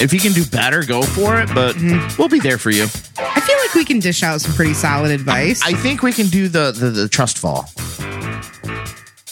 if 0.00 0.12
you 0.12 0.20
can 0.20 0.32
do 0.32 0.44
better, 0.44 0.84
go 0.84 1.02
for 1.02 1.40
it, 1.40 1.48
but 1.54 1.74
mm-hmm. 1.76 2.16
we'll 2.20 2.28
be 2.28 2.40
there 2.40 2.58
for 2.58 2.70
you. 2.70 2.84
I 2.84 3.40
feel 3.40 3.58
like 3.58 3.74
we 3.74 3.84
can 3.84 3.98
dish 3.98 4.22
out 4.22 4.40
some 4.40 4.54
pretty 4.54 4.74
solid 4.74 5.10
advice. 5.10 5.62
I 5.64 5.72
think 5.72 6.02
we 6.02 6.12
can 6.12 6.26
do 6.26 6.48
the, 6.48 6.72
the, 6.72 6.90
the 6.90 7.08
trust 7.08 7.38
fall. 7.38 7.68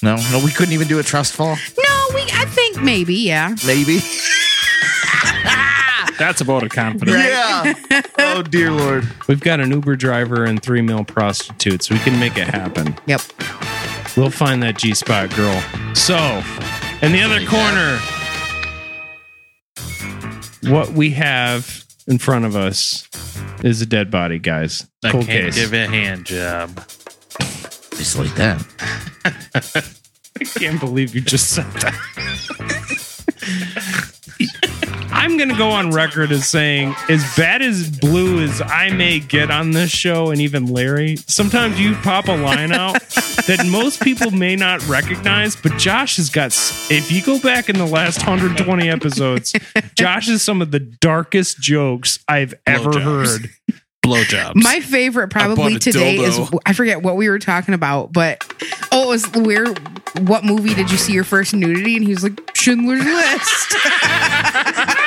No, 0.02 0.16
no, 0.30 0.40
we 0.44 0.50
couldn't 0.50 0.74
even 0.74 0.88
do 0.88 0.98
a 0.98 1.02
trust 1.02 1.34
fall. 1.34 1.56
no, 1.56 2.06
we 2.14 2.22
I 2.32 2.44
think 2.46 2.82
maybe 2.82 3.14
yeah. 3.14 3.54
Maybe. 3.66 4.00
That's 6.18 6.40
about 6.40 6.62
a 6.62 6.68
confidence. 6.68 7.16
Yeah. 7.16 7.74
oh 8.18 8.42
dear 8.42 8.70
lord. 8.70 9.08
We've 9.28 9.40
got 9.40 9.60
an 9.60 9.70
Uber 9.70 9.96
driver 9.96 10.44
and 10.44 10.62
three 10.62 10.82
male 10.82 11.04
prostitutes. 11.04 11.90
We 11.90 11.98
can 11.98 12.18
make 12.18 12.36
it 12.36 12.48
happen. 12.48 12.96
Yep. 13.06 13.20
We'll 14.16 14.30
find 14.30 14.62
that 14.62 14.78
G 14.78 14.94
spot 14.94 15.34
girl. 15.34 15.60
So, 15.94 16.42
in 17.02 17.12
the 17.12 17.22
other 17.22 17.44
corner, 17.44 17.98
what 20.66 20.90
we 20.92 21.10
have 21.10 21.84
in 22.06 22.18
front 22.18 22.44
of 22.44 22.54
us 22.56 23.08
is 23.64 23.80
a 23.82 23.86
dead 23.86 24.10
body, 24.10 24.38
guys. 24.38 24.86
I 25.04 25.10
Cold 25.10 25.26
can't 25.26 25.44
case. 25.46 25.56
give 25.56 25.72
a 25.72 25.86
hand 25.86 26.26
job. 26.26 26.76
Just 27.96 28.18
like 28.18 28.34
that. 28.34 28.64
I 30.40 30.44
can't 30.44 30.78
believe 30.78 31.14
you 31.14 31.20
just 31.20 31.50
said 31.52 31.64
that. 31.80 32.82
I'm 35.26 35.36
going 35.36 35.48
to 35.48 35.56
go 35.56 35.70
on 35.70 35.90
record 35.90 36.30
as 36.30 36.48
saying, 36.48 36.94
as 37.08 37.20
bad 37.36 37.60
as 37.60 37.90
blue 37.90 38.44
as 38.44 38.62
I 38.62 38.90
may 38.90 39.18
get 39.18 39.50
on 39.50 39.72
this 39.72 39.90
show, 39.90 40.30
and 40.30 40.40
even 40.40 40.66
Larry, 40.66 41.16
sometimes 41.16 41.80
you 41.80 41.96
pop 41.96 42.28
a 42.28 42.36
line 42.36 42.70
out 42.70 42.92
that 43.48 43.66
most 43.68 44.00
people 44.00 44.30
may 44.30 44.54
not 44.54 44.86
recognize, 44.86 45.56
but 45.56 45.76
Josh 45.78 46.18
has 46.18 46.30
got, 46.30 46.52
if 46.92 47.10
you 47.10 47.22
go 47.22 47.40
back 47.40 47.68
in 47.68 47.76
the 47.76 47.86
last 47.86 48.18
120 48.18 48.88
episodes, 48.88 49.52
Josh 49.96 50.28
is 50.28 50.44
some 50.44 50.62
of 50.62 50.70
the 50.70 50.78
darkest 50.78 51.58
jokes 51.58 52.20
I've 52.28 52.54
ever 52.64 52.90
Blowjobs. 52.90 53.02
heard. 53.40 53.50
Blowjobs. 54.04 54.54
My 54.54 54.78
favorite 54.78 55.30
probably 55.30 55.56
bought 55.56 55.72
a 55.72 55.78
today 55.80 56.18
is. 56.18 56.38
I 56.64 56.72
forget 56.72 57.02
what 57.02 57.16
we 57.16 57.28
were 57.28 57.40
talking 57.40 57.74
about, 57.74 58.12
but 58.12 58.44
oh, 58.92 59.02
it 59.02 59.08
was 59.08 59.28
where 59.32 59.66
what 60.20 60.44
movie 60.44 60.74
did 60.74 60.92
you 60.92 60.96
see 60.96 61.12
your 61.12 61.24
first 61.24 61.52
nudity? 61.52 61.96
And 61.96 62.04
he 62.04 62.12
was 62.12 62.22
like 62.22 62.40
Schindler's 62.54 63.04
List. 63.04 63.76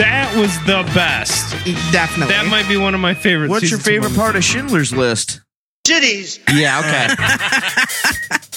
That 0.00 0.34
was 0.36 0.52
the 0.66 0.82
best. 0.94 1.52
Definitely. 1.92 2.34
That 2.34 2.46
might 2.46 2.68
be 2.68 2.76
one 2.76 2.94
of 2.94 3.00
my 3.00 3.14
favorites. 3.14 3.50
What's 3.50 3.70
your 3.70 3.78
season 3.78 3.94
two 3.94 4.00
favorite 4.02 4.16
part 4.18 4.36
of 4.36 4.44
Schindler's 4.44 4.92
List? 4.92 5.40
Titties. 5.86 6.38
Yeah, 6.52 6.80
okay. 6.80 7.08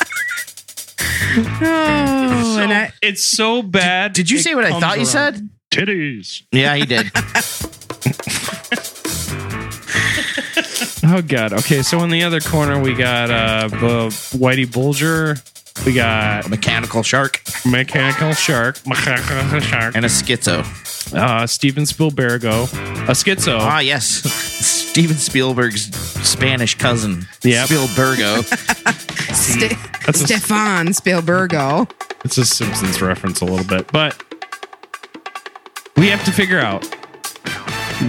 oh, 1.66 2.60
and 2.62 2.74
I, 2.74 2.94
It's 3.02 3.24
so 3.24 3.62
bad. 3.62 4.14
Did 4.14 4.30
you 4.30 4.40
say 4.40 4.56
what 4.56 4.66
I 4.66 4.70
comes 4.70 4.84
thought 4.84 5.00
you 5.00 5.06
said? 5.06 5.50
Titties. 5.72 6.44
Yeah, 6.52 6.76
he 6.76 6.86
did. 6.86 7.12
Oh 11.06 11.22
god. 11.22 11.54
Okay, 11.54 11.82
so 11.82 12.02
in 12.04 12.10
the 12.10 12.24
other 12.24 12.40
corner 12.40 12.80
we 12.82 12.94
got 12.94 13.30
uh 13.30 13.68
Bu- 13.70 14.10
Whitey 14.38 14.72
Bulger. 14.72 15.36
We 15.86 15.94
got 15.94 16.50
Mechanical 16.50 17.04
shark 17.04 17.42
Mechanical 17.66 18.34
Shark, 18.34 18.86
Mechanical 18.88 19.60
Shark, 19.60 19.96
and 19.96 20.06
a 20.06 20.08
schizo. 20.08 20.64
Uh, 21.14 21.46
Steven 21.48 21.84
Spielbergo, 21.84 22.64
a 23.08 23.12
schizo. 23.12 23.58
Ah, 23.60 23.80
yes. 23.80 24.06
Steven 24.08 25.16
Spielberg's 25.18 25.94
Spanish 26.28 26.76
cousin. 26.76 27.28
Yep. 27.44 27.68
Spielbergo. 27.70 28.44
Ste- 29.34 30.06
That's 30.06 30.22
a- 30.22 30.26
Stefan 30.26 30.88
Spielbergo. 30.88 31.90
It's 32.26 32.38
a 32.38 32.46
Simpsons 32.46 33.02
reference 33.02 33.42
a 33.42 33.46
little 33.46 33.66
bit, 33.66 33.92
but 33.92 34.22
we 35.98 36.08
have 36.08 36.24
to 36.26 36.32
figure 36.32 36.60
out 36.60 36.86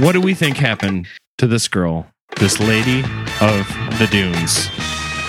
what 0.00 0.12
do 0.12 0.20
we 0.20 0.34
think 0.34 0.56
happened 0.56 1.06
to 1.38 1.46
this 1.46 1.66
girl, 1.68 2.06
this 2.38 2.60
lady 2.60 3.00
of 3.40 3.66
the 3.98 4.08
dunes. 4.10 4.68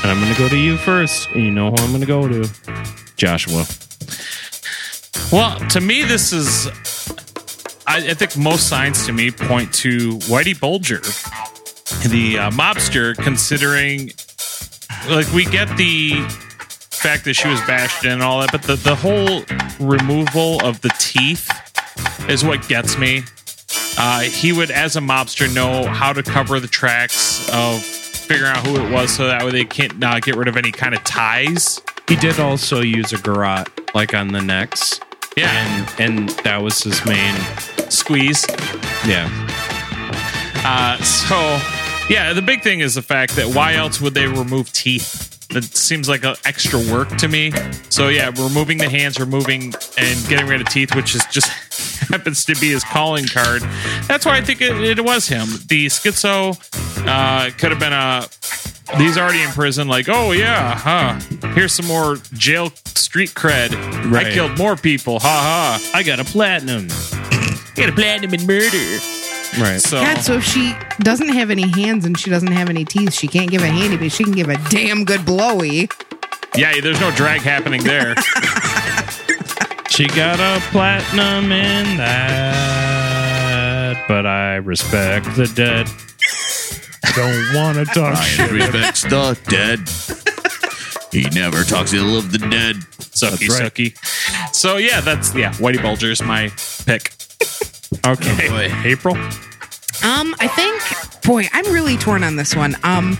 And 0.03 0.11
I'm 0.11 0.19
going 0.21 0.31
to 0.33 0.37
go 0.39 0.47
to 0.49 0.57
you 0.57 0.77
first. 0.77 1.29
And 1.31 1.43
you 1.43 1.51
know 1.51 1.71
who 1.71 1.77
I'm 1.77 1.89
going 1.89 2.01
to 2.01 2.05
go 2.05 2.27
to, 2.27 2.47
Joshua. 3.17 3.65
Well, 5.31 5.57
to 5.69 5.81
me, 5.81 6.03
this 6.03 6.31
is. 6.31 6.67
I, 7.87 7.97
I 7.97 8.13
think 8.13 8.37
most 8.37 8.67
signs 8.67 9.05
to 9.05 9.13
me 9.13 9.31
point 9.31 9.73
to 9.75 10.17
Whitey 10.29 10.59
Bulger, 10.59 11.01
the 12.09 12.39
uh, 12.39 12.51
mobster, 12.51 13.15
considering. 13.15 14.11
Like, 15.09 15.31
we 15.33 15.45
get 15.45 15.75
the 15.77 16.25
fact 16.89 17.25
that 17.25 17.35
she 17.35 17.47
was 17.47 17.59
bashed 17.61 18.05
in 18.05 18.11
and 18.11 18.23
all 18.23 18.39
that, 18.39 18.51
but 18.51 18.63
the, 18.63 18.75
the 18.75 18.95
whole 18.95 19.43
removal 19.79 20.65
of 20.65 20.81
the 20.81 20.89
teeth 20.97 21.51
is 22.27 22.43
what 22.43 22.67
gets 22.67 22.97
me. 22.97 23.21
Uh, 23.97 24.21
he 24.21 24.51
would, 24.51 24.71
as 24.71 24.95
a 24.95 24.99
mobster, 24.99 25.53
know 25.53 25.85
how 25.85 26.11
to 26.11 26.23
cover 26.23 26.59
the 26.59 26.67
tracks 26.67 27.47
of 27.53 27.81
figuring 27.83 28.51
out 28.51 28.65
who 28.65 28.75
it 28.77 28.91
was 28.91 29.15
so 29.15 29.27
that 29.27 29.43
way 29.43 29.51
they 29.51 29.65
can't 29.65 30.03
uh, 30.03 30.19
get 30.19 30.35
rid 30.35 30.47
of 30.47 30.57
any 30.57 30.71
kind 30.71 30.95
of 30.95 31.03
ties. 31.03 31.79
He 32.07 32.15
did 32.15 32.39
also 32.39 32.81
use 32.81 33.13
a 33.13 33.17
garrote, 33.17 33.69
like 33.93 34.15
on 34.15 34.29
the 34.29 34.41
necks. 34.41 34.99
Yeah. 35.35 35.51
And, 35.99 36.19
and 36.19 36.29
that 36.39 36.61
was 36.61 36.81
his 36.83 37.05
main. 37.05 37.35
Squeeze. 37.89 38.45
Yeah. 39.05 39.29
Uh, 40.63 40.97
so, 41.03 41.35
yeah, 42.09 42.33
the 42.33 42.41
big 42.41 42.61
thing 42.61 42.79
is 42.79 42.95
the 42.95 43.01
fact 43.01 43.35
that 43.35 43.53
why 43.53 43.73
else 43.73 43.99
would 44.01 44.13
they 44.13 44.27
remove 44.27 44.71
teeth? 44.71 45.34
That 45.49 45.63
seems 45.63 46.09
like 46.09 46.23
a 46.23 46.35
extra 46.45 46.79
work 46.79 47.09
to 47.17 47.27
me. 47.27 47.51
So, 47.89 48.09
yeah, 48.09 48.29
removing 48.29 48.77
the 48.77 48.89
hands, 48.89 49.19
removing 49.19 49.73
and 49.97 50.27
getting 50.27 50.47
rid 50.47 50.61
of 50.61 50.69
teeth, 50.69 50.95
which 50.95 51.15
is 51.15 51.25
just 51.27 51.49
happens 52.09 52.45
to 52.45 52.55
be 52.55 52.71
his 52.71 52.83
calling 52.83 53.25
card. 53.25 53.61
That's 54.07 54.25
why 54.25 54.37
I 54.37 54.41
think 54.41 54.61
it, 54.61 54.75
it 54.81 55.03
was 55.03 55.27
him. 55.27 55.47
The 55.67 55.87
schizo 55.87 56.57
uh, 57.07 57.51
could 57.57 57.71
have 57.71 57.79
been 57.79 57.93
a. 57.93 58.27
He's 58.97 59.17
already 59.17 59.41
in 59.41 59.49
prison. 59.49 59.87
Like, 59.87 60.07
oh 60.09 60.31
yeah, 60.31 60.75
huh? 60.75 61.19
Here's 61.53 61.73
some 61.73 61.87
more 61.87 62.17
jail 62.33 62.71
street 62.85 63.31
cred. 63.31 63.71
Right. 64.11 64.27
I 64.27 64.31
killed 64.31 64.57
more 64.57 64.75
people. 64.75 65.19
Ha 65.19 65.79
ha. 65.81 65.91
I 65.93 66.03
got 66.03 66.19
a 66.19 66.23
platinum. 66.23 66.87
I 66.91 67.71
got 67.75 67.89
a 67.89 67.93
platinum 67.93 68.33
in 68.33 68.45
murder. 68.45 69.24
Right. 69.59 69.79
So 69.79 70.01
God, 70.01 70.21
so 70.21 70.33
if 70.33 70.43
she 70.43 70.73
doesn't 70.99 71.29
have 71.29 71.49
any 71.49 71.69
hands 71.69 72.05
and 72.05 72.17
she 72.19 72.29
doesn't 72.29 72.51
have 72.51 72.69
any 72.69 72.83
teeth, 72.85 73.13
she 73.13 73.27
can't 73.27 73.49
give 73.49 73.61
a 73.61 73.67
handy, 73.67 73.97
but 73.97 74.11
she 74.11 74.23
can 74.23 74.33
give 74.33 74.49
a 74.49 74.57
damn 74.69 75.05
good 75.05 75.25
blowy. 75.25 75.89
yeah, 76.55 76.79
there's 76.81 76.99
no 76.99 77.11
drag 77.11 77.41
happening 77.41 77.83
there. 77.83 78.15
She 79.95 80.07
got 80.07 80.39
a 80.41 80.59
platinum 80.71 81.53
in 81.53 81.97
that, 81.97 83.15
but 84.09 84.25
I 84.25 84.55
respect 84.55 85.37
the 85.37 85.47
dead. 85.47 85.87
Don't 87.15 87.55
want 87.55 87.77
to 87.77 87.85
talk 87.93 88.17
shit. 88.21 88.51
respects 88.51 89.03
the 89.03 89.39
dead. 89.47 89.87
He 91.13 91.29
never 91.29 91.63
talks 91.63 91.93
ill 91.93 92.17
of 92.17 92.33
the 92.33 92.39
dead. 92.39 92.75
Sucky, 92.99 93.47
right. 93.47 93.71
sucky. 93.71 93.95
So 94.53 94.75
yeah, 94.75 94.99
that's 94.99 95.33
yeah. 95.33 95.53
Whitey 95.53 95.81
Bulger's 95.81 96.21
my 96.21 96.49
pick. 96.85 97.13
Okay. 98.05 98.49
boy. 98.49 98.71
April? 98.83 99.15
Um, 100.03 100.35
I 100.39 100.47
think, 100.47 101.23
boy, 101.23 101.47
I'm 101.53 101.71
really 101.73 101.97
torn 101.97 102.23
on 102.23 102.35
this 102.35 102.55
one. 102.55 102.75
Um, 102.83 103.17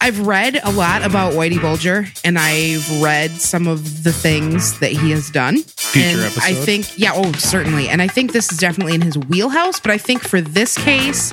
I've 0.00 0.26
read 0.26 0.58
a 0.64 0.72
lot 0.72 1.04
about 1.04 1.34
Whitey 1.34 1.60
Bulger, 1.60 2.06
and 2.24 2.36
I've 2.38 3.00
read 3.00 3.30
some 3.30 3.68
of 3.68 4.02
the 4.02 4.12
things 4.12 4.78
that 4.80 4.90
he 4.90 5.12
has 5.12 5.30
done. 5.30 5.58
Future 5.62 6.08
and 6.08 6.20
episode? 6.20 6.42
I 6.42 6.54
think, 6.54 6.98
yeah, 6.98 7.12
oh, 7.14 7.30
certainly. 7.34 7.88
And 7.88 8.02
I 8.02 8.08
think 8.08 8.32
this 8.32 8.50
is 8.50 8.58
definitely 8.58 8.94
in 8.96 9.00
his 9.00 9.16
wheelhouse. 9.16 9.78
But 9.78 9.92
I 9.92 9.98
think 9.98 10.22
for 10.22 10.40
this 10.40 10.76
case, 10.76 11.32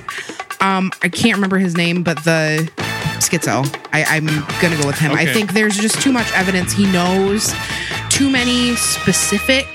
um, 0.62 0.92
I 1.02 1.10
can't 1.10 1.36
remember 1.36 1.58
his 1.58 1.76
name, 1.76 2.04
but 2.04 2.24
the 2.24 2.70
schizo. 3.18 3.66
I, 3.92 4.04
I'm 4.04 4.28
gonna 4.62 4.80
go 4.80 4.86
with 4.88 5.00
him. 5.00 5.12
I 5.14 5.24
Okay. 5.24 5.34
think 5.34 5.54
there's 5.54 5.76
just 5.78 6.00
too 6.02 6.12
much 6.12 6.32
evidence. 6.34 6.72
He 6.72 6.86
knows 6.92 7.52
too 8.10 8.30
many 8.30 8.76
specific 8.76 9.66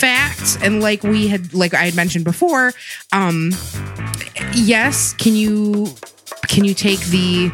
facts, 0.00 0.56
and 0.62 0.80
like 0.80 1.02
we 1.02 1.28
had, 1.28 1.52
like 1.54 1.74
I 1.74 1.84
had 1.84 1.94
mentioned 1.94 2.24
before, 2.24 2.72
um, 3.12 3.50
yes, 4.54 5.12
can 5.14 5.34
you 5.36 5.88
can 6.48 6.64
you 6.64 6.74
take 6.74 7.00
the 7.06 7.50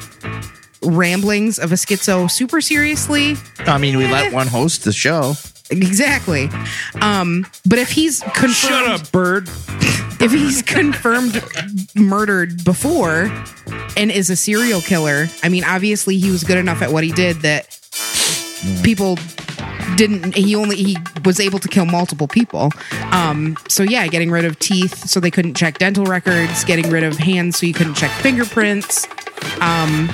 ramblings 0.82 1.59
of 1.59 1.73
a 1.73 1.74
schizo 1.74 2.31
super 2.31 2.60
seriously? 2.60 3.35
I 3.59 3.78
mean, 3.78 3.97
we 3.97 4.06
let 4.06 4.32
one 4.32 4.47
host 4.47 4.85
the 4.85 4.93
show. 4.93 5.35
Exactly. 5.70 6.48
Um, 7.01 7.44
but 7.66 7.78
if 7.81 7.90
he's 7.90 8.20
confirmed, 8.20 8.55
Shut 8.55 8.86
up, 8.86 9.10
bird. 9.10 9.48
if 10.20 10.31
he's 10.31 10.62
confirmed 10.62 11.43
murdered 11.97 12.64
before 12.64 13.32
and 13.97 14.12
is 14.12 14.31
a 14.31 14.36
serial 14.36 14.81
killer, 14.81 15.27
I 15.43 15.48
mean, 15.48 15.64
obviously 15.64 16.18
he 16.18 16.31
was 16.31 16.44
good 16.44 16.59
enough 16.59 16.82
at 16.82 16.93
what 16.93 17.02
he 17.02 17.10
did 17.10 17.39
that 17.39 17.77
people 18.85 19.16
didn't 19.96 20.34
he 20.34 20.54
only 20.56 20.76
he 20.76 20.96
was 21.24 21.38
able 21.38 21.58
to 21.58 21.68
kill 21.68 21.86
multiple 21.86 22.26
people 22.26 22.70
um 23.12 23.56
so 23.68 23.82
yeah 23.82 24.06
getting 24.06 24.30
rid 24.30 24.44
of 24.44 24.58
teeth 24.58 25.08
so 25.08 25.20
they 25.20 25.30
couldn't 25.30 25.54
check 25.54 25.78
dental 25.78 26.04
records 26.04 26.64
getting 26.64 26.90
rid 26.90 27.04
of 27.04 27.16
hands 27.16 27.58
so 27.58 27.66
you 27.66 27.72
couldn't 27.72 27.94
check 27.94 28.10
fingerprints 28.10 29.06
um 29.60 30.08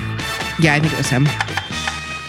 yeah 0.59 0.75
i 0.75 0.79
think 0.79 0.93
it 0.93 0.97
was 0.97 1.09
him 1.09 1.27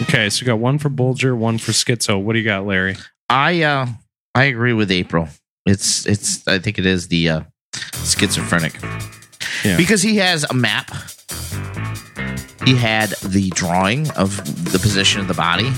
Okay, 0.01 0.29
so 0.29 0.41
you 0.41 0.45
got 0.47 0.59
one 0.59 0.77
for 0.77 0.89
Bulger, 0.89 1.37
one 1.37 1.57
for 1.57 1.71
Schizo. 1.71 2.21
What 2.21 2.33
do 2.33 2.39
you 2.39 2.43
got, 2.45 2.65
Larry? 2.65 2.97
I 3.29 3.63
uh 3.63 3.87
I 4.35 4.43
agree 4.43 4.73
with 4.73 4.91
April. 4.91 5.29
It's 5.65 6.05
it's 6.05 6.45
I 6.47 6.59
think 6.59 6.77
it 6.77 6.85
is 6.85 7.07
the 7.07 7.29
uh 7.29 7.41
schizophrenic. 8.03 8.73
Yeah. 9.63 9.77
Because 9.77 10.01
he 10.01 10.17
has 10.17 10.43
a 10.43 10.53
map. 10.53 10.91
He 12.65 12.75
had 12.75 13.11
the 13.23 13.51
drawing 13.55 14.11
of 14.11 14.35
the 14.71 14.79
position 14.79 15.21
of 15.21 15.27
the 15.29 15.33
body. 15.33 15.71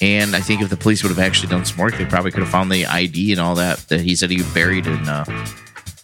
And 0.00 0.36
I 0.36 0.40
think 0.40 0.60
if 0.60 0.68
the 0.68 0.76
police 0.76 1.02
would 1.02 1.08
have 1.08 1.18
actually 1.18 1.48
done 1.48 1.64
some 1.64 1.78
work, 1.78 1.96
they 1.96 2.04
probably 2.04 2.30
could 2.30 2.42
have 2.42 2.50
found 2.50 2.70
the 2.70 2.84
ID 2.84 3.32
and 3.32 3.40
all 3.40 3.54
that 3.54 3.78
that 3.88 4.00
he 4.00 4.14
said 4.14 4.30
he 4.30 4.42
buried 4.52 4.86
in 4.86 5.08
uh 5.08 5.24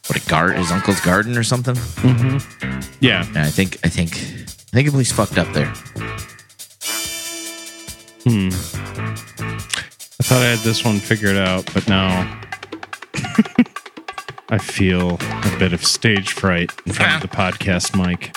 what 0.06 0.16
a 0.24 0.28
garden 0.28 0.56
his 0.58 0.70
uncle's 0.70 1.00
garden 1.00 1.36
or 1.36 1.42
something. 1.42 1.74
Mm-hmm. 1.74 2.80
Yeah. 3.00 3.26
And 3.28 3.38
I 3.38 3.50
think 3.50 3.78
I 3.84 3.88
think 3.88 4.12
I 4.14 4.76
think 4.76 4.86
the 4.86 4.92
police 4.92 5.12
fucked 5.12 5.38
up 5.38 5.52
there. 5.52 5.72
Hmm. 8.24 8.48
I 10.20 10.24
thought 10.24 10.42
I 10.42 10.50
had 10.50 10.58
this 10.60 10.84
one 10.84 10.98
figured 10.98 11.36
out, 11.36 11.68
but 11.74 11.88
now 11.88 12.40
I 14.48 14.58
feel 14.58 15.18
a 15.20 15.58
bit 15.58 15.72
of 15.72 15.84
stage 15.84 16.32
fright 16.32 16.70
in 16.86 16.92
front 16.92 17.22
of 17.22 17.30
the 17.30 17.36
podcast 17.36 17.96
mic. 17.96 18.34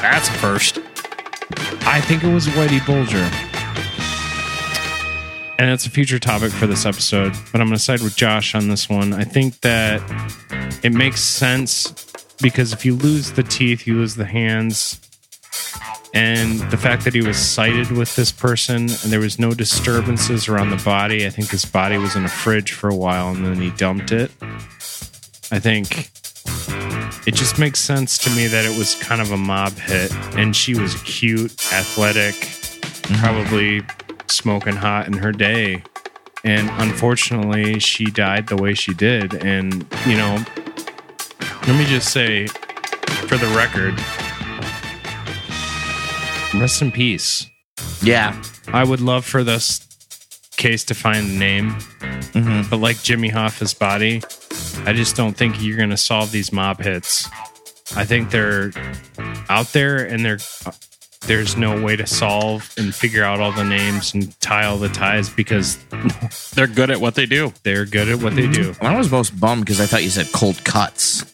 That's 0.00 0.28
first. 0.28 0.78
I 1.86 2.00
think 2.00 2.24
it 2.24 2.32
was 2.32 2.46
Whitey 2.46 2.84
Bulger. 2.86 3.47
And 5.58 5.72
it's 5.72 5.86
a 5.86 5.90
future 5.90 6.20
topic 6.20 6.52
for 6.52 6.68
this 6.68 6.86
episode, 6.86 7.32
but 7.50 7.60
I'm 7.60 7.66
going 7.66 7.76
to 7.76 7.82
side 7.82 8.00
with 8.00 8.14
Josh 8.14 8.54
on 8.54 8.68
this 8.68 8.88
one. 8.88 9.12
I 9.12 9.24
think 9.24 9.60
that 9.62 10.00
it 10.84 10.92
makes 10.92 11.20
sense 11.20 11.90
because 12.40 12.72
if 12.72 12.84
you 12.84 12.94
lose 12.94 13.32
the 13.32 13.42
teeth, 13.42 13.84
you 13.84 13.96
lose 13.96 14.14
the 14.14 14.24
hands. 14.24 15.00
And 16.14 16.60
the 16.70 16.76
fact 16.76 17.04
that 17.04 17.14
he 17.14 17.22
was 17.22 17.36
sighted 17.36 17.90
with 17.90 18.14
this 18.14 18.30
person 18.30 18.82
and 18.82 19.12
there 19.12 19.18
was 19.18 19.40
no 19.40 19.52
disturbances 19.52 20.48
around 20.48 20.70
the 20.70 20.82
body, 20.84 21.26
I 21.26 21.30
think 21.30 21.50
his 21.50 21.64
body 21.64 21.98
was 21.98 22.14
in 22.14 22.24
a 22.24 22.28
fridge 22.28 22.70
for 22.72 22.88
a 22.88 22.94
while 22.94 23.30
and 23.30 23.44
then 23.44 23.60
he 23.60 23.70
dumped 23.70 24.12
it. 24.12 24.30
I 25.50 25.58
think 25.58 26.10
it 27.26 27.34
just 27.34 27.58
makes 27.58 27.80
sense 27.80 28.16
to 28.18 28.30
me 28.30 28.46
that 28.46 28.64
it 28.64 28.78
was 28.78 28.94
kind 28.94 29.20
of 29.20 29.32
a 29.32 29.36
mob 29.36 29.72
hit 29.72 30.14
and 30.36 30.54
she 30.54 30.78
was 30.78 30.94
cute, 31.02 31.50
athletic, 31.72 32.34
mm-hmm. 32.34 33.14
probably 33.16 33.82
smoking 34.30 34.76
hot 34.76 35.06
in 35.06 35.14
her 35.14 35.32
day. 35.32 35.82
And 36.44 36.70
unfortunately, 36.82 37.78
she 37.80 38.06
died 38.06 38.46
the 38.46 38.56
way 38.56 38.74
she 38.74 38.94
did. 38.94 39.34
And, 39.44 39.84
you 40.06 40.16
know, 40.16 40.44
let 41.66 41.76
me 41.78 41.84
just 41.84 42.10
say 42.12 42.46
for 42.46 43.36
the 43.36 43.48
record, 43.56 43.94
rest 46.60 46.80
in 46.82 46.90
peace. 46.92 47.46
Yeah. 48.02 48.40
I 48.68 48.84
would 48.84 49.00
love 49.00 49.24
for 49.24 49.42
this 49.44 49.84
case 50.56 50.84
to 50.84 50.94
find 50.94 51.28
the 51.30 51.38
name, 51.38 51.76
Mm-hmm. 52.28 52.68
but 52.68 52.76
like 52.78 53.02
Jimmy 53.02 53.28
Hoffa's 53.30 53.72
body, 53.74 54.22
I 54.84 54.92
just 54.92 55.16
don't 55.16 55.34
think 55.36 55.62
you're 55.62 55.76
going 55.78 55.90
to 55.90 55.96
solve 55.96 56.30
these 56.30 56.52
mob 56.52 56.80
hits. 56.80 57.28
I 57.96 58.04
think 58.04 58.30
they're 58.30 58.70
out 59.48 59.72
there 59.72 59.96
and 59.96 60.24
they're 60.24 60.38
there's 61.26 61.56
no 61.56 61.82
way 61.82 61.96
to 61.96 62.06
solve 62.06 62.72
and 62.78 62.94
figure 62.94 63.22
out 63.24 63.40
all 63.40 63.52
the 63.52 63.64
names 63.64 64.14
and 64.14 64.38
tie 64.40 64.64
all 64.64 64.78
the 64.78 64.88
ties 64.88 65.28
because 65.28 65.76
they're 66.54 66.66
good 66.66 66.90
at 66.90 67.00
what 67.00 67.14
they 67.14 67.26
do. 67.26 67.52
They're 67.64 67.84
good 67.84 68.08
at 68.08 68.22
what 68.22 68.34
they 68.34 68.46
do. 68.50 68.74
I 68.80 68.96
was 68.96 69.10
most 69.10 69.38
bummed 69.38 69.64
because 69.64 69.80
I 69.80 69.86
thought 69.86 70.02
you 70.04 70.10
said 70.10 70.26
cold 70.32 70.64
cuts 70.64 71.24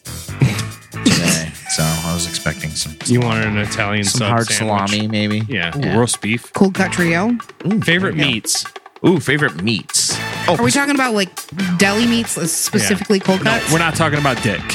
today, 1.03 1.51
so 1.69 1.83
I 1.83 2.11
was 2.13 2.27
expecting 2.27 2.71
some. 2.71 2.95
You 3.05 3.19
wanted 3.21 3.45
an 3.47 3.57
Italian 3.57 4.03
some 4.03 4.19
sub 4.19 4.29
hard 4.29 4.47
sandwich. 4.47 4.89
salami, 4.89 5.07
maybe. 5.07 5.39
Yeah. 5.47 5.71
Yeah. 5.77 5.97
Roast 5.97 6.21
beef. 6.21 6.51
cold 6.53 6.73
cut 6.73 6.91
trio 6.91 7.37
Favorite 7.83 7.85
there 7.85 7.99
you 8.11 8.11
go. 8.11 8.15
meats. 8.31 8.65
Ooh, 9.05 9.19
favorite 9.19 9.61
meats. 9.61 10.17
Oh, 10.47 10.55
are 10.57 10.63
we 10.63 10.71
talking 10.71 10.95
about 10.95 11.13
like 11.13 11.29
deli 11.77 12.05
meats 12.07 12.37
uh, 12.37 12.47
specifically 12.47 13.19
cold 13.19 13.43
No, 13.43 13.51
cuts 13.51 13.71
we're 13.71 13.77
not 13.79 13.95
talking 13.95 14.19
about 14.19 14.41
dick. 14.41 14.61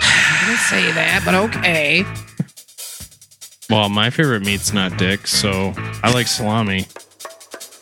I 0.00 0.44
didn't 0.46 0.58
say 0.60 0.92
that 0.92 1.22
but 1.24 1.34
okay 1.34 2.04
Well, 3.70 3.88
my 3.88 4.10
favorite 4.10 4.44
meat's 4.44 4.72
not 4.72 4.96
dick, 4.96 5.26
so 5.26 5.74
I 6.02 6.10
like 6.12 6.26
salami. 6.26 6.86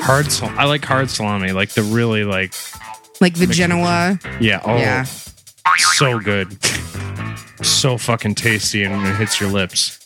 Hard 0.00 0.30
sal- 0.32 0.52
I 0.58 0.64
like 0.64 0.84
hard 0.84 1.10
salami, 1.10 1.52
like 1.52 1.70
the 1.70 1.82
really 1.82 2.24
like 2.24 2.54
like 3.20 3.34
the 3.34 3.46
genoa 3.46 4.18
yeah, 4.40 4.60
oh 4.64 4.76
Yeah. 4.76 5.04
so 5.94 6.18
good. 6.20 6.56
So 7.64 7.96
fucking 7.98 8.34
tasty 8.34 8.82
and 8.84 9.06
it 9.06 9.16
hits 9.16 9.40
your 9.40 9.48
lips. 9.50 9.98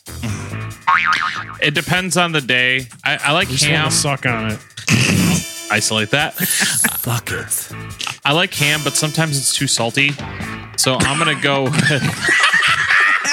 It 1.61 1.73
depends 1.75 2.15
on 2.17 2.31
the 2.31 2.41
day. 2.41 2.87
I, 3.03 3.17
I 3.17 3.31
like 3.33 3.49
You 3.49 3.57
just 3.57 3.65
wanna 3.67 3.77
ham. 3.79 3.91
suck 3.91 4.25
on 4.25 4.51
it. 4.51 4.59
Isolate 5.71 6.09
that. 6.11 6.33
Fuck 6.99 7.31
it. 7.31 7.69
I 8.25 8.33
like 8.33 8.53
ham, 8.53 8.81
but 8.83 8.93
sometimes 8.93 9.37
it's 9.37 9.53
too 9.55 9.67
salty. 9.67 10.11
So 10.77 10.95
I'm 10.99 11.17
gonna 11.19 11.39
go. 11.41 11.63
with- 11.69 11.83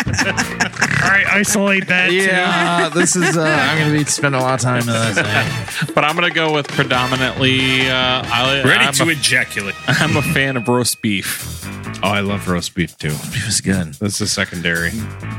All 0.08 0.67
right, 1.08 1.26
isolate 1.26 1.88
that. 1.88 2.12
Yeah, 2.12 2.88
this 2.88 3.16
is. 3.16 3.36
Uh, 3.36 3.42
I'm 3.42 3.78
gonna 3.78 3.92
be 3.92 4.04
spending 4.04 4.40
a 4.40 4.44
lot 4.44 4.54
of 4.54 4.60
time 4.60 4.80
in 4.80 4.86
this. 4.86 5.90
but 5.94 6.04
I'm 6.04 6.14
gonna 6.14 6.30
go 6.30 6.52
with 6.52 6.68
predominantly. 6.68 7.88
Uh, 7.88 8.22
I, 8.24 8.62
Ready 8.64 8.84
I'm 8.84 8.92
to 8.94 9.04
a, 9.04 9.08
ejaculate. 9.08 9.74
I'm 9.86 10.16
a 10.16 10.22
fan 10.22 10.56
of 10.56 10.68
roast 10.68 11.00
beef. 11.02 11.77
Oh, 12.02 12.08
I 12.10 12.20
love 12.20 12.48
roast 12.48 12.74
beef 12.74 12.96
too. 12.98 13.08
It 13.12 13.44
was 13.46 13.60
good. 13.60 13.94
That's 13.94 14.20
a 14.20 14.28
secondary. 14.28 14.90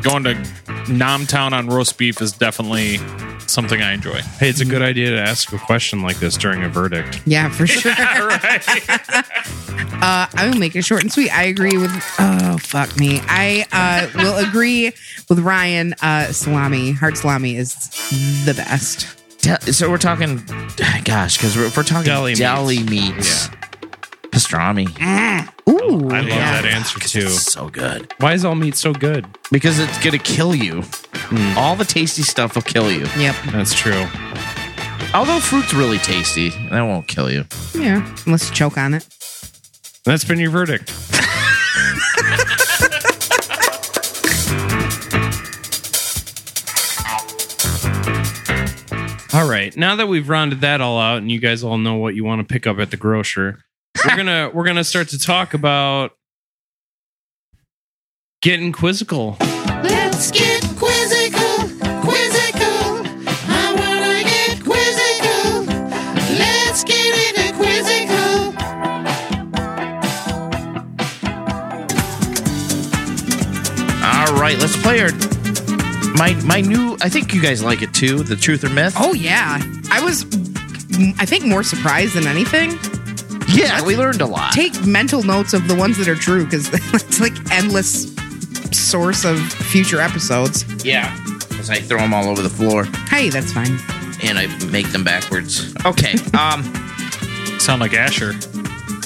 Going 0.01 0.23
to 0.25 0.33
Nomtown 0.87 1.53
on 1.53 1.67
roast 1.67 1.97
beef 1.97 2.21
is 2.21 2.31
definitely 2.33 2.97
something 3.47 3.81
I 3.81 3.93
enjoy. 3.93 4.19
Hey, 4.39 4.49
it's 4.49 4.59
a 4.59 4.65
good 4.65 4.81
idea 4.81 5.11
to 5.11 5.19
ask 5.21 5.51
a 5.53 5.57
question 5.57 6.01
like 6.01 6.17
this 6.19 6.35
during 6.37 6.63
a 6.63 6.69
verdict. 6.69 7.21
yeah 7.25 7.49
for 7.49 7.65
sure 7.67 7.91
Uh, 10.01 10.27
I 10.33 10.49
will 10.49 10.57
make 10.57 10.77
it 10.77 10.83
short 10.85 11.01
and 11.03 11.11
sweet. 11.11 11.29
I 11.29 11.43
agree 11.43 11.77
with. 11.77 11.91
Oh 12.19 12.57
fuck 12.57 12.97
me! 12.97 13.19
I 13.27 13.65
uh, 13.73 14.07
will 14.23 14.37
agree 14.37 14.93
with 15.29 15.39
Ryan. 15.39 15.93
Uh, 16.01 16.31
salami, 16.31 16.93
hard 16.93 17.17
salami 17.17 17.57
is 17.57 17.73
the 18.45 18.53
best. 18.55 19.07
Te- 19.41 19.73
So 19.73 19.89
we're 19.89 19.97
talking, 19.97 20.41
gosh, 21.03 21.35
because 21.37 21.57
we're, 21.57 21.65
if 21.65 21.75
we're 21.75 21.83
talking 21.83 22.05
Deli 22.05 22.33
deli, 22.35 22.77
meats. 22.83 23.49
meats, 23.49 23.49
Pastrami. 24.39 24.87
Ooh, 25.67 26.09
I 26.09 26.21
love 26.21 26.27
yeah. 26.27 26.61
that 26.61 26.65
answer 26.65 26.97
too. 26.99 27.27
So 27.27 27.69
good. 27.69 28.13
Why 28.19 28.33
is 28.33 28.45
all 28.45 28.55
meat 28.55 28.75
so 28.75 28.93
good? 28.93 29.27
Because 29.51 29.79
it's 29.79 29.97
going 29.97 30.17
to 30.17 30.23
kill 30.23 30.55
you. 30.55 30.83
Hmm. 31.13 31.57
All 31.57 31.75
the 31.75 31.83
tasty 31.83 32.23
stuff 32.23 32.55
will 32.55 32.61
kill 32.61 32.89
you. 32.89 33.05
Yep. 33.17 33.35
That's 33.51 33.73
true. 33.73 34.07
Although 35.13 35.41
fruit's 35.41 35.73
really 35.73 35.97
tasty, 35.97 36.49
that 36.69 36.81
won't 36.81 37.07
kill 37.07 37.29
you. 37.29 37.43
Yeah. 37.75 38.07
Unless 38.25 38.49
you 38.49 38.55
choke 38.55 38.77
on 38.77 38.93
it. 38.93 39.05
That's 40.05 40.23
been 40.23 40.39
your 40.39 40.51
verdict. 40.51 40.89
all 49.33 49.49
right. 49.49 49.75
Now 49.75 49.97
that 49.97 50.07
we've 50.07 50.29
rounded 50.29 50.61
that 50.61 50.79
all 50.79 50.97
out 50.97 51.17
and 51.17 51.29
you 51.29 51.39
guys 51.39 51.63
all 51.63 51.77
know 51.77 51.95
what 51.95 52.15
you 52.15 52.23
want 52.23 52.47
to 52.47 52.51
pick 52.51 52.65
up 52.65 52.79
at 52.79 52.91
the 52.91 52.97
grocer, 52.97 53.59
we're 54.05 54.15
gonna 54.15 54.51
we're 54.53 54.65
gonna 54.65 54.83
start 54.83 55.09
to 55.09 55.19
talk 55.19 55.53
about 55.53 56.11
getting 58.41 58.71
quizzical. 58.71 59.37
Let's 59.83 60.31
get 60.31 60.63
quizzical, 60.77 61.67
quizzical. 62.01 63.05
I 63.47 63.73
wanna 63.75 64.23
get 64.23 64.63
quizzical. 64.63 65.65
Let's 66.37 66.83
get 66.83 67.35
into 67.35 67.53
quizzical. 67.57 68.53
All 74.03 74.39
right, 74.39 74.57
let's 74.59 74.77
play 74.81 75.01
our 75.01 75.09
my 76.15 76.33
my 76.45 76.61
new. 76.61 76.97
I 77.01 77.09
think 77.09 77.33
you 77.33 77.41
guys 77.41 77.63
like 77.63 77.81
it 77.81 77.93
too. 77.93 78.23
The 78.23 78.35
truth 78.35 78.63
or 78.63 78.69
myth. 78.69 78.95
Oh 78.97 79.13
yeah. 79.13 79.59
I 79.91 80.01
was 80.01 80.23
I 81.17 81.25
think 81.25 81.45
more 81.45 81.63
surprised 81.63 82.15
than 82.15 82.27
anything. 82.27 82.77
Yeah, 83.51 83.81
we 83.83 83.95
learned 83.97 84.21
a 84.21 84.25
lot. 84.25 84.53
Take 84.53 84.85
mental 84.85 85.23
notes 85.23 85.53
of 85.53 85.67
the 85.67 85.75
ones 85.75 85.97
that 85.97 86.07
are 86.07 86.15
true 86.15 86.43
because 86.45 86.69
it's 86.93 87.19
like 87.19 87.33
endless 87.51 88.13
source 88.71 89.25
of 89.25 89.39
future 89.41 89.99
episodes. 89.99 90.65
Yeah, 90.85 91.15
because 91.49 91.69
I 91.69 91.75
throw 91.79 91.97
them 91.99 92.13
all 92.13 92.27
over 92.27 92.41
the 92.41 92.49
floor 92.49 92.85
Hey, 93.09 93.29
that's 93.29 93.51
fine. 93.51 93.79
and 94.23 94.37
I 94.37 94.47
make 94.71 94.89
them 94.91 95.03
backwards. 95.03 95.73
Okay. 95.85 96.15
Um. 96.37 96.63
Sound 97.59 97.81
like 97.81 97.93
Asher. 97.93 98.33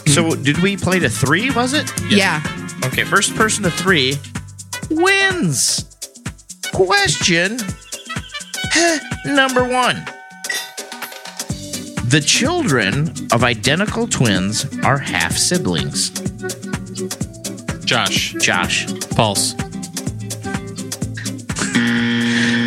So 0.07 0.35
did 0.35 0.59
we 0.59 0.77
play 0.77 0.99
to 0.99 1.09
three? 1.09 1.49
Was 1.51 1.73
it? 1.73 1.91
Yeah. 2.09 2.41
Okay. 2.85 3.03
First 3.03 3.33
person 3.35 3.63
to 3.63 3.71
three 3.71 4.15
wins. 4.91 5.85
Question 6.71 7.57
number 9.25 9.63
one. 9.67 10.05
The 12.13 12.21
children 12.21 13.11
of 13.31 13.43
identical 13.43 14.05
twins 14.05 14.67
are 14.83 14.99
half 14.99 15.35
siblings. 15.35 16.11
Josh. 17.83 18.33
Josh. 18.33 18.85
False. 19.15 19.55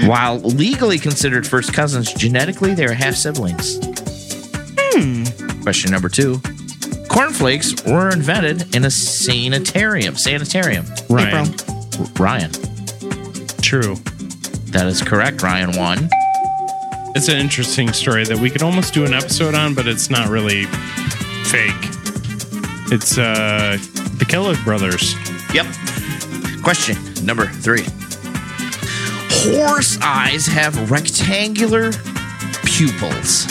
While 0.04 0.40
legally 0.40 0.98
considered 0.98 1.46
first 1.46 1.72
cousins, 1.72 2.12
genetically 2.12 2.74
they 2.74 2.86
are 2.86 2.92
half 2.92 3.14
siblings. 3.14 3.78
Hmm. 4.80 5.22
Question 5.62 5.92
number 5.92 6.08
two. 6.08 6.40
Cornflakes 7.08 7.84
were 7.84 8.10
invented 8.10 8.74
in 8.74 8.84
a 8.84 8.90
sanitarium. 8.90 10.16
Sanitarium. 10.16 10.86
Ryan. 11.08 11.54
Ryan. 12.18 12.50
True. 13.62 13.94
That 14.72 14.88
is 14.88 15.02
correct. 15.02 15.40
Ryan 15.40 15.76
won. 15.76 16.10
It's 17.16 17.28
an 17.28 17.38
interesting 17.38 17.94
story 17.94 18.26
that 18.26 18.36
we 18.36 18.50
could 18.50 18.62
almost 18.62 18.92
do 18.92 19.06
an 19.06 19.14
episode 19.14 19.54
on, 19.54 19.72
but 19.72 19.86
it's 19.86 20.10
not 20.10 20.28
really 20.28 20.64
fake. 21.46 21.72
It's 22.92 23.16
uh 23.16 23.78
the 24.18 24.26
Kellogg 24.28 24.62
brothers. 24.64 25.14
Yep. 25.54 25.64
Question 26.62 26.98
number 27.24 27.46
three. 27.46 27.86
Horse 29.30 29.96
eyes 30.02 30.46
have 30.46 30.90
rectangular 30.90 31.90
pupils. 32.66 33.46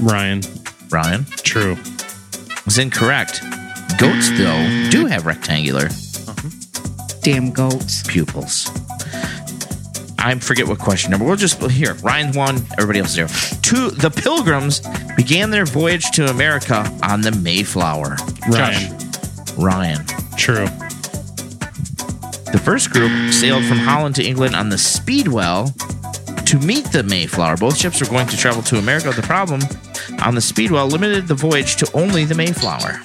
Ryan. 0.00 0.40
Ryan. 0.90 1.24
True. 1.44 1.76
Was 2.64 2.78
incorrect. 2.78 3.42
Goats, 3.96 4.30
though, 4.30 4.88
do 4.90 5.06
have 5.06 5.24
rectangular 5.24 5.88
Damn 7.22 7.52
goats. 7.52 8.02
pupils. 8.08 8.68
I 10.22 10.34
forget 10.38 10.68
what 10.68 10.78
question 10.78 11.10
number. 11.10 11.26
We'll 11.26 11.36
just 11.36 11.62
here. 11.70 11.94
Ryan's 11.94 12.36
one. 12.36 12.56
Everybody 12.72 13.00
else 13.00 13.10
zero. 13.10 13.28
Two. 13.62 13.90
The 13.90 14.10
Pilgrims 14.10 14.80
began 15.16 15.50
their 15.50 15.64
voyage 15.64 16.10
to 16.12 16.26
America 16.26 16.86
on 17.02 17.22
the 17.22 17.32
Mayflower. 17.32 18.16
Ryan. 18.48 18.98
Ryan. 19.56 20.04
True. 20.36 20.66
The 22.52 22.60
first 22.62 22.90
group 22.90 23.32
sailed 23.32 23.64
from 23.64 23.78
Holland 23.78 24.14
to 24.16 24.24
England 24.24 24.56
on 24.56 24.68
the 24.68 24.78
Speedwell 24.78 25.72
to 26.46 26.58
meet 26.58 26.84
the 26.86 27.02
Mayflower. 27.02 27.56
Both 27.56 27.76
ships 27.76 28.00
were 28.00 28.08
going 28.08 28.26
to 28.26 28.36
travel 28.36 28.62
to 28.64 28.78
America. 28.78 29.12
The 29.12 29.22
problem 29.22 29.62
on 30.22 30.34
the 30.34 30.40
Speedwell 30.40 30.88
limited 30.88 31.28
the 31.28 31.34
voyage 31.34 31.76
to 31.76 31.90
only 31.94 32.24
the 32.24 32.34
Mayflower. 32.34 33.00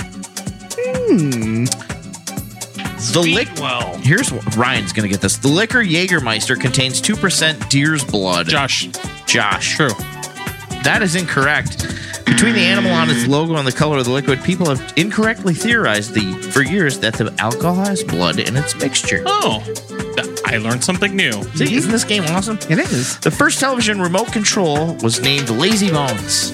Hmm. 0.77 1.65
The 3.15 3.21
lick. 3.21 3.47
Well, 3.55 3.95
here's 3.99 4.29
what 4.29 4.57
Ryan's 4.57 4.91
going 4.91 5.07
to 5.07 5.09
get 5.09 5.21
this. 5.21 5.37
The 5.37 5.47
liquor 5.47 5.79
Jägermeister 5.79 6.59
contains 6.59 6.99
two 6.99 7.15
percent 7.15 7.69
deer's 7.69 8.03
blood. 8.03 8.49
Josh. 8.49 8.89
Josh. 9.25 9.77
True. 9.77 9.87
That 10.83 10.99
is 11.01 11.15
incorrect. 11.15 11.87
Between 12.25 12.55
the 12.55 12.65
animal 12.65 12.91
on 12.91 13.09
its 13.09 13.25
logo 13.25 13.55
and 13.55 13.65
the 13.65 13.71
color 13.71 13.99
of 13.99 14.03
the 14.03 14.11
liquid, 14.11 14.43
people 14.43 14.67
have 14.67 14.93
incorrectly 14.97 15.53
theorized 15.53 16.13
the 16.13 16.33
for 16.51 16.61
years 16.61 16.99
that 16.99 17.13
the 17.13 17.33
alcohol 17.39 17.85
has 17.85 18.03
blood 18.03 18.37
in 18.37 18.57
its 18.57 18.75
mixture. 18.75 19.23
Oh, 19.25 19.63
th- 20.17 20.41
I 20.43 20.57
learned 20.57 20.83
something 20.83 21.15
new. 21.15 21.41
See, 21.55 21.73
isn't 21.73 21.91
this 21.91 22.03
game 22.03 22.25
awesome? 22.25 22.57
It 22.69 22.79
is. 22.79 23.17
The 23.19 23.31
first 23.31 23.61
television 23.61 24.01
remote 24.01 24.33
control 24.33 24.95
was 24.95 25.21
named 25.21 25.49
Lazy 25.49 25.89
Bones. 25.89 26.51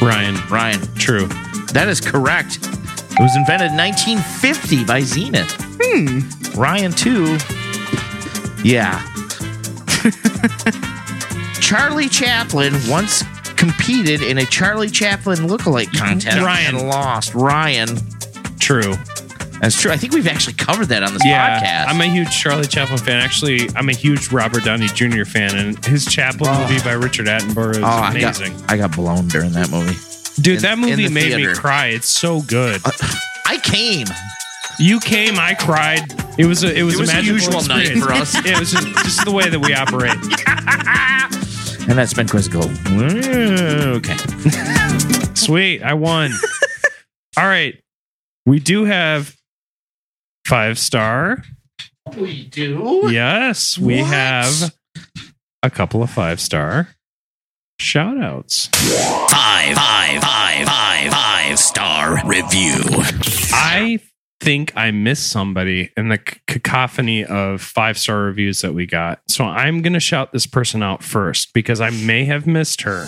Ryan. 0.00 0.36
Ryan. 0.48 0.80
True. 0.94 1.26
That 1.72 1.88
is 1.88 2.00
correct. 2.00 2.60
It 3.16 3.22
was 3.22 3.36
invented 3.36 3.70
in 3.70 3.76
1950 3.76 4.84
by 4.84 5.00
Zenith. 5.00 5.50
Hmm. 5.80 6.20
Ryan, 6.60 6.92
too. 6.92 7.38
Yeah. 8.64 9.00
Charlie 11.60 12.08
Chaplin 12.08 12.74
once 12.88 13.22
competed 13.56 14.20
in 14.22 14.38
a 14.38 14.44
Charlie 14.44 14.90
Chaplin 14.90 15.38
lookalike 15.40 15.96
contest 15.96 16.38
Ryan. 16.38 16.76
and 16.76 16.88
lost. 16.88 17.34
Ryan. 17.34 17.88
True. 18.58 18.94
That's 19.60 19.80
true. 19.80 19.92
I 19.92 19.96
think 19.96 20.12
we've 20.12 20.26
actually 20.26 20.54
covered 20.54 20.86
that 20.88 21.02
on 21.02 21.14
this 21.14 21.24
Yeah, 21.24 21.60
podcast. 21.60 21.88
I'm 21.88 22.00
a 22.00 22.06
huge 22.06 22.30
Charlie 22.30 22.66
Chaplin 22.66 22.98
fan. 22.98 23.22
Actually, 23.22 23.68
I'm 23.76 23.88
a 23.88 23.92
huge 23.94 24.30
Robert 24.32 24.64
Downey 24.64 24.88
Jr. 24.88 25.24
fan, 25.24 25.56
and 25.56 25.82
his 25.86 26.04
Chaplin 26.04 26.50
Oh. 26.52 26.60
movie 26.68 26.82
by 26.84 26.92
Richard 26.92 27.26
Attenborough 27.26 27.70
is 27.76 27.78
oh, 27.78 27.84
I 27.84 28.10
amazing. 28.10 28.52
got, 28.58 28.72
I 28.72 28.76
got 28.76 28.94
blown 28.96 29.28
during 29.28 29.52
that 29.52 29.70
movie. 29.70 29.96
Dude, 30.40 30.56
in- 30.56 30.62
that 30.62 30.78
movie 30.78 30.94
the 31.08 31.14
made 31.14 31.30
me 31.30 31.34
theater. 31.36 31.50
Uh, 31.52 31.54
cry. 31.54 31.86
It's 31.88 32.08
so 32.08 32.40
good. 32.42 32.80
I 33.46 33.58
came. 33.62 34.06
You 34.78 34.98
came, 35.00 35.38
I 35.38 35.54
cried. 35.54 36.00
It 36.38 36.46
was 36.46 36.64
a 36.64 36.76
it 36.76 36.82
was, 36.82 36.94
It 36.96 37.00
was 37.00 37.10
a 37.10 37.12
magical 37.12 37.34
usual 37.34 37.62
night 37.64 37.96
for 37.98 38.12
us. 38.12 38.34
Yeah, 38.44 38.54
it 38.56 38.58
was 38.60 38.72
just, 38.72 38.86
just 39.04 39.24
the 39.24 39.30
way 39.30 39.48
that 39.48 39.60
we 39.60 39.74
operate. 39.74 40.18
And 41.86 41.98
that's 41.98 42.14
been 42.14 42.26
Quizzical. 42.26 42.62
Okay. 42.88 44.16
Sweet, 45.34 45.82
I 45.82 45.92
won. 45.92 46.32
All 47.36 47.44
right, 47.44 47.78
we 48.46 48.58
do 48.58 48.84
have 48.86 49.36
five 50.46 50.78
star. 50.78 51.42
We 52.16 52.44
do? 52.46 53.02
Yes, 53.12 53.76
we 53.76 54.00
What? 54.00 54.06
have 54.06 54.74
a 55.62 55.68
couple 55.68 56.02
of 56.02 56.08
five 56.08 56.40
star 56.40 56.88
shout 57.78 58.18
outs. 58.18 58.68
Five, 58.68 59.76
five, 59.76 60.22
five, 60.22 60.66
five, 60.66 61.12
five 61.12 61.58
star 61.58 62.26
review. 62.26 62.80
I 63.52 63.98
think 64.40 64.76
I 64.76 64.90
missed 64.90 65.30
somebody 65.30 65.90
in 65.96 66.08
the 66.08 66.18
cacophony 66.18 67.24
of 67.24 67.62
five 67.62 67.98
star 67.98 68.22
reviews 68.22 68.60
that 68.62 68.74
we 68.74 68.86
got. 68.86 69.20
So 69.28 69.44
I'm 69.44 69.82
going 69.82 69.94
to 69.94 70.00
shout 70.00 70.32
this 70.32 70.46
person 70.46 70.82
out 70.82 71.02
first 71.02 71.52
because 71.54 71.80
I 71.80 71.90
may 71.90 72.24
have 72.24 72.46
missed 72.46 72.82
her. 72.82 73.06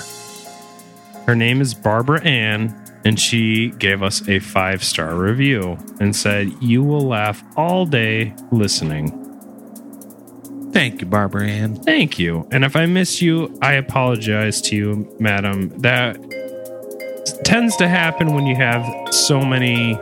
Her 1.27 1.35
name 1.35 1.61
is 1.61 1.75
Barbara 1.75 2.23
Ann, 2.23 2.75
and 3.05 3.19
she 3.19 3.71
gave 3.71 4.03
us 4.03 4.27
a 4.29 4.39
five 4.39 4.83
star 4.83 5.15
review 5.17 5.77
and 6.01 6.15
said, 6.15 6.53
You 6.61 6.83
will 6.83 7.07
laugh 7.07 7.43
all 7.57 7.85
day 7.85 8.35
listening. 8.53 9.26
Thank 10.73 11.01
you, 11.01 11.07
Barbara 11.07 11.49
Ann. 11.49 11.77
Thank 11.77 12.19
you. 12.19 12.47
And 12.53 12.65
if 12.65 12.77
I 12.77 12.87
miss 12.87 13.23
you, 13.23 13.57
I 13.63 13.75
apologize 13.75 14.61
to 14.63 14.77
you, 14.77 15.17
madam. 15.19 15.71
That 15.81 16.17
tends 17.45 17.77
to 17.77 17.89
happen 17.89 18.35
when 18.35 18.47
you 18.47 18.57
have 18.57 18.85
so 19.15 19.41
many 19.43 19.99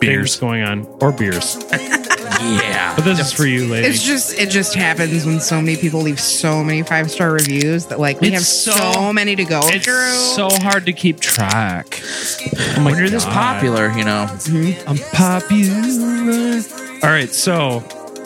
beers 0.00 0.36
going 0.36 0.62
on 0.62 0.86
or 1.00 1.12
beers. 1.12 1.56
Yeah. 2.40 2.94
But 2.94 3.04
this 3.04 3.20
is 3.20 3.32
for 3.32 3.46
you, 3.46 3.66
lady. 3.68 3.86
It's 3.86 4.02
just 4.02 4.38
it 4.38 4.50
just 4.50 4.74
happens 4.74 5.24
when 5.24 5.40
so 5.40 5.62
many 5.62 5.76
people 5.78 6.00
leave 6.00 6.20
so 6.20 6.62
many 6.62 6.82
five 6.82 7.10
star 7.10 7.30
reviews 7.32 7.86
that 7.86 7.98
like 8.00 8.20
we 8.20 8.26
It's 8.28 8.34
have 8.36 8.44
so- 8.74 8.92
so, 8.92 9.12
many 9.14 9.34
to 9.36 9.44
go 9.44 9.60
It's 9.64 9.84
through. 9.86 10.10
so 10.10 10.48
hard 10.62 10.84
to 10.86 10.92
keep 10.92 11.20
track. 11.20 12.00
Oh 12.02 12.80
my 12.80 12.90
when 12.90 12.98
you're 12.98 13.08
this 13.08 13.24
God. 13.24 13.32
popular, 13.32 13.88
you 13.92 14.04
know. 14.04 14.26
Mm-hmm. 14.28 14.88
I'm 14.88 14.98
popular. 15.14 17.06
All 17.08 17.10
right, 17.14 17.30
so 17.32 17.82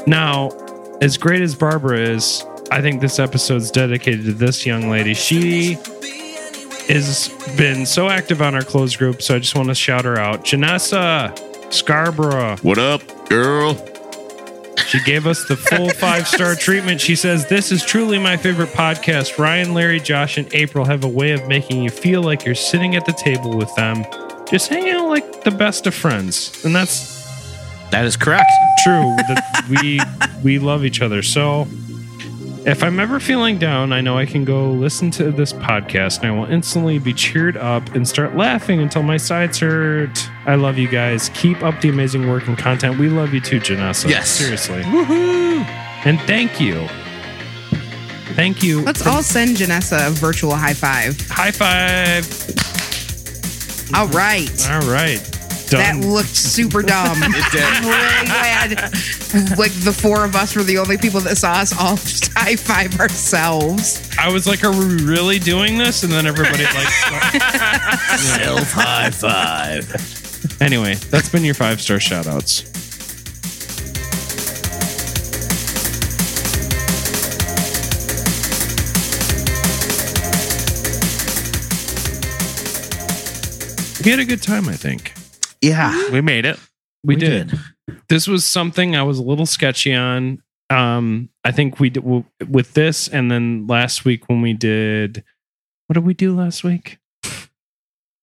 now, 0.07 0.49
as 1.01 1.17
great 1.17 1.43
as 1.43 1.55
Barbara 1.55 2.01
is, 2.01 2.45
I 2.71 2.81
think 2.81 3.01
this 3.01 3.19
episode's 3.19 3.71
dedicated 3.71 4.25
to 4.27 4.33
this 4.33 4.67
young 4.67 4.89
lady. 4.91 5.15
She 5.15 5.75
has 6.89 7.29
been 7.57 7.87
so 7.87 8.09
active 8.09 8.43
on 8.43 8.55
our 8.55 8.63
closed 8.63 8.99
group, 8.99 9.23
so 9.23 9.37
I 9.37 9.39
just 9.39 9.55
want 9.55 9.69
to 9.69 9.75
shout 9.75 10.05
her 10.05 10.19
out. 10.19 10.45
Janessa 10.45 11.73
Scarborough. 11.73 12.57
What 12.63 12.79
up, 12.79 13.29
girl? 13.29 13.75
She 14.87 15.03
gave 15.05 15.27
us 15.27 15.47
the 15.47 15.57
full 15.57 15.91
five 16.01 16.27
star 16.27 16.55
treatment. 16.55 17.01
She 17.01 17.15
says, 17.15 17.47
This 17.47 17.71
is 17.71 17.85
truly 17.85 18.19
my 18.19 18.37
favorite 18.37 18.71
podcast. 18.71 19.39
Ryan, 19.39 19.75
Larry, 19.75 20.01
Josh, 20.01 20.39
and 20.39 20.53
April 20.55 20.85
have 20.85 21.05
a 21.05 21.09
way 21.09 21.33
of 21.33 21.47
making 21.47 21.83
you 21.83 21.91
feel 21.91 22.23
like 22.23 22.45
you're 22.45 22.55
sitting 22.55 22.97
at 22.97 23.05
the 23.05 23.13
table 23.13 23.57
with 23.57 23.73
them, 23.75 24.05
just 24.49 24.69
hanging 24.69 24.95
out 24.95 25.09
like 25.09 25.45
the 25.45 25.51
best 25.51 25.87
of 25.87 25.95
friends. 25.95 26.65
And 26.65 26.75
that's 26.75 27.18
That 27.91 28.05
is 28.05 28.17
correct. 28.17 28.51
true. 28.85 29.17
that 29.29 29.65
we 29.83 30.01
we 30.43 30.59
love 30.59 30.85
each 30.85 31.01
other. 31.03 31.23
So 31.23 31.67
if 32.67 32.83
I'm 32.83 33.01
ever 33.01 33.19
feeling 33.19 33.59
down, 33.59 33.93
I 33.93 34.01
know 34.01 34.19
I 34.19 34.27
can 34.27 34.45
go 34.45 34.71
listen 34.71 35.11
to 35.13 35.31
this 35.33 35.53
podcast 35.53 36.19
and 36.23 36.27
I 36.27 36.31
will 36.39 36.45
instantly 36.51 36.99
be 36.99 37.15
cheered 37.15 37.57
up 37.57 37.95
and 37.95 38.07
start 38.07 38.37
laughing 38.37 38.81
until 38.81 39.03
my 39.03 39.17
sides 39.17 39.59
hurt. 39.61 40.29
I 40.45 40.57
love 40.57 40.77
you 40.77 40.87
guys. 40.89 41.31
Keep 41.31 41.63
up 41.63 41.81
the 41.81 41.89
amazing 41.89 42.29
work 42.29 42.47
and 42.47 42.59
content. 42.59 42.99
We 42.99 43.09
love 43.09 43.33
you 43.33 43.41
too, 43.41 43.59
Janessa. 43.61 44.09
Yes. 44.11 44.29
Seriously. 44.31 44.83
Woohoo! 44.83 45.65
And 46.05 46.21
thank 46.23 46.61
you. 46.61 46.87
Thank 48.35 48.63
you. 48.63 48.83
Let's 48.83 49.07
all 49.07 49.23
send 49.23 49.57
Janessa 49.57 50.09
a 50.09 50.11
virtual 50.11 50.55
high 50.55 50.75
five. 50.75 51.19
High 51.29 51.51
five. 51.51 52.25
All 53.95 54.07
right. 54.09 54.71
All 54.71 54.89
right. 54.91 55.38
That 55.71 55.97
looked 55.97 56.35
super 56.35 56.83
dumb. 56.83 57.19
It 57.39 57.53
did. 57.53 57.63
I'm 57.63 57.85
really 57.85 58.27
glad. 58.27 59.59
Like 59.59 59.73
the 59.85 59.93
four 59.97 60.25
of 60.25 60.35
us 60.35 60.57
were 60.57 60.63
the 60.63 60.79
only 60.79 60.97
people 60.97 61.21
that 61.21 61.37
saw 61.37 61.53
us 61.53 61.73
all 61.79 61.97
high 62.37 62.57
five 62.57 62.99
ourselves. 62.99 64.09
I 64.19 64.33
was 64.33 64.47
like, 64.47 64.65
are 64.65 64.71
we 64.73 65.03
really 65.05 65.39
doing 65.39 65.79
this? 65.79 66.03
And 66.03 66.13
then 66.13 66.27
everybody 66.27 66.65
like 66.65 66.89
Self 68.19 68.73
high 68.73 69.11
five. 69.11 70.61
Anyway, 70.61 70.95
that's 70.95 71.29
been 71.29 71.45
your 71.45 71.55
five 71.55 71.81
star 71.81 72.01
shout 72.01 72.27
outs. 72.27 72.65
We 84.05 84.13
had 84.13 84.21
a 84.21 84.25
good 84.25 84.43
time, 84.43 84.69
I 84.69 84.77
think. 84.77 85.13
Yeah. 85.61 86.09
We 86.13 86.21
made 86.21 86.45
it. 86.45 86.59
We, 87.05 87.17
did. 87.17 87.53
This 88.09 88.27
was 88.27 88.45
something 88.45 88.97
I 88.97 89.03
was 89.03 89.19
a 89.19 89.23
little 89.23 89.47
sketchy 89.47 89.95
on. 89.95 90.43
Um, 90.69 91.31
I 91.45 91.53
think 91.53 91.81
we 91.81 91.91
did 91.91 92.03
w- 92.03 92.25
with 92.47 92.75
this, 92.75 93.09
and 93.09 93.31
then 93.31 93.67
last 93.67 94.05
week 94.05 94.29
when 94.29 94.43
we 94.43 94.53
did, 94.53 95.25
what 95.87 95.95
did 95.95 96.05
we 96.05 96.13
do 96.15 96.35
last 96.35 96.65
week? 96.65 96.99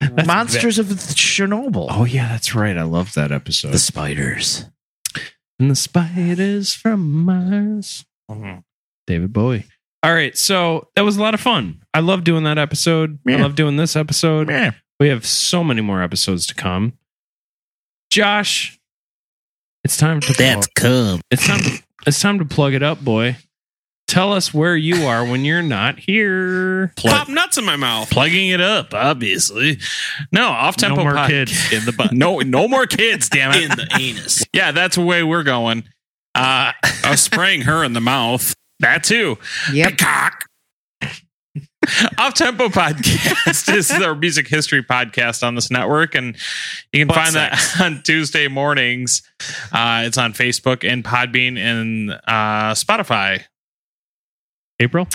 That's 0.02 0.28
Monsters 0.28 0.78
of 0.78 0.88
Chernobyl. 0.88 1.88
Oh 1.90 2.04
yeah, 2.04 2.28
that's 2.28 2.54
right. 2.54 2.78
I 2.78 2.84
love 2.84 3.14
that 3.14 3.32
episode. 3.32 3.72
The 3.72 3.80
spiders. 3.80 4.66
And 5.60 5.72
the 5.72 5.76
spiders 5.76 6.74
from 6.74 7.24
Mars. 7.24 8.06
David 9.08 9.34
Bowie. 9.34 9.66
All 10.04 10.14
right, 10.14 10.38
so 10.38 10.90
that 10.96 11.02
was 11.02 11.18
a 11.18 11.22
lot 11.22 11.34
of 11.34 11.40
fun. 11.40 11.82
I 11.94 12.02
love 12.02 12.24
doing 12.24 12.44
that 12.44 12.60
episode. 12.60 13.18
I 13.28 13.36
love 13.38 13.56
doing 13.56 13.78
this 13.78 13.96
episode. 13.96 14.50
Yeah. 14.50 14.72
We 15.00 15.08
have 15.10 15.26
so 15.26 15.64
many 15.64 15.82
more 15.82 16.04
episodes 16.04 16.46
to 16.48 16.56
come. 16.56 16.94
Josh, 18.10 18.80
it's 19.84 19.98
time 19.98 20.20
to 20.22 20.34
That's 20.34 20.68
come. 20.68 21.22
It's 21.30 21.46
time. 21.46 21.60
To, 21.62 21.84
it's 22.08 22.20
time 22.20 22.40
to 22.40 22.46
plug 22.46 22.74
it 22.74 22.84
up, 22.84 23.04
boy. 23.04 23.38
Tell 24.08 24.34
us 24.34 24.54
where 24.54 24.76
you 24.76 25.06
are 25.08 25.26
when 25.26 25.46
you're 25.46 25.64
not 25.64 25.98
here. 25.98 26.94
Pop 26.96 27.28
nuts 27.28 27.58
in 27.58 27.66
my 27.66 27.76
mouth. 27.76 28.10
Plugging 28.12 28.50
it 28.50 28.62
up, 28.62 28.94
obviously. 28.94 29.80
No, 30.32 30.48
off 30.48 30.78
tempo 30.78 31.04
No 31.04 31.04
more 31.04 31.28
kids 31.28 31.74
in 31.74 31.86
the 31.86 31.92
butt. 31.92 32.14
No, 32.14 32.40
no 32.40 32.68
more 32.68 32.86
kids. 32.86 33.30
Damn 33.30 33.52
it. 33.52 33.64
In 33.64 33.70
the 33.70 33.88
anus. 34.00 34.44
Yeah, 34.54 34.72
that's 34.72 34.96
the 34.96 35.04
way 35.04 35.24
we're 35.24 35.44
going. 35.44 35.84
Uh, 36.36 36.72
I 37.04 37.10
was 37.10 37.22
spraying 37.22 37.62
her 37.62 37.84
in 37.84 37.94
the 37.94 38.02
mouth. 38.02 38.54
That 38.80 39.04
too. 39.04 39.38
Yep. 39.74 39.98
Cock. 39.98 40.45
Off 42.18 42.34
Tempo 42.34 42.68
Podcast 42.70 43.74
is 43.76 43.92
our 43.92 44.16
music 44.16 44.48
history 44.48 44.84
podcast 44.84 45.46
on 45.46 45.56
this 45.56 45.70
network, 45.70 46.16
and 46.16 46.36
you 46.92 47.00
can 47.00 47.08
Butt 47.08 47.18
find 47.18 47.36
that 47.36 47.76
on 47.82 48.02
Tuesday 48.04 48.48
mornings. 48.48 49.22
Uh, 49.72 50.04
it's 50.06 50.18
on 50.18 50.34
Facebook 50.34 50.90
and 50.90 51.04
Podbean 51.04 51.58
and 51.58 52.12
uh, 52.12 52.74
Spotify. 52.74 53.44
April? 54.80 55.08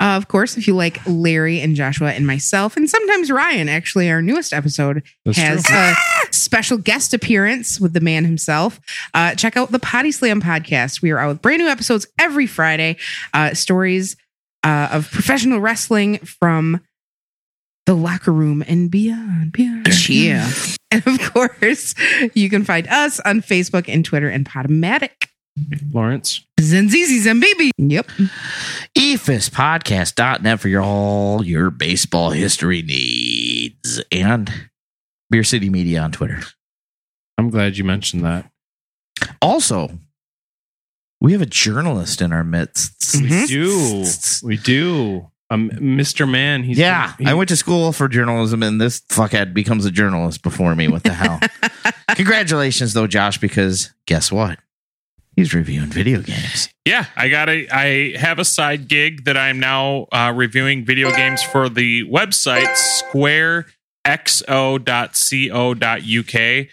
Uh, 0.00 0.16
of 0.16 0.28
course, 0.28 0.56
if 0.56 0.66
you 0.66 0.74
like 0.74 1.00
Larry 1.06 1.60
and 1.60 1.76
Joshua 1.76 2.12
and 2.12 2.26
myself, 2.26 2.76
and 2.76 2.88
sometimes 2.88 3.30
Ryan, 3.30 3.68
actually, 3.68 4.10
our 4.10 4.20
newest 4.20 4.52
episode 4.52 5.02
That's 5.24 5.38
has 5.38 5.62
true. 5.64 5.76
a 5.76 5.94
special 6.32 6.78
guest 6.78 7.14
appearance 7.14 7.80
with 7.80 7.92
the 7.92 8.00
man 8.00 8.24
himself. 8.24 8.80
Uh, 9.12 9.34
check 9.34 9.56
out 9.56 9.70
the 9.70 9.78
Potty 9.78 10.10
Slam 10.10 10.40
podcast. 10.42 11.00
We 11.00 11.10
are 11.10 11.18
out 11.18 11.28
with 11.28 11.42
brand 11.42 11.60
new 11.60 11.68
episodes 11.68 12.06
every 12.18 12.46
Friday. 12.46 12.96
Uh, 13.32 13.54
stories 13.54 14.16
uh, 14.64 14.88
of 14.92 15.10
professional 15.10 15.60
wrestling 15.60 16.18
from 16.18 16.80
the 17.86 17.94
locker 17.94 18.32
room 18.32 18.64
and 18.66 18.90
beyond. 18.90 19.52
Beyond. 19.52 20.08
Yeah. 20.08 20.50
And 20.90 21.06
of 21.06 21.32
course, 21.32 21.94
you 22.34 22.48
can 22.48 22.64
find 22.64 22.86
us 22.88 23.20
on 23.20 23.42
Facebook 23.42 23.92
and 23.92 24.04
Twitter 24.04 24.28
and 24.28 24.46
Podomatic. 24.46 25.28
Lawrence. 25.92 26.44
Zenzizi 26.60 27.20
Zembibi. 27.20 27.70
Yep. 27.78 28.10
E 28.96 29.16
EFISpodcast.net 29.16 30.60
for 30.60 30.68
your 30.68 30.82
all 30.82 31.44
your 31.44 31.70
baseball 31.70 32.30
history 32.30 32.82
needs. 32.82 34.00
And 34.10 34.52
Beer 35.30 35.44
City 35.44 35.68
Media 35.68 36.00
on 36.00 36.12
Twitter. 36.12 36.40
I'm 37.38 37.50
glad 37.50 37.76
you 37.76 37.84
mentioned 37.84 38.24
that. 38.24 38.50
Also, 39.40 39.98
we 41.24 41.32
have 41.32 41.40
a 41.40 41.46
journalist 41.46 42.20
in 42.20 42.32
our 42.34 42.44
midst. 42.44 43.16
We 43.20 43.46
do. 43.46 44.04
We 44.42 44.58
do. 44.58 45.30
Um, 45.50 45.70
Mr. 45.70 46.30
Man. 46.30 46.64
He's 46.64 46.76
yeah, 46.78 47.14
he- 47.18 47.24
I 47.26 47.32
went 47.32 47.48
to 47.48 47.56
school 47.56 47.92
for 47.92 48.08
journalism, 48.08 48.62
and 48.62 48.78
this 48.80 49.00
fuckhead 49.00 49.54
becomes 49.54 49.86
a 49.86 49.90
journalist 49.90 50.42
before 50.42 50.74
me. 50.74 50.88
What 50.88 51.02
the 51.02 51.14
hell? 51.14 51.40
Congratulations, 52.16 52.92
though, 52.92 53.06
Josh, 53.06 53.38
because 53.38 53.90
guess 54.06 54.30
what? 54.30 54.58
He's 55.34 55.54
reviewing 55.54 55.86
video 55.88 56.20
games. 56.20 56.68
Yeah, 56.84 57.06
I 57.16 57.28
got 57.28 57.48
a. 57.48 57.68
I 57.70 58.16
have 58.18 58.38
a 58.38 58.44
side 58.44 58.86
gig 58.88 59.24
that 59.24 59.36
I'm 59.38 59.58
now 59.58 60.06
uh, 60.12 60.32
reviewing 60.34 60.84
video 60.84 61.10
games 61.10 61.42
for 61.42 61.70
the 61.70 62.04
website 62.04 62.68
squarexo.co.uk. 65.54 66.66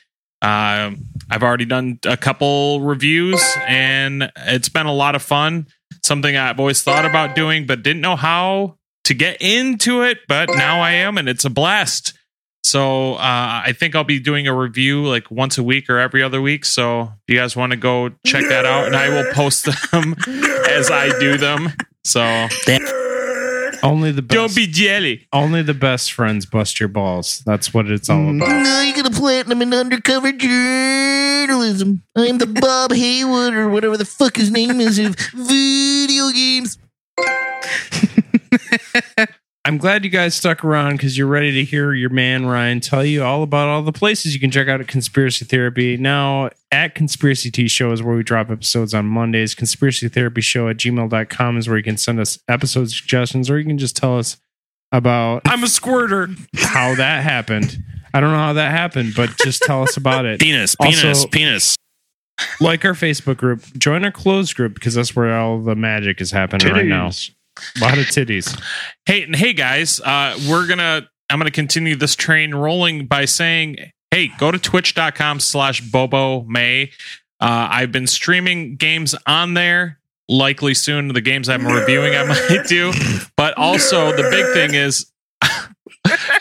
Um, 0.44 1.06
I've 1.32 1.44
already 1.44 1.66
done 1.66 1.98
a 2.06 2.18
couple 2.18 2.82
reviews, 2.82 3.42
and 3.66 4.30
it's 4.36 4.68
been 4.68 4.86
a 4.86 4.94
lot 4.94 5.16
of 5.16 5.22
fun. 5.22 5.68
Something 6.04 6.36
I've 6.36 6.60
always 6.60 6.84
thought 6.84 7.06
about 7.06 7.36
doing, 7.36 7.66
but 7.66 7.84
didn't 7.84 8.02
know 8.02 8.18
how 8.18 8.78
to 9.06 9.14
get 9.14 9.42
into 9.42 10.02
it. 10.02 10.20
But 10.28 10.50
now 10.50 10.82
I 10.82 10.92
am, 10.92 11.18
and 11.18 11.30
it's 11.30 11.46
a 11.46 11.50
blast. 11.50 12.14
So 12.64 13.14
uh, 13.14 13.18
I 13.66 13.74
think 13.78 13.96
I'll 13.96 14.04
be 14.04 14.20
doing 14.20 14.48
a 14.48 14.54
review 14.54 15.06
like 15.08 15.32
once 15.32 15.58
a 15.58 15.64
week 15.64 15.90
or 15.90 16.00
every 16.00 16.22
other 16.22 16.42
week. 16.42 16.66
So 16.66 17.02
if 17.02 17.10
you 17.28 17.36
guys 17.38 17.56
want 17.56 17.72
to 17.72 17.78
go 17.78 18.10
check 18.26 18.48
that 18.50 18.66
out, 18.66 18.88
and 18.88 18.96
I 18.96 19.10
will 19.10 19.32
post 19.34 19.66
them 19.92 20.16
as 20.70 20.92
I 20.92 21.18
do 21.18 21.38
them. 21.38 21.70
So 22.04 22.48
only 23.84 24.12
the 24.12 24.22
best, 24.22 24.36
don't 24.36 24.56
be 24.56 24.68
jelly. 24.68 25.28
only 25.34 25.62
the 25.62 25.74
best 25.74 26.14
friends 26.14 26.46
bust 26.46 26.80
your 26.80 26.90
balls. 26.90 27.42
That's 27.46 27.74
what 27.74 27.90
it's 27.90 28.10
all 28.10 28.18
mm. 28.18 28.42
about. 28.42 28.64
No, 28.64 28.82
you 28.82 28.96
got 28.96 29.12
a 29.12 29.16
platinum 29.16 29.62
in 29.62 29.74
undercover 29.74 30.32
journalism. 30.32 32.04
I'm 32.16 32.38
the 32.38 32.48
Bob 32.48 32.92
Haywood 32.94 33.54
or 33.54 33.70
whatever 33.70 33.98
the 33.98 34.06
fuck 34.06 34.36
his 34.36 34.52
name 34.52 34.80
is 34.80 35.00
of 35.00 35.16
video 35.34 36.30
games. 36.32 36.78
I'm 39.64 39.78
glad 39.78 40.04
you 40.04 40.10
guys 40.10 40.34
stuck 40.34 40.66
around 40.66 40.94
because 40.94 41.16
you're 41.16 41.28
ready 41.28 41.52
to 41.52 41.64
hear 41.64 41.94
your 41.94 42.10
man 42.10 42.48
Ryan 42.48 42.80
tell 42.80 43.06
you 43.06 43.24
all 43.24 43.44
about 43.44 43.68
all 43.68 43.84
the 43.84 43.92
places 43.92 44.34
you 44.34 44.40
can 44.40 44.50
check 44.50 44.68
out 44.68 44.82
at 44.82 44.88
Conspiracy 44.88 45.46
Therapy. 45.46 45.98
Now, 45.98 46.50
at 46.72 46.96
Conspiracy 46.96 47.52
T 47.52 47.68
Show 47.68 47.92
is 47.92 48.02
where 48.02 48.16
we 48.16 48.24
drop 48.24 48.50
episodes 48.50 48.96
on 48.96 49.06
Mondays. 49.06 49.54
Conspiracy 49.54 50.08
Therapy 50.10 50.42
Show 50.42 50.68
at 50.68 50.78
gmail.com 50.78 51.58
is 51.58 51.68
where 51.68 51.78
you 51.78 51.84
can 51.84 51.98
send 51.98 52.20
us 52.20 52.40
episode 52.48 52.90
suggestions 52.90 53.52
or 53.52 53.60
you 53.60 53.66
can 53.66 53.78
just 53.78 53.96
tell 53.96 54.18
us 54.18 54.38
about 54.92 55.44
I'm 55.46 55.64
a 55.64 55.68
squirter. 55.68 56.30
how 56.58 56.96
that 56.96 57.24
happened. 57.24 57.78
I 58.16 58.20
don't 58.20 58.32
know 58.32 58.40
how 58.40 58.54
that 58.54 58.72
happened, 58.72 59.14
but 59.16 59.30
just 59.44 59.62
tell 59.62 59.84
us 59.84 59.96
about 59.96 60.26
it. 60.26 60.40
Penis, 60.42 60.76
Also- 60.80 61.02
penis, 61.02 61.26
penis. 61.28 61.76
like 62.60 62.84
our 62.84 62.94
Facebook 62.94 63.38
group, 63.38 63.64
join 63.78 64.04
our 64.04 64.12
closed 64.12 64.56
group 64.56 64.74
because 64.74 64.96
that's 64.96 65.16
where 65.16 65.38
all 65.38 65.60
the 65.60 65.76
magic 65.76 66.20
is 66.20 66.32
happening 66.32 66.74
right 66.74 66.88
now. 66.88 67.12
A 67.78 67.80
lot 67.80 67.98
of 67.98 68.06
titties. 68.06 68.60
Hey, 69.06 69.24
and 69.24 69.36
hey 69.36 69.54
guys, 69.54 70.00
uh, 70.02 70.38
we're 70.50 70.68
gonna 70.68 71.10
I'm 71.30 71.40
gonna 71.40 71.52
continue 71.52 71.96
this 71.96 72.16
train 72.16 72.54
rolling 72.54 73.06
by 73.06 73.26
saying, 73.26 73.78
hey, 74.12 74.32
go 74.38 74.52
to 74.52 74.60
twitch.com 74.60 75.40
slash 75.40 75.82
Bobo 75.82 76.44
May. 76.44 76.92
Uh, 77.40 77.68
I've 77.72 77.92
been 77.92 78.08
streaming 78.08 78.76
games 78.76 79.16
on 79.26 79.54
there. 79.54 80.00
Likely 80.30 80.74
soon 80.74 81.10
the 81.10 81.22
games 81.22 81.50
I'm 81.50 81.66
reviewing 81.66 82.16
I 82.16 82.24
might 82.24 82.68
do. 82.68 82.94
But 83.36 83.58
also 83.58 84.16
the 84.16 84.30
big 84.30 84.54
thing 84.54 84.76
is 84.76 85.12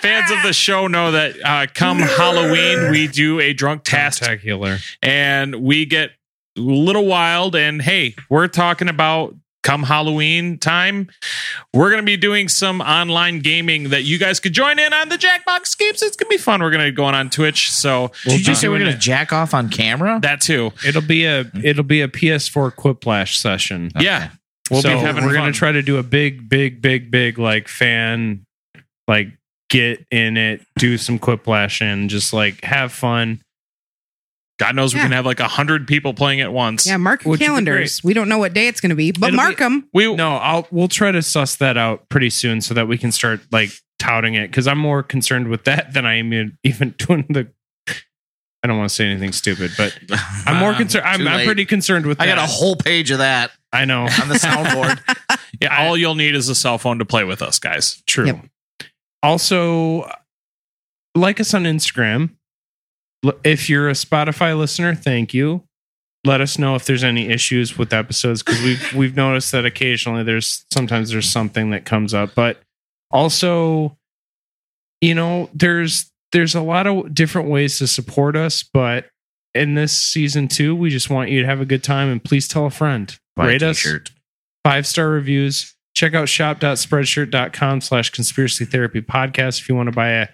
fans 0.01 0.31
of 0.31 0.43
the 0.43 0.53
show 0.53 0.87
know 0.87 1.13
that 1.13 1.37
uh, 1.45 1.67
come 1.75 1.99
Halloween 1.99 2.91
we 2.91 3.09
do 3.09 3.41
a 3.41 3.53
drunk 3.53 3.85
task 3.85 4.23
and 5.03 5.55
we 5.57 5.87
get 5.87 6.11
a 6.57 6.61
little 6.61 7.07
wild 7.07 7.57
and 7.57 7.81
hey 7.81 8.15
we're 8.29 8.49
talking 8.49 8.89
about 8.89 9.35
come 9.62 9.82
halloween 9.82 10.57
time 10.59 11.09
we're 11.74 11.91
going 11.91 12.01
to 12.01 12.07
be 12.07 12.16
doing 12.16 12.49
some 12.49 12.81
online 12.81 13.41
gaming 13.41 13.91
that 13.91 14.05
you 14.05 14.19
guys 14.19 14.41
could 14.41 14.53
join 14.53 14.78
in 14.78 14.93
on 14.93 15.09
the 15.11 15.16
jackbox 15.16 15.77
games 15.77 16.03
it's 16.03 16.16
going 16.16 16.28
to 16.31 16.35
be 16.35 16.39
fun 16.39 16.62
we're 16.62 16.70
going 16.70 16.85
to 16.85 16.91
go 16.93 17.05
on 17.05 17.15
on 17.15 17.28
twitch 17.28 17.70
so 17.70 18.11
Did 18.24 18.39
you 18.39 18.45
just 18.45 18.61
say 18.61 18.69
we're 18.69 18.78
going 18.78 18.93
to 18.93 18.99
jack 18.99 19.32
off 19.32 19.53
on 19.55 19.69
camera? 19.69 20.19
that 20.23 20.41
too 20.41 20.70
It'll 20.87 21.03
be 21.03 21.27
a 21.27 21.45
it'll 21.62 21.85
be 21.85 22.01
a 22.01 22.09
PS4 22.09 22.73
Quiplash 22.74 23.35
session. 23.37 23.91
yeah 24.01 24.31
we'll 24.70 24.82
so 24.82 24.89
be 24.95 24.99
having 24.99 25.24
we're 25.24 25.35
gonna 25.35 25.53
try 25.53 25.73
to 25.73 25.82
do 25.82 25.99
a 25.99 26.03
big, 26.03 26.49
big, 26.49 26.81
big, 26.81 27.11
big 27.11 27.39
like 27.39 27.69
fan, 27.69 28.45
like 29.09 29.28
get 29.69 30.05
in 30.11 30.37
it, 30.37 30.62
do 30.78 30.97
some 30.97 31.19
quiplash 31.19 31.81
and 31.81 32.09
just 32.09 32.32
like 32.32 32.62
have 32.65 32.93
fun. 32.93 33.41
God 34.61 34.77
knows 34.77 34.95
we 34.95 35.01
can 35.01 35.11
have 35.11 35.24
like 35.27 35.41
a 35.41 35.49
hundred 35.49 35.89
people 35.89 36.12
playing 36.15 36.41
at 36.41 36.53
once 36.53 36.87
Yeah, 36.87 36.99
mark 36.99 37.24
your 37.24 37.31
Which 37.32 37.41
would 37.41 37.45
be 37.45 37.49
calendars. 37.49 38.05
We 38.05 38.12
don't 38.12 38.28
know 38.28 38.39
what 38.39 38.53
day 38.53 38.69
it's 38.69 38.81
going 38.81 38.91
to 38.91 38.97
be, 38.97 39.11
but 39.11 39.28
It'll 39.28 39.37
mark 39.37 39.57
be- 39.57 39.65
them. 39.65 39.89
we 39.95 40.15
No, 40.15 40.37
I'll 40.37 40.69
we'll 40.70 40.87
try 40.89 41.11
to 41.11 41.23
suss 41.23 41.57
that 41.57 41.77
out 41.77 42.09
pretty 42.11 42.31
soon 42.31 42.61
so 42.61 42.74
that 42.74 42.87
we 42.87 42.99
can 42.99 43.11
start 43.11 43.41
like 43.51 43.70
touting 43.99 44.35
it 44.35 44.49
because 44.49 44.69
I'm 44.69 44.78
more 44.78 45.03
concerned 45.03 45.49
with 45.49 45.65
that 45.65 45.95
than 45.95 46.05
I 46.07 46.16
am 46.16 46.57
even 46.62 46.91
doing 46.99 47.24
the. 47.31 47.49
I 48.62 48.66
don't 48.66 48.77
want 48.77 48.91
to 48.91 48.95
say 48.95 49.07
anything 49.07 49.32
stupid, 49.32 49.70
but 49.78 49.99
I'm 50.47 50.59
more 50.59 50.74
concerned. 50.74 51.07
I'm, 51.07 51.27
I'm 51.27 51.47
pretty 51.47 51.65
concerned 51.65 52.05
with. 52.05 52.20
I 52.20 52.27
got 52.27 52.37
a 52.37 52.43
whole 52.47 52.77
page 52.77 53.11
of 53.11 53.19
that 53.19 53.51
I 53.73 53.87
know. 53.87 54.03
on 54.03 54.28
the 54.28 54.35
soundboard. 54.35 55.01
yeah 55.61 55.82
all 55.85 55.97
you'll 55.97 56.15
need 56.15 56.35
is 56.35 56.49
a 56.51 56.55
cell 56.55 56.77
phone 56.78 56.99
to 56.99 57.05
play 57.07 57.24
with 57.24 57.41
us 57.43 57.59
guys 57.59 58.03
True. 58.07 58.27
Yep. 58.27 58.45
Also, 59.23 60.11
like 61.15 61.41
us 61.41 61.53
on 61.55 61.65
Instagram. 61.65 62.37
If 63.45 63.69
you're 63.69 63.89
a 63.89 63.95
Spotify 63.95 64.57
listener, 64.57 64.95
thank 64.95 65.35
you. 65.35 65.65
Let 66.25 66.41
us 66.41 66.59
know 66.59 66.75
if 66.75 66.85
there's 66.85 67.05
any 67.05 67.29
issues 67.29 67.79
with 67.79 67.93
episodes 67.93 68.43
because 68.43 68.63
we've 68.63 68.93
we've 68.95 69.17
noticed 69.17 69.53
that 69.53 69.65
occasionally 69.65 70.23
there's 70.23 70.65
sometimes 70.73 71.11
there's 71.11 71.31
something 71.31 71.71
that 71.71 71.85
comes 71.85 72.13
up, 72.15 72.35
but 72.35 72.61
also, 73.11 73.97
you 75.01 75.15
know, 75.15 75.51
there's 75.55 76.11
there's 76.33 76.55
a 76.55 76.61
lot 76.61 76.87
of 76.87 77.15
different 77.15 77.49
ways 77.49 77.79
to 77.79 77.87
support 77.87 78.37
us, 78.37 78.63
but 78.63 79.07
in 79.55 79.75
this 79.75 79.97
season 79.97 80.47
two, 80.47 80.77
we 80.77 80.91
just 80.91 81.11
want 81.11 81.31
you 81.31 81.41
to 81.41 81.47
have 81.47 81.61
a 81.61 81.65
good 81.65 81.83
time 81.83 82.09
and 82.09 82.23
please 82.23 82.47
tell 82.47 82.67
a 82.67 82.71
friend. 82.71 83.19
Buy 83.37 83.45
a 83.45 83.49
Rate 83.49 83.63
us 83.63 83.85
five 84.65 84.87
star 84.87 85.09
reviews. 85.09 85.75
Check 85.95 86.15
out 86.15 86.29
shop.spreadshirt.com 86.29 87.81
slash 87.81 88.11
conspiracy 88.11 88.65
therapy 88.65 89.03
podcast 89.03 89.61
if 89.61 89.69
you 89.69 89.75
want 89.75 89.89
to 89.89 89.93
buy 89.93 90.11
a 90.11 90.29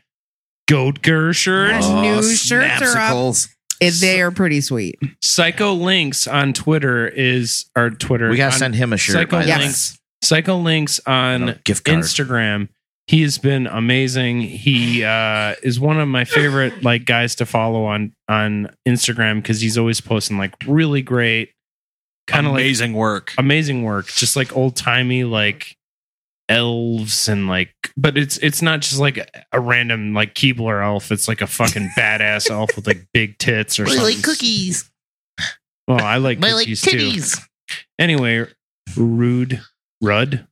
goat 0.69 1.03
gur 1.03 1.33
shirt. 1.33 1.73
Oh, 1.83 2.03
New 2.03 2.23
shirts 2.23 2.51
are 2.53 2.61
up. 2.63 2.79
snapsicles. 2.79 3.49
It, 3.81 3.91
they 4.01 4.23
are 4.23 4.31
pretty 4.31 4.61
sweet. 4.63 4.99
Psycho 5.23 5.75
Links 5.75 6.27
on 6.27 6.53
Twitter 6.55 7.07
is 7.07 7.67
our 7.77 7.91
Twitter. 7.91 8.31
We 8.31 8.37
got 8.39 8.49
to 8.49 8.55
on 8.55 8.59
send 8.59 8.75
him 8.75 8.93
a 8.93 8.97
shirt. 8.97 9.15
Psycho 9.15 9.31
by 9.33 9.45
the 9.45 9.51
way. 9.53 9.59
Links. 9.59 9.99
Psycho 10.23 10.57
Links 10.59 10.99
on 11.07 11.47
No, 11.47 11.55
gift 11.65 11.85
card. 11.85 11.99
Instagram. 11.99 12.69
He 13.07 13.23
has 13.23 13.37
been 13.39 13.67
amazing. 13.67 14.41
He 14.41 15.05
uh, 15.05 15.55
is 15.63 15.79
one 15.79 16.01
of 16.01 16.09
my 16.09 16.25
favorite 16.25 16.83
like 16.83 17.05
guys 17.05 17.35
to 17.37 17.47
follow 17.47 17.85
on 17.85 18.15
on 18.29 18.71
Instagram 18.89 19.37
because 19.43 19.61
he's 19.61 19.77
always 19.79 20.01
posting 20.01 20.39
like 20.39 20.55
really 20.67 21.03
great, 21.03 21.51
kind 22.27 22.47
of 22.47 22.53
like 22.55 22.63
amazing 22.63 22.95
work 22.95 23.33
amazing 23.39 23.85
work 23.85 24.07
just 24.09 24.35
like 24.35 24.57
old 24.57 24.75
timey 24.75 25.23
like 25.23 25.77
elves 26.49 27.29
and 27.29 27.49
like 27.49 27.75
but 27.97 28.17
it's 28.17 28.37
it's 28.39 28.63
not 28.63 28.81
just 28.81 29.01
like 29.01 29.19
a 29.53 29.61
random 29.61 30.15
like 30.15 30.35
keebler 30.35 30.85
elf 30.85 31.11
it's 31.11 31.27
like 31.27 31.41
a 31.41 31.47
fucking 31.47 31.91
badass 31.99 32.51
elf 32.51 32.75
with 32.77 32.87
like 32.87 33.09
big 33.13 33.37
tits 33.39 33.81
or 33.81 33.85
I 33.85 33.89
something 33.89 34.05
like 34.17 34.23
cookies. 34.23 34.91
well 35.89 36.01
i 36.01 36.19
like 36.19 36.39
I 36.45 36.53
like 36.53 36.61
cookies 36.61 36.83
too 36.83 36.97
titties. 36.97 37.41
anyway 37.99 38.47
rude 38.97 39.61
rudd 40.01 40.47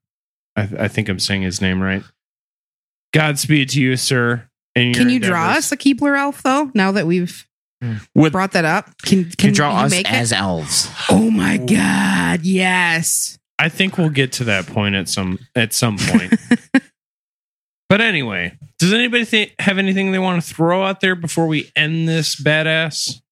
I, 0.56 0.68
I 0.80 0.88
think 0.88 1.08
i'm 1.08 1.20
saying 1.20 1.42
his 1.42 1.60
name 1.60 1.80
right 1.80 2.02
godspeed 3.12 3.68
to 3.70 3.80
you 3.80 3.96
sir 3.96 4.48
and 4.74 4.94
Can 4.94 5.04
your 5.04 5.12
you 5.12 5.20
draw 5.20 5.50
us 5.50 5.70
a 5.72 5.76
Keebler 5.76 6.18
elf 6.18 6.42
though? 6.42 6.70
Now 6.74 6.92
that 6.92 7.06
we've 7.06 7.46
hmm. 7.82 7.96
With- 8.14 8.32
brought 8.32 8.52
that 8.52 8.64
up, 8.64 8.90
can 9.02 9.24
can 9.24 9.30
Can 9.32 9.48
you 9.50 9.54
draw 9.54 9.80
you 9.80 9.86
us 9.86 9.90
make 9.90 10.12
as 10.12 10.32
it? 10.32 10.38
elves? 10.38 10.90
Oh 11.08 11.30
my 11.30 11.58
god! 11.58 12.42
Yes. 12.42 13.38
I 13.64 13.70
think 13.70 13.96
we'll 13.96 14.10
get 14.10 14.32
to 14.32 14.44
that 14.44 14.66
point 14.66 14.94
at 14.94 15.08
some 15.08 15.38
at 15.54 15.72
some 15.72 15.96
point. 15.96 16.34
but 17.88 18.02
anyway, 18.02 18.58
does 18.78 18.92
anybody 18.92 19.24
think, 19.24 19.54
have 19.58 19.78
anything 19.78 20.12
they 20.12 20.18
want 20.18 20.44
to 20.44 20.54
throw 20.54 20.84
out 20.84 21.00
there 21.00 21.14
before 21.14 21.46
we 21.46 21.72
end 21.74 22.06
this 22.06 22.36
badass? 22.36 23.22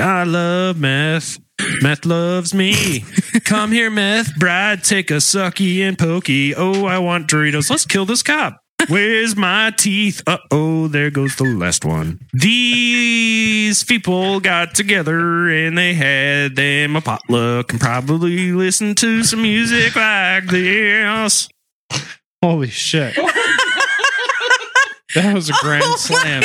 I 0.00 0.24
love 0.24 0.78
meth. 0.78 1.38
Meth 1.82 2.06
loves 2.06 2.54
me. 2.54 3.04
Come 3.44 3.70
here, 3.70 3.90
meth 3.90 4.34
bride. 4.38 4.82
Take 4.82 5.10
a 5.10 5.16
sucky 5.16 5.80
and 5.80 5.98
pokey. 5.98 6.54
Oh, 6.54 6.86
I 6.86 6.98
want 6.98 7.28
Doritos. 7.28 7.68
Let's 7.68 7.84
kill 7.84 8.06
this 8.06 8.22
cop. 8.22 8.58
Where's 8.88 9.34
my 9.34 9.72
teeth? 9.76 10.22
Uh 10.26 10.38
oh, 10.50 10.86
there 10.86 11.10
goes 11.10 11.34
the 11.36 11.44
last 11.44 11.84
one. 11.84 12.20
These 12.32 13.82
people 13.82 14.38
got 14.38 14.74
together 14.74 15.48
and 15.48 15.76
they 15.76 15.92
had 15.94 16.54
them 16.54 16.94
a 16.94 17.00
potluck 17.00 17.72
and 17.72 17.80
probably 17.80 18.52
listened 18.52 18.96
to 18.98 19.24
some 19.24 19.42
music 19.42 19.96
like 19.96 20.46
this. 20.46 21.48
Holy 22.42 22.68
shit. 22.68 23.16
that 25.16 25.34
was 25.34 25.50
a 25.50 25.54
grand 25.60 25.84
slam. 25.98 26.44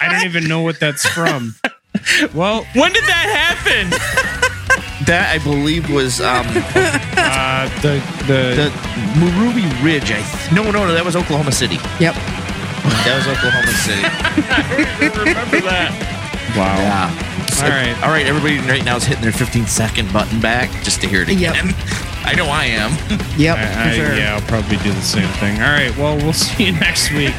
I 0.00 0.08
don't 0.08 0.24
even 0.24 0.48
know 0.48 0.62
what 0.62 0.80
that's 0.80 1.06
from. 1.06 1.56
Well, 2.32 2.64
when 2.74 2.92
did 2.92 3.04
that 3.04 3.52
happen 3.54 4.49
That 5.06 5.30
I 5.34 5.38
believe 5.42 5.88
was 5.90 6.20
um 6.20 6.46
uh, 7.16 7.68
the 7.80 7.98
the 8.28 8.68
the 8.68 9.32
Ruby 9.40 9.64
Ridge. 9.82 10.12
I 10.12 10.20
th- 10.22 10.52
no 10.52 10.62
no 10.70 10.86
no 10.86 10.92
that 10.92 11.04
was 11.04 11.16
Oklahoma 11.16 11.52
City. 11.52 11.76
Yep. 11.98 12.14
That 13.04 13.16
was 13.16 13.26
Oklahoma 13.28 13.72
City. 13.80 14.04
remember 15.24 15.60
that 15.68 15.90
wow. 16.56 16.76
Yeah. 16.76 17.26
All 17.64 17.68
right. 17.68 17.96
All 18.02 18.08
right. 18.10 18.26
Everybody 18.26 18.58
right 18.68 18.84
now 18.84 18.96
is 18.96 19.04
hitting 19.04 19.22
their 19.22 19.32
15 19.32 19.66
second 19.66 20.12
button 20.12 20.40
back 20.40 20.70
just 20.82 21.00
to 21.02 21.08
hear 21.08 21.22
it 21.22 21.28
Yep. 21.28 21.52
again. 21.54 21.74
I 22.24 22.34
know 22.36 22.46
I 22.46 22.64
am. 22.66 22.92
Yep. 23.40 23.56
I, 23.56 23.60
I, 23.64 23.88
for 23.88 23.96
sure. 23.96 24.14
Yeah, 24.16 24.34
I'll 24.36 24.46
probably 24.48 24.76
do 24.84 24.92
the 24.92 25.00
same 25.00 25.28
thing. 25.40 25.56
All 25.60 25.72
right. 25.72 25.92
Well, 25.96 26.16
we'll 26.18 26.32
see 26.36 26.66
you 26.66 26.72
next 26.72 27.10
week 27.12 27.34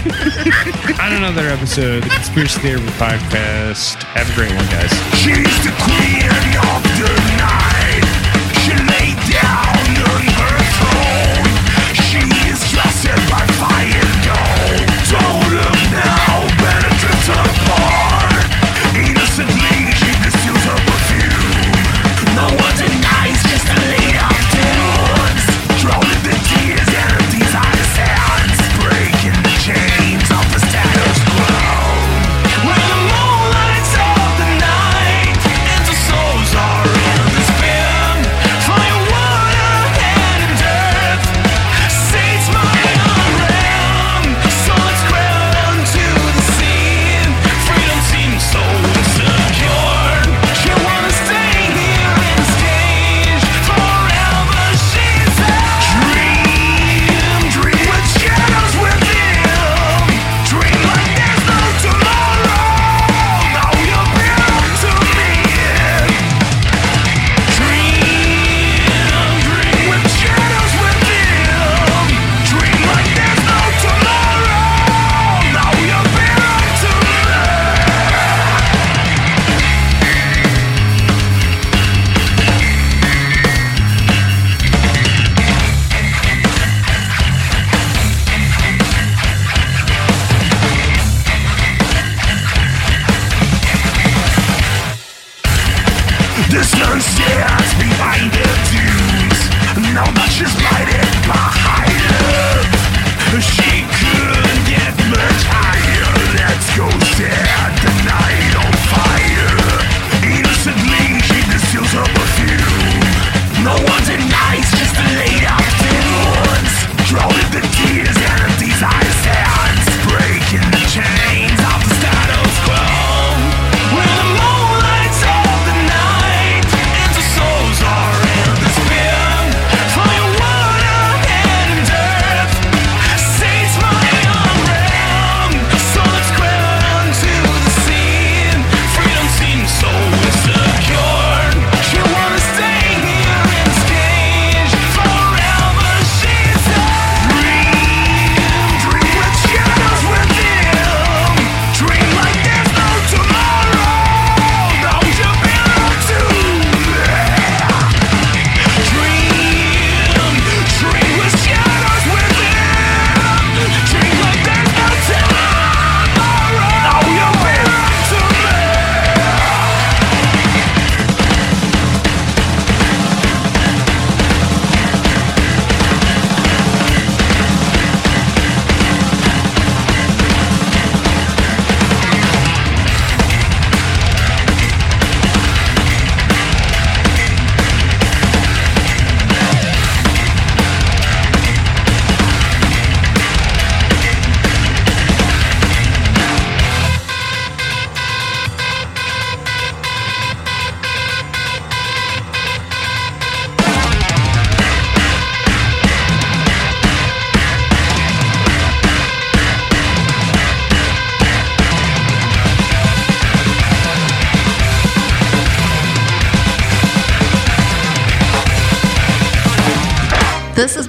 on 0.99 1.13
another 1.13 1.47
episode 1.47 2.01
of 2.01 2.03
the 2.03 2.09
Conspiracy 2.09 2.59
Therapy 2.61 2.85
Podcast. 2.97 4.01
Have 4.17 4.29
a 4.29 4.33
great 4.35 4.49
one, 4.53 4.65
guys. 4.73 4.89
She's 5.21 5.37
the 5.65 5.73
queen 5.85 6.25
of 6.25 6.41
the 6.49 6.57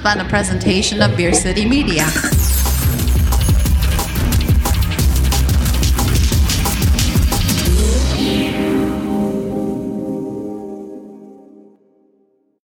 been 0.03 0.19
a 0.19 0.25
presentation 0.25 1.01
of 1.01 1.15
Beer 1.15 1.31
City 1.31 1.65
Media. 1.65 2.05